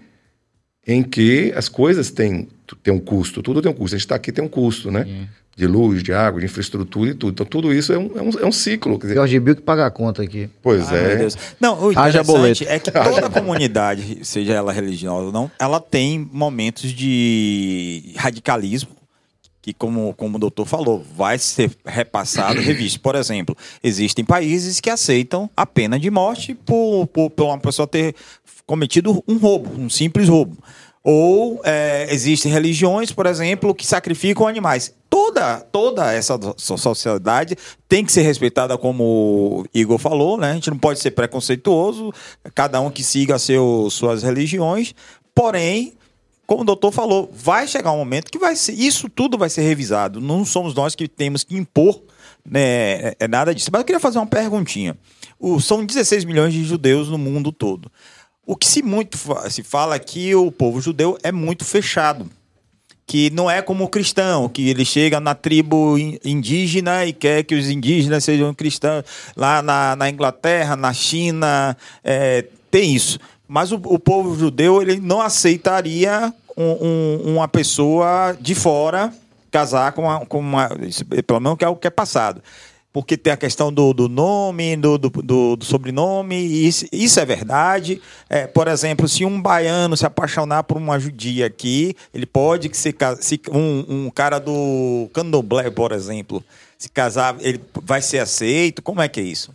[0.86, 3.94] em que as coisas têm, têm um custo, tudo tem um custo.
[3.94, 5.04] A gente está aqui tem um custo, né?
[5.04, 5.28] Sim.
[5.56, 7.32] De luz, de água, de infraestrutura e tudo.
[7.32, 8.98] Então, tudo isso é um, é um, é um ciclo.
[8.98, 9.14] Quer dizer...
[9.14, 10.50] Jorge Bill que paga a conta aqui.
[10.62, 11.28] Pois ah, é.
[11.58, 16.90] Não, o interessante é que toda comunidade, seja ela religiosa ou não, ela tem momentos
[16.92, 18.90] de radicalismo
[19.66, 23.00] que, como, como o doutor falou, vai ser repassado, revisto.
[23.00, 27.88] Por exemplo, existem países que aceitam a pena de morte por, por, por uma pessoa
[27.88, 28.14] ter
[28.64, 30.56] cometido um roubo, um simples roubo.
[31.08, 34.92] Ou é, existem religiões, por exemplo, que sacrificam animais.
[35.08, 37.56] Toda, toda essa sociedade
[37.88, 40.50] tem que ser respeitada, como o Igor falou, né?
[40.50, 42.12] A gente não pode ser preconceituoso,
[42.56, 44.96] cada um que siga seu, suas religiões,
[45.32, 45.92] porém,
[46.44, 49.62] como o doutor falou, vai chegar um momento que vai ser, isso tudo vai ser
[49.62, 50.20] revisado.
[50.20, 52.02] Não somos nós que temos que impor
[52.44, 52.60] né,
[53.10, 53.70] é, é nada disso.
[53.72, 54.98] Mas eu queria fazer uma perguntinha.
[55.38, 57.92] O, são 16 milhões de judeus no mundo todo.
[58.47, 59.18] O que se muito
[59.50, 62.31] se fala é que o povo judeu é muito fechado.
[63.05, 67.57] Que não é como o cristão, que ele chega na tribo indígena e quer que
[67.57, 69.05] os indígenas sejam cristãos.
[69.36, 73.18] Lá na, na Inglaterra, na China, é, tem isso.
[73.49, 79.12] Mas o, o povo judeu ele não aceitaria um, um, uma pessoa de fora
[79.50, 80.68] casar com uma, com uma.
[81.26, 82.42] Pelo menos que é o que é passado.
[82.97, 88.00] Porque tem a questão do, do nome, do, do, do, sobrenome, isso, isso é verdade.
[88.26, 92.76] É, por exemplo, se um baiano se apaixonar por uma judia aqui, ele pode que
[92.78, 96.42] se, se um, um cara do candomblé, por exemplo,
[96.78, 98.81] se casar, ele vai ser aceito?
[98.81, 99.52] Como é que é isso?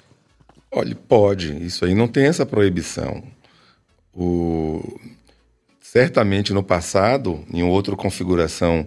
[0.71, 1.65] Olha, pode.
[1.65, 3.23] Isso aí não tem essa proibição.
[4.13, 4.99] O...
[5.81, 8.85] Certamente no passado, em outra configuração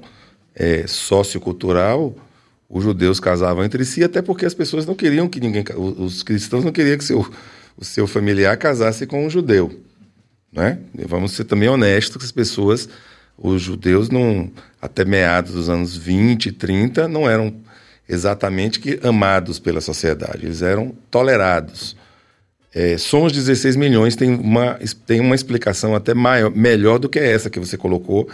[0.54, 2.14] é, sociocultural,
[2.68, 5.64] os judeus casavam entre si, até porque as pessoas não queriam que ninguém.
[5.76, 7.28] Os cristãos não queriam que seu,
[7.76, 9.80] o seu familiar casasse com um judeu.
[10.52, 10.78] Né?
[11.08, 12.88] Vamos ser também honestos que as pessoas,
[13.36, 17.54] os judeus, não, até meados dos anos 20, 30, não eram
[18.08, 21.96] exatamente que amados pela sociedade, eles eram tolerados.
[22.74, 27.48] É, somos 16 milhões, tem uma, tem uma explicação até maior, melhor do que essa
[27.48, 28.28] que você colocou,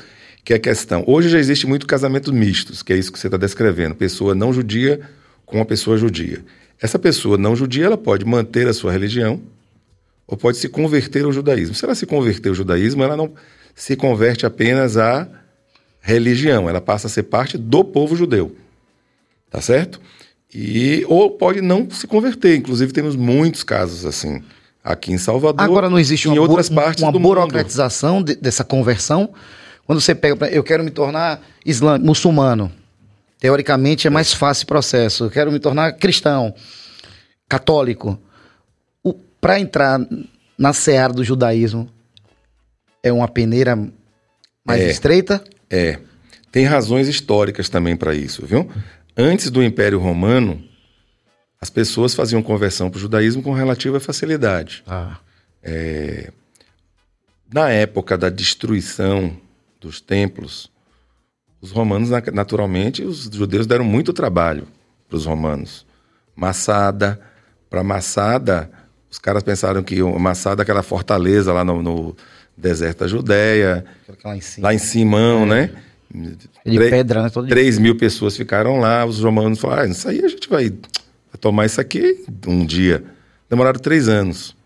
[0.45, 1.05] que é a questão.
[1.07, 3.95] Hoje já existe muito casamento mistos, que é isso que você está descrevendo.
[3.95, 5.01] Pessoa não judia
[5.45, 6.45] com uma pessoa judia.
[6.81, 9.41] Essa pessoa não judia, ela pode manter a sua religião
[10.27, 11.75] ou pode se converter ao judaísmo.
[11.75, 13.33] Se ela se converter ao judaísmo, ela não
[13.75, 15.29] se converte apenas à
[16.01, 18.57] religião, ela passa a ser parte do povo judeu.
[19.51, 20.01] Tá certo?
[20.55, 22.57] E, ou pode não se converter.
[22.57, 24.43] Inclusive, temos muitos casos assim
[24.83, 25.65] aqui em Salvador.
[25.65, 28.23] Agora não existe em uma, outras partes uma do burocratização.
[28.23, 29.31] De, dessa conversão.
[29.91, 32.71] Quando você pega, eu quero me tornar islâmico, muçulmano.
[33.41, 35.25] Teoricamente é mais fácil o processo.
[35.25, 36.55] Eu quero me tornar cristão,
[37.49, 38.17] católico.
[39.41, 39.99] Para entrar
[40.57, 41.91] na seara do judaísmo,
[43.03, 43.75] é uma peneira
[44.65, 45.43] mais é, estreita?
[45.69, 45.99] É.
[46.53, 48.71] Tem razões históricas também para isso, viu?
[49.17, 50.63] Antes do Império Romano,
[51.61, 54.85] as pessoas faziam conversão para o judaísmo com relativa facilidade.
[54.87, 55.19] Ah.
[55.61, 56.31] É,
[57.53, 59.37] na época da destruição
[59.81, 60.71] dos templos,
[61.61, 64.67] os romanos, naturalmente, os judeus deram muito trabalho
[65.09, 65.87] para os romanos.
[66.35, 67.21] Massada,
[67.69, 68.71] para Massada,
[69.11, 72.17] os caras pensaram que Massada, aquela fortaleza lá no, no
[72.57, 73.85] deserto da Judéia,
[74.25, 75.47] lá em cima, lá em Simão, é.
[75.47, 75.71] né?
[76.67, 77.31] De pedra, né?
[77.31, 80.73] Todo 3 mil pessoas ficaram lá, os romanos falaram, ah, isso aí a gente vai
[81.41, 83.05] tomar isso aqui um dia.
[83.49, 84.57] Demoraram três anos.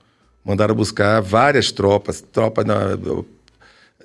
[0.44, 2.96] Mandaram buscar várias tropas, tropa na,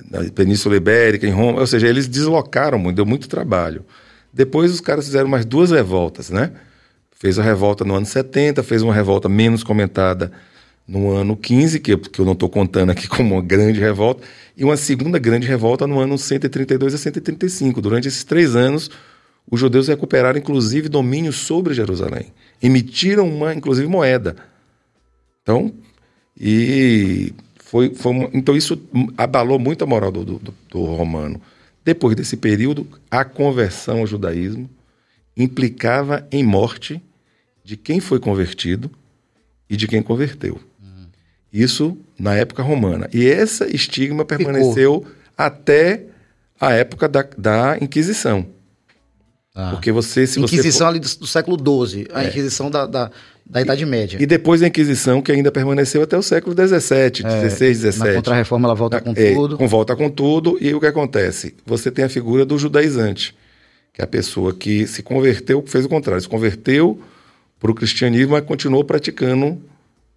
[0.09, 3.85] na Península Ibérica, em Roma, ou seja, eles deslocaram muito, deu muito trabalho.
[4.31, 6.51] Depois os caras fizeram mais duas revoltas, né?
[7.11, 10.31] Fez a revolta no ano 70, fez uma revolta menos comentada
[10.87, 14.23] no ano 15, que, que eu não estou contando aqui como uma grande revolta,
[14.55, 17.81] e uma segunda grande revolta no ano 132 a 135.
[17.81, 18.89] Durante esses três anos,
[19.49, 22.27] os judeus recuperaram, inclusive, domínio sobre Jerusalém.
[22.61, 24.35] Emitiram uma, inclusive, moeda.
[25.41, 25.73] Então,
[26.39, 27.33] e
[27.69, 28.81] foi, foi uma- então isso
[29.17, 31.39] abalou muito a moral do, do- do romano.
[31.85, 34.69] Depois desse período, a conversão ao judaísmo
[35.35, 37.01] implicava em morte
[37.63, 38.91] de quem foi convertido
[39.69, 40.59] e de quem converteu.
[41.51, 43.09] Isso na época romana.
[43.13, 45.05] E esse estigma permaneceu
[45.37, 46.05] até
[46.59, 48.45] a época da, da Inquisição.
[49.55, 49.71] Ah.
[49.71, 51.57] Porque você, se você Inquisição for- ali do, do século
[51.87, 53.11] XII, a Inquisição da, da,
[53.49, 54.21] da Idade Média.
[54.21, 58.15] E depois da Inquisição, que ainda permaneceu até o século XVII, XVI, Na XVII.
[58.15, 59.57] Contra-Reforma ela volta com É, tudo.
[59.57, 60.57] Com volta com tudo.
[60.61, 61.55] E o que acontece?
[61.65, 63.35] Você tem a figura do judaizante,
[63.91, 67.01] que é a pessoa que se converteu, fez o contrário, se converteu
[67.59, 69.59] para o cristianismo, mas continuou praticando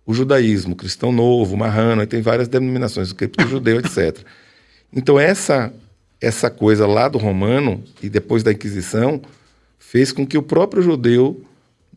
[0.05, 4.19] o judaísmo, cristão novo, marrano, aí tem várias denominações, o judeu, etc.
[4.95, 5.73] Então essa
[6.21, 9.23] essa coisa lá do romano e depois da Inquisição
[9.79, 11.43] fez com que o próprio judeu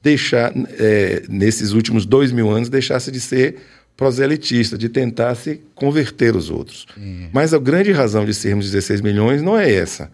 [0.05, 3.55] deixar é, nesses últimos dois mil anos deixasse de ser
[3.97, 6.85] proselitista, de tentar se converter os outros.
[7.33, 10.11] Mas a grande razão de sermos 16 milhões não é essa.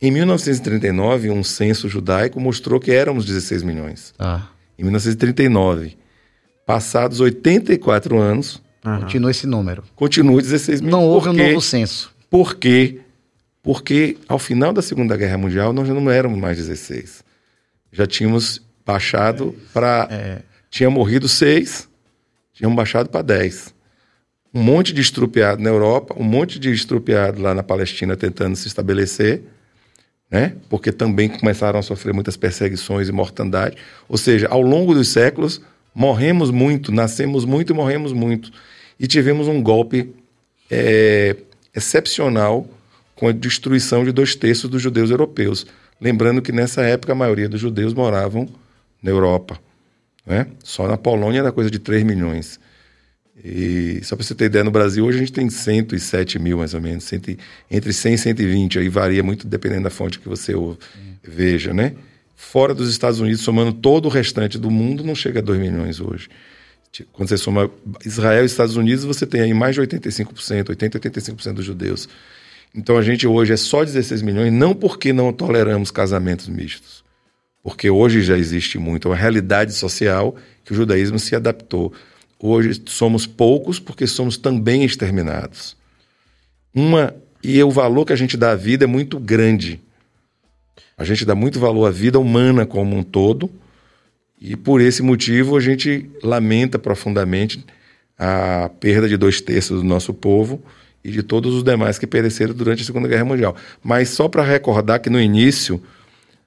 [0.00, 4.14] Em 1939, um censo judaico mostrou que éramos 16 milhões.
[4.18, 4.46] Ah,
[4.78, 5.96] Em 1939,
[6.64, 9.82] passados 84 anos, Continua esse número.
[9.94, 10.92] continua 16 milhões.
[11.02, 12.10] Não houve um novo censo.
[12.30, 13.00] Por quê?
[13.62, 17.22] Porque ao final da Segunda Guerra Mundial nós já não éramos mais 16.
[17.92, 20.08] Já tínhamos baixado para.
[20.70, 21.88] Tinha morrido seis,
[22.54, 23.74] tínhamos baixado para 10.
[24.54, 28.66] Um monte de estrupiado na Europa, um monte de estrupiado lá na Palestina tentando se
[28.66, 29.42] estabelecer,
[30.30, 30.54] né?
[30.70, 33.76] porque também começaram a sofrer muitas perseguições e mortandade.
[34.08, 35.60] Ou seja, ao longo dos séculos,
[35.94, 38.50] morremos muito, nascemos muito e morremos muito.
[38.98, 40.14] E tivemos um golpe
[40.70, 41.36] é,
[41.74, 42.66] excepcional
[43.14, 45.66] com a destruição de dois terços dos judeus europeus.
[46.00, 48.48] Lembrando que nessa época a maioria dos judeus moravam
[49.02, 49.58] na Europa.
[50.26, 50.46] Né?
[50.62, 52.60] Só na Polônia era coisa de 3 milhões.
[53.44, 56.74] E só para você ter ideia, no Brasil hoje a gente tem 107 mil mais
[56.74, 57.36] ou menos, cento
[57.70, 60.78] entre 100 e 120, aí varia muito dependendo da fonte que você ouve,
[61.22, 61.94] veja, né?
[62.34, 66.00] Fora dos Estados Unidos, somando todo o restante do mundo, não chega a 2 milhões
[66.00, 66.28] hoje.
[67.12, 67.70] Quando você soma
[68.04, 72.08] Israel e Estados Unidos, você tem aí mais de 85%, 80, 85% dos judeus.
[72.74, 77.04] Então a gente hoje é só 16 milhões, não porque não toleramos casamentos mistos,
[77.68, 81.92] porque hoje já existe muito, é uma realidade social que o judaísmo se adaptou.
[82.40, 85.76] Hoje somos poucos porque somos também exterminados.
[86.74, 87.14] Uma
[87.44, 89.78] e o valor que a gente dá à vida é muito grande.
[90.96, 93.50] A gente dá muito valor à vida humana como um todo,
[94.40, 97.62] e por esse motivo a gente lamenta profundamente
[98.18, 100.62] a perda de dois terços do nosso povo
[101.04, 103.54] e de todos os demais que pereceram durante a Segunda Guerra Mundial.
[103.84, 105.82] Mas só para recordar que no início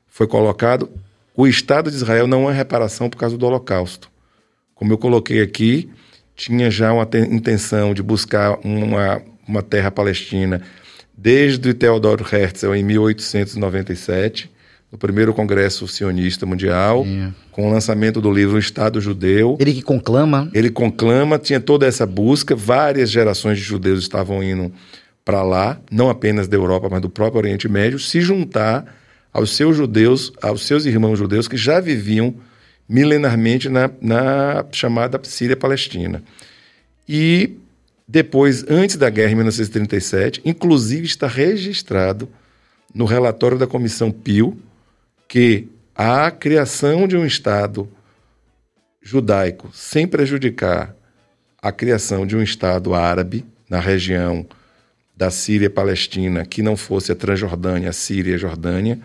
[0.07, 0.89] foi colocado
[1.35, 4.09] o Estado de Israel não é reparação por causa do Holocausto.
[4.75, 5.89] Como eu coloquei aqui,
[6.35, 10.61] tinha já uma te- intenção de buscar uma, uma terra palestina
[11.15, 14.49] desde Theodor Herzl em 1897,
[14.91, 17.05] no primeiro Congresso Sionista Mundial,
[17.51, 19.55] com o lançamento do livro O Estado Judeu.
[19.59, 20.49] Ele que conclama.
[20.53, 24.71] Ele conclama, tinha toda essa busca, várias gerações de judeus estavam indo
[25.23, 29.00] para lá, não apenas da Europa, mas do próprio Oriente Médio, se juntar
[29.33, 32.35] aos seus judeus, aos seus irmãos judeus que já viviam
[32.87, 36.23] milenarmente na, na chamada Síria-Palestina.
[37.07, 37.57] E
[38.07, 42.27] depois, antes da guerra, em 1937, inclusive está registrado
[42.93, 44.57] no relatório da Comissão Pio
[45.27, 47.89] que a criação de um Estado
[49.01, 50.93] judaico sem prejudicar
[51.61, 54.45] a criação de um Estado árabe na região
[55.15, 58.99] da Síria Palestina, que não fosse a Transjordânia, a Síria e a Jordânia,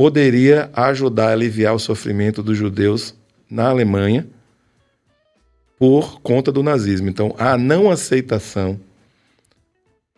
[0.00, 3.14] poderia ajudar a aliviar o sofrimento dos judeus
[3.50, 4.26] na Alemanha
[5.78, 7.10] por conta do nazismo.
[7.10, 8.80] Então, a não aceitação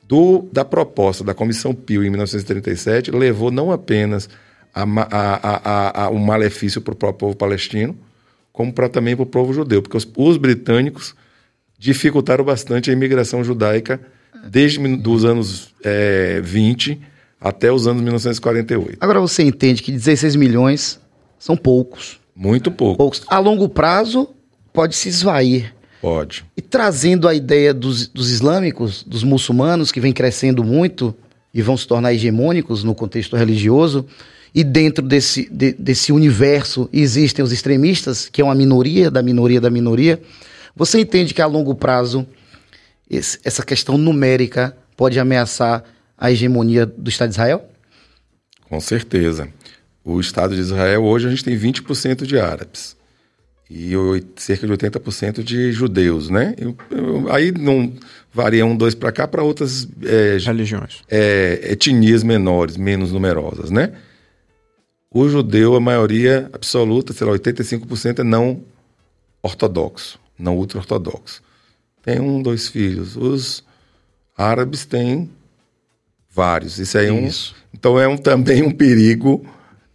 [0.06, 4.28] do, da proposta da Comissão Pio em 1937 levou não apenas
[4.72, 7.98] a, a, a, a, um malefício para o povo palestino,
[8.52, 11.12] como pra, também para o povo judeu, porque os, os britânicos
[11.76, 14.00] dificultaram bastante a imigração judaica
[14.48, 17.10] desde dos anos eh, 20
[17.42, 18.98] até os anos 1948.
[19.00, 21.00] Agora você entende que 16 milhões
[21.38, 22.20] são poucos.
[22.34, 23.22] Muito pouco, Poucos.
[23.26, 24.28] A longo prazo
[24.72, 25.74] pode se esvair.
[26.00, 26.44] pode.
[26.56, 31.14] E trazendo a ideia dos, dos islâmicos, dos muçulmanos, que vem crescendo muito
[31.52, 34.06] e vão se tornar hegemônicos no contexto religioso,
[34.54, 39.60] e dentro desse, de, desse universo existem os extremistas, que é uma minoria da minoria
[39.60, 40.20] da minoria,
[40.74, 42.26] você entende que a longo prazo
[43.10, 45.84] esse, essa questão numérica pode ameaçar
[46.22, 47.68] a hegemonia do Estado de Israel?
[48.68, 49.48] Com certeza.
[50.04, 52.96] O Estado de Israel, hoje, a gente tem 20% de árabes
[53.68, 53.92] e
[54.36, 56.54] cerca de 80% de judeus, né?
[56.56, 57.92] Eu, eu, aí não
[58.32, 63.92] varia um, dois para cá para outras é, religiões, é, etnias menores, menos numerosas, né?
[65.10, 68.62] O judeu, a maioria absoluta, sei lá, 85% é não
[69.42, 71.42] ortodoxo, não ultra-ortodoxo.
[72.00, 73.16] Tem um, dois filhos.
[73.16, 73.64] Os
[74.36, 75.28] árabes têm
[76.32, 76.78] vários.
[76.78, 77.28] Isso é um.
[77.72, 79.44] Então é um, também um perigo,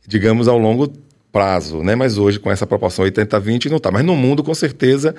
[0.07, 0.91] digamos, ao longo
[1.31, 1.95] prazo, né?
[1.95, 3.91] Mas hoje, com essa proporção 80-20, não está.
[3.91, 5.15] Mas no mundo, com certeza,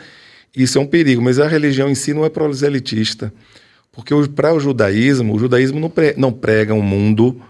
[0.56, 1.20] isso é um perigo.
[1.20, 3.32] Mas a religião em si não é proselitista.
[3.92, 7.40] Porque para o judaísmo, o judaísmo não, pre, não prega um mundo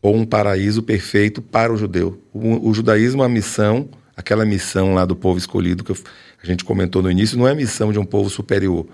[0.00, 2.20] ou um paraíso perfeito para o judeu.
[2.32, 7.02] O, o judaísmo, a missão, aquela missão lá do povo escolhido que a gente comentou
[7.02, 8.86] no início, não é a missão de um povo superior.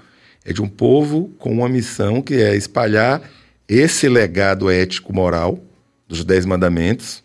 [0.44, 3.22] É de um povo com uma missão que é espalhar
[3.68, 5.58] esse legado ético-moral
[6.06, 7.22] dos Dez Mandamentos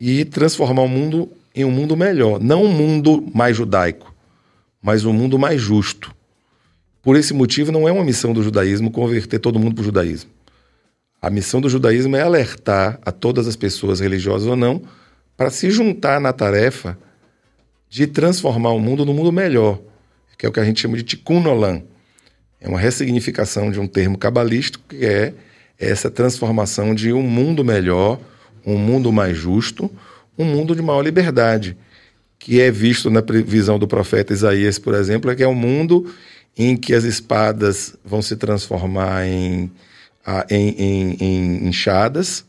[0.00, 2.40] e transformar o mundo em um mundo melhor.
[2.40, 4.14] Não um mundo mais judaico,
[4.80, 6.14] mas um mundo mais justo.
[7.02, 10.30] Por esse motivo, não é uma missão do judaísmo converter todo mundo para o judaísmo.
[11.20, 14.80] A missão do judaísmo é alertar a todas as pessoas, religiosas ou não,
[15.36, 16.96] para se juntar na tarefa
[17.88, 19.80] de transformar o mundo num mundo melhor,
[20.36, 21.82] que é o que a gente chama de tikkun olam.
[22.60, 25.34] É uma ressignificação de um termo cabalístico que é
[25.78, 28.18] essa transformação de um mundo melhor,
[28.66, 29.90] um mundo mais justo,
[30.36, 31.76] um mundo de maior liberdade,
[32.38, 36.12] que é visto na visão do profeta Isaías, por exemplo, é que é um mundo
[36.56, 39.70] em que as espadas vão se transformar em,
[40.50, 42.44] em, em, em enxadas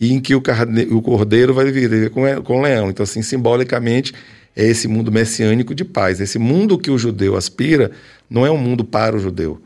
[0.00, 0.42] e em que o,
[0.90, 2.90] o cordeiro vai viver com, com leão.
[2.90, 4.12] Então, assim, simbolicamente,
[4.56, 6.20] é esse mundo messiânico de paz.
[6.20, 7.90] Esse mundo que o judeu aspira
[8.28, 9.60] não é um mundo para o judeu.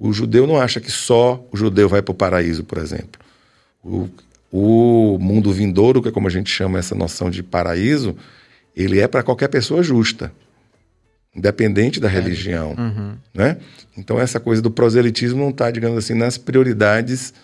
[0.00, 3.20] O judeu não acha que só o judeu vai para o paraíso, por exemplo.
[3.82, 4.08] O,
[4.50, 8.16] o mundo vindouro, que é como a gente chama essa noção de paraíso,
[8.76, 10.32] ele é para qualquer pessoa justa,
[11.34, 12.76] independente da religião.
[12.78, 13.16] Uhum.
[13.34, 13.56] Né?
[13.96, 17.34] Então, essa coisa do proselitismo não está, digamos assim, nas prioridades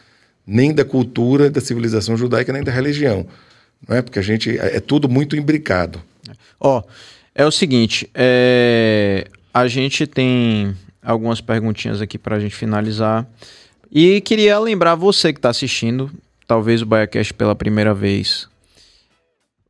[0.47, 3.27] nem da cultura, da civilização judaica, nem da religião.
[3.89, 4.03] Não é?
[4.03, 6.01] Porque a gente é, é tudo muito imbricado.
[6.61, 6.83] Ó, oh,
[7.35, 9.27] é o seguinte, é...
[9.53, 13.27] a gente tem algumas perguntinhas aqui para a gente finalizar.
[13.91, 16.11] E queria lembrar você que está assistindo,
[16.47, 18.49] talvez o BaiaCast pela primeira vez.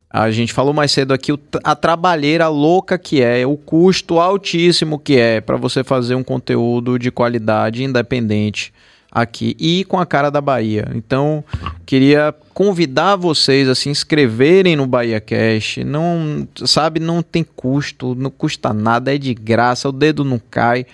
[0.09, 5.17] A gente falou mais cedo aqui a trabalheira louca que é, o custo altíssimo que
[5.17, 8.73] é para você fazer um conteúdo de qualidade independente
[9.11, 10.89] aqui e com a cara da Bahia.
[10.93, 11.43] Então,
[11.85, 15.77] queria convidar vocês a se inscreverem no Bahia Cash.
[15.85, 20.85] Não, sabe, não tem custo, não custa nada, é de graça, o dedo não cai.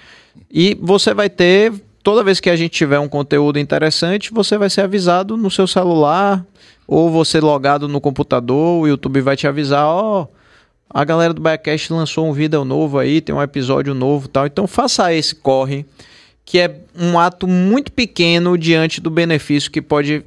[0.49, 4.69] E você vai ter toda vez que a gente tiver um conteúdo interessante, você vai
[4.69, 6.45] ser avisado no seu celular
[6.87, 10.27] ou você logado no computador, o YouTube vai te avisar, ó, oh,
[10.89, 14.45] a galera do Biacast lançou um vídeo novo aí, tem um episódio novo, tal.
[14.45, 15.85] Então faça esse corre
[16.43, 20.25] que é um ato muito pequeno diante do benefício que pode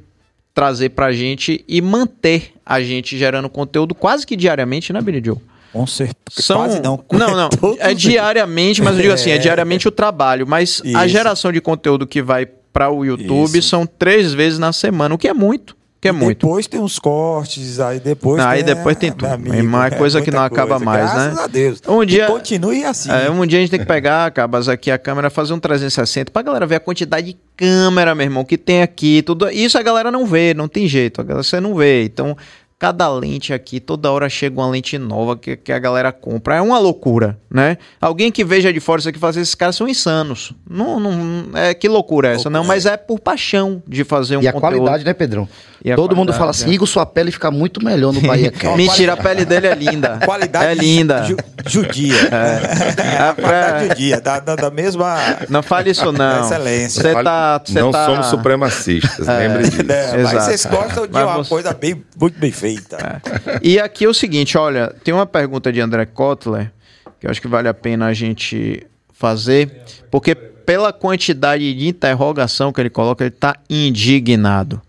[0.53, 5.37] trazer para a gente e manter a gente gerando conteúdo quase que diariamente, né, Joe?
[5.75, 6.41] Com certeza.
[6.41, 6.55] São...
[6.55, 7.03] Quase não.
[7.11, 7.49] Não, não.
[7.79, 10.47] É diariamente, mas eu digo assim, é, é diariamente o trabalho.
[10.47, 10.97] Mas Isso.
[10.97, 13.67] a geração de conteúdo que vai para o YouTube Isso.
[13.67, 16.45] são três vezes na semana, o que é muito que é muito.
[16.45, 19.25] Depois tem uns cortes, aí depois não, tem, Aí depois tem tudo.
[19.25, 20.85] Amigo, é coisa que não acaba coisa.
[20.85, 21.43] mais, Graças né?
[21.43, 21.81] a Deus.
[21.87, 23.09] Um dia, continue assim.
[23.09, 26.31] É, um dia a gente tem que pegar, Cabas, aqui a câmera, fazer um 360
[26.31, 29.23] pra galera ver a quantidade de câmera, meu irmão, que tem aqui.
[29.23, 31.23] Tudo, isso a galera não vê, não tem jeito.
[31.23, 32.03] Você não vê.
[32.03, 32.37] Então,
[32.77, 36.57] cada lente aqui, toda hora chega uma lente nova que, que a galera compra.
[36.57, 37.77] É uma loucura, né?
[38.01, 40.51] Alguém que veja de fora isso aqui fala esses caras são insanos.
[40.69, 42.49] Não, não, é, que loucura é essa?
[42.49, 44.55] Não, mas é por paixão de fazer um e conteúdo.
[44.55, 45.47] E a qualidade, né, Pedrão?
[45.95, 48.75] Todo mundo fala assim, Igor, sua pele fica muito melhor no Bahia Cat.
[48.75, 50.19] Mentira, a pele dele é linda.
[50.25, 51.23] Qualidade é linda.
[51.23, 51.37] Ju,
[51.67, 52.15] judia.
[52.31, 53.29] É.
[53.29, 53.87] é pra...
[53.87, 55.15] judia, da, da, da, mesma...
[55.47, 56.43] Não fale isso não.
[56.43, 57.01] Excelência.
[57.03, 58.05] Cê tá, cê não tá...
[58.05, 59.47] somos supremacistas, é.
[59.47, 59.91] lembre disso.
[59.91, 61.49] É, mas vocês gostam de mas uma você...
[61.49, 62.64] coisa bem, muito bem feita.
[62.65, 63.59] É.
[63.61, 66.71] E aqui é o seguinte, olha, tem uma pergunta de André Kotler,
[67.19, 72.73] que eu acho que vale a pena a gente fazer, porque pela quantidade de interrogação
[72.73, 74.81] que ele coloca, ele está indignado.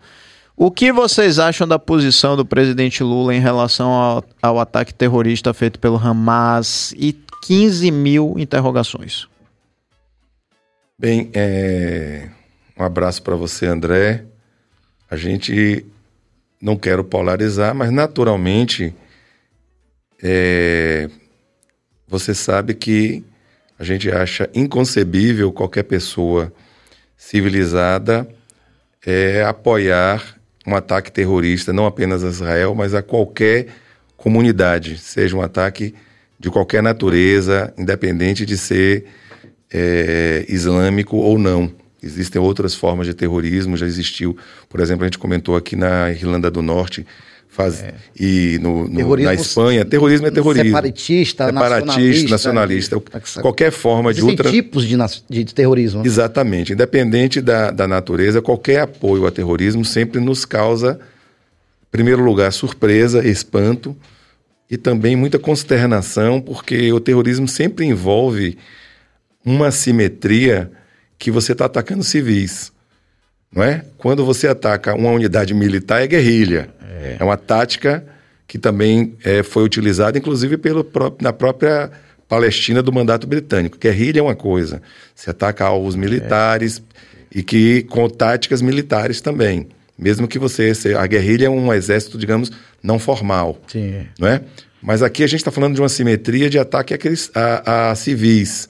[0.56, 5.52] O que vocês acham da posição do presidente Lula em relação ao, ao ataque terrorista
[5.52, 9.28] feito pelo Hamas e 15 mil interrogações?
[10.98, 12.30] Bem, é...
[12.78, 14.24] um abraço para você, André.
[15.10, 15.84] A gente
[16.60, 18.94] não quero polarizar, mas naturalmente
[20.22, 21.08] é,
[22.08, 23.24] você sabe que
[23.78, 26.52] a gente acha inconcebível qualquer pessoa
[27.16, 28.26] civilizada
[29.04, 30.36] é, apoiar
[30.66, 33.68] um ataque terrorista, não apenas a Israel, mas a qualquer
[34.16, 35.94] comunidade, seja um ataque
[36.38, 39.06] de qualquer natureza, independente de ser
[39.72, 41.72] é, islâmico ou não.
[42.06, 44.36] Existem outras formas de terrorismo, já existiu,
[44.68, 47.06] por exemplo, a gente comentou aqui na Irlanda do Norte,
[47.48, 47.94] faz, é.
[48.18, 50.66] e no, no na Espanha, terrorismo é terrorismo.
[50.66, 54.50] Separatista, Separatista, nacionalista, nacionalista qualquer forma de outra...
[54.50, 54.96] tipos de,
[55.28, 56.02] de terrorismo.
[56.02, 56.06] Né?
[56.06, 56.74] Exatamente.
[56.74, 61.00] Independente da, da natureza, qualquer apoio ao terrorismo sempre nos causa,
[61.88, 63.96] em primeiro lugar, surpresa, espanto
[64.70, 68.58] e também muita consternação, porque o terrorismo sempre envolve
[69.44, 70.70] uma simetria
[71.18, 72.72] que você está atacando civis.
[73.52, 73.84] Não é?
[73.96, 76.68] Quando você ataca uma unidade militar, é guerrilha.
[76.82, 78.04] É, é uma tática
[78.46, 80.86] que também é, foi utilizada, inclusive, pelo,
[81.20, 81.90] na própria
[82.28, 83.78] Palestina do mandato britânico.
[83.78, 84.82] Guerrilha é uma coisa,
[85.14, 87.38] se ataca alvos militares é.
[87.38, 89.68] e que com táticas militares também.
[89.98, 90.72] Mesmo que você.
[90.98, 93.58] A guerrilha é um exército, digamos, não formal.
[93.66, 94.06] Sim.
[94.18, 94.42] Não é?
[94.82, 98.68] Mas aqui a gente está falando de uma simetria de ataque àqueles, a, a civis,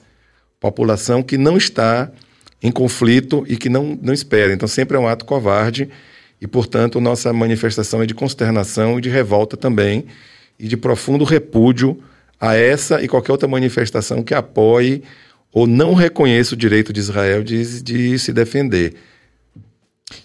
[0.59, 2.09] população que não está
[2.61, 4.53] em conflito e que não, não espera.
[4.53, 5.89] Então sempre é um ato covarde
[6.41, 10.05] e, portanto, nossa manifestação é de consternação e de revolta também
[10.59, 12.01] e de profundo repúdio
[12.39, 15.03] a essa e qualquer outra manifestação que apoie
[15.51, 18.95] ou não reconheça o direito de Israel de, de se defender.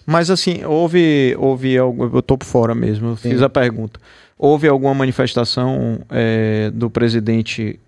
[0.06, 3.98] Mas assim, houve, houve algo, eu estou por fora mesmo, eu fiz a pergunta.
[4.38, 7.78] Houve alguma manifestação é, do presidente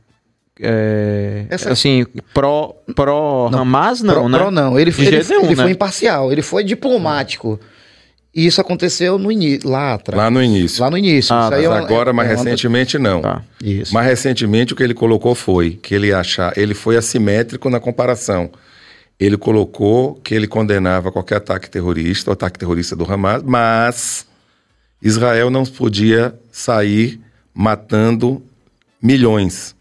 [0.61, 1.73] é, Essa...
[1.73, 4.39] assim, pró, pró não, Hamas não, pró, né?
[4.39, 5.63] Pró não, ele, foi, ele, nenhum, ele né?
[5.63, 7.59] foi imparcial, ele foi diplomático.
[8.35, 10.17] E isso aconteceu no início, lá atrás.
[10.17, 10.83] Lá no início.
[10.83, 11.33] Lá no início.
[11.33, 13.21] Ah, mas é agora, mais é recentemente, não.
[13.21, 13.43] Tá.
[13.63, 13.95] Isso.
[13.95, 18.51] Mais recentemente, o que ele colocou foi que ele achar, ele foi assimétrico na comparação.
[19.21, 24.27] Ele colocou que ele condenava qualquer ataque terrorista, o ataque terrorista do Hamas, mas
[25.01, 27.21] Israel não podia sair
[27.55, 28.43] matando
[29.01, 29.77] milhões.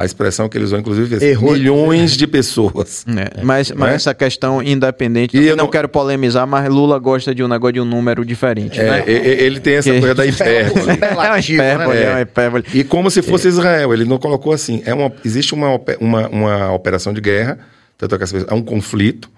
[0.00, 1.52] A expressão que eles usam, inclusive, é Errou.
[1.52, 3.04] milhões de pessoas.
[3.16, 3.94] É, mas, mas é?
[3.94, 7.74] essa questão independente, e eu não, não quero polemizar, mas Lula gosta de um negócio
[7.74, 8.78] de um número diferente.
[8.78, 9.04] É, né?
[9.06, 10.00] Ele tem essa que...
[10.00, 10.90] coisa da hipérbole.
[11.00, 12.10] é uma hipérbole, é.
[12.10, 12.64] uma hipérbole.
[12.74, 14.82] E como se fosse Israel, ele não colocou assim.
[14.84, 17.58] É uma, existe uma, uma, uma operação de guerra,
[17.96, 19.30] tanto que é um conflito,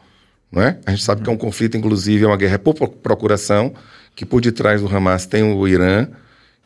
[0.51, 0.79] não é?
[0.85, 3.73] A gente sabe que é um conflito, inclusive, é uma guerra por procuração,
[4.17, 6.09] que por detrás do Hamas tem o Irã,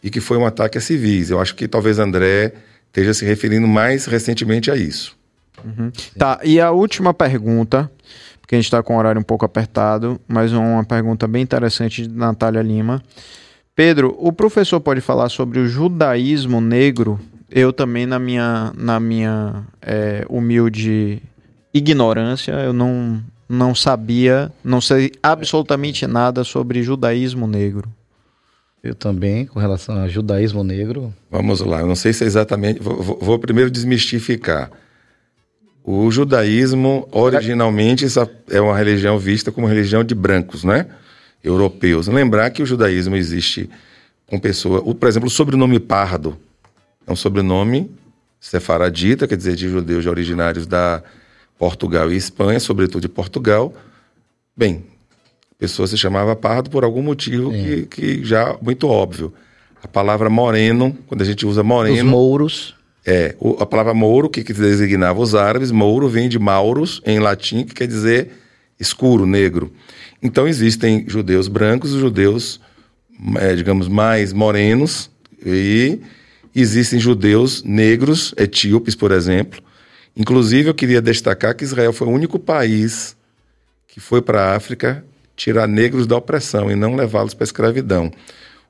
[0.03, 1.31] e que foi um ataque a civis.
[1.31, 2.55] Eu acho que talvez André
[2.93, 5.17] esteja se referindo mais recentemente a isso.
[5.65, 5.91] Uhum.
[6.19, 7.91] Tá, e a última pergunta,
[8.41, 12.03] porque a gente está com o horário um pouco apertado, mas uma pergunta bem interessante
[12.03, 13.03] de Natália Lima.
[13.75, 17.19] Pedro, o professor pode falar sobre o judaísmo negro?
[17.51, 21.23] Eu também, na minha, na minha é, humilde
[21.73, 27.89] ignorância, eu não, não sabia, não sei absolutamente nada sobre judaísmo negro.
[28.83, 31.15] Eu também, com relação ao judaísmo negro.
[31.31, 32.81] Vamos lá, eu não sei se é exatamente.
[32.81, 34.71] Vou, vou primeiro desmistificar.
[35.85, 38.07] O judaísmo, originalmente,
[38.51, 40.87] é uma religião vista como religião de brancos, né?
[41.43, 42.07] Europeus.
[42.09, 43.71] Lembrar que o judaísmo existe
[44.27, 44.83] com pessoa.
[44.95, 46.37] Por exemplo, o sobrenome Pardo
[47.07, 47.91] é um sobrenome
[48.41, 51.03] sefaradita, quer dizer, de judeus originários da
[51.59, 53.73] Portugal e Espanha, sobretudo de Portugal.
[54.57, 54.85] Bem,
[55.63, 59.33] pessoa se chamava pardo por algum motivo que, que já muito óbvio.
[59.81, 61.97] A palavra moreno, quando a gente usa moreno.
[61.99, 62.75] Os mouros.
[63.07, 67.21] É, o, a palavra mouro, que, que designava os árabes, mouro vem de maurus, em
[67.21, 68.31] latim, que quer dizer
[68.79, 69.73] escuro, negro.
[70.21, 72.61] Então existem judeus brancos e judeus,
[73.37, 75.11] é, digamos, mais morenos,
[75.47, 76.01] e
[76.55, 79.63] existem judeus negros, etíopes, por exemplo.
[80.17, 83.17] Inclusive, eu queria destacar que Israel foi o único país
[83.87, 85.05] que foi para a África
[85.43, 88.13] tirar negros da opressão e não levá-los para a escravidão.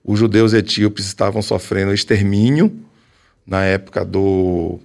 [0.02, 2.74] Os judeus etíopes estavam sofrendo extermínio
[3.46, 4.80] na época do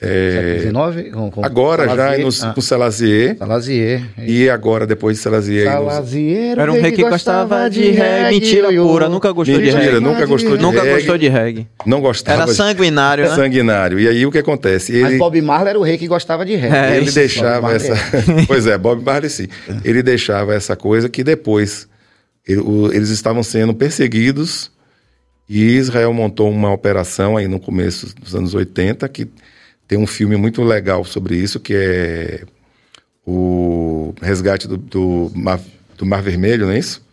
[0.00, 1.10] é, 19?
[1.10, 2.18] Com, com agora Salazier.
[2.18, 2.54] já no, ah.
[2.54, 3.36] com Salazier.
[3.36, 4.02] Salazier.
[4.16, 5.64] E agora, depois de Salazier.
[5.64, 8.34] Salazier era um rei que gostava de reggae.
[8.34, 10.00] Mentira pura, nunca gostou Mentira, de reggae.
[10.00, 10.94] nunca gostou de Nunca reggae.
[10.94, 11.66] gostou de reggae.
[11.84, 12.42] Não gostava.
[12.42, 13.34] Era sanguinário, né?
[13.34, 13.98] Sanguinário.
[13.98, 14.92] E aí o que acontece?
[14.92, 15.02] Ele...
[15.02, 16.76] Mas Bob Marley era o rei que gostava de reggae.
[16.76, 17.94] É, ele deixava essa.
[18.46, 19.48] pois é, Bob Marley sim.
[19.84, 21.88] Ele deixava essa coisa que depois
[22.46, 24.70] ele, o, eles estavam sendo perseguidos
[25.48, 29.28] e Israel montou uma operação aí no começo dos anos 80 que
[29.88, 32.44] tem um filme muito legal sobre isso, que é
[33.26, 35.60] o Resgate do, do, Mar,
[35.96, 37.08] do Mar Vermelho, não é isso?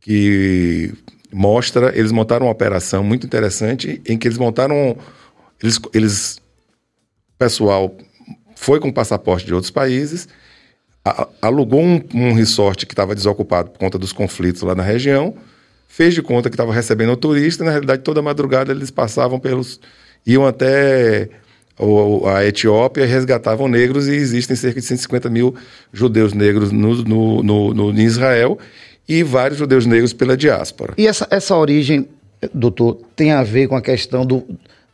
[0.00, 0.92] que
[1.32, 4.98] mostra, eles montaram uma operação muito interessante em que eles montaram,
[5.62, 6.38] eles, eles
[7.38, 7.96] pessoal
[8.54, 10.28] foi com passaporte de outros países,
[11.02, 15.34] a- alugou um, um resort que estava desocupado por conta dos conflitos lá na região,
[15.88, 19.80] fez de conta que estava recebendo o turista, na realidade toda madrugada eles passavam pelos,
[20.26, 21.30] iam até
[22.26, 25.54] a Etiópia resgatavam negros e existem cerca de 150 mil
[25.92, 28.58] judeus negros no, no, no, no- em Israel
[29.08, 30.94] e vários judeus negros pela diáspora.
[30.96, 32.08] E essa, essa origem,
[32.54, 34.44] doutor, tem a ver com a questão do,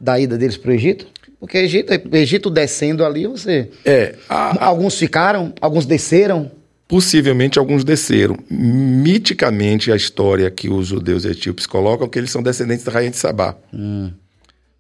[0.01, 1.07] da ida deles para o Egito?
[1.39, 3.71] Porque Egito, Egito descendo ali, você.
[3.85, 6.51] É, a- Alguns ficaram, alguns desceram.
[6.89, 8.37] Possivelmente alguns desceram.
[8.51, 13.11] Miticamente, a história que os judeus etíopes colocam é que eles são descendentes da rainha
[13.11, 13.57] de Sabá.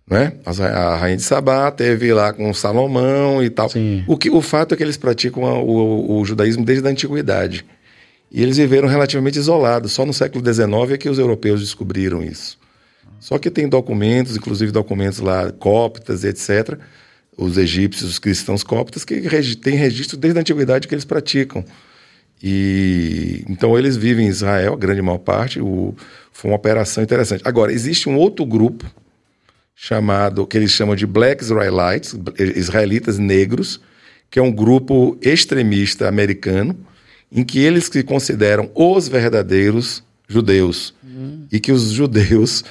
[0.08, 0.32] Né?
[0.44, 3.68] A rainha de Sabá teve lá com Salomão e tal.
[3.68, 4.04] Sim.
[4.08, 7.64] O, que, o fato é que eles praticam a- o, o judaísmo desde a antiguidade.
[8.32, 9.92] E eles viveram relativamente isolados.
[9.92, 12.58] Só no século XIX é que os europeus descobriram isso.
[13.20, 16.78] Só que tem documentos, inclusive documentos lá cóptas, etc.
[17.36, 19.20] Os egípcios, os cristãos cóptas, que
[19.56, 21.64] têm registro desde a antiguidade que eles praticam.
[22.42, 25.60] E então eles vivem em Israel, a grande maior parte.
[25.60, 25.94] O,
[26.32, 27.42] foi uma operação interessante.
[27.44, 28.90] Agora, existe um outro grupo
[29.82, 32.14] chamado, que eles chamam de Black Israelites,
[32.54, 33.80] israelitas negros,
[34.30, 36.76] que é um grupo extremista americano,
[37.32, 40.94] em que eles se consideram os verdadeiros judeus.
[41.50, 42.62] E que os judeus,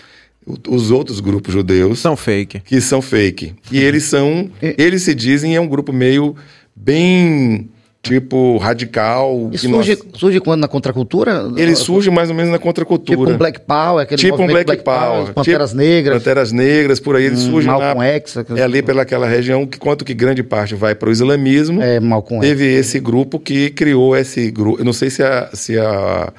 [0.67, 2.59] os outros grupos judeus, São fake.
[2.59, 3.55] que são fake.
[3.71, 6.35] E eles são, eles se dizem é um grupo meio
[6.75, 7.71] bem
[8.01, 9.49] tipo radical.
[9.51, 11.51] E que nós- surge, surge quando na contracultura?
[11.55, 13.17] ele surge mais ou menos na contracultura.
[13.17, 15.33] Tipo um Black Power, aquele Tipo um movimento Black, Power.
[15.33, 17.79] Panteras tipo Negras, Panteras Negras, por aí eles hum, surgem lá.
[17.79, 18.37] Malcolm X.
[18.55, 21.81] É ali pelaquela região, que quanto que grande parte vai para o islamismo.
[21.81, 22.49] É, Malcolm X.
[22.49, 24.79] Teve esse grupo que criou esse grupo.
[24.79, 26.31] Eu não sei se a, se a,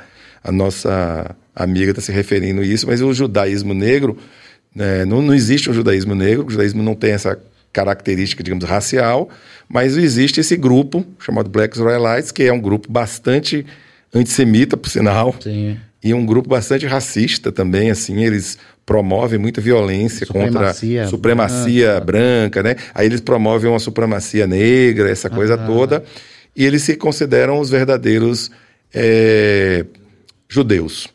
[0.42, 4.16] a nossa amiga está se referindo a isso, mas o judaísmo negro,
[4.74, 7.38] né, não, não existe um judaísmo negro, o judaísmo não tem essa
[7.72, 9.28] característica, digamos, racial,
[9.68, 13.64] mas existe esse grupo chamado Black Israelites, que é um grupo bastante
[14.14, 15.78] antissemita, por sinal, Sim.
[16.02, 22.62] e um grupo bastante racista também, assim, eles promovem muita violência Supremacia contra supremacia branca,
[22.62, 22.74] né?
[22.92, 26.02] Aí eles promovem uma supremacia negra, essa coisa toda,
[26.56, 28.50] e eles se consideram os verdadeiros
[28.92, 29.84] eh,
[30.48, 31.08] judeus.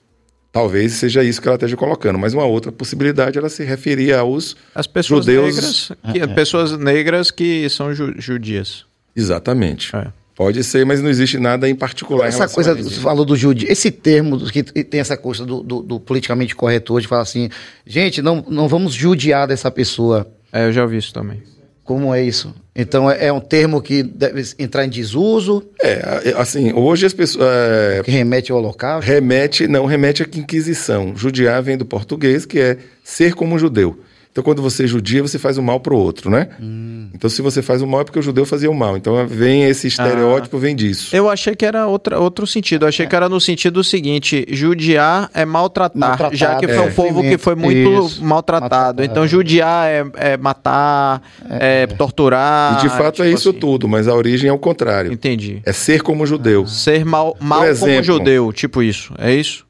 [0.56, 4.56] Talvez seja isso que ela esteja colocando, mas uma outra possibilidade ela se referia aos
[4.74, 8.85] As pessoas Judeus- negras, que, pessoas negras que são ju- judias.
[9.14, 9.93] exatamente.
[9.93, 10.08] É.
[10.34, 12.25] Pode ser, mas não existe nada em particular.
[12.25, 15.45] em Essa relação coisa, a você falou do judi, esse termo que tem essa coisa
[15.45, 17.50] do, do- do politicamente correto hoje, fala assim,
[17.85, 20.25] gente, não, não vamos judiar dessa pessoa.
[20.53, 21.43] É, eu já ouvi isso também.
[21.86, 22.54] Como é isso?
[22.76, 27.48] Então é, é um termo que deve entrar em desuso, É, assim, hoje as pessoas
[27.48, 29.10] é, que remete ao holocausto.
[29.10, 31.16] remete, não remete à Inquisição.
[31.16, 33.98] Judiar vem do português, que é ser como um judeu.
[34.36, 36.50] Então, quando você judia, você faz o mal pro outro, né?
[36.60, 37.08] Hum.
[37.14, 38.98] Então, se você faz o mal, é porque o judeu fazia o mal.
[38.98, 41.16] Então, vem esse estereótipo, vem disso.
[41.16, 42.84] Eu achei que era outra, outro sentido.
[42.84, 46.82] Eu achei que era no sentido seguinte: judiar é maltratar, Maltratado, já que foi é.
[46.82, 48.26] um povo que foi muito Isso.
[48.26, 48.66] maltratado.
[48.66, 49.04] Maltratado.
[49.06, 52.80] Então, judiar é, é matar, é, torturar.
[52.80, 53.60] e, de fato, é tipo isso assim.
[53.60, 55.14] tudo, mas a origem é o contrário.
[55.14, 55.62] Entendi.
[55.66, 56.68] É ser como judeu.
[56.68, 59.14] Ser mal, mal como exemplo- judeu, tipo isso.
[59.18, 59.66] É isso?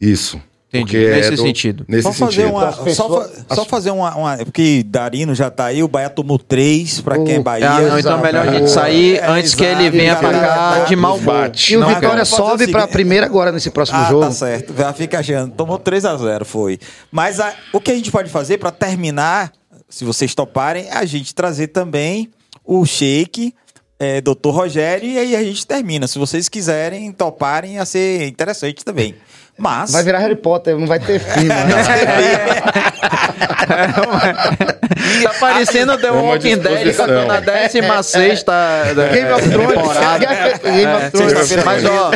[0.00, 0.40] Isso.
[0.76, 0.98] Entendi.
[0.98, 1.84] Porque Nesse do- sentido.
[1.88, 2.50] Nesse Só fazer sentido.
[2.54, 2.68] uma.
[2.68, 6.08] As pessoas- Só, fa- só fazer uma, uma- Porque Darino já tá aí, o Bahia
[6.10, 7.70] tomou três pra quem é Oh, Bahia.
[7.70, 10.84] Ah, não, então é melhor a gente sair É, antes que ele venha pra cá
[10.88, 11.20] de humor.
[11.20, 11.72] Bate.
[11.72, 14.20] E o Não, Vitória pode sobe para a seguinte- primeira agora nesse próximo Ah, jogo.
[14.26, 14.74] tá certo.
[14.76, 15.52] Já fica achando.
[15.52, 16.78] Tomou 3 a 0 foi.
[17.10, 19.52] Mas a- o que a gente pode fazer pra terminar,
[19.88, 22.30] se vocês toparem, é a gente trazer também
[22.64, 23.54] o shake,
[23.98, 24.48] é, Dr.
[24.50, 26.06] Rogério, e aí a gente termina.
[26.06, 29.14] Se vocês quiserem, toparem, ia ser interessante também.
[29.58, 29.90] Mas.
[29.92, 31.74] Vai virar Harry Potter, não vai ter fim, mano.
[35.22, 37.26] Tá parecendo The É Walking Dead disposição.
[37.26, 38.44] na 16
[39.12, 39.74] Game of Thrones.
[39.74, 40.26] temporada.
[40.62, 41.32] Game of Thrones.
[41.32, 41.64] Sexta-feira.
[41.64, 42.10] Mas, ó,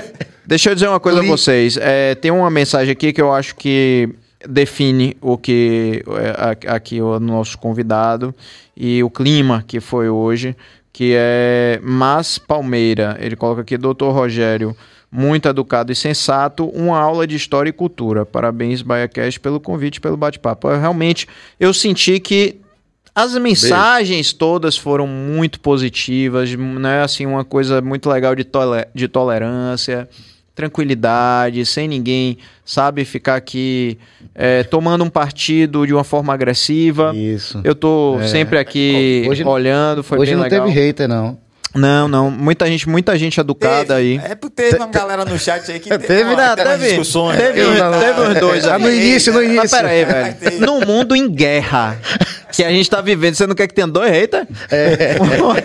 [0.46, 1.76] deixa eu dizer uma coisa a Li- vocês.
[1.80, 4.08] É, tem uma mensagem aqui que eu acho que
[4.48, 8.34] define o que é, a- aqui o nosso convidado
[8.76, 10.56] e o clima que foi hoje,
[10.92, 13.16] que é Mas Palmeira.
[13.20, 14.76] Ele coloca aqui, doutor Rogério,
[15.10, 18.24] muito educado e sensato, uma aula de história e cultura.
[18.24, 20.68] Parabéns, BaiaCast, pelo convite, pelo bate-papo.
[20.68, 21.26] Realmente,
[21.58, 22.60] eu senti que
[23.14, 27.02] as mensagens todas foram muito positivas, né?
[27.02, 30.08] Assim, uma coisa muito legal de, tole- de tolerância,
[30.60, 33.98] tranquilidade, sem ninguém, sabe, ficar aqui
[34.34, 37.12] é, tomando um partido de uma forma agressiva.
[37.14, 37.60] Isso.
[37.64, 40.66] Eu tô sempre aqui Hoje- olhando, foi Hoje bem não legal.
[40.66, 41.38] teve hater, não.
[41.72, 42.32] Não, não.
[42.32, 44.18] Muita gente, muita gente educada Teve.
[44.18, 44.20] aí.
[44.24, 46.88] É porque teve uma galera no chat aí que Teve, uma- Não, teve umas teve,
[46.88, 47.36] discussões.
[47.38, 49.70] teve, não- teve uns dois Ah, no início, no Mas início.
[49.76, 50.36] pera aí, velho.
[50.66, 51.96] Num mundo em guerra
[52.52, 54.46] que a gente tá vivendo, você não quer que tenha dois haters?
[54.70, 55.16] É.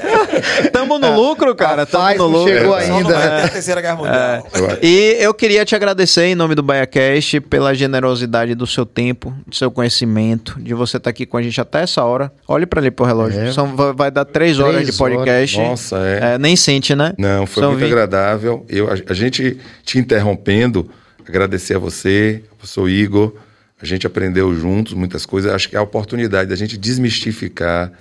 [0.72, 1.86] Tamo no lucro, cara.
[1.86, 2.54] Tamo Rapaz, no não lucro.
[2.54, 3.44] chegou ainda.
[3.44, 4.48] a terceira guerra mundial.
[4.54, 9.34] Acho- E eu queria te agradecer em nome do BaiaCast pela generosidade do seu tempo,
[9.48, 12.32] do seu conhecimento, de você estar aqui com a gente até essa hora.
[12.48, 13.40] Olhe pra ali pro relógio.
[13.42, 13.52] É.
[13.52, 15.58] São, vai, vai dar três horas Três de podcast.
[15.58, 16.34] Nossa, é.
[16.34, 17.14] É, nem sente, né?
[17.18, 18.66] Não, foi São muito agradável.
[18.70, 20.90] Eu, a, a gente te interrompendo,
[21.28, 23.34] agradecer a você, ao professor Igor.
[23.82, 25.52] A gente aprendeu juntos muitas coisas.
[25.52, 27.92] Acho que é a oportunidade da gente desmistificar,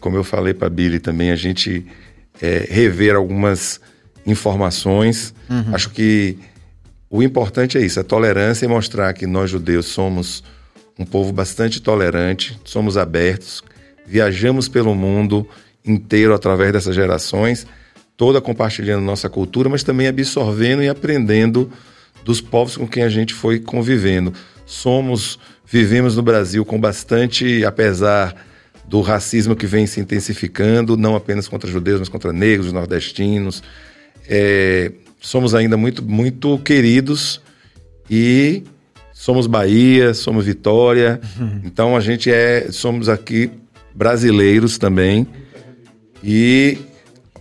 [0.00, 1.86] como eu falei para Billy também, a gente
[2.40, 3.80] é, rever algumas
[4.26, 5.34] informações.
[5.72, 6.38] Acho que
[7.10, 10.42] o importante é isso, a tolerância e mostrar que nós judeus somos
[10.98, 13.62] um povo bastante tolerante, somos abertos,
[14.06, 15.46] viajamos pelo mundo
[15.84, 17.66] inteiro através dessas gerações,
[18.16, 21.70] toda compartilhando nossa cultura, mas também absorvendo e aprendendo
[22.24, 24.32] dos povos com quem a gente foi convivendo.
[24.72, 28.34] Somos, vivemos no Brasil com bastante, apesar
[28.88, 33.62] do racismo que vem se intensificando, não apenas contra judeus, mas contra negros, nordestinos.
[34.26, 37.42] É, somos ainda muito, muito queridos
[38.10, 38.64] e
[39.12, 41.20] somos Bahia, somos Vitória.
[41.62, 43.50] Então a gente é, somos aqui
[43.94, 45.26] brasileiros também
[46.24, 46.78] e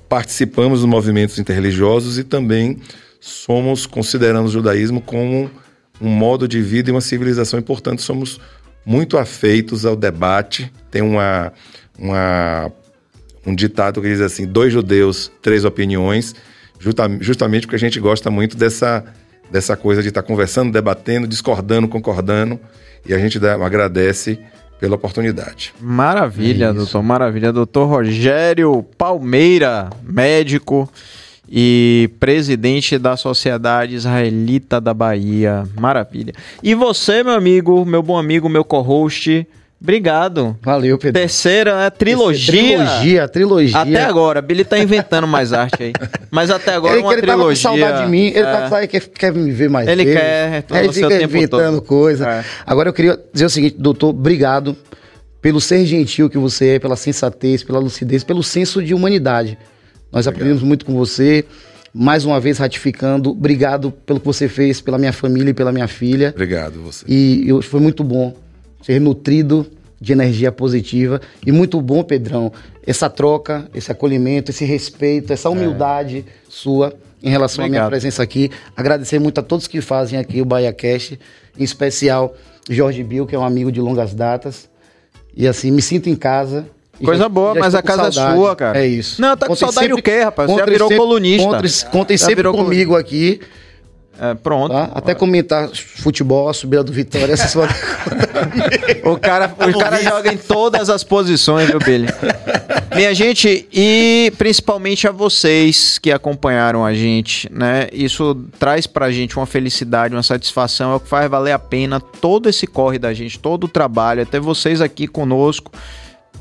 [0.09, 2.77] participamos dos movimentos interreligiosos e também
[3.21, 5.49] somos consideramos o judaísmo como
[6.01, 8.39] um modo de vida e uma civilização e portanto somos
[8.85, 10.71] muito afeitos ao debate.
[10.89, 11.53] Tem uma,
[11.97, 12.71] uma
[13.45, 16.35] um ditado que diz assim: dois judeus, três opiniões,
[16.80, 19.03] justa- justamente porque a gente gosta muito dessa,
[19.51, 22.59] dessa coisa de estar conversando, debatendo, discordando, concordando,
[23.05, 24.39] e a gente dá- agradece
[24.80, 25.73] pela oportunidade.
[25.80, 26.77] Maravilha, É isso.
[26.77, 27.53] doutor, maravilha.
[27.53, 30.91] Doutor Rogério Palmeira, médico
[31.53, 35.65] e presidente da Sociedade Israelita da Bahia.
[35.77, 36.33] Maravilha.
[36.63, 39.45] E você, meu amigo, meu bom amigo, meu co-host,
[39.81, 40.55] obrigado.
[40.61, 41.19] Valeu, Pedro.
[41.19, 41.89] Terceira, né?
[41.89, 42.53] Trilogia.
[42.53, 43.80] Trilogia, trilogia.
[43.80, 45.93] Até agora, Billy tá inventando mais arte aí.
[46.31, 47.69] Mas até agora ele, uma que ele tava com trilogia.
[47.69, 48.43] saudade de mim, ele é.
[48.43, 50.19] tá com saudade, quer, quer me ver mais Ele vezes.
[50.21, 51.85] quer, o ele fica inventando todo.
[51.85, 52.30] coisa.
[52.30, 52.45] É.
[52.65, 54.73] Agora eu queria dizer o seguinte, doutor, obrigado
[55.41, 59.57] pelo ser gentil que você é, pela sensatez, pela lucidez, pelo senso de humanidade.
[60.11, 61.45] Nós aprendemos muito com você.
[61.93, 65.88] Mais uma vez ratificando, obrigado pelo que você fez pela minha família e pela minha
[65.88, 66.30] filha.
[66.33, 67.06] Obrigado você.
[67.07, 68.33] E eu- foi muito bom
[68.81, 69.67] ser nutrido
[69.99, 71.19] de energia positiva.
[71.45, 72.51] E muito bom, Pedrão,
[72.88, 77.90] essa troca, esse acolhimento, esse respeito, essa humildade sua em relação à minha Obrigado.
[77.91, 78.49] presença aqui.
[78.75, 81.19] Agradecer muito a todos que fazem aqui o BahiaCast,
[81.59, 82.33] em especial
[82.69, 84.67] Jorge Bill, que é um amigo de longas datas.
[85.35, 86.65] E assim, me sinto em casa.
[87.03, 88.38] Coisa já- boa, já mas a casa é saudade.
[88.38, 88.80] sua, cara.
[88.80, 89.21] É isso.
[89.21, 90.49] Não, tá com saudade do quê, rapaz?
[90.49, 91.47] Você já virou sempre- colunista.
[91.47, 93.39] Contem, contem sempre virou comigo aqui.
[94.19, 94.71] É, pronto.
[94.71, 94.89] Tá?
[94.93, 97.75] Até comentar futebol, a subida do Vitória, essas podem
[99.03, 102.07] O cara, o cara joga em todas as posições, viu, Billy?
[102.95, 107.88] Minha gente, e principalmente a vocês que acompanharam a gente, né?
[107.91, 111.99] Isso traz pra gente uma felicidade, uma satisfação, é o que faz valer a pena
[111.99, 115.71] todo esse corre da gente, todo o trabalho, até vocês aqui conosco,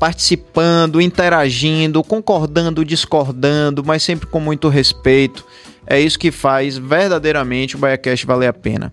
[0.01, 5.45] participando, interagindo, concordando, discordando, mas sempre com muito respeito.
[5.85, 8.91] É isso que faz verdadeiramente o BaiaCast valer a pena.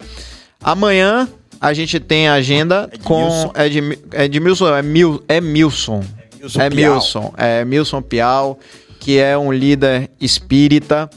[0.63, 1.27] Amanhã
[1.59, 6.05] a gente tem a agenda com Edmi- Edmilson, é, Mil, é Milson.
[6.39, 6.93] Milson É Piau.
[6.93, 8.59] Milson, é Milson Piau,
[9.01, 11.09] que é um líder espírita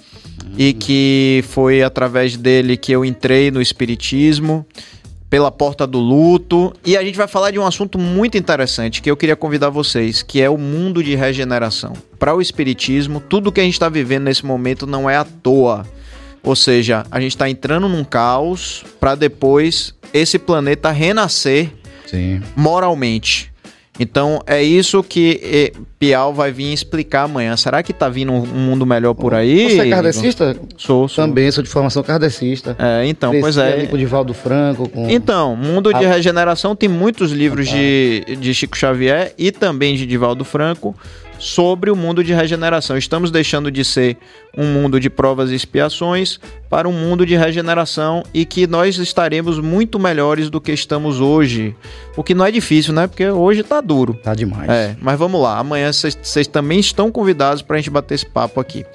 [0.57, 4.65] e que foi através dele que eu entrei no espiritismo
[5.31, 9.09] pela porta do luto e a gente vai falar de um assunto muito interessante que
[9.09, 11.93] eu queria convidar vocês, que é o mundo de regeneração.
[12.19, 15.87] Para o espiritismo, tudo que a gente está vivendo nesse momento não é à toa.
[16.43, 21.71] Ou seja, a gente está entrando num caos para depois esse planeta renascer
[22.07, 22.41] Sim.
[22.53, 23.50] moralmente.
[24.01, 27.55] Então é isso que Piau vai vir explicar amanhã.
[27.55, 29.69] Será que tá vindo um mundo melhor por aí?
[29.69, 30.57] Você é kardecista?
[30.75, 31.23] Sou, sou.
[31.23, 32.75] Também, sou de formação kardecista.
[32.79, 33.85] É, então, Cresci pois é.
[33.85, 35.07] com o Divaldo Franco, com...
[35.07, 36.13] Então, Mundo de Ah.
[36.13, 40.95] Regeneração tem muitos livros de, de Chico Xavier e também de Divaldo Franco
[41.41, 42.95] sobre o mundo de regeneração.
[42.95, 44.15] Estamos deixando de ser
[44.55, 46.39] um mundo de provas e expiações
[46.69, 51.75] para um mundo de regeneração e que nós estaremos muito melhores do que estamos hoje.
[52.15, 53.07] O que não é difícil, né?
[53.07, 54.13] Porque hoje tá duro.
[54.13, 54.69] Tá demais.
[54.69, 55.57] É, mas vamos lá.
[55.57, 58.85] Amanhã vocês- também estão convidados para a gente bater esse papo aqui.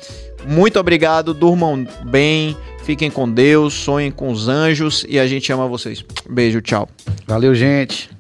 [0.47, 5.67] Muito obrigado, durmam bem, fiquem com Deus, sonhem com os anjos e a gente ama
[5.67, 6.05] vocês.
[6.31, 6.89] Beijo, tchau.
[7.27, 8.16] Valeu, gente.